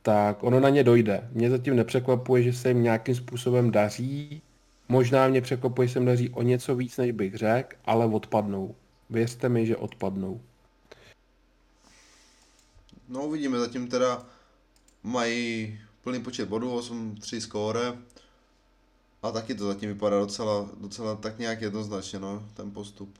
tak 0.01 0.43
ono 0.43 0.59
na 0.59 0.69
ně 0.69 0.83
dojde. 0.83 1.29
Mě 1.33 1.49
zatím 1.49 1.75
nepřekvapuje, 1.75 2.43
že 2.43 2.53
se 2.53 2.67
jim 2.69 2.83
nějakým 2.83 3.15
způsobem 3.15 3.71
daří. 3.71 4.41
Možná 4.89 5.27
mě 5.27 5.41
překvapuje, 5.41 5.87
že 5.87 5.93
se 5.93 5.99
jim 5.99 6.05
daří 6.05 6.29
o 6.29 6.41
něco 6.41 6.75
víc, 6.75 6.97
než 6.97 7.11
bych 7.11 7.35
řekl, 7.35 7.75
ale 7.85 8.05
odpadnou. 8.05 8.75
Věřte 9.09 9.49
mi, 9.49 9.65
že 9.65 9.77
odpadnou. 9.77 10.41
No 13.09 13.25
uvidíme, 13.25 13.59
zatím 13.59 13.87
teda 13.87 14.25
mají 15.03 15.79
plný 16.03 16.19
počet 16.19 16.49
bodů, 16.49 16.79
8-3 16.79 17.39
skóre. 17.39 17.93
A 19.23 19.31
taky 19.31 19.55
to 19.55 19.67
zatím 19.67 19.89
vypadá 19.89 20.19
docela, 20.19 20.69
docela 20.81 21.15
tak 21.15 21.39
nějak 21.39 21.61
jednoznačně, 21.61 22.19
no, 22.19 22.43
ten 22.53 22.71
postup. 22.71 23.19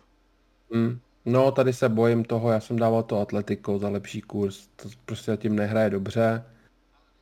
Mm. 0.70 1.00
No, 1.26 1.52
tady 1.52 1.74
se 1.74 1.90
bojím 1.90 2.24
toho, 2.24 2.52
já 2.52 2.60
jsem 2.60 2.80
dával 2.80 3.04
to 3.04 3.22
Atletico 3.22 3.80
za 3.80 3.90
lepší 3.90 4.22
kurz, 4.22 4.68
to 4.76 4.90
prostě 5.06 5.32
zatím 5.32 5.56
nehraje 5.56 5.90
dobře. 5.90 6.44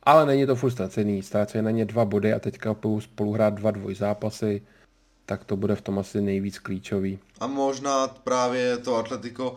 Ale 0.02 0.26
není 0.26 0.46
to 0.46 0.56
furt 0.56 0.70
ztracený, 0.70 1.22
ztrácejí 1.22 1.64
na 1.64 1.70
ně 1.70 1.84
dva 1.84 2.04
body 2.04 2.32
a 2.32 2.38
teďka 2.38 2.74
budou 2.74 3.00
spolu 3.00 3.32
hrát 3.32 3.54
dva 3.54 3.70
dvojzápasy, 3.70 4.62
tak 5.26 5.44
to 5.44 5.56
bude 5.56 5.76
v 5.76 5.80
tom 5.80 5.98
asi 5.98 6.20
nejvíc 6.20 6.58
klíčový. 6.58 7.18
A 7.40 7.46
možná 7.46 8.08
právě 8.08 8.78
to 8.78 8.96
Atletico 8.96 9.56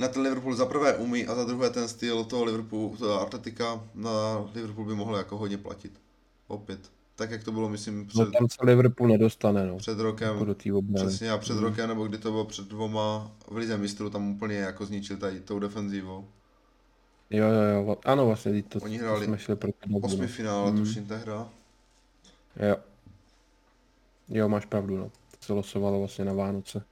na 0.00 0.08
ten 0.08 0.22
Liverpool 0.22 0.54
za 0.54 0.66
prvé 0.66 0.96
umí 0.96 1.26
a 1.26 1.34
za 1.34 1.44
druhé 1.44 1.70
ten 1.70 1.88
styl 1.88 2.24
toho 2.24 2.44
Liverpoolu, 2.44 2.96
toho 2.96 3.20
Atletika 3.20 3.84
na 3.94 4.10
Liverpool 4.54 4.84
by 4.84 4.94
mohl 4.94 5.16
jako 5.16 5.38
hodně 5.38 5.58
platit. 5.58 5.92
Opět. 6.48 6.80
Tak 7.16 7.30
jak 7.30 7.44
to 7.44 7.52
bylo, 7.52 7.68
myslím, 7.68 7.98
No 7.98 8.04
před, 8.04 8.38
tam 8.38 8.48
se 8.48 8.56
Liverpool 8.66 9.08
nedostane, 9.08 9.66
no. 9.66 9.76
před 9.76 9.98
rokem. 9.98 10.28
Jako 10.28 10.44
do. 10.44 10.54
Přesně 10.94 11.30
a 11.30 11.38
před 11.38 11.54
Mm. 11.56 11.62
rokem, 11.62 11.88
nebo 11.88 12.06
kdy 12.06 12.18
to 12.18 12.30
bylo 12.30 12.44
před 12.44 12.68
dvoma 12.68 13.30
v 13.48 13.56
Lize 13.56 13.76
mistrů, 13.78 14.10
tam 14.10 14.30
úplně 14.30 14.56
jako 14.56 14.86
zničil 14.86 15.16
tady 15.16 15.40
tou 15.40 15.58
defenzívou. 15.58 16.24
Jo, 17.30 17.46
jo, 17.46 17.62
jo, 17.62 17.96
ano, 18.04 18.26
vlastně 18.26 18.62
to, 18.62 18.78
Oni 18.82 18.98
to 18.98 19.04
hráli 19.04 19.26
jsme 19.26 19.38
šli 19.38 19.56
proti 19.56 19.78
Osmi 20.02 20.20
no. 20.22 20.28
finále, 20.28 20.70
Mm. 20.70 20.78
tuším, 20.78 21.06
ta 21.06 21.16
hra. 21.16 21.48
Jo. 22.68 22.76
Jo, 24.28 24.48
máš 24.48 24.66
pravdu, 24.66 24.96
no. 24.96 25.04
To 25.30 25.46
se 25.46 25.52
losovalo 25.52 25.98
vlastně 25.98 26.24
na 26.24 26.32
Vánoce. 26.32 26.82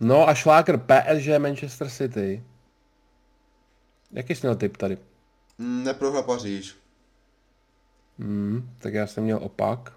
No 0.00 0.28
a 0.28 0.34
šláger 0.34 0.78
PSG 0.78 1.38
Manchester 1.38 1.90
City. 1.90 2.44
Jaký 4.12 4.34
jsi 4.34 4.46
měl 4.46 4.56
tip 4.56 4.76
tady? 4.76 4.98
Mm, 5.58 5.84
Neprohra 5.84 6.22
Paříž. 6.22 6.76
Hmm, 8.18 8.70
tak 8.78 8.94
já 8.94 9.06
jsem 9.06 9.24
měl 9.24 9.38
opak. 9.42 9.92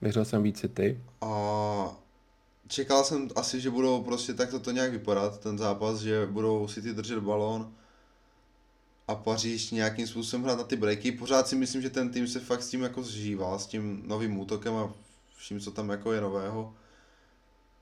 Věřil 0.00 0.24
jsem 0.24 0.42
víc 0.42 0.60
City. 0.60 1.00
A 1.20 1.96
čekal 2.68 3.04
jsem 3.04 3.28
asi, 3.36 3.60
že 3.60 3.70
budou 3.70 4.02
prostě 4.02 4.34
takto 4.34 4.60
to 4.60 4.70
nějak 4.70 4.90
vypadat, 4.92 5.40
ten 5.40 5.58
zápas, 5.58 6.00
že 6.00 6.26
budou 6.26 6.68
City 6.68 6.92
držet 6.92 7.18
balón 7.18 7.72
a 9.08 9.14
Paříž 9.14 9.70
nějakým 9.70 10.06
způsobem 10.06 10.44
hrát 10.44 10.58
na 10.58 10.64
ty 10.64 10.76
breaky. 10.76 11.12
Pořád 11.12 11.48
si 11.48 11.56
myslím, 11.56 11.82
že 11.82 11.90
ten 11.90 12.10
tým 12.10 12.26
se 12.28 12.40
fakt 12.40 12.62
s 12.62 12.68
tím 12.68 12.82
jako 12.82 13.02
zžívá, 13.02 13.58
s 13.58 13.66
tím 13.66 14.02
novým 14.06 14.38
útokem 14.38 14.74
a 14.74 14.92
vším, 15.36 15.60
co 15.60 15.70
tam 15.70 15.90
jako 15.90 16.12
je 16.12 16.20
nového. 16.20 16.74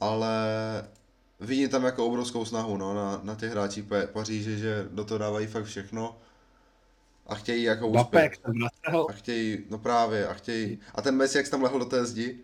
Ale 0.01 0.38
vidím 1.40 1.68
tam 1.68 1.84
jako 1.84 2.06
obrovskou 2.06 2.44
snahu 2.44 2.76
no, 2.76 2.94
na, 2.94 3.20
na 3.22 3.34
těch 3.34 3.50
hráčích 3.50 3.84
Pa- 3.84 4.06
Paříže, 4.12 4.56
že 4.58 4.88
do 4.90 5.04
toho 5.04 5.18
dávají 5.18 5.46
fakt 5.46 5.64
všechno 5.64 6.18
a 7.26 7.34
chtějí 7.34 7.62
jako 7.62 7.88
úspěch. 7.88 8.32
A 9.08 9.12
chtějí, 9.12 9.58
no 9.70 9.78
právě, 9.78 10.28
a 10.28 10.34
chtějí, 10.34 10.78
a 10.94 11.02
ten 11.02 11.16
Messi, 11.16 11.36
jak 11.36 11.46
se 11.46 11.50
tam 11.50 11.62
lehl 11.62 11.78
do 11.78 11.84
té 11.84 12.06
zdi, 12.06 12.38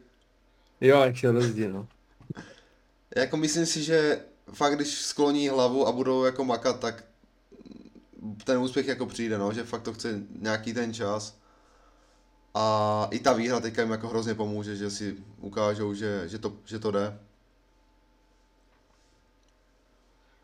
Jo, 0.80 1.00
jak 1.02 1.16
šel 1.16 1.32
do 1.32 1.42
zdi, 1.42 1.68
no. 1.68 1.88
Jako 3.16 3.36
myslím 3.36 3.66
si, 3.66 3.82
že 3.82 4.20
fakt 4.52 4.74
když 4.74 4.88
skloní 4.88 5.48
hlavu 5.48 5.86
a 5.86 5.92
budou 5.92 6.24
jako 6.24 6.44
makat, 6.44 6.80
tak 6.80 7.04
ten 8.44 8.58
úspěch 8.58 8.86
jako 8.86 9.06
přijde, 9.06 9.38
no, 9.38 9.52
že 9.52 9.64
fakt 9.64 9.82
to 9.82 9.92
chce 9.92 10.20
nějaký 10.40 10.72
ten 10.72 10.94
čas. 10.94 11.38
A 12.54 13.08
i 13.10 13.18
ta 13.18 13.32
výhra 13.32 13.60
teďka 13.60 13.82
jim 13.82 13.90
jako 13.90 14.08
hrozně 14.08 14.34
pomůže, 14.34 14.76
že 14.76 14.90
si 14.90 15.16
ukážou, 15.40 15.94
že, 15.94 16.28
že, 16.28 16.38
to, 16.38 16.52
že 16.64 16.78
to 16.78 16.90
jde. 16.90 17.18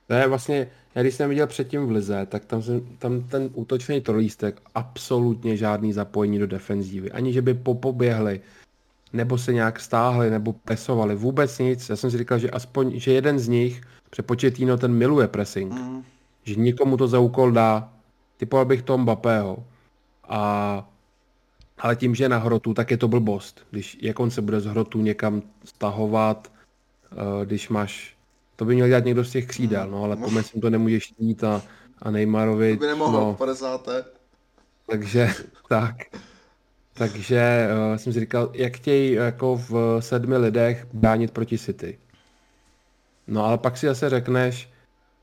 To 0.06 0.14
je 0.14 0.28
vlastně, 0.28 0.68
já 0.94 1.02
když 1.02 1.14
jsem 1.14 1.28
viděl 1.28 1.46
předtím 1.46 1.86
v 1.86 1.90
Lize, 1.90 2.26
tak 2.26 2.44
tam, 2.44 2.62
jsem, 2.62 2.80
tam 2.98 3.22
ten 3.22 3.50
útočný 3.54 4.00
trolístek 4.00 4.60
absolutně 4.74 5.56
žádný 5.56 5.92
zapojení 5.92 6.38
do 6.38 6.46
defenzívy. 6.46 7.12
Ani 7.12 7.32
že 7.32 7.42
by 7.42 7.54
popoběhli, 7.54 8.40
nebo 9.12 9.38
se 9.38 9.52
nějak 9.52 9.80
stáhli, 9.80 10.30
nebo 10.30 10.52
presovali. 10.52 11.14
Vůbec 11.14 11.58
nic. 11.58 11.88
Já 11.88 11.96
jsem 11.96 12.10
si 12.10 12.18
říkal, 12.18 12.38
že 12.38 12.50
aspoň, 12.50 13.00
že 13.00 13.12
jeden 13.12 13.38
z 13.38 13.48
nich, 13.48 13.80
přepočetýno, 14.10 14.76
ten 14.76 14.92
miluje 14.92 15.28
pressing. 15.28 15.72
Mm. 15.72 16.02
Že 16.44 16.54
někomu 16.54 16.96
to 16.96 17.08
za 17.08 17.18
úkol 17.18 17.52
dá. 17.52 17.92
Typoval 18.36 18.64
bych 18.64 18.82
toho 18.82 18.98
Mbappého. 18.98 19.64
A 20.28 20.88
ale 21.82 21.96
tím, 21.96 22.14
že 22.14 22.24
je 22.24 22.28
na 22.28 22.38
hrotu, 22.38 22.74
tak 22.74 22.90
je 22.90 22.96
to 22.96 23.08
blbost. 23.08 23.66
Když, 23.70 23.98
jak 24.02 24.20
on 24.20 24.30
se 24.30 24.42
bude 24.42 24.60
z 24.60 24.66
hrotu 24.66 25.00
někam 25.00 25.42
stahovat, 25.64 26.52
eh, 27.12 27.46
když 27.46 27.68
máš, 27.68 28.16
to 28.62 28.66
by 28.66 28.74
měl 28.74 28.88
dělat 28.88 29.04
někdo 29.04 29.24
z 29.24 29.30
těch 29.30 29.46
křídel, 29.46 29.90
no, 29.90 30.04
ale 30.04 30.16
po 30.16 30.30
Messim 30.30 30.60
to 30.60 30.70
nemůžeš 30.70 31.14
jít 31.18 31.44
a, 31.44 31.62
a 32.02 32.10
Neymarovi, 32.10 32.76
To 32.76 32.80
by 32.80 32.86
nemohl 32.86 33.20
no, 33.20 33.34
v 33.34 33.38
50. 33.38 33.88
takže 34.90 35.30
tak. 35.68 35.96
Takže 36.94 37.68
uh, 37.90 37.96
jsem 37.96 38.12
si 38.12 38.20
říkal, 38.20 38.50
jak 38.54 38.76
chtějí 38.76 39.12
jako 39.12 39.56
v 39.68 40.00
sedmi 40.00 40.36
lidech 40.36 40.86
bránit 40.92 41.30
proti 41.30 41.58
City. 41.58 41.98
No 43.26 43.44
ale 43.44 43.58
pak 43.58 43.76
si 43.76 43.86
zase 43.86 44.10
řekneš, 44.10 44.70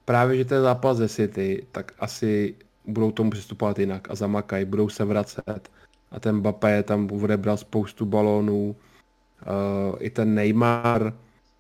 právě 0.06 0.38
že 0.38 0.46
to 0.46 0.54
je 0.54 0.62
zápas 0.62 0.98
ze 0.98 1.10
City, 1.10 1.68
tak 1.72 1.92
asi 2.00 2.56
budou 2.86 3.12
tomu 3.12 3.30
přistupovat 3.30 3.80
jinak 3.80 4.12
a 4.12 4.16
zamakají, 4.16 4.66
budou 4.66 4.90
se 4.90 5.06
vracet. 5.06 5.72
A 6.12 6.20
ten 6.20 6.36
Mbappé 6.36 6.84
tam 6.84 7.12
odebral 7.24 7.58
spoustu 7.58 8.06
balónů. 8.06 8.76
Uh, 8.76 9.96
I 10.00 10.10
ten 10.10 10.36
Neymar, 10.36 11.14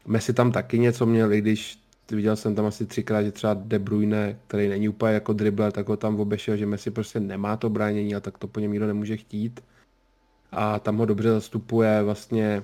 Messi 0.07 0.33
tam 0.33 0.51
taky 0.51 0.79
něco 0.79 1.05
měl, 1.05 1.33
i 1.33 1.41
když 1.41 1.79
viděl 2.11 2.35
jsem 2.35 2.55
tam 2.55 2.65
asi 2.65 2.85
třikrát, 2.85 3.23
že 3.23 3.31
třeba 3.31 3.53
De 3.53 3.79
Bruyne, 3.79 4.39
který 4.47 4.67
není 4.67 4.89
úplně 4.89 5.13
jako 5.13 5.33
dribbler, 5.33 5.71
tak 5.71 5.87
ho 5.87 5.97
tam 5.97 6.19
obešel, 6.19 6.57
že 6.57 6.65
Messi 6.65 6.91
prostě 6.91 7.19
nemá 7.19 7.57
to 7.57 7.69
bránění 7.69 8.15
a 8.15 8.19
tak 8.19 8.37
to 8.37 8.47
po 8.47 8.59
něm 8.59 8.71
nikdo 8.71 8.87
nemůže 8.87 9.17
chtít. 9.17 9.59
A 10.51 10.79
tam 10.79 10.97
ho 10.97 11.05
dobře 11.05 11.29
zastupuje 11.29 12.03
vlastně 12.03 12.63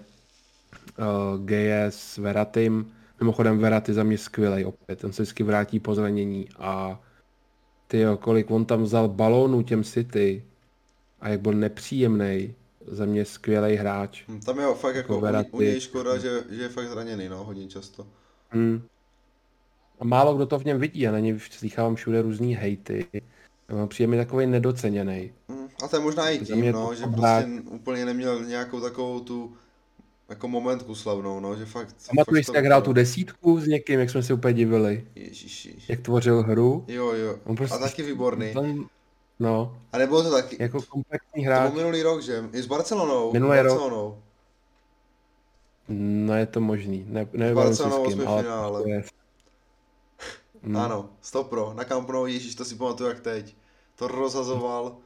uh, 1.00 1.46
Geje 1.46 1.86
s 1.86 2.18
Veratim. 2.18 2.92
Mimochodem 3.20 3.60
Veraty 3.60 3.94
za 3.94 4.04
mě 4.04 4.18
skvělej 4.18 4.66
opět, 4.66 5.00
ten 5.00 5.14
se 5.14 5.24
vždycky 5.24 5.44
vrátí 5.44 5.80
po 5.80 5.96
zranění 5.96 6.50
a 6.58 7.02
ty 7.88 8.04
kolik 8.20 8.52
on 8.52 8.66
tam 8.66 8.84
vzal 8.84 9.10
balónů 9.10 9.62
těm 9.64 9.84
City 9.84 10.44
a 11.22 11.30
jak 11.30 11.42
byl 11.42 11.54
nepříjemný, 11.54 12.54
za 12.88 13.06
mě 13.06 13.26
skvělý 13.26 13.76
hráč. 13.76 14.24
Hm, 14.28 14.40
Tam 14.40 14.60
je 14.60 14.66
fakt 14.76 14.96
jako, 14.96 15.18
u, 15.18 15.22
Verratti. 15.22 15.52
u 15.52 15.62
něj 15.62 15.80
škoda, 15.82 16.18
že, 16.18 16.44
že 16.50 16.62
je 16.62 16.70
fakt 16.70 16.88
zraněný, 16.90 17.30
no, 17.30 17.44
hodně 17.44 17.68
často. 17.68 18.08
Hmm. 18.50 18.82
A 20.00 20.06
málo 20.06 20.36
kdo 20.36 20.46
to 20.46 20.60
v 20.60 20.66
něm 20.66 20.80
vidí, 20.80 21.08
a 21.08 21.12
na 21.12 21.20
něj 21.20 21.40
slychávám 21.40 21.96
všude 21.96 22.22
různý 22.22 22.56
hejty. 22.56 23.08
Přijde 23.88 24.08
mi 24.08 24.18
takový 24.18 24.46
nedoceněný. 24.46 25.34
Hm, 25.50 25.68
A 25.84 25.88
to 25.88 25.96
je 25.96 26.02
možná 26.02 26.30
i 26.30 26.40
tím, 26.40 26.72
no, 26.72 26.88
to 26.88 26.96
že 26.96 27.04
prostě 27.06 27.62
úplně 27.70 28.06
neměl 28.06 28.46
nějakou 28.46 28.80
takovou 28.82 29.20
tu 29.20 29.54
jako 30.30 30.48
momentku 30.48 30.96
slavnou, 30.96 31.40
no, 31.40 31.56
že 31.56 31.66
fakt... 31.66 31.96
Pamatuješ 32.08 32.46
si, 32.46 32.52
jak 32.56 32.66
hrál 32.66 32.82
tu 32.82 32.94
desítku 32.94 33.60
s 33.60 33.68
někým, 33.68 34.00
jak 34.00 34.10
jsme 34.10 34.24
si 34.24 34.34
úplně 34.34 34.54
divili? 34.54 35.08
Ježiši. 35.16 35.76
Jak 35.88 36.00
tvořil 36.00 36.44
hru? 36.44 36.86
Jo, 36.88 37.12
jo. 37.14 37.40
On 37.44 37.56
prostě 37.56 37.76
A 37.76 37.80
taky 37.80 38.04
výborný. 38.04 38.54
Tam, 38.54 38.90
no, 39.40 39.78
A 39.94 39.98
nebylo 39.98 40.24
to 40.24 40.32
taky, 40.32 40.58
jako 40.60 40.82
kompaktní 40.82 41.44
to 41.44 41.50
hráč. 41.52 41.72
byl 41.72 41.78
minulý 41.82 42.02
rok, 42.04 42.22
že? 42.22 42.50
I 42.54 42.62
s 42.62 42.66
Barcelonou. 42.66 43.34
Minulý 43.34 43.58
s 43.58 43.62
rok. 43.62 43.72
Barcelonou. 43.74 44.22
No 45.88 46.34
je 46.38 46.46
to 46.46 46.60
možný. 46.62 47.06
Ne, 47.08 47.26
S 47.26 47.34
nevím 47.34 47.56
Barcelonou 47.56 48.12
jsme 48.12 48.26
ale 48.26 48.44
finále. 48.44 48.84
to 48.84 48.90
je... 48.90 49.04
Hmm. 50.64 50.78
Ano, 50.82 51.10
stopro. 51.22 51.74
Na 51.74 51.84
Camp 51.84 52.10
Nou, 52.10 52.26
ježíš, 52.26 52.56
to 52.56 52.66
si 52.66 52.76
pamatuju 52.76 53.10
jak 53.10 53.20
teď. 53.20 53.56
To 53.96 54.08
rozhazoval. 54.08 54.98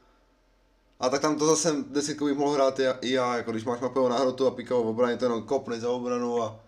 A 0.99 1.09
tak 1.09 1.21
tam 1.21 1.37
to 1.39 1.45
zase 1.45 1.75
desítkový 1.89 2.33
mohl 2.33 2.51
hrát 2.53 2.79
i 2.79 3.11
já, 3.11 3.37
jako 3.37 3.51
když 3.51 3.63
máš 3.65 3.79
Mapeo 3.79 4.09
na 4.09 4.17
hrotu 4.17 4.47
a 4.47 4.51
Pikao 4.51 4.83
v 4.83 4.87
obraně, 4.87 5.17
to 5.17 5.25
jenom 5.25 5.43
kopne 5.43 5.79
za 5.79 5.89
obranu 5.89 6.43
a... 6.43 6.59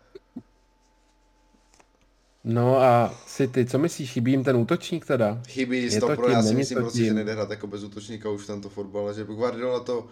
No 2.44 2.78
a 2.78 3.14
City, 3.26 3.66
co 3.66 3.80
myslíš, 3.80 4.12
chybí 4.12 4.32
jim 4.32 4.44
ten 4.44 4.56
útočník 4.56 5.06
teda? 5.06 5.42
Chybí 5.48 5.84
Je 5.84 5.90
to 5.90 5.96
stopro, 5.98 6.26
tím, 6.26 6.34
já 6.36 6.44
si 6.44 6.54
myslím 6.56 6.78
prostě, 6.78 7.06
že 7.06 7.14
nejde 7.14 7.34
hrát 7.34 7.50
jako 7.50 7.68
bez 7.68 7.84
útočníka 7.84 8.30
už 8.30 8.44
v 8.44 8.48
tento 8.48 8.70
fotbal, 8.70 9.08
a 9.08 9.14
že 9.14 9.24
Guardiola 9.24 9.80
to 9.80 10.08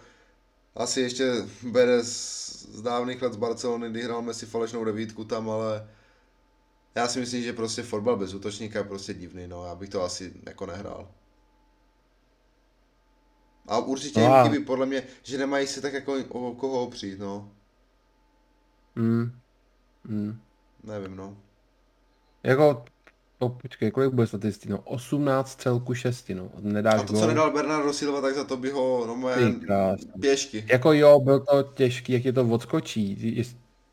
asi 0.74 1.00
ještě 1.00 1.32
bere 1.62 2.04
z, 2.04 2.66
z 2.72 2.82
dávných 2.82 3.22
let 3.22 3.32
z 3.32 3.36
Barcelony, 3.36 3.90
kdy 3.90 4.02
hrál 4.02 4.22
Messi 4.22 4.46
falešnou 4.46 4.84
devítku 4.84 5.24
tam, 5.24 5.50
ale 5.50 5.88
já 6.94 7.08
si 7.08 7.20
myslím, 7.20 7.42
že 7.42 7.52
prostě 7.52 7.82
fotbal 7.82 8.16
bez 8.16 8.34
útočníka 8.34 8.78
je 8.78 8.84
prostě 8.84 9.14
divný, 9.14 9.46
no, 9.46 9.64
já 9.64 9.74
bych 9.74 9.88
to 9.88 10.02
asi 10.02 10.32
jako 10.46 10.66
nehrál. 10.66 11.08
A 13.66 13.78
určitě 13.78 14.20
No 14.20 14.26
jim 14.26 14.52
chybí 14.52 14.64
podle 14.64 14.86
mě, 14.86 15.02
že 15.22 15.38
nemají 15.38 15.66
si 15.66 15.80
tak 15.80 15.92
jako 15.92 16.14
o 16.28 16.54
koho 16.54 16.82
opřít, 16.82 17.18
no. 17.18 17.52
Hmm. 18.96 19.32
Hmm. 20.04 20.40
Nevím, 20.84 21.16
no. 21.16 21.36
Jako, 22.42 22.84
to, 23.38 23.48
počkej, 23.48 23.90
kolik 23.90 24.12
bude 24.12 24.26
statistik? 24.26 24.70
No, 24.70 24.78
18 24.78 25.60
celku 25.60 25.94
6, 25.94 26.28
no. 26.34 26.50
Nedáš 26.60 27.00
A 27.00 27.02
to, 27.02 27.12
gól. 27.12 27.20
co 27.22 27.26
nedal 27.28 27.52
Bernardo 27.52 27.92
Silva, 27.92 28.20
tak 28.20 28.34
za 28.34 28.44
to 28.44 28.56
by 28.56 28.70
ho, 28.70 29.06
no, 29.06 29.28
pěšky. 30.20 30.64
Jako 30.68 30.92
jo, 30.92 31.20
byl 31.20 31.40
to 31.40 31.62
těžký, 31.62 32.12
jak 32.12 32.24
je 32.24 32.32
to 32.32 32.48
odskočí. 32.48 33.34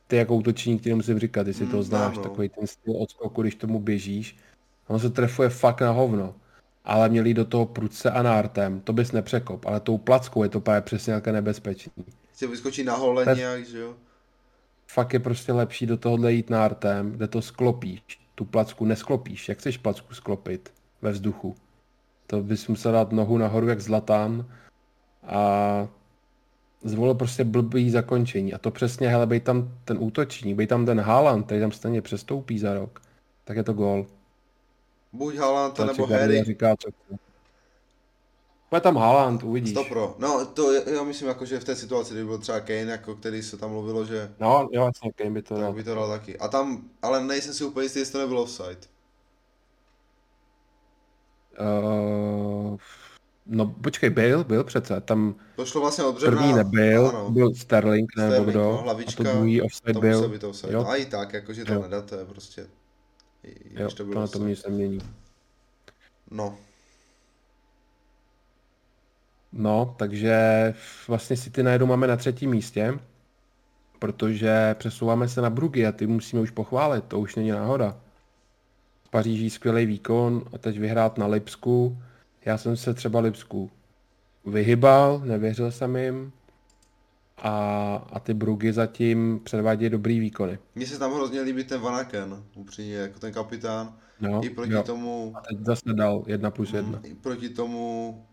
Ty, 0.08 0.16
jako 0.16 0.36
útočník 0.36 0.82
ti 0.84 0.90
nemusím 0.90 1.20
říkat, 1.20 1.48
jestli 1.48 1.66
Mm, 1.66 1.72
to 1.72 1.84
znáš, 1.84 2.14
znám, 2.14 2.24
no. 2.24 2.30
takový 2.30 2.50
ten 2.50 2.68
styl 2.68 2.94
odskoku, 2.98 3.42
když 3.42 3.56
tomu 3.56 3.80
běžíš. 3.80 4.38
On 4.88 5.00
se 5.00 5.10
trefuje 5.10 5.50
fakt 5.50 5.82
na 5.82 5.92
hovno. 5.92 6.36
ale 6.90 7.10
měli 7.10 7.34
do 7.34 7.46
toho 7.46 7.66
prudce 7.66 8.12
a 8.12 8.22
nártem, 8.24 8.82
to 8.82 8.94
bys 8.94 9.12
nepřekop, 9.12 9.66
ale 9.66 9.80
tou 9.80 9.98
plackou 9.98 10.44
je 10.44 10.50
to 10.50 10.62
právě 10.62 10.82
přesně 10.82 11.14
jaké 11.14 11.32
nebezpečný. 11.32 11.92
Se 12.34 12.48
vyskočí 12.48 12.84
na 12.84 12.96
hole 12.96 13.26
Ten... 13.26 13.38
nějak, 13.38 13.66
že 13.66 13.80
jo? 13.80 13.96
Fakt 14.88 15.14
je 15.14 15.20
prostě 15.20 15.54
lepší 15.54 15.86
do 15.86 15.98
tohohle 15.98 16.34
jít 16.34 16.50
nártem, 16.50 17.12
kde 17.12 17.28
to 17.28 17.42
sklopíš. 17.42 18.02
Tu 18.38 18.46
placku 18.46 18.86
nesklopíš. 18.86 19.50
Jak 19.50 19.58
chceš 19.58 19.78
placku 19.78 20.14
sklopit 20.14 20.74
ve 21.02 21.12
vzduchu? 21.12 21.56
To 22.28 22.44
bys 22.44 22.68
musel 22.68 22.92
dát 22.92 23.12
nohu 23.12 23.38
nahoru 23.38 23.68
jak 23.68 23.82
zlatán 23.82 24.46
a 25.24 25.88
zvolil 26.84 27.14
prostě 27.14 27.44
blbý 27.44 27.92
zakončení. 27.92 28.54
A 28.54 28.58
to 28.58 28.72
přesně, 28.72 29.10
hele, 29.10 29.26
bej 29.26 29.40
tam 29.40 29.72
ten 29.86 29.98
útočník, 30.00 30.56
bej 30.56 30.68
tam 30.68 30.86
ten 30.86 31.02
Haaland, 31.02 31.46
který 31.46 31.62
tam 31.62 31.72
stejně 31.72 32.02
přestoupí 32.02 32.60
za 32.60 32.74
rok, 32.74 33.02
tak 33.44 33.58
je 33.58 33.64
to 33.64 33.74
gol. 33.74 34.06
Buď 35.14 35.36
Haaland, 35.36 35.80
nebo 35.80 36.06
Harry. 36.08 36.44
Říká, 36.44 36.76
co 36.76 36.90
bude 38.70 38.82
tam 38.82 38.98
Haaland, 38.98 39.44
uvidíš. 39.44 39.72
Stopro. 39.72 40.16
No, 40.20 40.46
to 40.46 40.74
já 40.74 41.04
myslím, 41.04 41.28
jako, 41.28 41.46
že 41.46 41.60
v 41.60 41.64
té 41.64 41.76
situaci, 41.76 42.14
kdyby 42.14 42.28
byl 42.28 42.38
třeba 42.38 42.60
Kane, 42.60 42.80
jako 42.80 43.16
který 43.16 43.44
se 43.44 43.58
tam 43.58 43.72
mluvilo, 43.72 44.06
že... 44.06 44.32
No, 44.40 44.70
jo, 44.72 44.82
vlastně 44.82 45.12
Kane 45.12 45.32
by 45.32 45.42
to 45.42 45.56
dal. 45.56 45.64
Tak 45.64 45.76
by 45.76 45.84
to 45.84 45.96
dal 45.96 46.10
taky. 46.10 46.38
A 46.38 46.48
tam, 46.48 46.90
ale 47.02 47.24
nejsem 47.24 47.54
si 47.54 47.64
úplně 47.64 47.86
jistý, 47.86 48.00
jestli 48.00 48.12
to 48.12 48.20
nebylo 48.20 48.44
offside. 48.44 48.80
Uh, 51.60 52.78
no 53.46 53.76
počkej, 53.84 54.10
byl, 54.10 54.44
byl 54.44 54.64
přece, 54.64 55.02
tam 55.02 55.36
to 55.56 55.66
šlo 55.66 55.82
vlastně 55.82 56.04
od 56.04 56.16
břevna, 56.16 56.38
první 56.38 56.54
nebyl, 56.54 57.08
ano. 57.08 57.32
byl 57.32 57.56
Sterling 57.56 58.16
nebo 58.18 58.32
Sterling, 58.32 58.50
kdo, 58.50 58.64
no, 58.64 58.78
hlavička, 58.78 59.24
a 59.24 59.26
to 59.26 59.32
druhý 59.32 59.62
offside 59.62 59.94
to 59.94 60.00
byl. 60.00 60.30
Být 60.30 60.44
offside. 60.44 60.74
Jo. 60.74 60.80
No 60.84 60.90
a 60.90 60.96
i 60.96 61.06
tak, 61.06 61.34
jakože 61.34 61.66
to 61.66 61.82
nedat, 61.82 62.06
to 62.06 62.16
je 62.16 62.26
prostě, 62.26 62.68
jo, 63.72 63.90
to, 63.90 64.06
to 64.06 64.20
na 64.20 64.28
tom 64.28 64.48
nic 64.48 64.66
nemění. 64.66 65.00
No. 66.32 66.58
No, 69.54 69.96
takže 69.98 70.74
vlastně 71.08 71.38
si 71.38 71.50
ty 71.50 71.64
najednou 71.64 71.88
máme 71.88 72.08
na 72.08 72.16
třetím 72.16 72.50
místě, 72.50 73.00
protože 74.00 74.76
přesouváme 74.80 75.28
se 75.28 75.42
na 75.42 75.50
Brugy 75.50 75.86
a 75.86 75.92
ty 75.92 76.08
musíme 76.08 76.42
už 76.42 76.52
pochválit, 76.52 77.04
to 77.04 77.20
už 77.20 77.36
není 77.36 77.52
náhoda. 77.52 77.98
V 79.04 79.10
Paříží 79.10 79.50
skvělý 79.50 79.86
výkon 79.86 80.44
a 80.54 80.58
teď 80.58 80.80
vyhrát 80.80 81.18
na 81.18 81.28
Lipsku. 81.28 81.98
Já 82.46 82.58
jsem 82.58 82.78
se 82.78 82.94
třeba 82.94 83.20
Lipsku 83.20 83.72
vyhybal, 84.46 85.22
nevěřil 85.26 85.72
jsem 85.72 85.96
jim. 85.96 86.32
A, 87.38 87.54
a 88.14 88.20
ty 88.20 88.34
Brugy 88.34 88.74
zatím 88.74 89.40
předvádějí 89.44 89.90
dobrý 89.90 90.20
výkony. 90.20 90.60
Mně 90.76 90.86
se 90.88 91.00
tam 91.00 91.14
hrozně 91.14 91.42
líbí 91.42 91.64
ten 91.64 91.82
Vanaken, 91.82 92.44
upřímně, 92.56 92.96
jako 92.96 93.20
ten 93.20 93.34
kapitán. 93.34 93.94
No, 94.20 94.44
I 94.44 94.50
proti 94.50 94.74
jo. 94.74 94.84
tomu... 94.84 95.34
A 95.36 95.42
teď 95.42 95.58
zase 95.60 95.94
dal 95.94 96.24
jedna 96.28 96.52
plus 96.52 96.74
jedna. 96.74 97.00
I 97.04 97.14
proti 97.16 97.50
tomu 97.50 98.26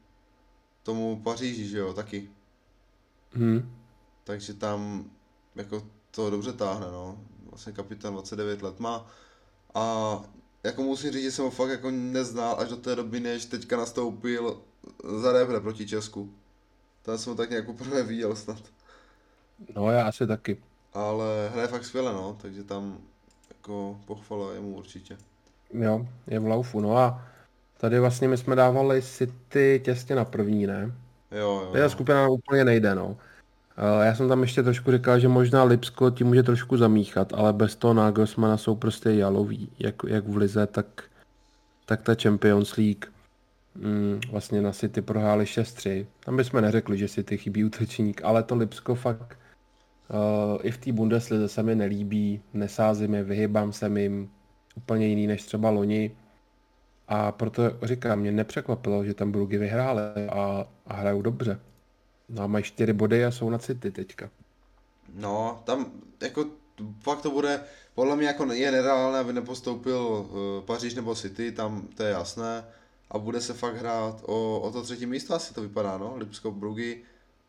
tomu 0.84 1.20
Paříži, 1.24 1.68
že 1.68 1.78
jo, 1.78 1.92
taky. 1.92 2.28
Hmm. 3.32 3.74
Takže 4.24 4.54
tam 4.54 5.10
jako 5.54 5.82
to 6.10 6.30
dobře 6.30 6.52
táhne, 6.52 6.86
no. 6.86 7.18
Vlastně 7.50 7.72
kapitán 7.72 8.12
29 8.12 8.62
let 8.62 8.80
má. 8.80 9.06
A 9.74 10.20
jako 10.64 10.82
musím 10.82 11.12
říct, 11.12 11.22
že 11.22 11.32
jsem 11.32 11.44
ho 11.44 11.50
fakt 11.50 11.70
jako 11.70 11.90
neznal 11.90 12.56
až 12.60 12.68
do 12.68 12.76
té 12.76 12.96
doby, 12.96 13.20
než 13.20 13.44
teďka 13.44 13.76
nastoupil 13.76 14.62
za 15.20 15.32
Rebre 15.32 15.60
proti 15.60 15.86
Česku. 15.86 16.34
Tam 17.02 17.18
jsem 17.18 17.32
ho 17.32 17.36
tak 17.36 17.50
nějak 17.50 17.66
poprvé 17.66 18.02
viděl 18.02 18.36
snad. 18.36 18.62
No 19.74 19.90
já 19.90 20.08
asi 20.08 20.26
taky. 20.26 20.62
Ale 20.92 21.48
hraje 21.52 21.68
fakt 21.68 21.84
skvěle, 21.84 22.12
no, 22.12 22.38
takže 22.42 22.64
tam 22.64 22.98
jako 23.48 24.00
pochvala 24.04 24.52
jemu 24.52 24.76
určitě. 24.76 25.18
Jo, 25.72 26.06
je 26.26 26.40
v 26.40 26.46
laufu, 26.46 26.80
no 26.80 26.96
a 26.96 27.22
Tady 27.84 28.00
vlastně 28.00 28.28
my 28.28 28.36
jsme 28.36 28.56
dávali 28.56 29.02
City 29.02 29.80
těsně 29.84 30.16
na 30.16 30.24
první, 30.24 30.66
ne? 30.66 30.92
Jo, 31.30 31.62
jo. 31.64 31.70
Ta 31.72 31.88
skupina 31.88 32.28
úplně 32.28 32.64
nejde, 32.64 32.94
no. 32.94 33.16
Já 34.02 34.14
jsem 34.14 34.28
tam 34.28 34.42
ještě 34.42 34.62
trošku 34.62 34.92
říkal, 34.92 35.18
že 35.18 35.28
možná 35.28 35.64
Lipsko 35.64 36.10
ti 36.10 36.24
může 36.24 36.42
trošku 36.42 36.76
zamíchat, 36.76 37.32
ale 37.32 37.52
bez 37.52 37.76
toho 37.76 37.94
Nagelsmana 37.94 38.56
jsou 38.56 38.74
prostě 38.74 39.10
jaloví, 39.10 39.68
jak, 39.78 39.94
jak 40.06 40.28
v 40.28 40.36
Lize, 40.36 40.66
tak, 40.66 40.86
tak 41.86 42.02
ta 42.02 42.14
Champions 42.22 42.76
League. 42.76 43.04
Mm, 43.74 44.20
vlastně 44.30 44.62
na 44.62 44.72
City 44.72 45.02
prohráli 45.02 45.44
6-3. 45.44 46.06
Tam 46.24 46.36
bychom 46.36 46.60
neřekli, 46.60 46.98
že 46.98 47.08
City 47.08 47.38
chybí 47.38 47.64
útočník, 47.64 48.20
ale 48.24 48.42
to 48.42 48.54
Lipsko 48.54 48.94
fakt 48.94 49.38
uh, 50.08 50.58
i 50.62 50.70
v 50.70 50.78
té 50.78 50.92
Bundeslize 50.92 51.48
se 51.48 51.62
mi 51.62 51.74
nelíbí, 51.74 52.40
nesázím 52.52 53.14
je, 53.14 53.24
vyhybám 53.24 53.72
se 53.72 54.00
jim, 54.00 54.30
úplně 54.76 55.06
jiný 55.06 55.26
než 55.26 55.42
třeba 55.42 55.70
loni. 55.70 56.16
A 57.08 57.32
proto 57.32 57.62
říkám, 57.82 58.18
mě 58.18 58.32
nepřekvapilo, 58.32 59.04
že 59.04 59.14
tam 59.14 59.32
Brugy 59.32 59.58
vyhráli 59.58 60.28
a, 60.32 60.66
a 60.86 60.94
hrajou 60.94 61.22
dobře. 61.22 61.60
No 62.28 62.42
a 62.42 62.46
mají 62.46 62.64
čtyři 62.64 62.92
body 62.92 63.24
a 63.24 63.30
jsou 63.30 63.50
na 63.50 63.58
City 63.58 63.90
teďka. 63.90 64.30
No, 65.14 65.62
tam 65.64 65.86
jako 66.22 66.46
fakt 67.00 67.20
to 67.20 67.30
bude, 67.30 67.60
podle 67.94 68.16
mě 68.16 68.26
jako 68.26 68.52
je 68.52 68.70
nereálné, 68.70 69.18
aby 69.18 69.32
nepostoupil 69.32 69.98
uh, 69.98 70.64
Paříž 70.64 70.94
nebo 70.94 71.14
City, 71.14 71.52
tam 71.52 71.88
to 71.96 72.02
je 72.02 72.10
jasné. 72.10 72.64
A 73.10 73.18
bude 73.18 73.40
se 73.40 73.54
fakt 73.54 73.76
hrát 73.76 74.22
o, 74.26 74.60
o 74.60 74.70
to 74.70 74.82
třetí 74.82 75.06
místo, 75.06 75.34
asi 75.34 75.54
to 75.54 75.62
vypadá, 75.62 75.98
no, 75.98 76.14
Lipsko, 76.16 76.50
Brugy. 76.50 77.02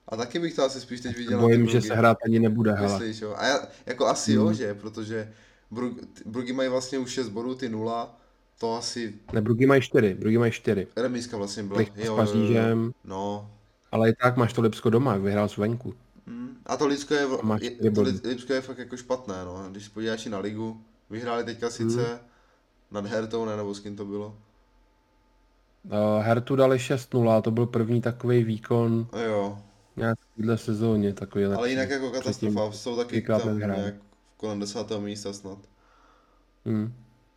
A 0.08 0.16
taky 0.16 0.40
bych 0.40 0.56
to 0.56 0.64
asi 0.64 0.82
spíš 0.82 1.02
teď 1.02 1.18
viděl 1.18 1.40
Bojím, 1.40 1.68
že 1.68 1.82
se 1.82 1.96
hrát 1.96 2.18
ani 2.26 2.40
nebude, 2.40 2.76
Myslíš, 2.82 3.22
jo? 3.22 3.36
A 3.38 3.46
já, 3.46 3.68
jako 3.86 4.08
asi 4.08 4.36
hmm. 4.36 4.48
jo, 4.48 4.54
že, 4.54 4.74
protože 4.74 5.34
Brug, 5.72 5.94
Brugy 6.26 6.54
mají 6.54 6.70
vlastně 6.70 7.00
už 7.00 7.12
6 7.12 7.30
bodů, 7.30 7.56
ty 7.56 7.70
nula 7.70 8.18
to 8.60 8.76
asi... 8.76 9.14
Ne, 9.34 9.42
Brugy 9.42 9.66
mají 9.66 9.82
čtyři, 9.82 10.14
Brugy 10.14 10.38
mají 10.38 10.52
čtyři. 10.52 10.88
Remíska 10.96 11.38
vlastně 11.38 11.64
byla. 11.64 11.82
jo, 11.96 12.14
s 12.14 12.16
Pařížem. 12.16 12.92
No. 13.04 13.52
Ale 13.92 14.10
i 14.10 14.14
tak 14.22 14.38
máš 14.38 14.54
to 14.54 14.62
Lipsko 14.62 14.90
doma, 14.90 15.14
jak 15.14 15.22
vyhrál 15.22 15.50
venku. 15.58 15.94
Hmm. 16.28 16.58
A 16.66 16.78
to 16.78 16.88
Lipsko 16.88 17.14
je, 17.14 17.28
je, 17.82 17.92
to 17.92 18.02
Lipsko 18.02 18.54
je 18.54 18.62
fakt 18.62 18.78
jako 18.78 18.98
špatné, 18.98 19.46
no. 19.46 19.70
Když 19.72 19.84
se 19.84 19.90
podíváš 19.90 20.26
na 20.26 20.40
ligu, 20.40 20.82
vyhráli 21.10 21.44
teďka 21.44 21.70
sice 21.70 22.06
hmm. 22.06 22.20
nad 22.92 23.06
Hertou, 23.06 23.46
ne, 23.46 23.58
nebo 23.58 23.74
s 23.74 23.80
kým 23.80 23.96
to 23.96 24.06
bylo? 24.06 24.38
Uh, 25.86 26.24
Hertu 26.24 26.56
dali 26.56 26.78
6-0, 26.78 27.42
to 27.42 27.52
byl 27.52 27.66
první 27.66 28.02
takový 28.02 28.44
výkon. 28.44 29.08
Jo. 29.26 29.58
Nějak 29.96 30.20
v 30.38 30.56
sezóně 30.56 31.14
takový 31.14 31.46
lepší. 31.46 31.58
Ale 31.58 31.70
jinak 31.70 31.90
jako 31.90 32.12
katastrofa, 32.12 32.72
jsou 32.72 32.96
taky 32.96 33.22
tam 33.22 33.58
nějak 33.60 33.96
kolem 34.38 34.60
desátého 34.60 35.02
místa 35.02 35.34
snad. 35.34 35.58
Hmm. 36.66 36.94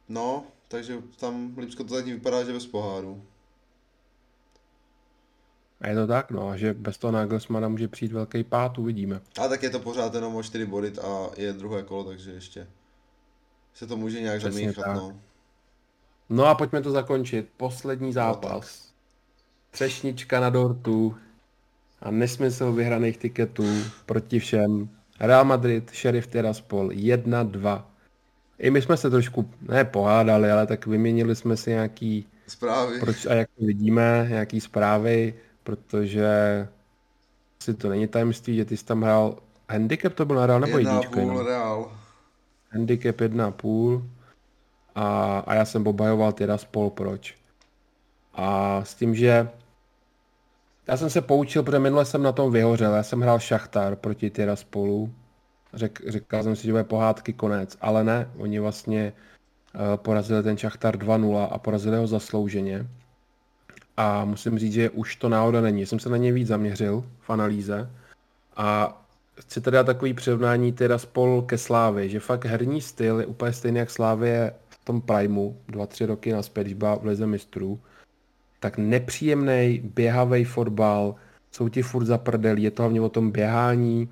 No, 0.09 0.45
takže 0.69 0.99
tam 1.21 1.55
Lipsko 1.59 1.85
to 1.85 1.95
zatím 1.95 2.15
vypadá, 2.15 2.45
že 2.45 2.53
bez 2.53 2.67
poháru. 2.67 3.23
A 5.81 5.89
je 5.89 5.95
to 5.95 6.07
tak, 6.07 6.31
no, 6.31 6.57
že 6.57 6.75
bez 6.75 6.99
toho 6.99 7.13
Nagelsmana 7.13 7.69
může 7.69 7.89
přijít 7.89 8.13
velký 8.13 8.45
pát, 8.45 8.79
uvidíme. 8.79 9.21
A 9.45 9.49
tak 9.49 9.63
je 9.63 9.71
to 9.71 9.81
pořád 9.81 10.15
jenom 10.15 10.37
o 10.37 10.43
4 10.43 10.67
body 10.67 10.93
a 11.03 11.31
je 11.37 11.53
druhé 11.53 11.83
kolo, 11.83 12.05
takže 12.05 12.31
ještě 12.31 12.67
se 13.75 13.87
to 13.87 13.97
může 13.97 14.21
nějak 14.21 14.39
Přesně 14.39 14.61
zamíchat, 14.61 14.85
tak. 14.85 14.97
no. 14.97 15.21
No 16.29 16.47
a 16.47 16.55
pojďme 16.55 16.83
to 16.83 16.91
zakončit. 16.91 17.49
Poslední 17.57 18.13
zápas. 18.13 18.83
No, 18.83 18.89
Třešnička 19.71 20.41
na 20.41 20.51
dortu 20.51 21.17
a 22.01 22.11
nesmysl 22.11 22.73
vyhraných 22.73 23.17
tiketů 23.17 23.65
proti 24.07 24.39
všem. 24.39 24.89
Real 25.21 25.45
Madrid, 25.45 25.91
Sheriff 25.95 26.27
Tiraspol 26.27 26.89
1-2. 26.89 27.85
I 28.59 28.71
my 28.71 28.83
jsme 28.83 28.97
se 28.97 29.11
trošku, 29.11 29.51
ne 29.61 29.85
pohádali, 29.85 30.51
ale 30.51 30.67
tak 30.67 30.87
vyměnili 30.87 31.37
jsme 31.37 31.57
si 31.57 31.71
nějaký... 31.71 32.27
Zprávy. 32.47 33.01
Proč 33.01 33.27
a 33.27 33.35
jak 33.35 33.49
to 33.59 33.65
vidíme, 33.65 34.27
nějaký 34.29 34.61
zprávy, 34.61 35.35
protože 35.63 36.29
si 37.63 37.75
to 37.75 37.89
není 37.89 38.09
tajemství, 38.09 38.57
že 38.57 38.65
ty 38.65 38.77
jsi 38.77 38.85
tam 38.85 39.03
hrál 39.03 39.37
handicap 39.69 40.15
to 40.15 40.25
byl 40.25 40.37
na 40.37 40.47
Real 40.47 40.61
nebo 40.61 40.79
jednička? 40.79 41.21
Jedna 41.21 41.43
Real. 41.43 41.93
Handicap 42.71 43.21
jedna 43.21 43.51
půl 43.51 44.03
a, 44.95 45.39
a 45.47 45.55
já 45.55 45.65
jsem 45.65 45.87
obajoval 45.87 46.33
teda 46.33 46.59
spol 46.59 46.91
proč. 46.91 47.35
A 48.35 48.81
s 48.85 48.95
tím, 48.95 49.15
že 49.15 49.49
já 50.87 50.97
jsem 50.97 51.11
se 51.11 51.21
poučil, 51.21 51.63
protože 51.63 51.79
minule 51.79 52.05
jsem 52.05 52.23
na 52.23 52.33
tom 52.33 52.53
vyhořel, 52.53 52.95
já 52.95 53.03
jsem 53.03 53.21
hrál 53.21 53.39
Šachtar 53.39 53.97
proti 53.97 54.33
spolu. 54.55 55.15
Řek, 55.75 56.01
říkal 56.09 56.43
jsem 56.43 56.57
si, 56.57 56.67
že 56.67 56.73
bude 56.73 56.85
pohádky 56.85 57.33
konec, 57.33 57.77
ale 57.81 58.05
ne, 58.05 58.31
oni 58.37 58.61
vlastně 58.61 59.13
uh, 59.75 59.81
porazili 59.97 60.43
ten 60.43 60.57
Šachtar 60.57 60.97
2-0 60.97 61.49
a 61.51 61.59
porazili 61.59 61.97
ho 61.97 62.07
zaslouženě. 62.07 62.87
A 63.97 64.25
musím 64.25 64.59
říct, 64.59 64.73
že 64.73 64.91
už 64.91 65.17
to 65.17 65.29
náhoda 65.29 65.61
není. 65.61 65.87
Jsem 65.87 65.99
se 65.99 66.09
na 66.09 66.17
ně 66.17 66.33
víc 66.33 66.49
zaměřil 66.49 67.05
v 67.21 67.31
analýze 67.31 67.91
a 68.59 69.01
chci 69.41 69.61
teda 69.61 69.85
takový 69.85 70.15
přirovnání 70.15 70.73
teda 70.73 70.99
spol 70.99 71.43
ke 71.43 71.59
Slávy, 71.59 72.11
že 72.11 72.21
fakt 72.21 72.45
herní 72.45 72.81
styl 72.81 73.21
je 73.21 73.27
úplně 73.27 73.53
stejný 73.53 73.79
jak 73.79 73.91
Slávě 73.91 74.53
v 74.69 74.85
tom 74.85 75.01
primu, 75.01 75.57
dva, 75.69 75.87
tři 75.87 76.07
roky 76.07 76.33
naspět, 76.33 76.65
když 76.65 76.75
byla 76.75 76.95
v 76.95 77.05
Lize 77.05 77.27
mistrů. 77.27 77.81
Tak 78.61 78.79
nepříjemný, 78.79 79.83
běhavý 79.95 80.45
fotbal, 80.45 81.15
jsou 81.53 81.69
ti 81.69 81.83
furt 81.83 82.05
za 82.05 82.19
prdel, 82.19 82.59
je 82.59 82.71
to 82.71 82.83
hlavně 82.83 83.01
o 83.01 83.09
tom 83.09 83.31
běhání, 83.31 84.09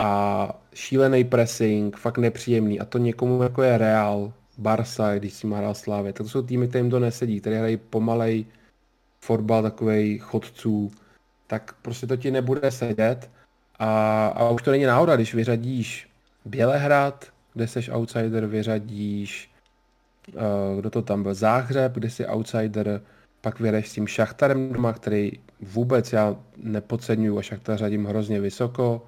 a 0.00 0.60
šílený 0.74 1.24
pressing, 1.24 1.96
fakt 1.96 2.18
nepříjemný. 2.18 2.80
A 2.80 2.84
to 2.84 2.98
někomu 2.98 3.42
jako 3.42 3.62
je 3.62 3.78
Real, 3.78 4.32
Barca, 4.58 5.14
když 5.14 5.32
si 5.32 5.46
má 5.46 5.58
hrál 5.58 5.74
Slávě, 5.74 6.12
tak 6.12 6.22
to 6.22 6.28
jsou 6.28 6.42
týmy, 6.42 6.68
kterým 6.68 6.90
to 6.90 6.98
nesedí, 6.98 7.40
které 7.40 7.58
hrají 7.58 7.76
pomalej, 7.76 8.44
fotbal 9.20 9.62
takových 9.62 10.22
chodců, 10.22 10.90
tak 11.46 11.74
prostě 11.82 12.06
to 12.06 12.16
ti 12.16 12.30
nebude 12.30 12.70
sedět. 12.70 13.30
A, 13.78 14.26
a 14.26 14.50
už 14.50 14.62
to 14.62 14.70
není 14.70 14.84
náhoda, 14.84 15.16
když 15.16 15.34
vyřadíš 15.34 16.08
Bělehrad, 16.44 17.26
kde 17.54 17.68
seš 17.68 17.90
outsider, 17.92 18.46
vyřadíš, 18.46 19.50
uh, 20.34 20.80
kdo 20.80 20.90
to 20.90 21.02
tam 21.02 21.22
byl, 21.22 21.34
Záhřeb, 21.34 21.92
kde 21.92 22.10
jsi 22.10 22.26
outsider, 22.26 23.00
pak 23.40 23.60
vyhraješ 23.60 23.88
s 23.88 23.92
tím 23.92 24.06
Šachtarem 24.06 24.72
doma, 24.72 24.92
který 24.92 25.32
vůbec 25.60 26.12
já 26.12 26.36
nepodceňuju 26.56 27.38
a 27.38 27.42
Šachtar 27.42 27.76
řadím 27.76 28.06
hrozně 28.06 28.40
vysoko. 28.40 29.02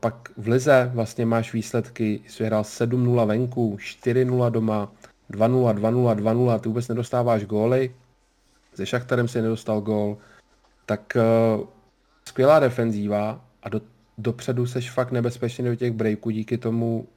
Pak 0.00 0.14
v 0.36 0.48
Lize 0.48 0.90
vlastně 0.94 1.26
máš 1.26 1.52
výsledky, 1.52 2.20
jsi 2.28 2.42
vyhrál 2.42 2.62
7-0 2.62 3.26
venku, 3.26 3.76
4-0 3.76 4.50
doma, 4.50 4.92
2-0, 5.30 5.74
2-0, 5.74 6.14
2-0, 6.14 6.60
ty 6.60 6.68
vůbec 6.68 6.88
nedostáváš 6.88 7.44
góly. 7.44 7.94
Se 8.74 8.86
Šachtarem 8.86 9.28
si 9.28 9.42
nedostal 9.42 9.80
gól. 9.80 10.18
Tak 10.86 11.16
uh, 11.16 11.66
skvělá 12.24 12.60
defenzíva 12.60 13.44
a 13.62 13.68
do, 13.68 13.80
dopředu 14.18 14.66
seš 14.66 14.90
fakt 14.90 15.10
nebezpečný 15.10 15.64
do 15.64 15.76
těch 15.76 15.92
breaků 15.92 16.30
díky 16.30 16.58
tomu, 16.58 17.08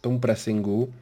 tomu 0.00 0.20
pressingu. 0.20 0.94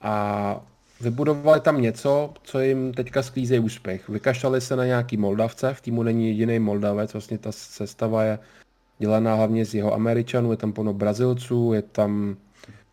A 0.00 0.60
vybudovali 1.00 1.60
tam 1.60 1.82
něco, 1.82 2.34
co 2.42 2.60
jim 2.60 2.94
teďka 2.94 3.22
sklízí 3.22 3.58
úspěch. 3.58 4.08
Vykašlali 4.08 4.60
se 4.60 4.76
na 4.76 4.84
nějaký 4.84 5.16
Moldavce, 5.16 5.74
v 5.74 5.80
týmu 5.80 6.02
není 6.02 6.28
jediný 6.28 6.58
Moldavec, 6.58 7.12
vlastně 7.12 7.38
ta 7.38 7.52
sestava 7.52 8.24
je 8.24 8.38
dělaná 9.02 9.34
hlavně 9.34 9.66
z 9.66 9.74
jeho 9.74 9.94
Američanů, 9.94 10.50
je 10.50 10.56
tam 10.56 10.72
plno 10.72 10.92
Brazilců, 10.94 11.72
je 11.72 11.82
tam 11.82 12.36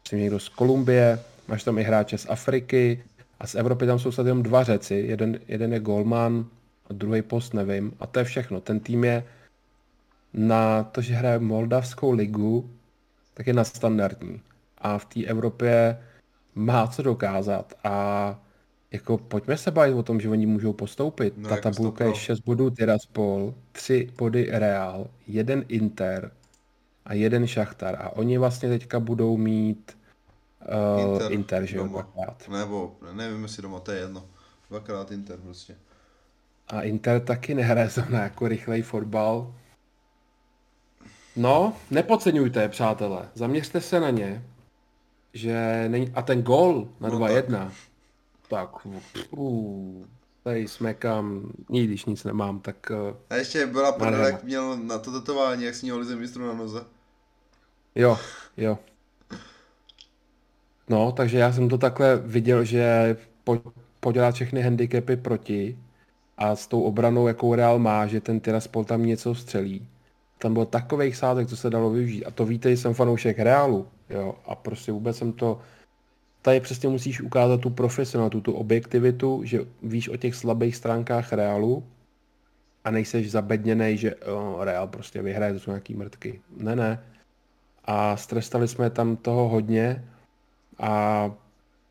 myslím, 0.02 0.20
někdo 0.20 0.40
z 0.40 0.50
Kolumbie, 0.50 1.20
máš 1.48 1.64
tam 1.64 1.78
i 1.78 1.84
hráče 1.84 2.18
z 2.18 2.26
Afriky 2.30 3.04
a 3.40 3.48
z 3.48 3.56
Evropy 3.56 3.86
tam 3.86 4.00
jsou 4.00 4.10
jenom 4.26 4.44
dva 4.44 4.64
řeci, 4.64 4.96
jeden, 4.96 5.40
jeden 5.48 5.74
je 5.74 5.80
Golman 5.80 6.46
a 6.90 6.94
druhý 6.94 7.22
post 7.22 7.54
nevím 7.54 7.94
a 8.00 8.08
to 8.08 8.20
je 8.20 8.26
všechno. 8.26 8.62
Ten 8.62 8.80
tým 8.80 9.04
je 9.04 9.24
na 10.34 10.84
to, 10.84 11.02
že 11.02 11.14
hraje 11.14 11.40
Moldavskou 11.40 12.12
ligu, 12.12 12.70
tak 13.34 13.48
je 13.48 13.54
na 13.54 13.64
standardní. 13.64 14.42
A 14.78 14.98
v 14.98 15.06
té 15.06 15.24
Evropě 15.24 15.98
má 16.56 16.88
co 16.88 17.02
dokázat 17.04 17.74
a 17.84 17.96
jako 18.92 19.18
pojďme 19.18 19.58
se 19.58 19.72
bavit 19.72 19.94
o 19.94 20.04
tom, 20.04 20.20
že 20.20 20.30
oni 20.30 20.46
můžou 20.46 20.74
postoupit. 20.74 21.34
No, 21.38 21.50
Ta 21.50 21.56
jako 21.56 21.72
tabulka 21.72 22.06
je 22.06 22.16
6 22.16 22.40
bodů 22.40 22.70
Tiraspol, 22.70 23.54
3 23.72 24.10
body 24.18 24.50
Real, 24.52 25.08
jeden 25.28 25.66
Inter 25.68 26.32
a 27.06 27.14
jeden 27.14 27.48
Šachtar. 27.48 27.96
A 28.02 28.10
oni 28.10 28.38
vlastně 28.38 28.70
teďka 28.70 29.00
budou 29.00 29.38
mít 29.38 29.98
uh, 30.96 31.14
Inter, 31.14 31.32
Inter 31.32 31.66
že 31.66 31.78
jo, 31.78 31.88
dvakrát. 31.88 32.50
Nebo, 32.50 32.96
nevím 33.14 33.44
jestli 33.44 33.64
doma, 33.64 33.80
to 33.80 33.92
je 33.92 34.00
jedno. 34.00 34.26
Dvakrát 34.70 35.12
Inter 35.12 35.40
prostě. 35.40 35.76
A 36.68 36.82
Inter 36.82 37.20
taky 37.20 37.56
nehraje 37.56 37.90
zrovna 37.90 38.24
jako 38.24 38.48
rychlej 38.48 38.82
fotbal. 38.82 39.54
No, 41.36 41.74
nepodceňujte, 41.92 42.70
přátelé. 42.70 43.30
Zaměřte 43.36 43.82
se 43.82 44.00
na 44.00 44.10
ně 44.10 44.44
že 45.34 45.86
není, 45.88 46.12
a 46.16 46.22
ten 46.22 46.44
gol 46.44 46.88
na 47.00 47.10
no 47.10 47.20
2-1, 47.20 47.72
tak, 48.50 48.70
uh, 49.32 50.06
tady 50.44 50.68
smekám, 50.68 51.52
i 51.74 51.86
když 51.86 52.06
nic 52.06 52.24
nemám, 52.24 52.60
tak... 52.60 52.92
Uh, 53.10 53.16
a 53.30 53.36
ještě 53.36 53.66
byla 53.66 53.92
prdel, 53.92 54.26
jak 54.26 54.44
měl 54.44 54.78
na 54.78 55.00
to 55.00 55.12
tetování, 55.12 55.64
jak 55.64 55.76
sníhal 55.76 56.00
lize 56.00 56.16
mistru 56.16 56.48
na 56.48 56.54
noze. 56.54 56.86
Jo, 57.96 58.18
jo. 58.58 58.78
No, 60.90 61.12
takže 61.12 61.38
já 61.38 61.54
jsem 61.54 61.70
to 61.70 61.78
takhle 61.78 62.18
viděl, 62.18 62.64
že 62.64 63.18
po, 63.44 63.62
podělat 64.00 64.36
všechny 64.36 64.62
handicapy 64.62 65.18
proti 65.18 65.80
a 66.38 66.56
s 66.56 66.68
tou 66.68 66.82
obranou, 66.82 67.28
jakou 67.28 67.56
Real 67.56 67.80
má, 67.80 68.08
že 68.08 68.22
ten 68.22 68.40
Tiraspol 68.40 68.84
tam 68.84 69.06
něco 69.06 69.36
střelí. 69.36 69.88
Tam 70.38 70.54
bylo 70.54 70.66
takových 70.66 71.16
sázek, 71.16 71.48
co 71.48 71.58
se 71.58 71.70
dalo 71.70 71.90
využít. 71.90 72.26
A 72.26 72.32
to 72.32 72.46
víte, 72.46 72.70
že 72.70 72.78
jsem 72.78 72.94
fanoušek 72.94 73.40
Realu. 73.40 73.88
Jo, 74.10 74.36
a 74.46 74.56
prostě 74.56 74.92
vůbec 74.92 75.18
jsem 75.18 75.34
to... 75.34 75.62
Tady 76.42 76.60
přesně 76.60 76.90
musíš 76.90 77.22
ukázat 77.22 77.62
tu 77.62 77.70
profesionalitu, 77.70 78.42
tu 78.42 78.52
objektivitu, 78.54 79.42
že 79.44 79.60
víš 79.84 80.10
o 80.10 80.18
těch 80.18 80.36
slabých 80.36 80.76
stránkách 80.76 81.34
Realu 81.34 81.84
a 82.84 82.92
nejseš 82.92 83.32
zabedněný, 83.32 83.98
že 83.98 84.16
oh, 84.16 84.64
Real 84.64 84.88
prostě 84.88 85.22
vyhraje, 85.22 85.54
to 85.54 85.60
jsou 85.60 85.72
nějaký 85.72 85.94
mrtky. 85.94 86.42
Ne, 86.58 86.76
ne. 86.76 87.04
A 87.86 88.18
strestali 88.18 88.68
jsme 88.68 88.90
tam 88.90 89.16
toho 89.16 89.50
hodně 89.50 90.06
a 90.80 91.32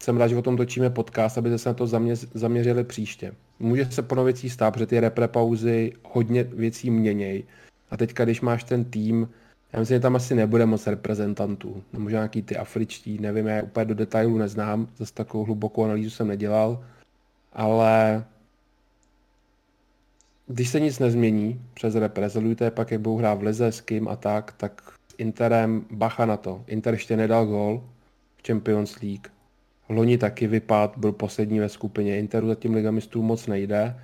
jsem 0.02 0.16
rád, 0.16 0.28
že 0.28 0.36
o 0.36 0.42
tom 0.42 0.56
točíme 0.56 0.90
podcast, 0.90 1.38
aby 1.38 1.58
se 1.58 1.68
na 1.68 1.74
to 1.74 1.86
zaměřili 2.34 2.84
příště. 2.84 3.34
Může 3.58 3.86
se 3.90 4.02
po 4.02 4.24
věcí 4.24 4.50
stát, 4.50 4.70
protože 4.70 4.86
ty 4.86 5.00
repre 5.00 5.28
pauzy 5.28 5.92
hodně 6.04 6.44
věcí 6.44 6.90
měněj. 6.90 7.44
A 7.90 7.96
teďka, 7.96 8.24
když 8.24 8.40
máš 8.40 8.64
ten 8.64 8.84
tým, 8.84 9.28
já 9.73 9.81
myslím, 9.81 9.97
že 9.97 10.01
tam 10.01 10.16
asi 10.16 10.35
nebude 10.35 10.66
moc 10.66 10.86
reprezentantů. 10.86 11.82
Nebo 11.93 12.09
nějaký 12.09 12.43
ty 12.43 12.57
afričtí, 12.57 13.19
nevím, 13.19 13.47
já 13.47 13.62
úplně 13.62 13.85
do 13.85 13.95
detailu 13.95 14.39
neznám, 14.39 14.89
zase 14.97 15.15
takovou 15.15 15.45
hlubokou 15.45 15.85
analýzu 15.85 16.11
jsem 16.11 16.28
nedělal, 16.28 16.85
ale 17.53 18.24
když 20.47 20.69
se 20.69 20.81
nic 20.81 20.99
nezmění 20.99 21.62
přes 21.74 21.95
reprezentujte, 21.95 22.70
pak 22.70 22.90
jak 22.90 23.01
budou 23.01 23.16
hrát 23.16 23.35
v 23.35 23.43
lize, 23.43 23.66
s 23.66 23.81
kým 23.81 24.09
a 24.09 24.16
tak, 24.16 24.53
tak 24.57 24.93
s 25.09 25.15
Interem 25.19 25.85
bacha 25.90 26.27
na 26.27 26.36
to. 26.36 26.65
Inter 26.66 26.95
ještě 26.95 27.16
nedal 27.16 27.47
gol 27.47 27.85
v 28.36 28.47
Champions 28.47 29.01
League. 29.01 29.28
Loni 29.89 30.19
taky 30.19 30.47
vypad, 30.47 30.99
byl 30.99 31.12
poslední 31.12 31.61
ve 31.61 31.69
skupině. 31.69 32.19
Interu 32.19 32.49
zatím 32.49 32.74
Liga 32.74 32.90
mistrů 32.90 33.23
moc 33.23 33.47
nejde 33.47 34.01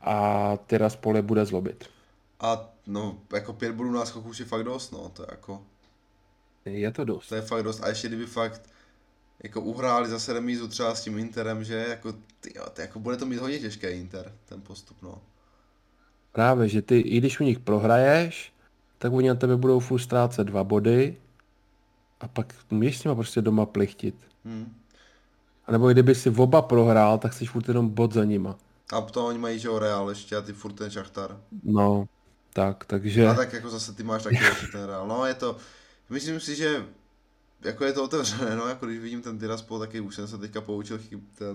a 0.00 0.56
Tiraspol 0.66 1.22
bude 1.22 1.44
zlobit. 1.44 1.84
A 2.40 2.70
no, 2.88 3.18
jako 3.32 3.52
pět 3.52 3.72
bodů 3.72 3.92
náskoků 3.92 4.28
už 4.28 4.38
je 4.38 4.46
fakt 4.46 4.64
dost, 4.64 4.90
no, 4.90 5.08
to 5.08 5.22
je 5.22 5.28
jako... 5.30 5.62
Je 6.64 6.92
to 6.92 7.04
dost. 7.04 7.28
To 7.28 7.34
je 7.34 7.42
fakt 7.42 7.62
dost. 7.62 7.80
A 7.80 7.88
ještě 7.88 8.08
kdyby 8.08 8.26
fakt 8.26 8.70
jako 9.42 9.60
uhráli 9.60 10.08
zase 10.08 10.32
remízu 10.32 10.68
třeba 10.68 10.94
s 10.94 11.04
tím 11.04 11.18
Interem, 11.18 11.64
že 11.64 11.86
jako, 11.88 12.12
ty, 12.12 12.52
ty, 12.72 12.80
jako 12.80 12.98
bude 12.98 13.16
to 13.16 13.26
mít 13.26 13.38
hodně 13.38 13.58
těžké 13.58 13.90
Inter, 13.90 14.32
ten 14.44 14.60
postup, 14.60 14.96
no. 15.02 15.22
Právě, 16.32 16.68
že 16.68 16.82
ty, 16.82 17.00
i 17.00 17.18
když 17.18 17.40
u 17.40 17.44
nich 17.44 17.58
prohraješ, 17.58 18.52
tak 18.98 19.12
oni 19.12 19.28
na 19.28 19.34
tebe 19.34 19.56
budou 19.56 19.80
furt 19.80 19.98
ztrácet 19.98 20.46
dva 20.46 20.64
body 20.64 21.16
a 22.20 22.28
pak 22.28 22.54
můžeš 22.70 22.98
s 22.98 23.04
nima 23.04 23.14
prostě 23.14 23.40
doma 23.40 23.66
plichtit. 23.66 24.14
Hmm. 24.44 24.74
A 25.66 25.72
nebo 25.72 25.88
kdyby 25.88 26.14
si 26.14 26.30
oba 26.30 26.62
prohrál, 26.62 27.18
tak 27.18 27.32
jsi 27.32 27.46
furt 27.46 27.68
jenom 27.68 27.88
bod 27.88 28.12
za 28.12 28.24
nima. 28.24 28.56
A 28.92 29.00
to 29.00 29.26
oni 29.26 29.38
mají, 29.38 29.58
že 29.58 29.68
Real 29.78 30.08
ještě 30.08 30.36
a 30.36 30.40
ty 30.40 30.52
furt 30.52 30.72
ten 30.72 30.90
Šachtar. 30.90 31.40
No, 31.62 32.08
tak, 32.58 32.84
takže... 32.84 33.26
A 33.26 33.34
tak 33.34 33.52
jako 33.52 33.70
zase 33.70 33.92
ty 33.92 34.02
máš 34.02 34.22
taky 34.22 34.38
ten 34.72 34.84
Real. 34.84 35.08
No 35.08 35.26
je 35.26 35.34
to, 35.34 35.56
myslím 36.10 36.40
si, 36.40 36.56
že 36.56 36.86
jako 37.64 37.84
je 37.84 37.92
to 37.92 38.04
otevřené, 38.04 38.56
no, 38.56 38.68
jako 38.68 38.86
když 38.86 38.98
vidím 38.98 39.22
ten 39.22 39.38
Tiraspol, 39.38 39.78
taky 39.78 40.00
už 40.00 40.14
jsem 40.14 40.28
se 40.28 40.38
teďka 40.38 40.60
poučil, 40.60 41.00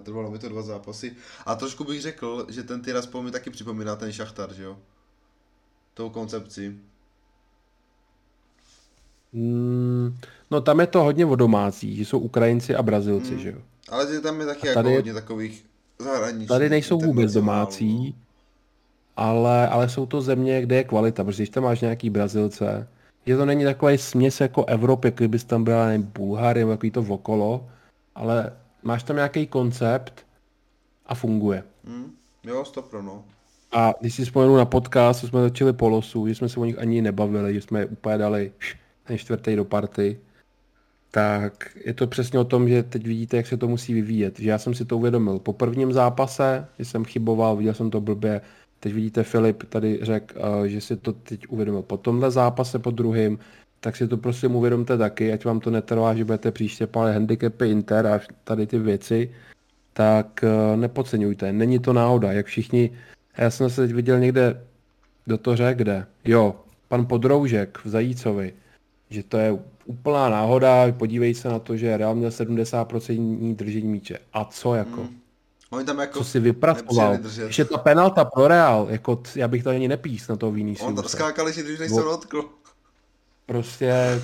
trvalo 0.03 0.31
mi 0.31 0.39
to 0.39 0.49
dva 0.49 0.61
zápasy. 0.61 1.15
A 1.45 1.55
trošku 1.55 1.83
bych 1.83 2.01
řekl, 2.01 2.47
že 2.49 2.63
ten 2.63 2.81
Tiraspol 2.81 3.23
mi 3.23 3.31
taky 3.31 3.49
připomíná 3.49 3.95
ten 3.95 4.11
Šachtar, 4.11 4.53
že 4.53 4.63
jo? 4.63 4.77
Tou 5.93 6.09
koncepci. 6.09 6.75
Mm, 9.33 10.17
no 10.51 10.61
tam 10.61 10.79
je 10.79 10.87
to 10.87 11.03
hodně 11.03 11.25
o 11.25 11.35
domácí, 11.35 11.95
že 11.95 12.05
jsou 12.05 12.19
Ukrajinci 12.19 12.75
a 12.75 12.83
Brazilci, 12.83 13.33
mm. 13.33 13.39
že 13.39 13.49
jo? 13.49 13.61
Ale 13.89 14.21
tam 14.21 14.39
je 14.39 14.45
taky 14.45 14.67
jako 14.67 14.89
hodně 14.89 15.13
takových 15.13 15.65
zahraničních. 15.99 16.47
Tady 16.47 16.69
nejsou 16.69 16.99
vůbec 16.99 17.33
domácí, 17.33 18.15
ale, 19.17 19.67
ale 19.67 19.89
jsou 19.89 20.05
to 20.05 20.21
země, 20.21 20.61
kde 20.61 20.75
je 20.75 20.83
kvalita, 20.83 21.23
protože 21.23 21.43
když 21.43 21.49
tam 21.49 21.63
máš 21.63 21.81
nějaký 21.81 22.09
Brazilce, 22.09 22.87
že 23.25 23.37
to 23.37 23.45
není 23.45 23.63
takový 23.63 23.97
směs 23.97 24.41
jako 24.41 24.65
Evropy, 24.65 25.07
jako 25.07 25.15
kdybys 25.15 25.43
tam 25.43 25.63
byla 25.63 25.85
nevím, 25.85 26.11
Bulháry 26.17 26.59
nebo 26.59 26.71
takový 26.71 26.91
to 26.91 27.01
okolo, 27.01 27.69
ale 28.15 28.53
máš 28.83 29.03
tam 29.03 29.15
nějaký 29.15 29.47
koncept 29.47 30.25
a 31.05 31.15
funguje. 31.15 31.63
Mm, 31.83 32.11
jo, 32.43 32.65
stop 32.65 32.93
no. 32.93 33.23
A 33.71 33.93
když 33.99 34.15
si 34.15 34.25
vzpomenu 34.25 34.57
na 34.57 34.65
podcast, 34.65 35.19
co 35.19 35.27
jsme 35.27 35.41
začali 35.41 35.73
po 35.73 35.89
losu, 35.89 36.27
že 36.27 36.35
jsme 36.35 36.49
se 36.49 36.59
o 36.59 36.65
nich 36.65 36.79
ani 36.79 37.01
nebavili, 37.01 37.53
že 37.53 37.61
jsme 37.61 37.79
je 37.79 37.85
úplně 37.85 38.17
dali 38.17 38.51
ten 39.03 39.17
čtvrtý 39.17 39.55
do 39.55 39.65
party, 39.65 40.19
tak 41.11 41.77
je 41.85 41.93
to 41.93 42.07
přesně 42.07 42.39
o 42.39 42.43
tom, 42.43 42.69
že 42.69 42.83
teď 42.83 43.07
vidíte, 43.07 43.37
jak 43.37 43.47
se 43.47 43.57
to 43.57 43.67
musí 43.67 43.93
vyvíjet. 43.93 44.39
Že 44.39 44.49
já 44.49 44.57
jsem 44.57 44.73
si 44.73 44.85
to 44.85 44.97
uvědomil 44.97 45.39
po 45.39 45.53
prvním 45.53 45.93
zápase, 45.93 46.67
že 46.79 46.85
jsem 46.85 47.05
chyboval, 47.05 47.55
viděl 47.55 47.73
jsem 47.73 47.89
to 47.89 48.01
blbě, 48.01 48.41
teď 48.83 48.93
vidíte 48.93 49.23
Filip 49.23 49.63
tady 49.69 49.99
řekl, 50.01 50.39
uh, 50.39 50.63
že 50.63 50.81
si 50.81 50.97
to 50.97 51.13
teď 51.13 51.47
uvědomil 51.47 51.81
po 51.81 51.97
tomhle 51.97 52.31
zápase, 52.31 52.79
po 52.79 52.91
druhém, 52.91 53.37
tak 53.79 53.95
si 53.95 54.07
to 54.07 54.17
prosím 54.17 54.55
uvědomte 54.55 54.97
taky, 54.97 55.33
ať 55.33 55.45
vám 55.45 55.59
to 55.59 55.71
netrvá, 55.71 56.15
že 56.15 56.25
budete 56.25 56.51
příště 56.51 56.87
pálit 56.87 57.13
handicapy 57.13 57.69
Inter 57.69 58.07
a 58.07 58.19
tady 58.43 58.67
ty 58.67 58.79
věci, 58.79 59.31
tak 59.93 60.43
uh, 60.43 60.79
nepodceňujte. 60.79 61.53
Není 61.53 61.79
to 61.79 61.93
náhoda, 61.93 62.31
jak 62.31 62.45
všichni, 62.45 62.91
já 63.37 63.49
jsem 63.49 63.69
se 63.69 63.81
teď 63.81 63.95
viděl 63.95 64.19
někde, 64.19 64.61
do 65.27 65.37
to 65.37 65.55
řekl, 65.55 65.77
kde, 65.77 66.05
jo, 66.25 66.55
pan 66.87 67.05
Podroužek 67.05 67.79
v 67.85 67.89
Zajícovi, 67.89 68.53
že 69.09 69.23
to 69.23 69.37
je 69.37 69.59
úplná 69.85 70.29
náhoda, 70.29 70.91
podívej 70.91 71.33
se 71.33 71.49
na 71.49 71.59
to, 71.59 71.77
že 71.77 71.97
Real 71.97 72.15
měl 72.15 72.29
70% 72.29 73.55
držení 73.55 73.87
míče. 73.87 74.17
A 74.33 74.45
co 74.45 74.75
jako? 74.75 75.01
Hmm. 75.01 75.22
Oni 75.73 75.85
tam 75.85 75.99
jako 75.99 76.19
co 76.19 76.25
si 76.25 76.39
vypracoval. 76.39 77.17
Ještě 77.45 77.65
ta 77.65 77.77
penalta 77.77 78.25
pro 78.25 78.47
Real, 78.47 78.87
jako 78.89 79.15
t, 79.15 79.29
já 79.35 79.47
bych 79.47 79.63
to 79.63 79.69
ani 79.69 79.87
nepíst 79.87 80.29
na 80.29 80.35
toho 80.35 80.53
On 80.81 80.95
tam 80.95 81.07
skákali 81.07 81.53
si, 81.53 81.63
když 81.63 81.79
než 81.79 81.91
Bo- 81.91 82.03
dotkl. 82.03 82.49
Prostě 83.45 84.21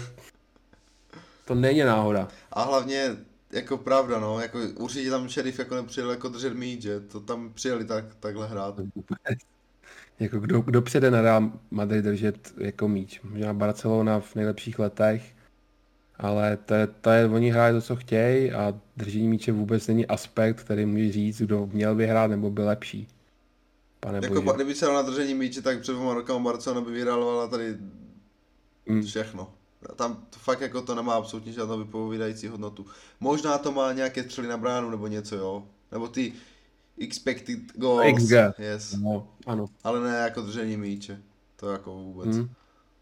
to 1.46 1.56
není 1.56 1.80
náhoda. 1.80 2.28
A 2.52 2.64
hlavně, 2.64 3.16
jako 3.52 3.78
pravda, 3.78 4.20
no, 4.20 4.40
jako 4.40 4.60
určitě 4.76 5.10
tam 5.10 5.30
šerif 5.30 5.60
jako 5.60 5.76
nepřijel 5.76 6.12
jako 6.12 6.30
držet 6.30 6.54
míč, 6.54 6.82
že? 6.82 7.00
To 7.00 7.20
tam 7.20 7.54
přijeli 7.54 7.86
tak, 7.86 8.06
takhle 8.20 8.48
hrát. 8.48 8.76
Jako 10.20 10.40
kdo, 10.40 10.62
kdo 10.62 10.82
přijde 10.82 11.12
na 11.12 11.22
Real 11.22 11.52
Madrid 11.72 12.06
držet 12.06 12.54
jako 12.58 12.88
míč? 12.88 13.22
Možná 13.24 13.54
Barcelona 13.54 14.20
v 14.20 14.36
nejlepších 14.36 14.80
letech, 14.80 15.36
ale 16.20 16.58
to 16.58 16.74
je, 16.74 16.88
to 16.88 17.10
je, 17.10 17.26
oni 17.28 17.50
hrají 17.52 17.74
to, 17.76 17.82
co 17.82 17.96
chtějí 17.96 18.52
a 18.52 18.74
držení 18.98 19.28
míče 19.28 19.52
vůbec 19.52 19.88
není 19.88 20.08
aspekt, 20.08 20.60
který 20.64 20.86
může 20.86 21.12
říct, 21.12 21.42
kdo 21.42 21.70
měl 21.74 21.96
vyhrát 21.96 22.32
nebo 22.32 22.50
byl 22.52 22.66
lepší. 22.66 23.08
Pane 24.00 24.20
Jako, 24.24 24.42
bože. 24.42 24.56
kdyby 24.56 24.76
se 24.76 24.86
na 24.86 25.02
držení 25.02 25.34
míče, 25.34 25.62
tak 25.62 25.82
před 25.82 25.94
dvěma 25.94 26.14
rokama 26.14 26.40
Barcelona 26.52 26.82
by 26.82 26.92
vyhrávala 26.92 27.48
tady 27.48 27.78
Mm. 28.86 29.02
všechno. 29.04 29.54
Tam 29.96 30.16
to 30.30 30.40
fakt 30.40 30.62
jako 30.62 30.82
to 30.82 30.96
nemá 30.96 31.14
absolutně 31.14 31.52
žádnou 31.52 31.78
vypovídající 31.78 32.48
hodnotu. 32.48 32.86
Možná 33.20 33.58
to 33.58 33.72
má 33.72 33.94
nějaké 33.94 34.24
střely 34.24 34.48
na 34.48 34.58
bránu 34.58 34.90
nebo 34.90 35.08
něco, 35.08 35.36
jo. 35.36 35.64
Nebo 35.92 36.08
ty 36.08 36.34
expected 37.02 37.60
goals. 37.76 38.16
XG. 38.16 38.32
Yes. 38.60 38.94
No, 38.94 39.28
ano. 39.46 39.66
Ale 39.84 40.00
ne 40.00 40.16
jako 40.18 40.42
držení 40.42 40.78
míče. 40.78 41.22
To 41.56 41.70
jako 41.72 41.94
vůbec. 41.94 42.38
Mm. 42.38 42.50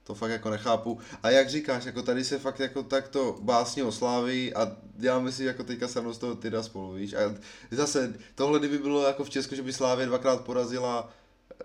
To 0.08 0.16
fakt 0.16 0.32
jako 0.32 0.50
nechápu. 0.50 1.00
A 1.24 1.30
jak 1.30 1.50
říkáš, 1.50 1.86
jako 1.86 2.02
tady 2.02 2.24
se 2.24 2.40
fakt 2.40 2.60
jako 2.60 2.84
takto 2.84 3.38
básně 3.42 3.84
o 3.84 3.92
Slávii 3.92 4.54
a 4.54 4.78
děláme 4.96 5.32
si 5.32 5.44
jako 5.44 5.64
teďka 5.64 5.88
sám 5.88 6.14
z 6.14 6.18
toho 6.18 6.36
Tyda 6.36 6.64
spolu, 6.64 6.94
víš. 6.94 7.14
A 7.14 7.36
zase 7.72 8.14
tohle 8.36 8.60
kdyby 8.60 8.78
bylo 8.78 9.04
jako 9.04 9.24
v 9.24 9.30
Česku, 9.30 9.56
že 9.56 9.64
by 9.64 9.74
Slávě 9.74 10.06
dvakrát 10.06 10.42
porazila, 10.42 11.10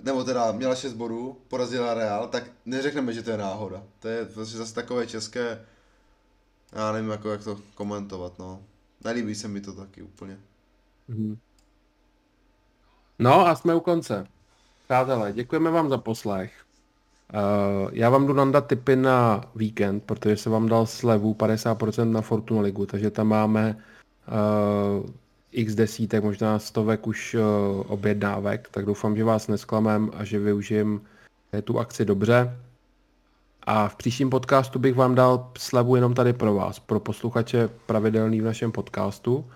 nebo 0.02 0.24
teda 0.24 0.52
měla 0.52 0.74
6 0.74 0.92
bodů, 0.92 1.40
porazila 1.48 1.94
Real, 1.94 2.28
tak 2.28 2.44
neřekneme, 2.66 3.12
že 3.12 3.22
to 3.22 3.30
je 3.30 3.36
náhoda. 3.36 3.82
To 3.98 4.08
je 4.08 4.24
prostě 4.24 4.56
zase 4.56 4.74
takové 4.74 5.06
české, 5.06 5.66
já 6.72 6.92
nevím 6.92 7.10
jako 7.10 7.30
jak 7.30 7.44
to 7.44 7.60
komentovat, 7.74 8.38
no. 8.38 8.62
Nelíbí 9.04 9.34
se 9.34 9.48
mi 9.48 9.60
to 9.60 9.72
taky 9.72 10.02
úplně. 10.02 10.38
Mhm. 11.08 11.38
No 13.18 13.46
a 13.46 13.54
jsme 13.54 13.74
u 13.74 13.80
konce. 13.80 14.26
Přátelé, 14.84 15.32
děkujeme 15.32 15.70
vám 15.70 15.88
za 15.88 15.98
poslech. 15.98 16.52
Uh, 17.32 17.90
já 17.92 18.10
vám 18.10 18.26
jdu 18.26 18.32
nandat 18.32 18.66
tipy 18.66 18.96
na 18.96 19.40
víkend, 19.54 20.04
protože 20.04 20.36
se 20.36 20.50
vám 20.50 20.68
dal 20.68 20.86
slevu 20.86 21.34
50% 21.34 22.10
na 22.10 22.20
Fortuna 22.20 22.60
Ligu, 22.60 22.86
takže 22.86 23.10
tam 23.10 23.28
máme 23.28 23.76
uh, 24.28 25.06
x 25.52 25.74
desítek, 25.74 26.24
možná 26.24 26.58
stovek 26.58 27.06
už 27.06 27.34
uh, 27.34 27.42
objednávek, 27.92 28.68
tak 28.70 28.84
doufám, 28.84 29.16
že 29.16 29.24
vás 29.24 29.48
nesklamem 29.48 30.10
a 30.14 30.24
že 30.24 30.38
využijem 30.38 31.00
tu 31.64 31.78
akci 31.78 32.04
dobře. 32.04 32.56
A 33.62 33.88
v 33.88 33.96
příštím 33.96 34.30
podcastu 34.30 34.78
bych 34.78 34.94
vám 34.94 35.14
dal 35.14 35.50
slevu 35.58 35.96
jenom 35.96 36.14
tady 36.14 36.32
pro 36.32 36.54
vás, 36.54 36.78
pro 36.78 37.00
posluchače 37.00 37.68
pravidelný 37.86 38.40
v 38.40 38.44
našem 38.44 38.72
podcastu. 38.72 39.50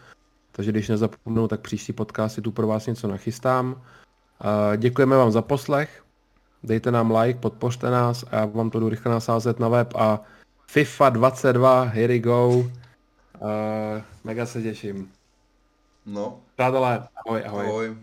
Takže 0.53 0.73
když 0.73 0.89
nezapomenu, 0.89 1.49
tak 1.49 1.61
příští 1.61 1.93
podcast 1.93 2.35
si 2.35 2.43
tu 2.43 2.51
pro 2.53 2.67
vás 2.67 2.87
něco 2.87 3.09
nachystám. 3.09 3.83
Děkujeme 4.77 5.17
vám 5.17 5.31
za 5.31 5.43
poslech, 5.43 6.06
dejte 6.63 6.91
nám 6.91 7.11
like, 7.11 7.41
podpořte 7.41 7.91
nás 7.91 8.25
a 8.31 8.37
já 8.37 8.45
vám 8.47 8.71
to 8.71 8.81
jdu 8.81 8.89
rychle 8.89 9.13
nasázet 9.13 9.61
na 9.61 9.69
web 9.69 9.95
a 9.97 10.21
FIFA 10.67 11.09
22, 11.09 11.83
here 11.83 12.09
we 12.15 12.19
go. 12.19 12.49
Uh, 12.49 12.65
mega 14.25 14.47
se 14.47 14.63
těším. 14.63 15.13
No, 16.07 16.39
Přátelé, 16.55 17.09
ahoj, 17.27 17.43
ahoj. 17.47 17.67
ahoj. 17.67 17.97